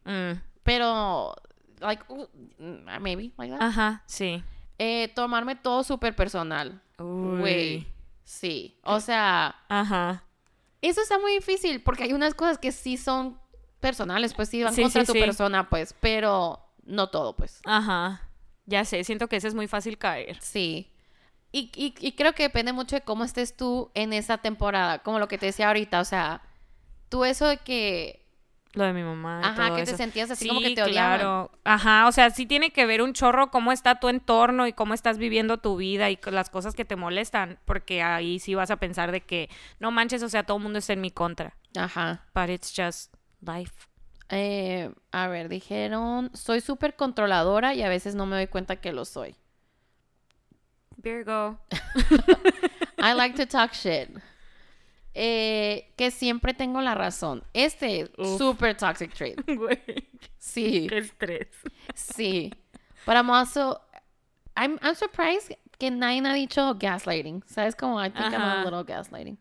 Mm. 0.04 0.32
Pero, 0.62 1.34
like, 1.80 2.04
uh, 2.08 2.26
mm, 2.58 3.00
maybe, 3.00 3.32
like 3.38 3.50
that. 3.50 3.62
Ajá, 3.62 4.02
sí. 4.06 4.42
Eh, 4.78 5.08
tomarme 5.14 5.56
todo 5.56 5.82
súper 5.82 6.14
personal. 6.14 6.80
Güey. 6.98 7.86
Sí. 8.24 8.78
O 8.82 9.00
sea, 9.00 9.56
Ajá. 9.68 10.22
eso 10.82 11.00
está 11.00 11.18
muy 11.18 11.32
difícil 11.32 11.82
porque 11.82 12.04
hay 12.04 12.12
unas 12.12 12.34
cosas 12.34 12.58
que 12.58 12.72
sí 12.72 12.98
son 12.98 13.38
personales, 13.78 14.34
pues 14.34 14.48
sí 14.48 14.62
van 14.62 14.74
Sí, 14.74 14.82
contra 14.82 15.02
sí, 15.02 15.06
tu 15.06 15.12
sí. 15.14 15.20
persona, 15.20 15.68
pues, 15.68 15.94
pero 16.00 16.60
no 16.84 17.08
todo, 17.10 17.34
pues. 17.36 17.60
Ajá. 17.64 18.22
Ya 18.66 18.84
sé, 18.84 19.02
siento 19.04 19.28
que 19.28 19.36
ese 19.36 19.48
es 19.48 19.54
muy 19.54 19.66
fácil 19.68 19.96
caer. 19.98 20.36
Sí. 20.42 20.90
Y, 21.52 21.70
y, 21.74 21.94
y 22.06 22.12
creo 22.12 22.34
que 22.34 22.42
depende 22.42 22.72
mucho 22.74 22.96
de 22.96 23.02
cómo 23.02 23.24
estés 23.24 23.56
tú 23.56 23.90
en 23.94 24.12
esa 24.12 24.38
temporada, 24.38 24.98
como 24.98 25.18
lo 25.18 25.28
que 25.28 25.38
te 25.38 25.46
decía 25.46 25.68
ahorita, 25.68 26.00
o 26.00 26.04
sea, 26.04 26.42
tú 27.08 27.24
eso 27.24 27.46
de 27.46 27.56
que, 27.56 28.26
Lo 28.74 28.84
de 28.84 28.92
mi 28.92 29.02
mamá. 29.02 29.40
ajá, 29.42 29.68
todo 29.68 29.76
que 29.76 29.84
te 29.84 29.96
sentías 29.96 30.30
así 30.30 30.42
Sí, 30.44 30.48
como 30.48 30.60
que 30.60 30.74
te 30.74 30.82
odiaban. 30.82 31.18
claro. 31.20 31.50
Ajá, 31.64 32.06
o 32.06 32.12
sea, 32.12 32.28
sí 32.28 32.44
tiene 32.44 32.70
que 32.70 32.84
ver 32.84 33.00
un 33.00 33.14
chorro 33.14 33.50
cómo 33.50 33.72
está 33.72 33.98
tu 33.98 34.10
entorno 34.10 34.66
y 34.66 34.74
cómo 34.74 34.92
estás 34.92 35.16
viviendo 35.16 35.56
tu 35.56 35.76
vida 35.78 36.10
y 36.10 36.18
las 36.30 36.50
cosas 36.50 36.74
que 36.74 36.84
te 36.84 36.96
molestan, 36.96 37.58
porque 37.64 38.02
ahí 38.02 38.38
sí 38.40 38.54
vas 38.54 38.70
a 38.70 38.76
pensar 38.76 39.10
de 39.10 39.22
que 39.22 39.48
no 39.80 39.90
manches, 39.90 40.22
o 40.22 40.28
sea, 40.28 40.42
todo 40.42 40.58
el 40.58 40.62
mundo 40.64 40.78
está 40.80 40.92
en 40.92 41.00
mi 41.00 41.10
contra. 41.10 41.56
Ajá. 41.78 42.26
But 42.34 42.50
it's 42.50 42.74
just 42.76 43.14
life. 43.40 43.86
Eh, 44.30 44.92
a 45.10 45.28
ver, 45.28 45.48
dijeron, 45.48 46.30
soy 46.34 46.60
súper 46.60 46.96
controladora 46.96 47.74
y 47.74 47.82
a 47.82 47.88
veces 47.88 48.14
no 48.14 48.26
me 48.26 48.36
doy 48.36 48.46
cuenta 48.46 48.76
que 48.76 48.92
lo 48.92 49.04
soy. 49.04 49.34
Virgo. 50.96 51.58
I 52.98 53.14
like 53.14 53.36
to 53.36 53.46
talk 53.46 53.72
shit. 53.72 54.10
Eh, 55.14 55.92
que 55.96 56.10
siempre 56.10 56.54
tengo 56.54 56.80
la 56.80 56.94
razón. 56.94 57.42
Este, 57.52 58.10
Uf. 58.18 58.38
super 58.38 58.76
toxic 58.76 59.12
trait. 59.14 59.40
Güey, 59.46 59.80
Sí. 60.38 60.86
qué 60.88 60.98
estrés. 60.98 61.48
Sí. 61.94 62.52
But 63.06 63.16
I'm 63.16 63.30
also, 63.30 63.80
I'm, 64.56 64.78
I'm 64.82 64.94
surprised 64.94 65.56
que 65.78 65.90
nadie 65.90 66.20
ha 66.26 66.34
dicho 66.34 66.74
gaslighting. 66.74 67.42
¿Sabes 67.46 67.74
como 67.74 67.98
I 68.00 68.10
think 68.10 68.32
I'm 68.32 68.42
a 68.42 68.64
little 68.64 68.84
gaslighting. 68.84 69.38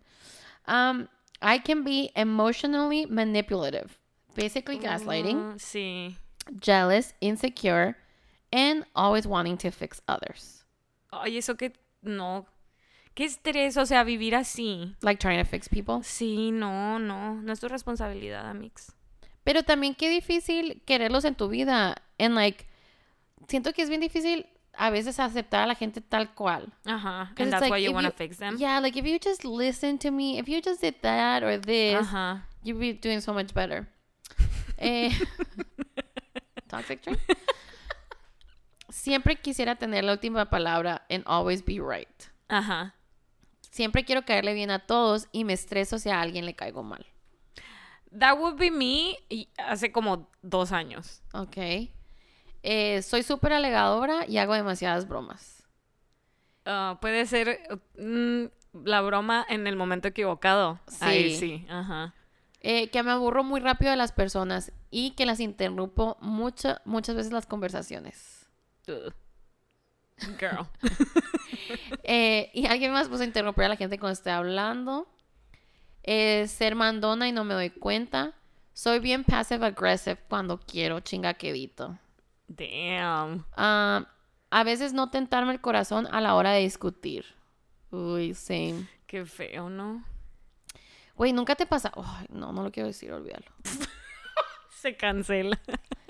Um, 0.68 1.08
I 1.42 1.60
can 1.60 1.84
be 1.84 2.12
emotionally 2.16 3.06
manipulative. 3.06 3.98
Basically 4.36 4.78
gaslighting, 4.80 5.36
Mm, 5.36 5.60
sí. 5.60 6.16
jealous, 6.60 7.14
insecure, 7.22 7.96
and 8.52 8.86
always 8.96 9.26
wanting 9.28 9.58
to 9.58 9.72
fix 9.72 10.02
others. 10.08 10.64
Ay, 11.12 11.38
eso 11.38 11.56
que 11.56 11.74
no. 12.02 12.46
Qué 13.16 13.26
estrés, 13.26 13.78
o 13.78 13.86
sea, 13.86 14.04
vivir 14.04 14.36
así. 14.36 14.96
Like 15.02 15.20
trying 15.20 15.40
to 15.44 15.50
fix 15.50 15.68
people. 15.68 16.04
Sí, 16.04 16.52
no, 16.52 17.00
no, 17.00 17.34
no 17.42 17.52
es 17.52 17.60
tu 17.60 17.68
responsabilidad, 17.68 18.48
Amix. 18.50 18.92
Pero 19.44 19.64
también 19.64 19.96
qué 19.96 20.10
difícil 20.10 20.84
quererlos 20.86 21.26
en 21.26 21.34
tu 21.36 21.48
vida. 21.50 21.96
And 22.20 22.36
like, 22.36 22.66
siento 23.48 23.74
que 23.74 23.82
es 23.82 23.90
bien 23.90 24.02
difícil 24.02 24.46
a 24.78 24.90
veces 24.90 25.20
aceptar 25.20 25.64
a 25.64 25.66
la 25.68 25.76
gente 25.76 26.02
tal 26.02 26.34
cual. 26.36 26.72
Ajá. 26.86 27.32
'Cause 27.36 27.44
And 27.44 27.52
that's 27.52 27.62
like, 27.62 27.72
why 27.72 27.78
you 27.84 27.92
want 27.94 28.06
to 28.08 28.14
fix 28.14 28.38
them. 28.38 28.58
Yeah, 28.58 28.80
like 28.80 28.98
if 28.98 29.06
you 29.06 29.18
just 29.20 29.44
listen 29.44 29.98
to 30.00 30.12
me, 30.12 30.38
if 30.40 30.48
you 30.48 30.62
just 30.62 30.82
did 30.82 30.96
that 31.02 31.44
or 31.44 31.58
this, 31.60 32.08
you'd 32.64 32.80
be 32.80 32.94
doing 32.94 33.20
so 33.22 33.34
much 33.34 33.54
better. 33.54 33.88
Eh, 34.80 35.10
toxic 36.70 37.02
trait. 37.02 37.18
Siempre 38.90 39.36
quisiera 39.36 39.76
tener 39.76 40.04
la 40.04 40.14
última 40.14 40.50
palabra 40.50 41.02
and 41.10 41.24
always 41.26 41.64
be 41.66 41.80
right. 41.80 42.30
Ajá. 42.48 42.94
Siempre 43.72 44.04
quiero 44.06 44.24
caerle 44.24 44.54
bien 44.54 44.70
a 44.72 44.80
todos 44.80 45.28
y 45.32 45.44
me 45.44 45.54
estreso 45.54 45.98
si 46.00 46.10
a 46.10 46.22
alguien 46.22 46.46
le 46.46 46.54
caigo 46.56 46.84
mal. 46.84 47.06
That 48.18 48.38
would 48.40 48.58
be 48.58 48.72
me 48.72 49.18
hace 49.58 49.92
como 49.92 50.30
dos 50.42 50.72
años. 50.72 51.22
Ok. 51.34 51.90
Eh, 52.64 53.02
soy 53.02 53.24
súper 53.24 53.54
alegadora 53.54 54.26
y 54.28 54.38
hago 54.38 54.54
demasiadas 54.54 55.08
bromas. 55.08 55.64
Ah, 56.66 56.98
puede 57.02 57.26
ser 57.26 57.60
mm, 57.98 58.46
la 58.86 59.02
broma 59.02 59.46
en 59.50 59.68
el 59.68 59.76
momento 59.76 60.08
equivocado. 60.08 60.80
Ahí 61.00 61.32
Sí. 61.32 61.38
sí. 61.38 61.66
Ajá. 61.70 62.14
Eh, 62.62 62.90
que 62.90 63.04
me 63.04 63.12
aburro 63.12 63.44
muy 63.44 63.62
rápido 63.62 63.92
de 63.92 63.98
las 63.98 64.12
personas 64.12 64.72
y 64.92 65.12
que 65.12 65.26
las 65.26 65.40
interrumpo 65.40 66.18
mucho, 66.20 66.78
muchas 66.86 67.16
veces 67.16 67.32
las 67.32 67.46
conversaciones. 67.46 68.48
Girl. 70.40 70.68
Eh, 72.04 72.50
y 72.54 72.66
alguien 72.68 72.94
más 72.94 73.10
puso 73.10 73.24
a 73.24 73.26
interrumpir 73.26 73.66
a 73.66 73.70
la 73.70 73.76
gente 73.76 74.00
cuando 74.00 74.14
esté 74.14 74.32
hablando. 74.32 75.08
Eh, 76.04 76.48
ser 76.48 76.76
mandona 76.76 77.28
y 77.28 77.32
no 77.34 77.44
me 77.44 77.54
doy 77.54 77.70
cuenta. 77.70 78.34
Soy 78.74 79.00
bien 79.00 79.24
passive 79.26 79.66
aggressive 79.66 80.18
cuando 80.30 80.58
quiero 80.60 81.02
chingaquedito. 81.02 81.98
Damn. 82.48 83.46
Ah, 83.56 84.08
a 84.50 84.64
veces 84.64 84.94
no 84.94 85.10
tentarme 85.10 85.52
el 85.54 85.62
corazón 85.62 86.08
a 86.12 86.22
la 86.22 86.36
hora 86.36 86.52
de 86.52 86.62
discutir. 86.62 87.26
Uy, 87.92 88.34
same. 88.34 88.88
Qué 89.06 89.26
feo, 89.26 89.70
¿no? 89.70 90.04
Güey, 91.16 91.34
nunca 91.34 91.56
te 91.56 91.66
pasa. 91.66 91.92
No, 92.30 92.52
no 92.52 92.64
lo 92.64 92.72
quiero 92.72 92.88
decir, 92.88 93.12
olvídalo. 93.12 93.46
Se 94.70 94.96
cancela. 94.96 95.60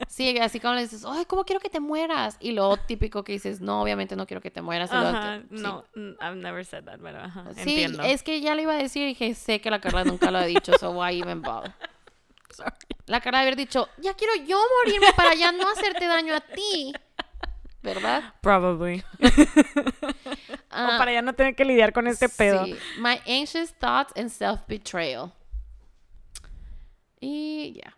Sí, 0.10 0.38
así 0.40 0.60
como 0.60 0.74
le 0.74 0.82
dices, 0.82 1.06
ay, 1.08 1.26
¿cómo 1.26 1.46
quiero 1.46 1.62
que 1.62 1.70
te 1.70 1.80
mueras? 1.80 2.38
Y 2.40 2.52
luego 2.52 2.78
típico 2.78 3.24
que 3.24 3.32
dices, 3.34 3.62
no, 3.62 3.82
obviamente 3.82 4.16
no 4.16 4.28
quiero 4.28 4.42
que 4.42 4.52
te 4.52 4.62
mueras. 4.62 4.92
Ajá. 4.92 5.42
sí. 5.50 5.62
No, 5.62 5.86
mm, 5.96 6.12
I've 6.22 6.36
never 6.36 6.66
said 6.66 6.84
that, 6.84 7.00
pero 7.02 7.20
ajá. 7.20 7.54
Sí, 7.54 7.62
Entiendo. 7.62 8.04
es 8.04 8.24
que 8.24 8.42
ya 8.42 8.56
le 8.56 8.64
iba 8.64 8.74
a 8.74 8.78
decir 8.78 9.04
y 9.04 9.08
dije, 9.08 9.34
sé 9.36 9.62
que 9.62 9.72
la 9.72 9.80
Carla 9.80 10.04
nunca 10.04 10.30
lo 10.32 10.38
ha 10.40 10.46
dicho, 10.46 10.74
so 10.80 10.92
why 10.92 11.18
even 11.20 11.42
bother? 11.42 11.74
Sorry. 12.58 12.72
La 13.06 13.22
Carla 13.22 13.42
haber 13.42 13.56
dicho, 13.56 13.88
ya 13.98 14.14
quiero 14.16 14.34
yo 14.48 14.60
morirme 14.84 15.14
para 15.16 15.34
ya 15.36 15.52
no 15.52 15.70
hacerte 15.70 16.08
daño 16.08 16.34
a 16.34 16.40
ti. 16.42 16.92
¿Verdad? 17.84 18.34
Probably. 18.42 19.04
Ah, 20.70 20.96
o 20.96 20.98
para 21.00 21.12
ya 21.14 21.22
no 21.22 21.34
tener 21.34 21.56
que 21.56 21.64
lidiar 21.66 21.92
con 21.94 22.06
este 22.08 22.30
pedo. 22.30 22.66
sí. 22.66 22.76
My 23.00 23.20
anxious 23.26 23.74
thoughts 23.80 24.14
and 24.16 24.30
self-betrayal. 24.30 25.32
Y 27.20 27.74
ya. 27.82 27.98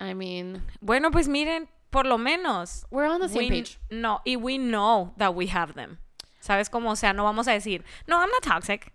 I 0.00 0.14
mean, 0.14 0.62
Bueno, 0.80 1.10
pues 1.10 1.28
miren, 1.28 1.68
por 1.90 2.06
lo 2.06 2.18
menos. 2.18 2.84
we're 2.90 3.08
on 3.08 3.20
the 3.20 3.28
same 3.28 3.48
we- 3.48 3.48
page. 3.62 3.78
No, 3.90 4.20
y 4.24 4.36
we 4.36 4.58
know 4.58 5.14
that 5.16 5.34
we 5.34 5.46
have 5.48 5.74
them. 5.74 5.98
¿Sabes 6.40 6.68
cómo? 6.68 6.90
O 6.90 6.96
sea, 6.96 7.12
no 7.12 7.24
vamos 7.24 7.48
a 7.48 7.52
decir, 7.52 7.84
no, 8.06 8.18
I'm 8.20 8.30
not 8.30 8.42
toxic. 8.42 8.92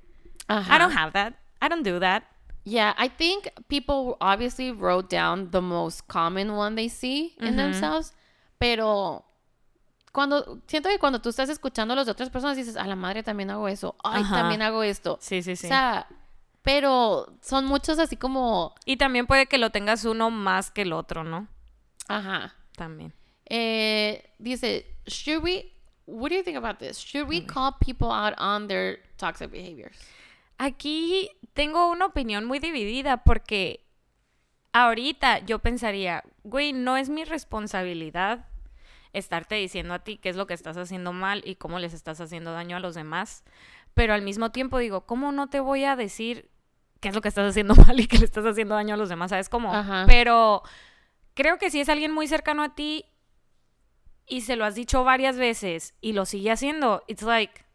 I 0.50 0.78
don't 0.78 0.96
have 0.96 1.14
that. 1.14 1.34
I 1.62 1.70
don't 1.70 1.84
do 1.84 2.00
that. 2.00 2.24
Yeah, 2.66 2.94
I 2.98 3.10
think 3.10 3.50
people 3.68 4.16
obviously 4.22 4.72
wrote 4.72 5.10
down 5.10 5.52
the 5.52 5.62
most 5.62 6.08
common 6.08 6.56
one 6.56 6.76
they 6.76 6.88
see 6.90 7.36
in 7.42 7.58
themselves. 7.58 8.14
pero 8.58 9.26
cuando 10.14 10.62
siento 10.68 10.88
que 10.90 10.98
cuando 11.00 11.20
tú 11.20 11.30
estás 11.30 11.50
escuchando 11.50 11.94
a 11.94 11.98
las 11.98 12.08
otras 12.08 12.30
personas 12.30 12.56
dices, 12.56 12.78
a 12.78 12.88
la 12.88 12.96
madre 12.96 13.24
también 13.24 13.50
hago 13.52 13.68
eso, 13.68 13.96
ay, 14.04 14.22
Ajá. 14.22 14.36
también 14.42 14.62
hago 14.62 14.84
esto. 14.84 15.18
Sí, 15.20 15.42
sí, 15.44 15.56
sí. 15.58 15.68
O 15.68 15.70
sea, 15.70 16.08
pero 16.62 17.36
son 17.42 17.66
muchos 17.66 18.00
así 18.00 18.16
como, 18.16 18.74
y 18.86 18.96
también 18.96 19.28
puede 19.28 19.48
que 19.48 19.58
lo 19.58 19.72
tengas 19.72 20.06
uno 20.06 20.30
más 20.32 20.72
que 20.72 20.84
el 20.84 20.94
otro, 20.94 21.24
¿no? 21.24 21.48
ajá. 22.08 22.54
También. 22.78 23.14
Eh, 23.50 24.32
dice, 24.40 24.86
should 25.06 25.44
we, 25.44 25.74
what 26.08 26.30
do 26.30 26.36
you 26.38 26.44
think 26.44 26.58
about 26.58 26.80
this? 26.80 26.98
Should 26.98 27.28
we 27.28 27.46
call 27.46 27.74
people 27.80 28.08
out 28.10 28.34
on 28.40 28.68
their 28.68 29.00
toxic 29.18 29.52
behaviors? 29.52 29.96
Aquí 30.58 31.30
tengo 31.54 31.90
una 31.90 32.06
opinión 32.06 32.46
muy 32.46 32.60
dividida 32.60 33.24
porque 33.24 33.86
ahorita 34.72 35.40
yo 35.40 35.60
pensaría, 35.60 36.24
güey, 36.44 36.74
no 36.74 36.98
es 36.98 37.10
mi 37.10 37.24
responsabilidad 37.24 38.48
estarte 39.14 39.56
diciendo 39.56 39.94
a 39.94 40.00
ti 40.00 40.18
qué 40.18 40.30
es 40.30 40.36
lo 40.36 40.48
que 40.48 40.56
estás 40.56 40.76
haciendo 40.76 41.14
mal 41.14 41.44
y 41.46 41.56
cómo 41.56 41.80
les 41.80 41.94
estás 41.94 42.20
haciendo 42.20 42.52
daño 42.52 42.78
a 42.78 42.80
los 42.80 42.96
demás. 42.96 43.44
Pero 43.94 44.14
al 44.14 44.24
mismo 44.24 44.52
tiempo 44.52 44.80
digo, 44.80 45.06
¿cómo 45.06 45.32
no 45.32 45.48
te 45.48 45.60
voy 45.60 45.84
a 45.84 45.96
decir 45.96 46.50
qué 47.00 47.10
es 47.10 47.16
lo 47.16 47.22
que 47.22 47.28
estás 47.28 47.50
haciendo 47.50 47.76
mal 47.88 48.00
y 48.00 48.08
que 48.08 48.18
le 48.18 48.26
estás 48.26 48.46
haciendo 48.46 48.76
daño 48.76 48.96
a 48.96 48.98
los 48.98 49.10
demás? 49.10 49.30
¿Sabes 49.30 49.50
cómo? 49.50 49.74
Ajá. 49.74 50.06
Pero 50.08 50.64
creo 51.36 51.58
que 51.60 51.70
si 51.70 51.80
es 51.80 51.90
alguien 51.90 52.12
muy 52.12 52.28
cercano 52.28 52.64
a 52.64 52.74
ti 52.76 53.06
y 54.26 54.42
se 54.42 54.56
lo 54.56 54.66
has 54.66 54.76
dicho 54.76 55.04
varias 55.04 55.38
veces 55.38 55.94
y 56.02 56.14
lo 56.14 56.26
sigue 56.26 56.52
haciendo, 56.52 57.04
it's 57.08 57.22
like, 57.22 57.66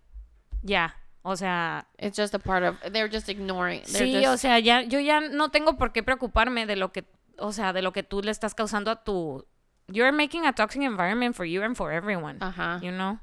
ya, 0.63 0.97
o 1.29 1.37
sea, 1.37 1.87
It's 1.99 2.17
just 2.17 2.35
a 2.35 2.39
part 2.39 2.65
of, 2.65 2.77
they're 2.93 3.09
just 3.11 3.29
ignoring. 3.29 3.83
They're 3.83 4.07
Sí, 4.07 4.13
just, 4.15 4.27
o 4.27 4.37
sea, 4.37 4.59
ya, 4.59 4.83
yo 4.83 4.99
ya 5.01 5.21
no 5.21 5.51
tengo 5.51 5.77
por 5.77 5.93
qué 5.93 6.03
preocuparme 6.03 6.67
de 6.67 6.77
lo 6.77 6.93
que, 6.93 7.05
o 7.39 7.53
sea, 7.53 7.73
de 7.73 7.83
lo 7.83 7.93
que 7.93 8.03
tú 8.03 8.23
le 8.23 8.31
estás 8.31 8.55
causando 8.55 8.91
a 8.91 9.05
tu... 9.05 9.45
You're 9.89 10.13
making 10.13 10.45
a 10.47 10.53
toxic 10.53 10.83
environment 10.83 11.35
for 11.35 11.47
you 11.47 11.63
and 11.63 11.77
for 11.77 11.93
everyone, 11.93 12.39
Ajá. 12.41 12.79
you 12.83 12.91
know? 12.91 13.19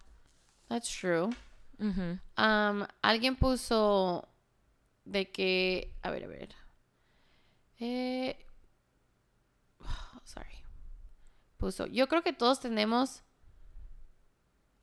That's 0.70 0.90
true. 0.90 1.30
Ujú. 1.80 2.20
Um, 2.38 2.88
alguien 3.04 3.36
puso 3.36 4.28
de 5.06 5.26
que, 5.32 5.94
a 6.02 6.10
ver, 6.10 6.24
a 6.24 6.28
ver. 6.28 6.50
Eh, 7.80 8.36
sorry. 10.24 10.64
Puso, 11.58 11.86
yo 11.88 12.08
creo 12.08 12.24
que 12.24 12.34
todos 12.34 12.60
tenemos 12.60 13.22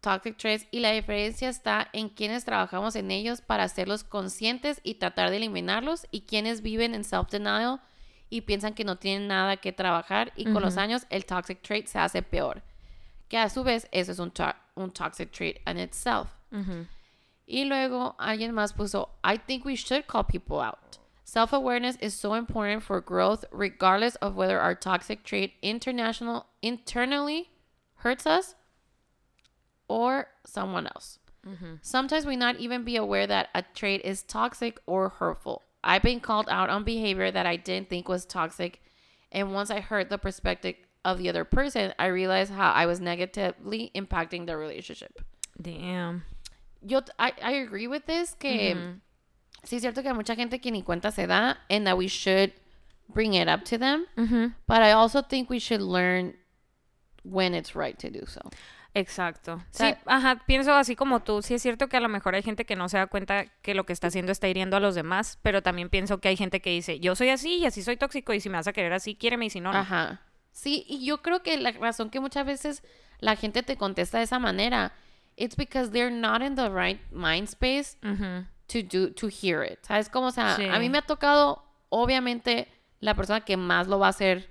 toxic 0.03 0.37
traits 0.37 0.67
y 0.71 0.81
la 0.81 0.91
diferencia 0.91 1.49
está 1.49 1.89
en 1.95 2.11
quienes 2.11 2.45
trabajamos 2.45 2.95
en 2.97 3.11
ellos 3.11 3.41
para 3.41 3.63
hacerlos 3.65 4.05
conscientes 4.05 4.81
y 4.83 4.95
tratar 4.97 5.31
de 5.31 5.39
eliminarlos 5.39 6.07
y 6.11 6.23
quienes 6.23 6.61
viven 6.61 6.95
en 6.95 7.05
self-denial 7.05 7.81
y 8.29 8.43
piensan 8.43 8.75
que 8.75 8.85
no 8.85 8.97
tienen 8.97 9.29
nada 9.29 9.57
que 9.57 9.73
trabajar 9.73 10.33
y 10.37 10.45
con 10.53 10.61
los 10.63 10.77
años 10.77 11.07
el 11.09 11.25
toxic 11.25 11.63
trait 11.63 11.87
se 11.87 11.99
hace 11.99 12.23
peor. 12.23 12.63
Que 13.29 13.39
a 13.39 13.49
su 13.49 13.63
vez 13.65 13.89
eso 13.93 14.13
es 14.13 14.19
un, 14.19 14.31
to- 14.31 14.55
un 14.75 14.91
toxic 14.91 15.31
trait 15.33 15.57
in 15.67 15.79
itself. 15.79 16.29
Y 17.47 17.65
luego 17.65 18.15
alguien 18.19 18.53
más 18.53 18.73
puso, 18.75 19.09
I 19.25 19.39
think 19.39 19.65
we 19.65 19.75
should 19.75 20.07
call 20.07 20.25
people 20.25 20.61
out. 20.61 20.99
Self-awareness 21.25 21.97
is 22.01 22.15
so 22.15 22.35
important 22.35 22.83
for 22.83 23.01
growth 23.01 23.45
regardless 23.53 24.17
of 24.17 24.37
whether 24.37 24.61
our 24.61 24.75
toxic 24.75 25.25
trait 25.25 25.55
international 25.63 26.47
internally 26.63 27.49
hurts 28.05 28.27
us 28.27 28.55
or 29.93 30.29
someone 30.47 30.87
else. 30.87 31.19
Mm-hmm. 31.47 31.75
Sometimes 31.83 32.25
we 32.25 32.37
not 32.37 32.57
even 32.57 32.85
be 32.85 32.97
aware 32.97 33.27
that 33.27 33.49
a 33.55 33.63
trait 33.75 34.03
is 34.05 34.23
toxic 34.23 34.79
or 34.87 35.09
hurtful. 35.09 35.63
I've 35.85 36.03
been 36.03 36.21
called 36.21 36.49
out 36.49 36.71
on 36.71 36.85
behavior 36.85 37.31
that 37.31 37.47
I 37.47 37.57
didn't 37.57 37.89
think 37.89 38.09
was 38.09 38.25
toxic, 38.25 38.81
and 39.33 39.53
once 39.53 39.71
I 39.71 39.81
heard 39.81 40.09
the 40.09 40.19
perspective 40.19 40.77
of 41.05 41.19
the 41.19 41.29
other 41.29 41.45
person, 41.45 41.93
I 41.99 42.07
realized 42.07 42.53
how 42.53 42.71
I 42.71 42.87
was 42.87 43.01
negatively 43.01 43.91
impacting 43.95 44.47
the 44.47 44.57
relationship. 44.57 45.21
Damn. 45.61 46.23
yo 46.85 47.01
I 47.19 47.53
agree 47.53 47.87
with 47.87 48.07
this 48.07 48.35
que 48.35 48.75
mm-hmm. 48.75 48.99
sí 49.65 49.77
es 49.77 49.83
cierto 49.83 50.03
que 50.03 50.11
hay 50.11 50.15
mucha 50.15 50.35
gente 50.35 50.59
que 50.59 50.71
ni 50.71 50.83
cuenta 50.83 51.13
se 51.13 51.27
da 51.27 51.55
and 51.71 51.87
that 51.87 51.97
we 51.97 52.09
should 52.09 52.53
bring 53.09 53.35
it 53.35 53.49
up 53.49 53.65
to 53.65 53.79
them 53.79 54.07
Ujú. 54.17 54.53
but 54.67 54.83
I 54.83 54.93
also 54.93 55.23
think 55.23 55.49
we 55.49 55.59
should 55.59 55.81
learn 55.81 56.35
when 57.23 57.55
it's 57.55 57.77
right 57.77 57.99
to 58.01 58.11
do 58.11 58.25
so 58.27 58.41
Exacto. 58.95 59.59
Sí, 59.71 59.79
sea- 59.85 59.99
ajá, 60.07 60.43
pienso 60.47 60.73
así 60.75 60.97
como 60.97 61.21
tú. 61.21 61.41
Sí 61.43 61.55
es 61.55 61.63
cierto 61.63 61.89
que 61.89 61.97
a 61.97 62.01
lo 62.01 62.09
mejor 62.09 62.35
hay 62.35 62.43
gente 62.43 62.65
que 62.67 62.77
no 62.77 62.89
se 62.89 62.99
da 62.99 63.07
cuenta 63.07 63.47
que 63.63 63.75
lo 63.75 63.85
que 63.87 63.93
está 63.93 64.09
haciendo 64.09 64.33
está 64.33 64.49
hiriendo 64.49 64.77
a 64.77 64.81
los 64.81 64.95
demás, 64.95 65.39
pero 65.43 65.63
también 65.63 65.89
pienso 65.89 66.19
que 66.19 66.29
hay 66.29 66.37
gente 66.37 66.61
que 66.61 66.71
dice, 66.71 67.01
yo 67.01 67.15
soy 67.17 67.31
así 67.31 67.55
y 67.57 67.67
así 67.67 67.83
soy 67.83 67.97
tóxico 67.97 68.33
y 68.35 68.41
si 68.41 68.49
me 68.51 68.57
vas 68.59 68.67
a 68.67 68.73
querer 68.73 68.93
así, 68.93 69.15
quiéreme 69.15 69.47
y 69.47 69.51
si 69.51 69.61
no, 69.61 69.73
no. 69.73 69.79
ajá 69.79 70.21
sí 70.55 70.85
y 70.87 71.07
yo 71.07 71.23
creo 71.23 71.43
que 71.43 71.57
la 71.57 71.73
razón 71.73 72.11
que 72.11 72.21
muchas 72.21 72.45
veces 72.45 72.83
la 73.21 73.37
gente 73.37 73.63
te 73.63 73.79
contesta 73.79 74.19
de 74.19 74.25
esa 74.25 74.39
manera 74.39 74.93
it's 75.35 75.57
because 75.57 75.91
they're 75.91 76.15
not 76.15 76.43
in 76.43 76.55
the 76.57 76.69
right 76.69 77.01
mind 77.11 77.49
space 77.49 77.97
to 78.67 78.79
do 78.83 79.11
to 79.15 79.29
hear 79.29 79.65
it. 79.65 79.79
¿Sabes 79.83 80.11
cómo? 80.11 80.27
O 80.27 80.31
sea, 80.31 80.55
Sí. 80.57 80.67
a 80.71 80.79
mí 80.79 80.91
me 80.91 80.99
ha 80.99 81.03
tocado 81.03 81.65
obviamente 81.89 82.69
la 83.01 83.15
persona 83.15 83.41
que 83.41 83.57
más 83.57 83.89
lo 83.89 83.99
va 83.99 84.09
a 84.09 84.11
hacer 84.11 84.51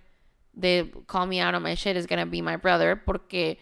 de 0.54 0.92
call 1.08 1.28
me 1.28 1.40
out 1.44 1.54
on 1.54 1.62
my 1.62 1.76
shit 1.76 1.96
is 1.96 2.08
gonna 2.08 2.26
be 2.26 2.42
my 2.42 2.56
brother 2.58 3.04
porque 3.06 3.60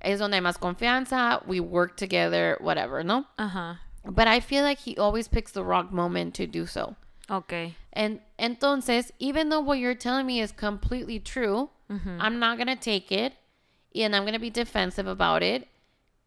es 0.00 0.18
donde 0.18 0.36
hay 0.36 0.42
más 0.42 0.58
confianza, 0.58 1.42
we 1.46 1.60
work 1.60 1.96
together, 1.96 2.56
whatever, 2.60 3.04
¿no? 3.04 3.26
Ajá. 3.38 3.80
But 4.04 4.28
I 4.28 4.40
feel 4.40 4.62
like 4.62 4.78
he 4.78 4.96
always 4.96 5.28
picks 5.28 5.52
the 5.52 5.62
wrong 5.62 5.88
moment 5.90 6.34
to 6.36 6.46
do 6.46 6.66
so. 6.66 6.96
Ok. 7.28 7.74
And 7.92 8.20
entonces, 8.38 9.12
even 9.18 9.48
though 9.50 9.60
what 9.60 9.78
you're 9.78 9.94
telling 9.94 10.26
me 10.26 10.40
is 10.40 10.52
completely 10.52 11.18
true, 11.20 11.70
I'm 11.90 12.38
not 12.38 12.58
gonna 12.58 12.76
take 12.76 13.10
it 13.10 13.32
and 13.94 14.14
I'm 14.14 14.24
gonna 14.24 14.38
be 14.38 14.50
defensive 14.50 15.06
about 15.06 15.42
it 15.42 15.66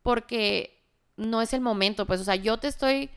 porque 0.03 0.69
no 1.17 1.39
es 1.39 1.53
el 1.53 1.61
momento, 1.61 2.05
pues, 2.05 2.19
o 2.19 2.23
sea, 2.23 2.35
yo 2.35 2.57
te 2.57 2.67
estoy 2.67 3.09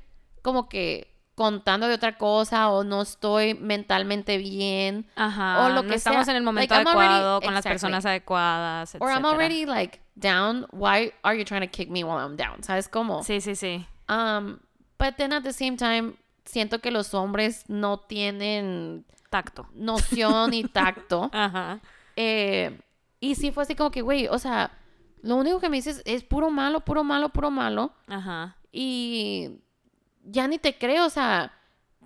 como 0.43 0.68
que 0.68 1.06
contando 1.35 1.89
de 1.89 1.94
otra 1.94 2.16
cosa 2.16 2.70
o 2.70 2.85
no 2.85 3.02
estoy 3.02 3.55
mentalmente 3.55 4.39
bien 4.39 5.06
Ajá. 5.16 5.65
O 5.66 5.69
lo 5.70 5.82
no 5.82 5.89
que 5.89 5.97
estamos 5.97 6.24
sea. 6.27 6.32
en 6.32 6.36
el 6.39 6.43
momento 6.44 6.74
Like, 6.74 6.89
I'm 6.89 6.97
already- 6.97 7.12
adecuado, 7.12 7.40
con 7.40 7.55
las 7.55 7.61
exactly. 7.66 7.74
personas 7.74 8.06
adecuadas, 8.06 8.97
or 9.01 9.11
I'm 9.11 9.24
already 9.24 9.66
like 9.66 10.01
down, 10.15 10.66
why 10.73 11.12
are 11.23 11.36
you 11.36 11.44
trying 11.44 11.62
to 11.62 11.70
kick 11.70 11.90
me 11.90 12.05
while 12.05 12.20
I'm 12.20 12.36
down? 12.36 12.62
¿Sabes 12.62 12.89
cómo? 12.89 13.23
Sí, 13.24 13.40
sí, 13.40 13.56
sí. 13.56 13.85
Um, 14.09 14.59
but 14.98 15.16
then 15.16 15.32
at 15.32 15.43
the 15.43 15.52
same 15.52 15.77
time 15.77 16.15
siento 16.44 16.81
que 16.81 16.90
los 16.90 17.12
hombres 17.15 17.65
no 17.69 17.98
tienen 17.98 19.05
Tacto. 19.31 19.66
noción 19.74 20.52
y 20.55 20.62
tacto. 20.69 21.31
Ajá. 21.32 21.81
Eh, 22.16 22.78
y 23.19 23.35
sí 23.35 23.51
fue 23.51 23.65
así 23.65 23.74
como 23.74 23.90
que, 23.90 24.02
güey, 24.02 24.28
o 24.28 24.39
sea, 24.39 24.70
lo 25.23 25.35
único 25.36 25.59
que 25.59 25.69
me 25.69 25.77
dices 25.78 26.01
es 26.05 26.23
puro 26.23 26.51
malo, 26.51 26.81
puro 26.81 27.02
malo, 27.02 27.31
puro 27.31 27.51
malo. 27.51 27.93
Ajá. 28.06 28.56
Y 28.70 29.51
ya 30.25 30.49
ni 30.49 30.59
te 30.59 30.77
creo, 30.77 31.07
o 31.07 31.11
sea, 31.11 31.53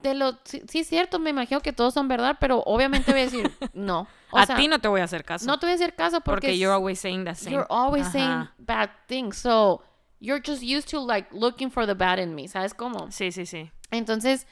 de 0.03 0.15
lo, 0.15 0.39
sí, 0.45 0.63
sí 0.69 0.81
es 0.81 0.89
cierto, 0.89 1.19
me 1.19 1.31
imagino 1.31 1.61
que 1.61 1.73
todos 1.73 1.95
son 1.95 2.09
verdad, 2.09 2.37
pero 2.41 2.63
obviamente 2.67 3.11
voy 3.11 3.21
a 3.21 3.25
decir, 3.25 3.51
no. 3.73 4.07
O 4.31 4.39
a 4.39 4.47
sea, 4.47 4.57
ti 4.57 4.69
no 4.69 4.79
te 4.79 4.89
voy 4.89 5.01
a 5.01 5.05
hacer 5.05 5.25
caso. 5.25 5.47
no 5.47 5.59
te 5.59 5.67
voy 5.67 5.73
a 5.73 5.75
hacer 5.77 5.95
caso 5.95 6.21
porque, 6.21 6.49
porque 6.49 6.59
you're 6.59 6.75
always 6.75 6.99
saying 7.01 7.25
the 7.25 7.35
same. 7.35 7.55
you're 7.55 7.67
always 7.71 8.07
saying 8.09 8.49
bad 8.59 8.91
things. 9.07 9.37
So, 9.37 9.83
you're 10.21 10.43
just 10.45 10.63
used 10.63 10.89
to 10.91 11.01
like 11.01 11.29
looking 11.33 11.71
for 11.71 11.87
the 11.87 11.95
bad 11.95 12.19
in 12.19 12.35
me, 12.35 12.49
¿sabes 12.49 12.75
cómo? 12.75 13.11
Sí, 13.11 13.33
sí, 13.33 13.47
sí. 13.47 13.71
Entonces, 13.91 14.47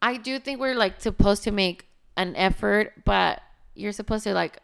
I 0.00 0.18
do 0.18 0.38
think 0.38 0.60
we're 0.60 0.74
like 0.74 1.00
supposed 1.00 1.44
to 1.44 1.52
make 1.52 1.86
an 2.16 2.34
effort, 2.36 3.04
but 3.04 3.40
you're 3.74 3.92
supposed 3.92 4.24
to 4.24 4.32
like 4.32 4.60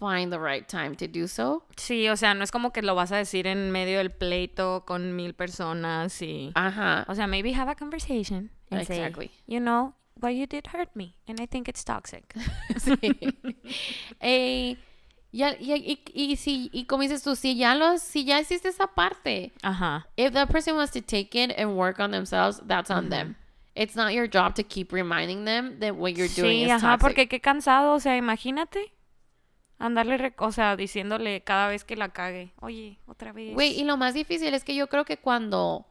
find 0.00 0.32
the 0.32 0.40
right 0.40 0.66
time 0.66 0.96
to 0.96 1.06
do 1.06 1.28
so. 1.28 1.62
Sí, 1.76 2.08
o 2.08 2.16
sea, 2.16 2.34
no 2.34 2.42
es 2.42 2.50
como 2.50 2.72
que 2.72 2.80
lo 2.82 2.94
vas 2.94 3.12
a 3.12 3.16
decir 3.18 3.46
en 3.46 3.70
medio 3.70 3.98
del 3.98 4.10
pleito 4.10 4.84
con 4.86 5.14
mil 5.14 5.34
personas 5.34 6.20
y... 6.22 6.50
Ajá. 6.54 7.04
O 7.06 7.14
sea, 7.14 7.26
maybe 7.26 7.52
have 7.52 7.70
a 7.70 7.74
conversation 7.74 8.50
and 8.70 8.86
say, 8.86 8.96
Exactly. 8.98 9.30
you 9.46 9.60
know, 9.60 9.94
what 10.20 10.30
you 10.30 10.46
did 10.46 10.66
hurt 10.72 10.88
me 10.96 11.14
and 11.28 11.38
I 11.40 11.46
think 11.46 11.68
it's 11.68 11.84
toxic. 11.84 12.34
Sí. 12.78 12.98
Eh, 14.20 14.76
ya, 15.32 15.56
ya- 15.58 15.76
y, 15.76 16.00
y, 16.12 16.36
si, 16.36 16.70
y 16.72 16.84
como 16.86 17.02
dices 17.02 17.22
tú, 17.22 17.36
si 17.36 17.56
ya, 17.56 17.74
lo, 17.74 17.98
si 17.98 18.24
ya 18.24 18.40
hiciste 18.40 18.68
esa 18.68 18.86
parte, 18.88 19.52
Ajá. 19.62 20.06
if 20.16 20.32
that 20.32 20.48
person 20.50 20.76
wants 20.76 20.92
to 20.92 21.00
take 21.00 21.34
it 21.34 21.52
and 21.56 21.76
work 21.76 22.00
on 22.00 22.10
themselves, 22.10 22.60
that's 22.66 22.90
on 22.90 23.10
them. 23.10 23.36
It's 23.76 23.94
not 23.94 24.12
your 24.12 24.26
job 24.26 24.54
to 24.56 24.64
keep 24.64 24.92
reminding 24.92 25.44
them 25.44 25.78
that 25.78 25.94
what 25.96 26.14
you're 26.16 26.28
doing 26.28 26.60
Sí, 26.60 26.64
is 26.64 26.70
ajá, 26.72 26.96
toxic. 26.98 27.00
porque 27.00 27.28
qué 27.28 27.40
cansado, 27.40 27.92
o 27.94 28.00
sea, 28.00 28.16
imagínate. 28.16 28.92
Andarle, 29.80 30.34
o 30.38 30.52
sea, 30.52 30.76
diciéndole 30.76 31.42
cada 31.42 31.66
vez 31.68 31.84
que 31.84 31.96
la 31.96 32.10
cague, 32.10 32.52
oye, 32.60 32.98
otra 33.06 33.32
vez. 33.32 33.54
Güey, 33.54 33.80
y 33.80 33.84
lo 33.84 33.96
más 33.96 34.14
difícil 34.14 34.54
es 34.54 34.62
que 34.62 34.74
yo 34.74 34.88
creo 34.88 35.04
que 35.04 35.16
cuando 35.16 35.86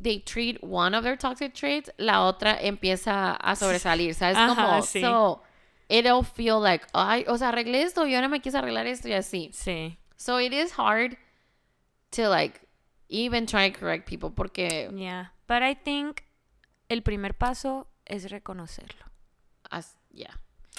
they 0.00 0.20
treat 0.20 0.58
one 0.62 0.96
of 0.96 1.02
their 1.02 1.16
toxic 1.18 1.52
traits, 1.54 1.90
la 1.96 2.22
otra 2.22 2.60
empieza 2.60 3.32
a 3.32 3.56
sobresalir, 3.56 4.14
¿sabes? 4.14 4.36
Ajá, 4.36 4.54
Como, 4.54 4.82
sí. 4.82 5.00
so, 5.00 5.42
it'll 5.88 6.24
feel 6.24 6.60
like, 6.62 6.86
ay, 6.92 7.24
o 7.26 7.38
sea, 7.38 7.48
arreglé 7.48 7.82
esto 7.82 8.06
y 8.06 8.14
ahora 8.14 8.28
me 8.28 8.40
quise 8.40 8.58
arreglar 8.58 8.86
esto 8.86 9.08
y 9.08 9.14
así. 9.14 9.50
Sí, 9.52 9.96
So 10.16 10.38
it 10.38 10.52
is 10.52 10.72
hard 10.78 11.16
to 12.10 12.28
like 12.28 12.60
even 13.08 13.46
try 13.46 13.70
to 13.72 13.78
correct 13.78 14.06
people 14.08 14.30
porque 14.30 14.90
yeah. 14.94 15.32
But 15.48 15.62
I 15.62 15.74
think 15.74 16.22
el 16.88 17.02
primer 17.02 17.34
paso 17.34 17.88
es 18.04 18.30
reconocerlo. 18.30 19.06
as- 19.70 19.96
yeah. 20.12 20.34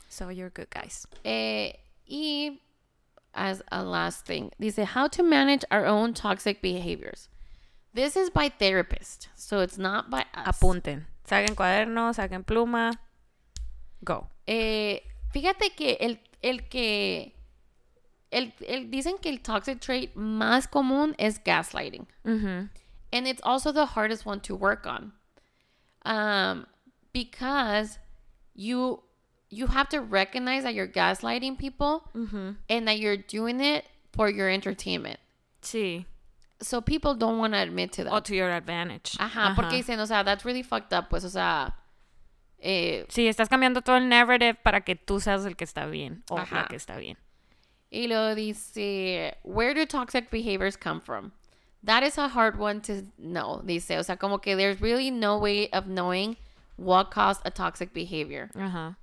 So 0.08 0.30
you're 0.30 0.52
good, 0.52 0.68
guys. 0.70 1.08
Eh, 1.24 1.80
y 2.14 2.60
as 3.34 3.62
a 3.72 3.84
last 3.84 4.26
thing. 4.28 4.52
Dice, 4.62 4.86
how 4.86 5.08
to 5.08 5.24
manage 5.24 5.66
our 5.72 5.86
own 5.86 6.14
toxic 6.14 6.62
behaviors. 6.62 7.28
This 7.94 8.16
is 8.16 8.30
by 8.30 8.50
therapist, 8.50 9.30
so 9.36 9.60
it's 9.60 9.78
not 9.78 10.10
by 10.10 10.26
us. 10.36 10.48
Apunten. 10.60 11.06
Saquen 11.28 11.56
cuaderno, 11.56 12.14
saquen 12.14 12.44
pluma. 12.46 12.94
Go. 14.04 14.28
Eh, 14.48 15.00
fíjate 15.34 15.76
que 15.76 15.98
el, 16.00 16.18
el 16.44 16.60
que... 16.70 17.34
El, 18.32 18.52
el- 18.68 18.90
dicen 18.90 19.22
que 19.22 19.30
el 19.30 19.38
toxic 19.40 19.80
trait 19.80 20.16
más 20.16 20.68
común 20.70 21.16
es 21.20 21.38
gaslighting. 21.40 22.06
Ujú. 22.26 22.70
and 23.12 23.28
it's 23.28 23.42
also 23.44 23.72
the 23.72 23.86
hardest 23.86 24.26
one 24.26 24.40
to 24.40 24.56
work 24.56 24.88
on 24.88 25.12
um 26.04 26.66
because 27.14 28.00
you 28.56 29.04
you 29.54 29.68
have 29.68 29.88
to 29.90 30.00
recognize 30.02 30.64
that 30.64 30.74
you're 30.74 30.88
gaslighting 30.88 31.58
people 31.58 32.04
Ujú. 32.16 32.56
and 32.70 32.88
that 32.88 32.98
you're 33.00 33.18
doing 33.18 33.60
it 33.62 33.86
for 34.12 34.30
your 34.30 34.50
entertainment 34.50 35.20
Sí. 35.62 36.06
so 36.62 36.82
people 36.82 37.14
don't 37.16 37.38
want 37.38 37.54
to 37.54 37.60
admit 37.60 37.92
to 37.94 38.04
that. 38.04 38.12
Or 38.14 38.22
to 38.22 38.36
your 38.36 38.50
advantage. 38.52 39.18
ajá, 39.20 39.54
porque 39.56 39.72
dicen 39.82 40.00
o 40.00 40.06
sea 40.06 40.24
that's 40.24 40.44
really 40.46 40.64
fucked 40.64 40.94
up 40.94 41.10
pues 41.10 41.24
o 41.26 41.30
sea 41.30 41.74
eh, 42.60 43.06
Sí, 43.10 43.28
estás 43.28 43.50
cambiando 43.50 43.82
todo 43.84 43.98
el 43.98 44.08
narrative 44.08 44.56
para 44.64 44.82
que 44.82 44.96
tú 44.96 45.20
seas 45.20 45.46
el 45.46 45.56
que 45.56 45.66
está 45.66 45.86
bien 45.90 46.24
o 46.30 46.38
Ajá. 46.38 46.56
la 46.62 46.68
que 46.68 46.76
está 46.78 46.98
bien. 46.98 47.18
y 47.92 48.08
luego 48.08 48.34
dice 48.36 49.36
where 49.44 49.74
do 49.74 49.86
toxic 49.86 50.30
behaviors 50.32 50.76
come 50.78 51.00
from 51.02 51.32
that 51.84 52.02
is 52.04 52.18
a 52.18 52.28
hard 52.30 52.58
one 52.58 52.80
to 52.82 53.04
know 53.18 53.62
dice 53.66 53.92
o 53.98 54.02
sea 54.02 54.16
como 54.16 54.38
que 54.40 54.56
there's 54.56 54.80
really 54.82 55.12
no 55.12 55.38
way 55.38 55.70
of 55.72 55.86
knowing 55.86 56.36
what 56.78 57.12
caused 57.12 57.42
a 57.46 57.52
toxic 57.52 57.94
behavior 57.94 58.50
Ajá. 58.56 58.96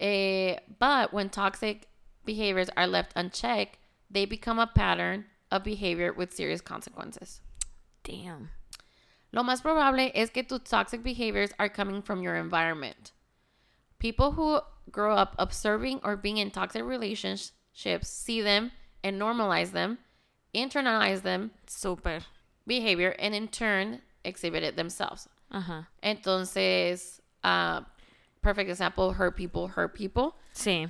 Eh, 0.00 0.58
but 0.78 1.12
when 1.12 1.30
toxic 1.30 1.88
behaviors 2.24 2.68
are 2.76 2.86
left 2.86 3.12
unchecked, 3.16 3.78
they 4.10 4.24
become 4.24 4.58
a 4.58 4.66
pattern 4.66 5.24
of 5.50 5.64
behavior 5.64 6.12
with 6.12 6.34
serious 6.34 6.60
consequences. 6.60 7.40
Damn. 8.04 8.50
Lo 9.32 9.42
más 9.42 9.62
probable 9.62 10.10
es 10.14 10.30
que 10.30 10.42
tus 10.42 10.60
toxic 10.60 11.02
behaviors 11.02 11.50
are 11.58 11.68
coming 11.68 12.02
from 12.02 12.22
your 12.22 12.36
environment. 12.36 13.12
People 13.98 14.32
who 14.32 14.60
grow 14.90 15.14
up 15.14 15.34
observing 15.38 16.00
or 16.04 16.16
being 16.16 16.36
in 16.36 16.50
toxic 16.50 16.84
relationships 16.84 18.08
see 18.08 18.40
them 18.40 18.72
and 19.02 19.20
normalize 19.20 19.72
them, 19.72 19.98
internalize 20.54 21.22
them 21.22 21.50
Súper. 21.66 22.22
behavior, 22.66 23.14
and 23.18 23.34
in 23.34 23.48
turn 23.48 24.00
exhibit 24.24 24.62
it 24.62 24.76
themselves. 24.76 25.28
Ajá. 25.52 25.86
Entonces, 26.02 27.20
uh, 27.44 27.82
perfect 28.46 28.70
example, 28.70 29.12
hurt 29.12 29.34
people 29.36 29.68
hurt 29.74 29.92
people. 29.92 30.34
Sí. 30.52 30.88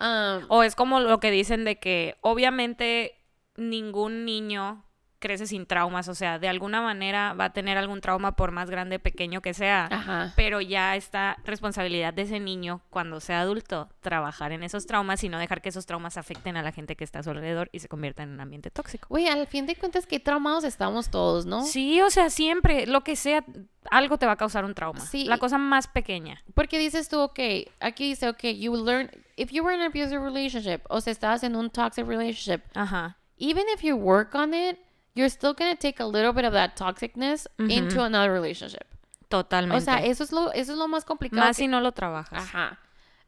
Um, 0.00 0.46
O 0.48 0.62
es 0.62 0.74
como 0.74 1.00
lo 1.00 1.20
que 1.20 1.30
dicen 1.30 1.64
de 1.64 1.78
que 1.78 2.16
obviamente 2.22 3.14
ningún 3.56 4.24
niño 4.24 4.84
crece 5.18 5.46
sin 5.46 5.66
traumas, 5.66 6.08
o 6.08 6.14
sea, 6.14 6.38
de 6.38 6.48
alguna 6.48 6.80
manera 6.80 7.32
va 7.34 7.46
a 7.46 7.52
tener 7.52 7.76
algún 7.76 8.00
trauma 8.00 8.36
por 8.36 8.52
más 8.52 8.70
grande 8.70 8.96
o 8.96 8.98
pequeño 9.00 9.40
que 9.40 9.54
sea, 9.54 9.88
Ajá. 9.90 10.32
pero 10.36 10.60
ya 10.60 10.96
está 10.96 11.36
responsabilidad 11.44 12.14
de 12.14 12.22
ese 12.22 12.40
niño 12.40 12.80
cuando 12.90 13.20
sea 13.20 13.40
adulto 13.40 13.88
trabajar 14.00 14.52
en 14.52 14.62
esos 14.62 14.86
traumas 14.86 15.22
y 15.24 15.28
no 15.28 15.38
dejar 15.38 15.60
que 15.60 15.70
esos 15.70 15.86
traumas 15.86 16.16
afecten 16.16 16.56
a 16.56 16.62
la 16.62 16.72
gente 16.72 16.96
que 16.96 17.04
está 17.04 17.18
a 17.20 17.22
su 17.22 17.30
alrededor 17.30 17.68
y 17.72 17.80
se 17.80 17.88
convierta 17.88 18.22
en 18.22 18.30
un 18.30 18.40
ambiente 18.40 18.70
tóxico. 18.70 19.06
Güey, 19.08 19.28
al 19.28 19.46
fin 19.46 19.66
de 19.66 19.76
cuentas, 19.76 20.06
qué 20.06 20.20
traumados 20.20 20.64
estamos 20.64 21.10
todos, 21.10 21.46
¿no? 21.46 21.64
Sí, 21.64 22.00
o 22.00 22.10
sea, 22.10 22.30
siempre, 22.30 22.86
lo 22.86 23.02
que 23.02 23.16
sea, 23.16 23.44
algo 23.90 24.18
te 24.18 24.26
va 24.26 24.32
a 24.32 24.36
causar 24.36 24.64
un 24.64 24.74
trauma. 24.74 25.00
Sí. 25.00 25.24
La 25.24 25.38
cosa 25.38 25.58
más 25.58 25.88
pequeña. 25.88 26.42
Porque 26.54 26.78
dices 26.78 27.08
tú, 27.08 27.20
ok, 27.20 27.38
aquí 27.80 28.08
dice, 28.10 28.28
ok, 28.28 28.44
you 28.56 28.74
learn, 28.84 29.10
if 29.36 29.50
you 29.50 29.62
were 29.64 29.74
in 29.74 29.80
an 29.80 29.86
abusive 29.88 30.18
relationship, 30.20 30.82
o 30.88 31.00
sea, 31.00 31.12
estás 31.12 31.42
en 31.42 31.56
un 31.56 31.70
toxic 31.70 32.06
relationship, 32.06 32.62
Ajá. 32.74 33.16
even 33.38 33.64
if 33.74 33.82
you 33.82 33.96
work 33.96 34.34
on 34.34 34.54
it, 34.54 34.78
you're 35.18 35.28
still 35.28 35.52
going 35.54 35.74
to 35.74 35.76
take 35.80 35.98
a 36.00 36.06
little 36.06 36.32
bit 36.32 36.44
of 36.44 36.52
that 36.52 36.76
toxicness 36.76 37.46
into 37.58 38.02
another 38.02 38.32
relationship. 38.32 38.84
Totalmente. 39.28 39.76
O 39.76 39.80
sea, 39.80 39.98
eso 40.04 40.22
es 40.24 40.32
lo, 40.32 40.50
eso 40.54 40.72
es 40.72 40.78
lo 40.78 40.86
más 40.86 41.04
complicado. 41.04 41.42
más 41.42 41.56
que- 41.56 41.64
si 41.64 41.66
no 41.68 41.80
lo 41.80 41.90
trabajas. 41.92 42.44
Ajá. 42.54 42.78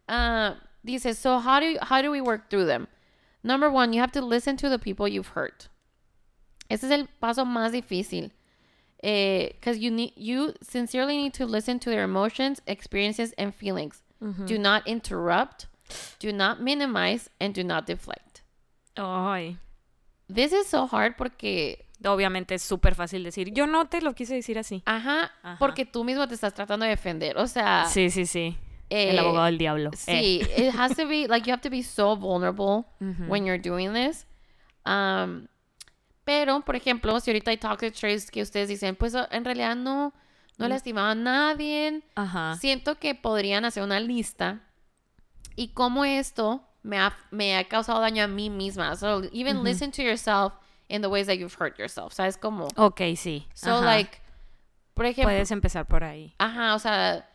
Uh, 0.09 0.55
dice, 0.85 1.15
so 1.15 1.39
how 1.41 1.59
do, 1.61 1.67
you- 1.67 1.79
how 1.83 2.01
do 2.01 2.11
we 2.11 2.21
work 2.21 2.49
through 2.49 2.67
them? 2.67 2.87
Number 3.43 3.69
one, 3.71 3.93
you 3.93 4.01
have 4.01 4.12
to 4.12 4.21
listen 4.21 4.57
to 4.59 4.69
the 4.69 4.79
people 4.79 5.09
you've 5.09 5.33
hurt. 5.35 5.69
Ese 6.71 6.85
es 6.85 6.91
el 6.93 7.07
paso 7.21 7.45
más 7.45 7.73
difícil. 7.73 8.31
Because 9.03 9.79
you 9.79 9.91
need 9.91 10.12
you 10.17 10.53
sincerely 10.62 11.17
need 11.17 11.33
to 11.35 11.47
listen 11.47 11.79
to 11.81 11.89
their 11.91 12.05
emotions, 12.05 12.61
experiences, 12.67 13.33
and 13.39 13.55
feelings. 13.55 14.03
Do 14.47 14.59
not 14.59 14.87
interrupt, 14.87 15.67
do 16.19 16.31
not 16.33 16.61
minimize, 16.61 17.31
and 17.41 17.55
do 17.55 17.65
not 17.65 17.87
deflect. 17.87 18.43
Ay. 18.99 19.57
This 20.35 20.52
is 20.52 20.66
so 20.66 20.89
hard 20.90 21.16
porque, 21.16 21.86
Obviamente 22.02 22.55
es 22.55 22.62
súper 22.62 22.94
fácil 22.94 23.23
decir, 23.24 23.52
yo 23.52 23.66
no 23.66 23.86
te 23.89 24.01
lo 24.01 24.15
quise 24.15 24.35
decir 24.35 24.59
así. 24.59 24.82
ajá, 24.86 25.32
Ajá. 25.43 25.57
porque 25.59 25.85
tú 25.85 26.02
mismo 26.02 26.27
te 26.27 26.35
estás 26.35 26.55
tratando 26.55 26.85
de 26.85 26.90
defender. 26.90 27.36
O 27.36 27.47
sea, 27.47 27.85
Sí, 27.85 28.09
sí, 28.09 28.24
sí. 28.24 28.57
eh, 28.89 29.11
El 29.11 29.19
abogado 29.19 29.44
del 29.44 29.59
diablo. 29.59 29.90
Eh. 29.93 29.97
Sí, 29.97 30.40
it 30.62 30.74
has 30.78 30.97
to 30.97 31.07
be 31.07 31.28
like 31.28 31.47
you 31.47 31.52
have 31.52 31.61
to 31.61 31.69
be 31.69 31.82
so 31.82 32.16
vulnerable 32.16 32.85
when 33.28 33.44
you're 33.44 33.61
doing 33.61 33.93
this. 33.93 34.27
Um, 34.86 35.47
pero, 36.24 36.61
por 36.62 36.74
ejemplo, 36.74 37.20
si 37.20 37.31
ahorita 37.31 37.51
hay 37.51 37.59
toxic 37.59 37.93
traits 37.94 38.31
que 38.31 38.40
ustedes 38.40 38.69
dicen, 38.69 38.97
pues 38.97 39.15
en 39.31 39.44
realidad 39.44 39.77
no, 39.77 40.15
no 40.57 40.69
lastimaba 40.69 41.11
a 41.11 41.15
nadie. 41.15 42.02
Ajá. 42.15 42.57
Siento 42.57 42.98
que 42.98 43.15
podrían 43.15 43.66
hacer 43.66 43.82
una 43.82 44.01
lista 44.01 44.61
y 45.55 45.69
cómo 45.74 46.07
esto 46.07 46.66
me 46.82 46.98
ha, 46.98 47.16
me 47.31 47.57
ha 47.57 47.65
causado 47.65 48.01
daño 48.01 48.24
a 48.24 48.28
mí 48.28 48.51
misma. 48.51 48.97
So, 48.97 49.23
even 49.32 49.62
listen 49.62 49.90
to 49.93 50.02
yourself 50.02 50.52
in 50.89 51.02
the 51.02 51.09
ways 51.09 51.27
that 51.27 51.36
you've 51.39 51.55
hurt 51.55 51.78
yourself. 51.78 52.12
¿Sabes 52.15 52.36
cómo? 52.36 52.69
Ok, 52.77 53.01
sí. 53.16 53.47
So, 53.55 53.70
Ajá. 53.77 53.85
like, 53.85 54.19
por 54.94 55.07
ejemplo, 55.07 55.31
Puedes 55.32 55.51
empezar 55.51 55.86
por 55.86 56.02
ahí. 56.05 56.35
Ajá, 56.39 56.74
o 56.74 56.78
sea, 56.78 57.27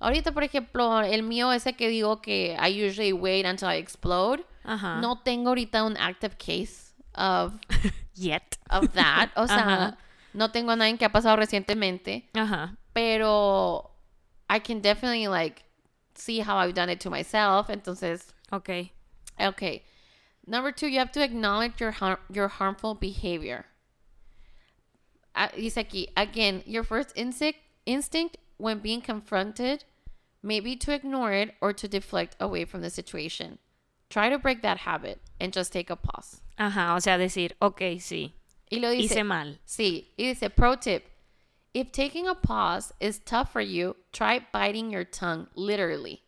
ahorita, 0.00 0.32
por 0.32 0.44
ejemplo, 0.44 1.00
el 1.00 1.22
mío 1.22 1.52
ese 1.52 1.74
que 1.74 1.88
digo 1.88 2.20
que 2.22 2.56
I 2.58 2.84
usually 2.86 3.12
wait 3.12 3.46
until 3.46 3.68
I 3.68 3.76
explode. 3.78 4.44
Ajá. 4.64 5.00
No 5.00 5.20
tengo 5.22 5.48
ahorita 5.50 5.82
un 5.84 5.96
active 5.96 6.36
case 6.38 6.94
of, 7.14 7.54
Yet. 8.14 8.58
of 8.70 8.92
that. 8.94 9.30
O 9.36 9.46
sea, 9.46 9.58
Ajá. 9.58 9.98
no 10.34 10.50
tengo 10.50 10.70
a 10.72 10.76
nadie 10.76 10.96
que 10.96 11.04
ha 11.04 11.12
pasado 11.12 11.36
recientemente. 11.36 12.28
Ajá. 12.34 12.76
Pero 12.92 13.90
I 14.48 14.60
can 14.60 14.80
definitely 14.80 15.26
like 15.28 15.64
see 16.14 16.40
how 16.40 16.56
I've 16.58 16.74
done 16.74 16.90
it 16.90 17.00
to 17.00 17.10
myself. 17.10 17.68
Entonces, 17.70 18.32
Ok. 18.52 18.90
okay. 19.40 19.82
Number 20.46 20.72
two, 20.72 20.88
you 20.88 20.98
have 20.98 21.12
to 21.12 21.22
acknowledge 21.22 21.80
your 21.80 21.92
har- 21.92 22.20
your 22.30 22.48
harmful 22.48 22.94
behavior. 22.94 23.66
Ah, 25.34 25.48
dice 25.56 25.76
aquí, 25.76 26.08
again, 26.16 26.62
your 26.66 26.82
first 26.84 27.12
instinct 27.16 27.58
instinct 27.86 28.36
when 28.58 28.78
being 28.80 29.00
confronted 29.00 29.84
may 30.42 30.60
be 30.60 30.76
to 30.76 30.92
ignore 30.92 31.32
it 31.32 31.54
or 31.60 31.72
to 31.72 31.88
deflect 31.88 32.36
away 32.40 32.64
from 32.64 32.82
the 32.82 32.90
situation. 32.90 33.58
Try 34.10 34.28
to 34.28 34.38
break 34.38 34.60
that 34.62 34.78
habit 34.78 35.20
and 35.40 35.52
just 35.52 35.72
take 35.72 35.88
a 35.88 35.96
pause. 35.96 36.40
Ajá. 36.58 36.94
O 36.94 36.98
sea, 36.98 37.16
decir, 37.16 37.52
ok, 37.62 37.98
sí. 37.98 38.32
Y 38.70 38.78
lo 38.78 38.90
dice, 38.90 39.14
Hice 39.14 39.24
mal. 39.24 39.58
sí, 39.66 40.08
y 40.18 40.24
dice, 40.32 40.48
pro 40.54 40.74
tip, 40.76 41.04
if 41.72 41.92
taking 41.92 42.26
a 42.28 42.34
pause 42.34 42.92
is 43.00 43.20
tough 43.24 43.52
for 43.52 43.60
you, 43.62 43.96
try 44.12 44.40
biting 44.52 44.90
your 44.90 45.04
tongue 45.04 45.46
literally 45.54 46.22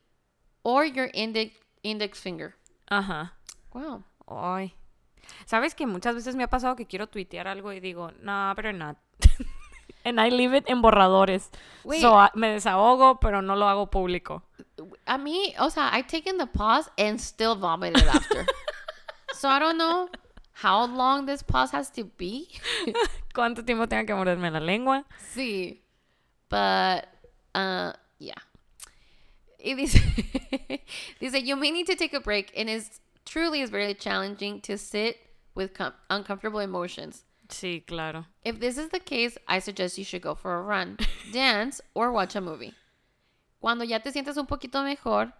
or 0.62 0.84
your 0.84 1.10
index 1.12 1.54
index 1.84 2.20
finger. 2.20 2.56
Ajá. 2.88 3.34
Wow. 3.72 4.02
Ay. 4.26 4.74
¿Sabes 5.46 5.74
que 5.74 5.86
muchas 5.86 6.14
veces 6.16 6.34
me 6.34 6.42
ha 6.42 6.48
pasado 6.48 6.74
que 6.74 6.86
quiero 6.86 7.06
tuitear 7.06 7.46
algo 7.46 7.72
y 7.72 7.80
digo, 7.80 8.10
no, 8.20 8.52
pero 8.56 8.72
no. 8.72 8.96
And 10.04 10.20
I 10.20 10.28
leave 10.30 10.54
it 10.54 10.64
en 10.68 10.82
borradores. 10.82 11.50
Wait. 11.82 12.02
So, 12.02 12.18
ah, 12.18 12.30
me 12.34 12.48
desahogo, 12.48 13.20
pero 13.20 13.40
no 13.40 13.56
lo 13.56 13.66
hago 13.68 13.90
público. 13.90 14.42
A 15.06 15.16
mí, 15.16 15.54
o 15.58 15.70
sea, 15.70 15.90
I've 15.94 16.08
taken 16.08 16.36
the 16.36 16.46
pause 16.46 16.90
and 16.98 17.18
still 17.18 17.54
vomited 17.54 18.06
after. 18.06 18.44
so 19.32 19.48
I 19.48 19.58
don't 19.58 19.78
know 19.78 20.10
how 20.52 20.86
long 20.86 21.24
this 21.24 21.42
pause 21.42 21.70
has 21.72 21.90
to 21.92 22.04
be. 22.04 22.48
¿Cuánto 23.34 23.64
tiempo 23.64 23.86
tengo 23.88 24.06
que 24.06 24.14
morderme 24.14 24.50
la 24.50 24.60
lengua? 24.60 25.04
sí. 25.34 25.80
But, 26.50 27.08
uh, 27.54 27.94
yeah. 28.18 28.38
Y 29.64 29.74
dice, 29.74 29.98
dice, 31.20 31.42
you 31.42 31.56
may 31.56 31.70
need 31.70 31.86
to 31.86 31.96
take 31.96 32.12
a 32.12 32.20
break 32.20 32.52
and 32.56 32.68
it's 32.68 33.00
truly 33.24 33.60
is 33.62 33.70
very 33.70 33.94
challenging 33.94 34.60
to 34.60 34.76
sit 34.76 35.16
with 35.54 35.72
com- 35.72 35.94
uncomfortable 36.10 36.60
emotions. 36.60 37.24
Sí, 37.48 37.82
claro. 37.86 38.26
If 38.44 38.60
this 38.60 38.76
is 38.76 38.88
the 38.90 39.00
case, 39.00 39.38
I 39.48 39.60
suggest 39.60 39.96
you 39.98 40.04
should 40.04 40.22
go 40.22 40.34
for 40.34 40.54
a 40.56 40.62
run, 40.62 40.98
dance, 41.32 41.80
or 41.94 42.12
watch 42.12 42.36
a 42.36 42.40
movie. 42.40 42.74
Cuando 43.60 43.84
ya 43.84 43.98
te 44.00 44.10
sientes 44.10 44.36
un 44.36 44.46
poquito 44.46 44.82
mejor, 44.84 45.32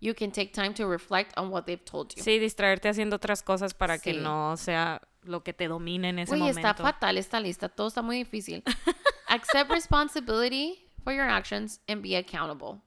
you 0.00 0.12
can 0.14 0.30
take 0.30 0.52
time 0.52 0.74
to 0.74 0.86
reflect 0.86 1.32
on 1.38 1.50
what 1.50 1.66
they've 1.66 1.84
told 1.84 2.14
you. 2.16 2.22
Sí, 2.22 2.38
distraerte 2.38 2.88
haciendo 2.88 3.16
otras 3.16 3.42
cosas 3.42 3.72
para 3.74 3.98
que 3.98 4.12
Sí. 4.14 4.20
no 4.20 4.56
sea 4.56 5.00
lo 5.22 5.40
que 5.42 5.52
te 5.54 5.68
domine 5.68 6.08
en 6.10 6.18
ese 6.18 6.32
Oye, 6.32 6.40
momento. 6.40 6.60
está 6.60 6.74
fatal 6.74 7.16
esta 7.18 7.40
lista, 7.40 7.68
todo 7.68 7.88
está 7.88 8.02
muy 8.02 8.16
difícil. 8.18 8.62
Accept 9.28 9.70
responsibility 9.70 10.78
for 11.04 11.12
your 11.14 11.28
actions 11.28 11.80
and 11.88 12.02
be 12.02 12.16
accountable. 12.16 12.82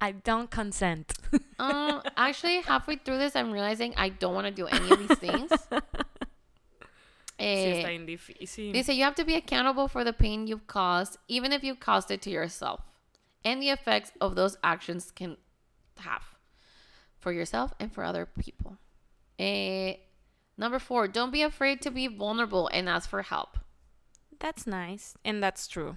I 0.00 0.12
don't 0.12 0.50
consent. 0.50 1.12
Um, 1.58 2.02
actually, 2.16 2.60
halfway 2.62 2.96
through 2.96 3.18
this, 3.18 3.36
I'm 3.36 3.52
realizing 3.52 3.94
I 3.96 4.08
don't 4.08 4.34
want 4.34 4.46
to 4.46 4.52
do 4.52 4.66
any 4.66 4.90
of 4.90 4.98
these 4.98 5.18
things. 5.18 5.50
Sí, 7.36 7.44
Eh, 7.44 7.80
está 7.80 7.88
bien 7.88 8.06
difícil. 8.06 8.94
You 8.96 9.02
have 9.04 9.14
to 9.16 9.24
be 9.24 9.34
accountable 9.34 9.88
for 9.88 10.04
the 10.04 10.12
pain 10.12 10.46
you've 10.46 10.66
caused, 10.68 11.16
even 11.26 11.52
if 11.52 11.64
you 11.64 11.74
caused 11.74 12.10
it 12.12 12.22
to 12.22 12.30
yourself, 12.30 12.80
and 13.44 13.60
the 13.60 13.70
effects 13.70 14.12
of 14.20 14.36
those 14.36 14.56
actions 14.62 15.10
can 15.10 15.36
have 15.98 16.22
for 17.18 17.32
yourself 17.32 17.72
and 17.80 17.92
for 17.92 18.04
other 18.04 18.24
people. 18.26 18.76
Eh, 19.38 19.94
number 20.56 20.78
four, 20.78 21.08
don't 21.08 21.32
be 21.32 21.42
afraid 21.42 21.82
to 21.82 21.90
be 21.90 22.06
vulnerable 22.06 22.68
and 22.72 22.88
ask 22.88 23.08
for 23.10 23.22
help. 23.22 23.58
That's 24.38 24.64
nice. 24.66 25.16
And 25.24 25.42
that's 25.42 25.66
true. 25.66 25.96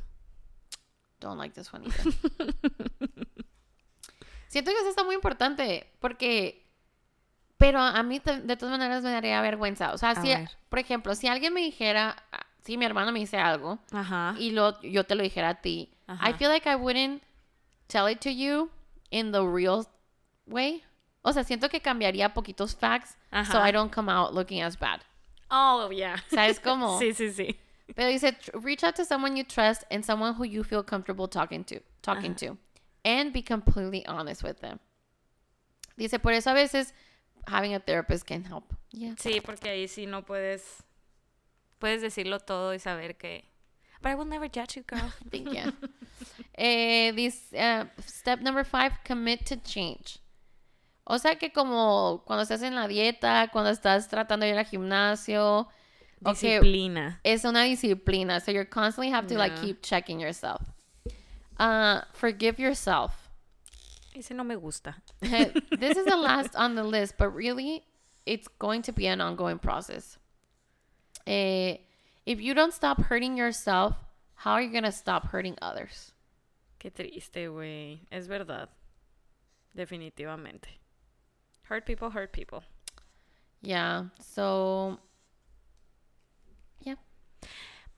Don't 1.19 1.37
like 1.37 1.53
this 1.53 1.71
one 1.71 1.85
either. 1.85 2.51
Siento 4.47 4.71
que 4.71 4.77
eso 4.77 4.89
está 4.89 5.03
muy 5.03 5.15
importante 5.15 5.91
porque, 5.99 6.65
pero 7.57 7.79
a 7.79 8.01
mí 8.03 8.19
de 8.19 8.55
todas 8.57 8.77
maneras 8.77 9.03
me 9.03 9.11
daría 9.11 9.41
vergüenza. 9.41 9.93
O 9.93 9.97
sea, 9.97 10.11
A 10.11 10.21
si, 10.21 10.27
ver. 10.29 10.49
por 10.69 10.79
ejemplo, 10.79 11.15
si 11.15 11.27
alguien 11.27 11.53
me 11.53 11.61
dijera, 11.61 12.15
ah, 12.31 12.45
si 12.63 12.77
mi 12.77 12.85
hermano 12.85 13.11
me 13.11 13.19
dice 13.19 13.37
algo, 13.37 13.79
Ajá. 13.91 14.35
y 14.37 14.51
lo, 14.51 14.79
yo 14.81 15.05
te 15.05 15.15
lo 15.15 15.23
dijera 15.23 15.49
a 15.49 15.61
ti, 15.61 15.89
I 16.07 16.33
feel 16.33 16.49
like 16.49 16.69
I 16.69 16.75
wouldn't 16.75 17.21
tell 17.87 18.07
it 18.09 18.19
to 18.21 18.29
you 18.29 18.69
in 19.09 19.31
the 19.31 19.41
real 19.41 19.85
way. 20.45 20.83
O 21.23 21.33
sea, 21.33 21.43
siento 21.43 21.67
que 21.69 21.81
cambiaría 21.81 22.33
poquitos 22.33 22.73
facts 22.75 23.17
so 23.31 23.57
Ajá. 23.57 23.67
I 23.67 23.71
don't 23.73 23.93
come 23.93 24.09
out 24.11 24.33
looking 24.33 24.61
as 24.61 24.77
bad. 24.79 25.01
Oh, 25.49 25.89
yeah. 25.91 26.15
¿Sabes 26.29 26.59
cómo? 26.59 26.97
Sí, 26.99 27.13
sí, 27.13 27.31
sí. 27.31 27.57
Pero 27.95 28.09
dice, 28.09 28.33
"Tr- 28.33 28.61
reach 28.63 28.83
out 28.83 28.95
to 28.95 29.05
someone 29.05 29.35
you 29.37 29.43
trust 29.45 29.83
and 29.89 30.03
someone 30.05 30.33
who 30.33 30.43
you 30.45 30.63
feel 30.63 30.83
comfortable 30.83 31.27
talking 31.27 31.63
to, 31.65 31.79
talking 32.01 32.35
to, 32.35 32.57
and 33.07 33.31
be 33.31 33.41
completely 33.41 34.05
honest 34.05 34.43
with 34.43 34.59
them. 34.59 34.79
Dice, 35.97 36.19
por 36.19 36.33
eso 36.33 36.51
a 36.51 36.53
veces 36.53 36.93
having 37.47 37.73
a 37.73 37.79
therapist 37.79 38.25
can 38.27 38.43
help. 38.43 38.73
Yeah. 38.91 39.15
Sí, 39.15 39.41
porque 39.41 39.69
ahí 39.69 39.87
sí 39.87 40.05
no 40.05 40.23
puedes. 40.23 40.83
Puedes 41.79 42.01
decirlo 42.01 42.39
todo 42.39 42.73
y 42.73 42.79
saber 42.79 43.17
que. 43.17 43.45
But 44.01 44.09
I 44.11 44.15
will 44.15 44.25
never 44.25 44.47
judge 44.47 44.75
you, 44.75 44.83
girl. 44.83 45.11
Thank 45.31 45.53
you. 45.53 45.71
eh, 46.55 47.11
this, 47.13 47.51
uh, 47.53 47.85
step 48.05 48.41
number 48.41 48.63
five, 48.63 48.91
commit 49.03 49.45
to 49.45 49.55
change. 49.55 50.19
O 51.05 51.17
sea 51.17 51.35
que 51.35 51.51
como 51.51 52.23
cuando 52.25 52.43
estás 52.43 52.61
en 52.63 52.75
la 52.75 52.87
dieta, 52.87 53.49
cuando 53.51 53.71
estás 53.71 54.09
tratando 54.09 54.45
de 54.45 54.51
ir 54.51 54.57
al 54.57 54.65
gimnasio, 54.65 55.67
okay, 56.23 56.59
Disciplina. 56.59 57.21
es 57.23 57.45
una 57.45 57.63
disciplina. 57.63 58.41
So 58.41 58.51
you 58.51 58.65
constantly 58.65 59.11
have 59.11 59.27
to 59.27 59.37
like 59.37 59.55
keep 59.61 59.81
checking 59.81 60.19
yourself. 60.19 60.61
Uh, 61.59 62.01
forgive 62.13 62.59
yourself. 62.59 63.29
Ese 64.15 64.31
no 64.31 64.43
me 64.43 64.55
gusta. 64.55 64.95
this 65.21 65.97
is 65.97 66.05
the 66.05 66.17
last 66.17 66.55
on 66.55 66.75
the 66.75 66.83
list, 66.83 67.15
but 67.17 67.29
really, 67.29 67.83
it's 68.25 68.47
going 68.59 68.81
to 68.83 68.91
be 68.91 69.07
an 69.07 69.21
ongoing 69.21 69.59
process. 69.59 70.17
Eh, 71.25 71.77
if 72.25 72.41
you 72.41 72.53
don't 72.53 72.73
stop 72.73 73.01
hurting 73.03 73.37
yourself, 73.37 73.95
how 74.35 74.53
are 74.53 74.61
you 74.61 74.71
going 74.71 74.83
to 74.83 74.91
stop 74.91 75.27
hurting 75.27 75.55
others? 75.61 76.13
Qué 76.79 76.91
triste, 76.91 77.47
güey. 77.47 77.99
Es 78.11 78.27
verdad. 78.27 78.69
Definitivamente. 79.75 80.67
Hurt 81.63 81.85
people, 81.85 82.11
hurt 82.11 82.31
people. 82.31 82.63
Yeah. 83.61 84.05
So, 84.19 84.99
yeah. 86.81 86.95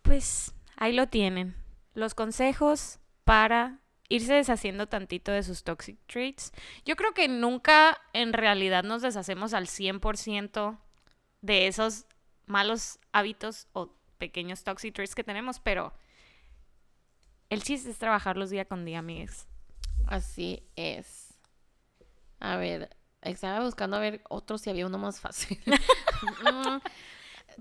Pues 0.03 0.51
ahí 0.79 0.95
lo 0.95 1.05
tienen. 1.05 1.53
Los 1.95 2.13
consejos 2.13 2.97
para 3.29 3.77
irse 4.07 4.33
deshaciendo 4.33 4.87
tantito 4.87 5.31
de 5.31 5.43
sus 5.43 5.63
toxic 5.63 5.99
traits. 6.07 6.51
Yo 6.83 6.95
creo 6.95 7.13
que 7.13 7.27
nunca 7.27 8.01
en 8.13 8.33
realidad 8.33 8.83
nos 8.83 9.03
deshacemos 9.03 9.53
al 9.53 9.67
100% 9.67 10.79
de 11.41 11.67
esos 11.67 12.07
malos 12.47 12.97
hábitos 13.11 13.67
o 13.73 13.93
pequeños 14.17 14.63
toxic 14.63 14.95
traits 14.95 15.13
que 15.13 15.23
tenemos, 15.23 15.59
pero 15.59 15.93
el 17.51 17.61
chiste 17.61 17.91
es 17.91 17.99
trabajarlos 17.99 18.49
día 18.49 18.65
con 18.65 18.83
día, 18.83 18.97
amigues. 18.97 19.47
Así 20.07 20.63
es. 20.75 21.35
A 22.39 22.57
ver, 22.57 22.97
estaba 23.21 23.63
buscando 23.63 23.97
a 23.97 23.99
ver 23.99 24.23
otro 24.27 24.57
si 24.57 24.71
había 24.71 24.87
uno 24.87 24.97
más 24.97 25.19
fácil. 25.19 25.59
Mm, 26.43 26.79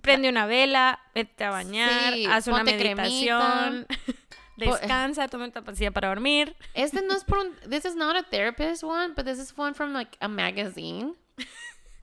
Prende 0.00 0.28
una 0.28 0.46
vela, 0.46 1.00
vete 1.14 1.44
a 1.44 1.50
bañar, 1.50 2.14
Sí, 2.14 2.26
haz 2.26 2.46
una 2.46 2.64
meditación, 2.64 3.86
descansa, 4.66 5.28
toma 5.28 5.44
una 5.46 5.62
pastilla 5.62 5.90
para 5.90 6.08
dormir. 6.08 6.54
este 6.74 7.02
no 7.02 7.14
es 7.14 7.24
por 7.24 7.38
un, 7.38 7.54
this 7.68 7.84
is 7.84 7.94
not 7.94 8.16
a 8.16 8.22
therapist 8.22 8.82
one, 8.82 9.14
but 9.14 9.24
this 9.24 9.38
is 9.38 9.56
one 9.56 9.74
from 9.74 9.92
like 9.92 10.16
a 10.20 10.28
magazine. 10.28 11.14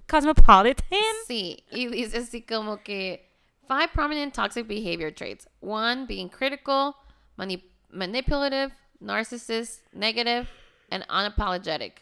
Cosmopolitan. 0.08 0.84
Sí, 1.28 1.64
y 1.72 1.88
dice 1.88 2.18
así 2.18 2.42
como 2.46 2.78
que 2.84 3.28
five 3.68 3.90
prominent 3.94 4.34
toxic 4.34 4.68
behavior 4.68 5.12
traits. 5.12 5.48
One 5.62 6.06
being 6.06 6.30
critical, 6.30 6.96
mani- 7.38 7.66
manipulative, 7.92 8.72
narcissist, 9.04 9.82
negative, 9.94 10.48
and 10.92 11.04
unapologetic. 11.10 11.94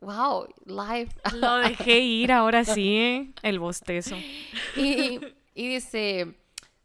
Wow, 0.00 0.48
life. 0.66 1.12
Lo 1.32 1.58
dejé 1.58 2.00
ir 2.00 2.32
ahora 2.32 2.64
sí, 2.64 2.96
¿eh? 2.96 3.32
el 3.42 3.58
bostezo. 3.58 4.16
y, 4.76 5.20
y 5.54 5.68
dice 5.68 6.34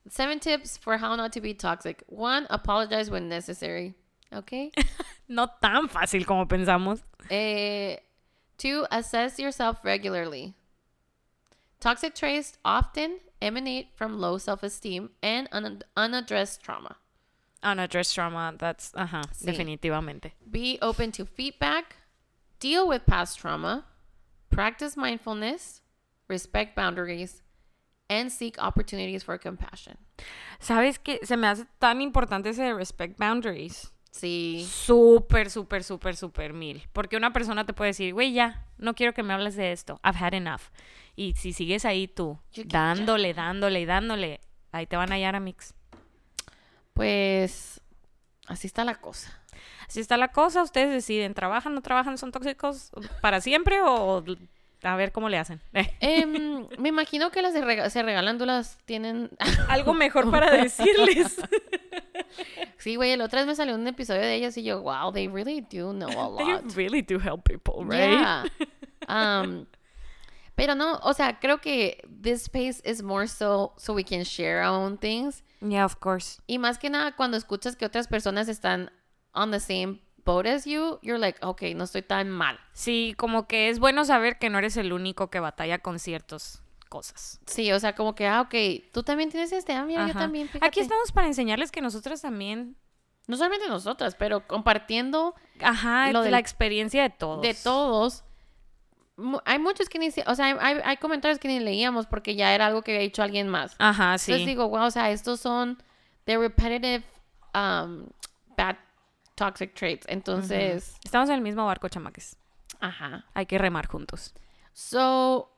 seven 0.10 0.40
tips 0.40 0.78
for 0.78 0.98
how 0.98 1.16
not 1.16 1.32
to 1.34 1.42
be 1.42 1.54
toxic. 1.54 2.04
One, 2.08 2.48
apologize 2.50 3.10
when 3.10 3.30
necessary. 3.30 3.94
Okay. 4.34 4.72
No 5.32 5.48
tan 5.62 5.88
fácil 5.90 6.26
como 6.26 6.46
pensamos. 6.46 7.04
Eh, 7.30 7.98
two, 8.58 8.86
assess 8.90 9.38
yourself 9.38 9.78
regularly. 9.84 10.56
Toxic 11.80 12.16
traits 12.16 12.58
often 12.66 13.20
emanate 13.42 13.90
from 13.96 14.20
low 14.20 14.38
self 14.40 14.64
esteem 14.64 15.12
and 15.22 15.48
un- 15.52 15.84
unaddressed 15.96 16.62
trauma. 16.64 16.96
Unaddressed 17.62 18.16
trauma, 18.16 18.56
that's, 18.58 18.92
ajá, 18.94 19.24
Sí. 19.34 19.46
definitivamente. 19.46 20.32
Be 20.50 20.80
open 20.82 21.12
to 21.12 21.26
feedback, 21.26 21.98
deal 22.60 22.88
with 22.88 23.06
past 23.06 23.38
trauma, 23.40 23.86
practice 24.50 24.98
mindfulness, 24.98 25.82
respect 26.28 26.76
boundaries, 26.76 27.44
and 28.10 28.30
seek 28.32 28.58
opportunities 28.62 29.24
for 29.24 29.40
compassion. 29.40 29.98
¿Sabes 30.60 31.00
qué? 31.00 31.20
Se 31.24 31.38
me 31.38 31.48
hace 31.48 31.66
tan 31.78 32.02
importante 32.02 32.50
ese 32.50 32.64
de 32.64 32.74
respect 32.74 33.18
boundaries. 33.18 33.94
Sí, 34.12 34.68
Súper, 34.70 35.50
súper, 35.52 35.84
súper, 35.84 36.16
súper 36.16 36.52
mil. 36.54 36.84
Porque 36.92 37.16
una 37.16 37.32
persona 37.32 37.66
te 37.66 37.74
puede 37.74 37.92
decir, 37.92 38.14
güey, 38.14 38.34
ya, 38.34 38.66
no 38.78 38.96
quiero 38.96 39.14
que 39.14 39.24
me 39.24 39.34
hables 39.34 39.56
de 39.56 39.72
esto. 39.72 40.02
I've 40.04 40.18
had 40.20 40.34
enough. 40.34 40.64
Y 41.16 41.36
si 41.36 41.54
sigues 41.54 41.86
ahí 41.86 42.08
tú, 42.08 42.40
dándole, 42.66 43.34
dándole 43.34 43.82
y 43.82 43.86
dándole, 43.86 44.42
ahí 44.72 44.88
te 44.88 44.98
van 44.98 45.12
a 45.12 45.16
hallar 45.16 45.36
a 45.36 45.40
mix. 45.40 45.76
pues 46.94 47.82
así 48.48 48.68
está 48.68 48.84
la 48.84 48.96
cosa. 48.96 49.40
Así 49.88 50.00
está 50.00 50.18
la 50.18 50.30
cosa, 50.30 50.64
ustedes 50.64 50.92
deciden, 50.92 51.34
¿trabajan, 51.34 51.74
no 51.74 51.82
trabajan, 51.82 52.18
son 52.18 52.32
tóxicos 52.32 52.92
para 53.22 53.42
siempre 53.42 53.82
o 53.82 54.24
a 54.84 54.96
ver 54.96 55.12
cómo 55.12 55.30
le 55.30 55.38
hacen? 55.38 55.62
Em, 56.00 56.68
me 56.78 56.90
imagino 56.90 57.32
que 57.32 57.42
las 57.42 57.54
de 57.54 57.62
rega- 57.62 57.90
se 57.90 58.02
regalan 58.04 58.38
dulas 58.38 58.78
tienen... 58.86 59.30
Algo 59.68 59.94
mejor 59.94 60.30
para 60.32 60.52
decirles. 60.64 61.36
sí, 62.78 62.96
güey, 62.96 63.12
el 63.12 63.22
otra 63.22 63.40
vez 63.42 63.48
me 63.48 63.56
salió 63.56 63.76
un 63.76 63.88
episodio 63.88 64.22
de 64.22 64.36
ellas 64.36 64.58
y 64.58 64.64
yo, 64.64 64.82
wow, 64.82 65.12
they 65.12 65.28
really 65.28 65.62
do 65.62 65.92
know 65.94 66.08
a 66.10 66.38
They 66.38 66.54
lot. 66.54 66.76
really 66.76 67.02
do 67.02 67.20
help 67.20 67.44
people, 67.44 67.84
right? 67.86 68.12
Yeah. 68.20 68.44
Um, 69.08 69.66
pero 70.56 70.76
no, 70.76 71.00
o 71.04 71.14
sea, 71.14 71.40
creo 71.40 71.60
que 71.62 72.02
this 72.22 72.44
space 72.44 72.82
is 72.84 73.02
more 73.02 73.28
so 73.28 73.74
so 73.78 73.94
we 73.94 74.04
can 74.04 74.24
share 74.24 74.62
our 74.62 74.76
own 74.76 74.98
things. 74.98 75.44
Yeah, 75.62 75.86
of 75.86 76.00
course. 76.00 76.42
Y 76.48 76.58
más 76.60 76.78
que 76.78 76.90
nada, 76.90 77.16
cuando 77.16 77.38
escuchas 77.38 77.76
que 77.76 77.86
otras 77.86 78.08
personas 78.08 78.50
están 78.50 78.92
on 79.34 79.52
the 79.52 79.60
same 79.60 80.00
boat 80.26 80.46
as 80.46 80.66
you, 80.66 81.00
you're 81.02 81.20
like, 81.20 81.38
okay, 81.46 81.74
no 81.76 81.84
estoy 81.84 82.02
tan 82.02 82.30
mal. 82.30 82.60
Sí, 82.74 83.14
como 83.18 83.48
que 83.48 83.70
es 83.70 83.80
bueno 83.80 84.06
saber 84.06 84.38
que 84.40 84.50
no 84.50 84.58
eres 84.60 84.78
el 84.78 84.94
único 84.94 85.30
que 85.30 85.40
batalla 85.40 85.80
con 85.80 86.00
ciertas 86.00 86.64
cosas. 86.90 87.40
Sí, 87.46 87.72
o 87.72 87.80
sea, 87.80 87.94
como 87.96 88.16
que, 88.16 88.28
ah, 88.28 88.42
ok, 88.42 88.56
tú 88.92 89.04
también 89.04 89.30
tienes 89.30 89.52
este, 89.52 89.74
ah, 89.74 89.84
mira, 89.86 90.08
yo 90.08 90.14
también, 90.14 90.48
fíjate. 90.48 90.66
Aquí 90.66 90.80
estamos 90.80 91.12
para 91.12 91.28
enseñarles 91.28 91.72
que 91.72 91.82
nosotras 91.82 92.22
también, 92.22 92.76
No 93.28 93.38
solamente 93.38 93.68
nosotras, 93.68 94.16
pero 94.16 94.48
compartiendo 94.48 95.36
ajá, 95.62 96.12
Lo 96.12 96.24
del- 96.24 96.32
la 96.32 96.40
experiencia 96.40 97.04
de 97.04 97.12
todos. 97.12 97.44
de 97.44 97.54
todos. 97.54 98.24
Hay 99.46 99.60
muchos 99.60 99.88
que 99.90 100.00
ni, 100.00 100.08
o 100.08 100.34
sea, 100.36 100.46
hay, 100.46 100.56
hay- 100.60 100.82
hay 100.84 100.98
comentarios 100.98 101.38
que 101.40 101.48
ni 101.50 101.60
leíamos 101.60 102.08
porque 102.08 102.36
ya 102.36 102.56
era 102.56 102.66
algo 102.66 102.82
que 102.82 102.92
había 102.94 103.02
dicho 103.04 103.22
alguien 103.22 103.48
más. 103.50 103.76
Ajá, 103.78 104.18
sí. 104.18 104.32
Entonces 104.32 104.48
digo, 104.48 104.70
wow, 104.70 104.86
o 104.86 104.92
sea, 104.92 105.12
estos 105.12 105.42
son 105.42 105.78
the 106.24 106.38
repetitive 106.40 107.04
um, 107.54 108.08
bad 108.58 108.78
toxic 109.40 109.74
traits. 109.74 110.06
Entonces, 110.10 110.98
Estamos 111.04 111.30
en 111.30 111.36
el 111.36 111.42
mismo 111.42 111.66
barco, 111.66 111.88
chamaques. 111.88 112.36
ajá. 112.82 113.24
Hay 113.34 113.46
que 113.46 113.58
remar 113.58 113.88
juntos. 113.88 114.34
So, 114.74 115.50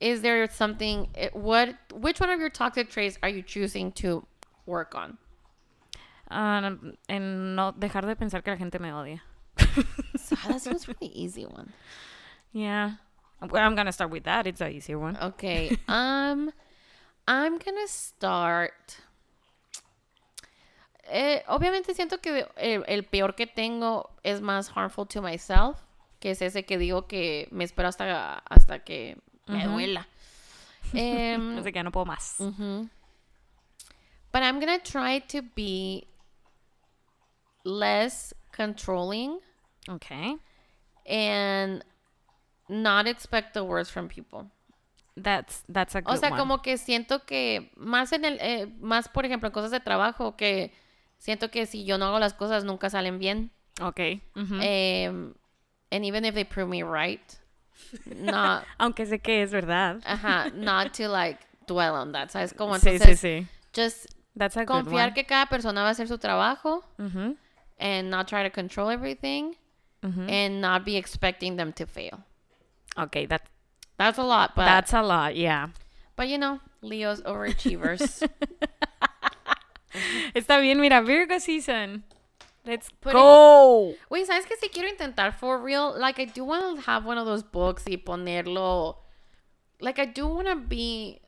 is 0.00 0.22
there 0.22 0.48
something? 0.48 1.08
eh, 1.14 1.30
What? 1.34 1.76
Which 1.94 2.20
one 2.20 2.30
of 2.30 2.40
your 2.40 2.50
toxic 2.50 2.88
traits 2.90 3.18
are 3.22 3.28
you 3.30 3.42
choosing 3.42 3.92
to 3.92 4.26
work 4.66 4.94
on? 4.94 5.18
Ah, 6.30 6.72
en 7.08 7.54
no 7.54 7.72
dejar 7.72 8.06
de 8.06 8.16
pensar 8.16 8.42
que 8.42 8.50
la 8.52 8.56
gente 8.58 8.78
me 8.78 8.90
odia. 8.92 9.20
so 10.16 10.34
that 10.48 10.60
seems 10.62 10.88
really 10.88 11.12
easy 11.14 11.44
one. 11.44 11.72
Yeah. 12.52 12.92
I'm 13.40 13.74
gonna 13.74 13.92
start 13.92 14.10
with 14.10 14.24
that. 14.24 14.46
It's 14.46 14.60
a 14.60 14.68
easier 14.70 14.98
one. 14.98 15.16
Okay. 15.20 15.76
Um, 15.88 16.50
I'm 17.28 17.58
gonna 17.58 17.86
start. 17.88 18.96
Eh, 21.14 21.44
obviamente 21.48 21.94
siento 21.94 22.20
que 22.20 22.46
el, 22.56 22.84
el 22.86 23.04
peor 23.04 23.34
que 23.34 23.46
tengo 23.46 24.10
es 24.22 24.40
más 24.40 24.70
harmful 24.74 25.06
to 25.06 25.20
myself, 25.20 25.78
que 26.20 26.30
es 26.30 26.40
ese 26.40 26.64
que 26.64 26.78
digo 26.78 27.06
que 27.06 27.48
me 27.50 27.64
espero 27.64 27.88
hasta, 27.88 28.38
hasta 28.38 28.78
que 28.78 29.18
me 29.46 29.66
Ujú. 29.66 29.74
duela. 29.74 30.08
Em, 30.94 31.58
Así 31.58 31.64
que 31.64 31.72
ya 31.72 31.82
no 31.82 31.90
puedo 31.92 32.06
más. 32.06 32.36
mhm. 32.38 32.88
But 34.32 34.42
I'm 34.42 34.58
gonna 34.60 34.78
try 34.82 35.20
to 35.28 35.42
be 35.54 36.06
less 37.64 38.34
controlling 38.56 39.38
Okay. 39.88 40.36
and 41.06 41.84
not 42.68 43.06
expect 43.06 43.52
the 43.54 43.62
worst 43.64 43.90
from 43.92 44.08
people. 44.08 44.50
That's 45.16 45.62
that's 45.68 45.94
a 45.94 46.00
good 46.00 46.14
O 46.14 46.16
sea, 46.16 46.30
one. 46.30 46.38
como 46.38 46.62
que 46.62 46.78
siento 46.78 47.26
que 47.26 47.70
más 47.76 48.12
en 48.12 48.24
el, 48.24 48.38
eh, 48.40 48.66
más 48.80 49.08
por 49.08 49.26
ejemplo 49.26 49.48
en 49.48 49.52
cosas 49.52 49.70
de 49.70 49.80
trabajo, 49.80 50.36
que 50.36 50.72
siento 51.22 51.50
que 51.50 51.66
si 51.66 51.84
yo 51.84 51.98
no 51.98 52.06
hago 52.06 52.18
las 52.18 52.34
cosas 52.34 52.64
nunca 52.64 52.90
salen 52.90 53.18
bien. 53.20 53.50
Okay. 53.80 54.20
ujú. 54.34 54.58
Em, 54.60 55.34
and 55.92 56.04
even 56.04 56.24
if 56.24 56.34
they 56.34 56.44
prove 56.44 56.68
me 56.68 56.82
right, 56.82 57.22
not, 58.06 58.64
Aunque 58.78 59.06
sé 59.06 59.20
que 59.22 59.42
es 59.42 59.52
verdad. 59.52 60.00
ajá, 60.04 60.52
not 60.54 60.92
to 60.94 61.08
like 61.08 61.38
dwell 61.66 61.94
on 61.94 62.12
that, 62.12 62.30
¿sabes? 62.30 62.52
Como 62.52 62.74
sí, 62.78 62.90
entonces, 62.90 63.20
sí, 63.20 63.40
sí. 63.40 63.46
just 63.72 64.06
That's 64.36 64.56
a 64.56 64.64
good 64.64 64.84
confiar 64.86 65.14
que 65.14 65.24
cada 65.24 65.46
persona 65.46 65.82
va 65.82 65.88
a 65.88 65.92
hacer 65.92 66.08
su 66.08 66.18
trabajo 66.18 66.82
Ujú, 66.98 67.36
and 67.78 68.10
not 68.10 68.26
try 68.28 68.42
to 68.42 68.50
control 68.50 68.90
everything 68.90 69.54
ujú. 70.02 70.26
and 70.28 70.60
not 70.60 70.84
be 70.84 70.96
expecting 70.96 71.56
them 71.56 71.72
to 71.72 71.86
fail. 71.86 72.24
Okay, 72.98 73.26
that, 73.26 73.42
That's 73.96 74.18
a 74.18 74.24
lot, 74.24 74.54
but 74.56 74.64
that's 74.66 74.92
a 74.92 75.02
lot, 75.02 75.36
yeah. 75.36 75.68
but 76.16 76.28
you 76.28 76.36
know, 76.38 76.60
Leo's 76.82 77.22
overachievers. 77.22 78.26
Está 80.34 80.58
bien, 80.58 80.80
mira, 80.80 81.00
Virgo 81.00 81.38
season. 81.40 82.04
Let's 82.64 82.90
Put 83.00 83.10
it- 83.10 83.16
go. 83.16 83.94
Wait, 84.08 84.26
¿sabes 84.26 84.46
qué? 84.46 84.54
Si 84.60 84.68
quiero 84.68 84.88
intentar 84.88 85.32
for 85.38 85.60
real, 85.62 85.94
like 85.98 86.20
I 86.20 86.26
do 86.26 86.44
want 86.44 86.76
to 86.76 86.90
have 86.90 87.04
one 87.06 87.18
of 87.18 87.26
those 87.26 87.42
books 87.42 87.84
y 87.86 87.96
ponerlo. 87.96 88.98
Like 89.80 89.98
I 90.00 90.06
do 90.06 90.28
want 90.28 90.46
to 90.48 90.54
be 90.56 91.20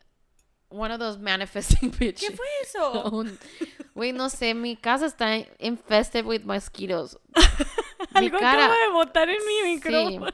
one 0.69 0.93
of 0.93 1.01
those 1.01 1.19
manifesting 1.19 1.91
bitches. 1.99 2.35
fue 2.37 2.47
eso? 2.63 3.25
Wait, 3.95 4.15
no 4.15 4.29
sé, 4.29 4.55
mi 4.55 4.77
casa 4.77 5.07
está 5.07 5.45
infested 5.59 6.25
with 6.25 6.45
mosquitoes. 6.45 7.17
Mi 8.15 8.27
Algo 8.29 8.39
cara- 8.39 8.67
acaba 8.67 8.77
de 8.87 8.93
botar 8.93 9.29
en 9.29 9.39
mi 9.45 9.61
Sí. 9.61 9.75
micrófono. 9.75 10.27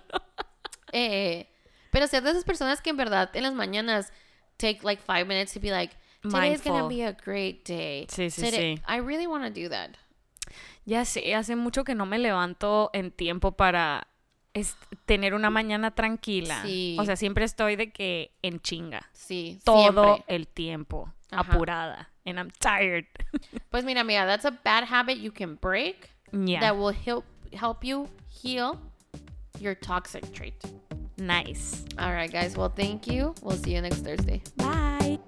Eh, 0.92 1.46
pero 1.90 2.06
ser 2.06 2.22
de 2.22 2.30
esas 2.30 2.44
personas 2.44 2.80
que 2.82 2.90
en 2.90 2.96
verdad 2.96 3.30
en 3.34 3.42
las 3.44 3.54
mañanas 3.54 4.12
take 4.58 4.80
like 4.82 5.00
five 5.02 5.24
minutes 5.24 5.52
to 5.54 5.60
be 5.60 5.70
like, 5.70 5.94
today's 6.22 6.62
gonna 6.62 6.88
be 6.88 7.02
a 7.02 7.12
great 7.12 7.64
day. 7.66 8.06
Sí, 8.08 8.30
sí, 8.30 8.42
Today- 8.42 8.76
sí. 8.76 8.82
I 8.88 9.00
really 9.00 9.26
want 9.26 9.44
to 9.44 9.50
do 9.50 9.68
that. 9.68 9.96
Ya 10.84 11.04
sé, 11.04 11.34
hace 11.34 11.56
mucho 11.56 11.84
que 11.84 11.94
no 11.94 12.06
me 12.06 12.18
levanto 12.18 12.90
en 12.92 13.10
tiempo 13.12 13.52
para 13.52 14.06
es- 14.54 14.76
tener 15.06 15.34
una 15.34 15.50
mañana 15.50 15.92
tranquila. 15.92 16.62
Sí. 16.62 16.96
O 16.98 17.04
sea, 17.04 17.16
siempre 17.16 17.44
estoy 17.44 17.76
de 17.76 17.92
que 17.92 18.32
en 18.42 18.60
chinga. 18.60 19.08
Sí, 19.12 19.60
Todo 19.64 19.82
siempre. 20.16 20.24
el 20.34 20.48
tiempo. 20.48 21.12
Ajá. 21.30 21.52
Apurada. 21.52 22.10
And 22.26 22.38
I'm 22.38 22.50
tired. 22.50 23.06
Pues 23.70 23.84
mira, 23.84 24.00
amiga, 24.00 24.26
that's 24.26 24.44
a 24.44 24.50
bad 24.50 24.84
habit 24.84 25.18
you 25.18 25.30
can 25.30 25.54
break. 25.56 26.10
yeah. 26.32 26.60
that 26.60 26.76
will 26.76 26.92
help 26.92 27.24
help 27.52 27.84
you 27.84 28.08
heal 28.28 28.78
your 29.60 29.74
toxic 29.76 30.32
trait. 30.32 30.54
nice. 31.18 31.84
All 31.98 32.12
right, 32.12 32.30
guys. 32.32 32.56
Well, 32.56 32.70
thank 32.74 33.06
you. 33.06 33.34
We'll 33.42 33.56
see 33.56 33.74
you 33.74 33.80
next 33.82 34.02
Thursday. 34.02 34.42
Bye. 34.56 35.18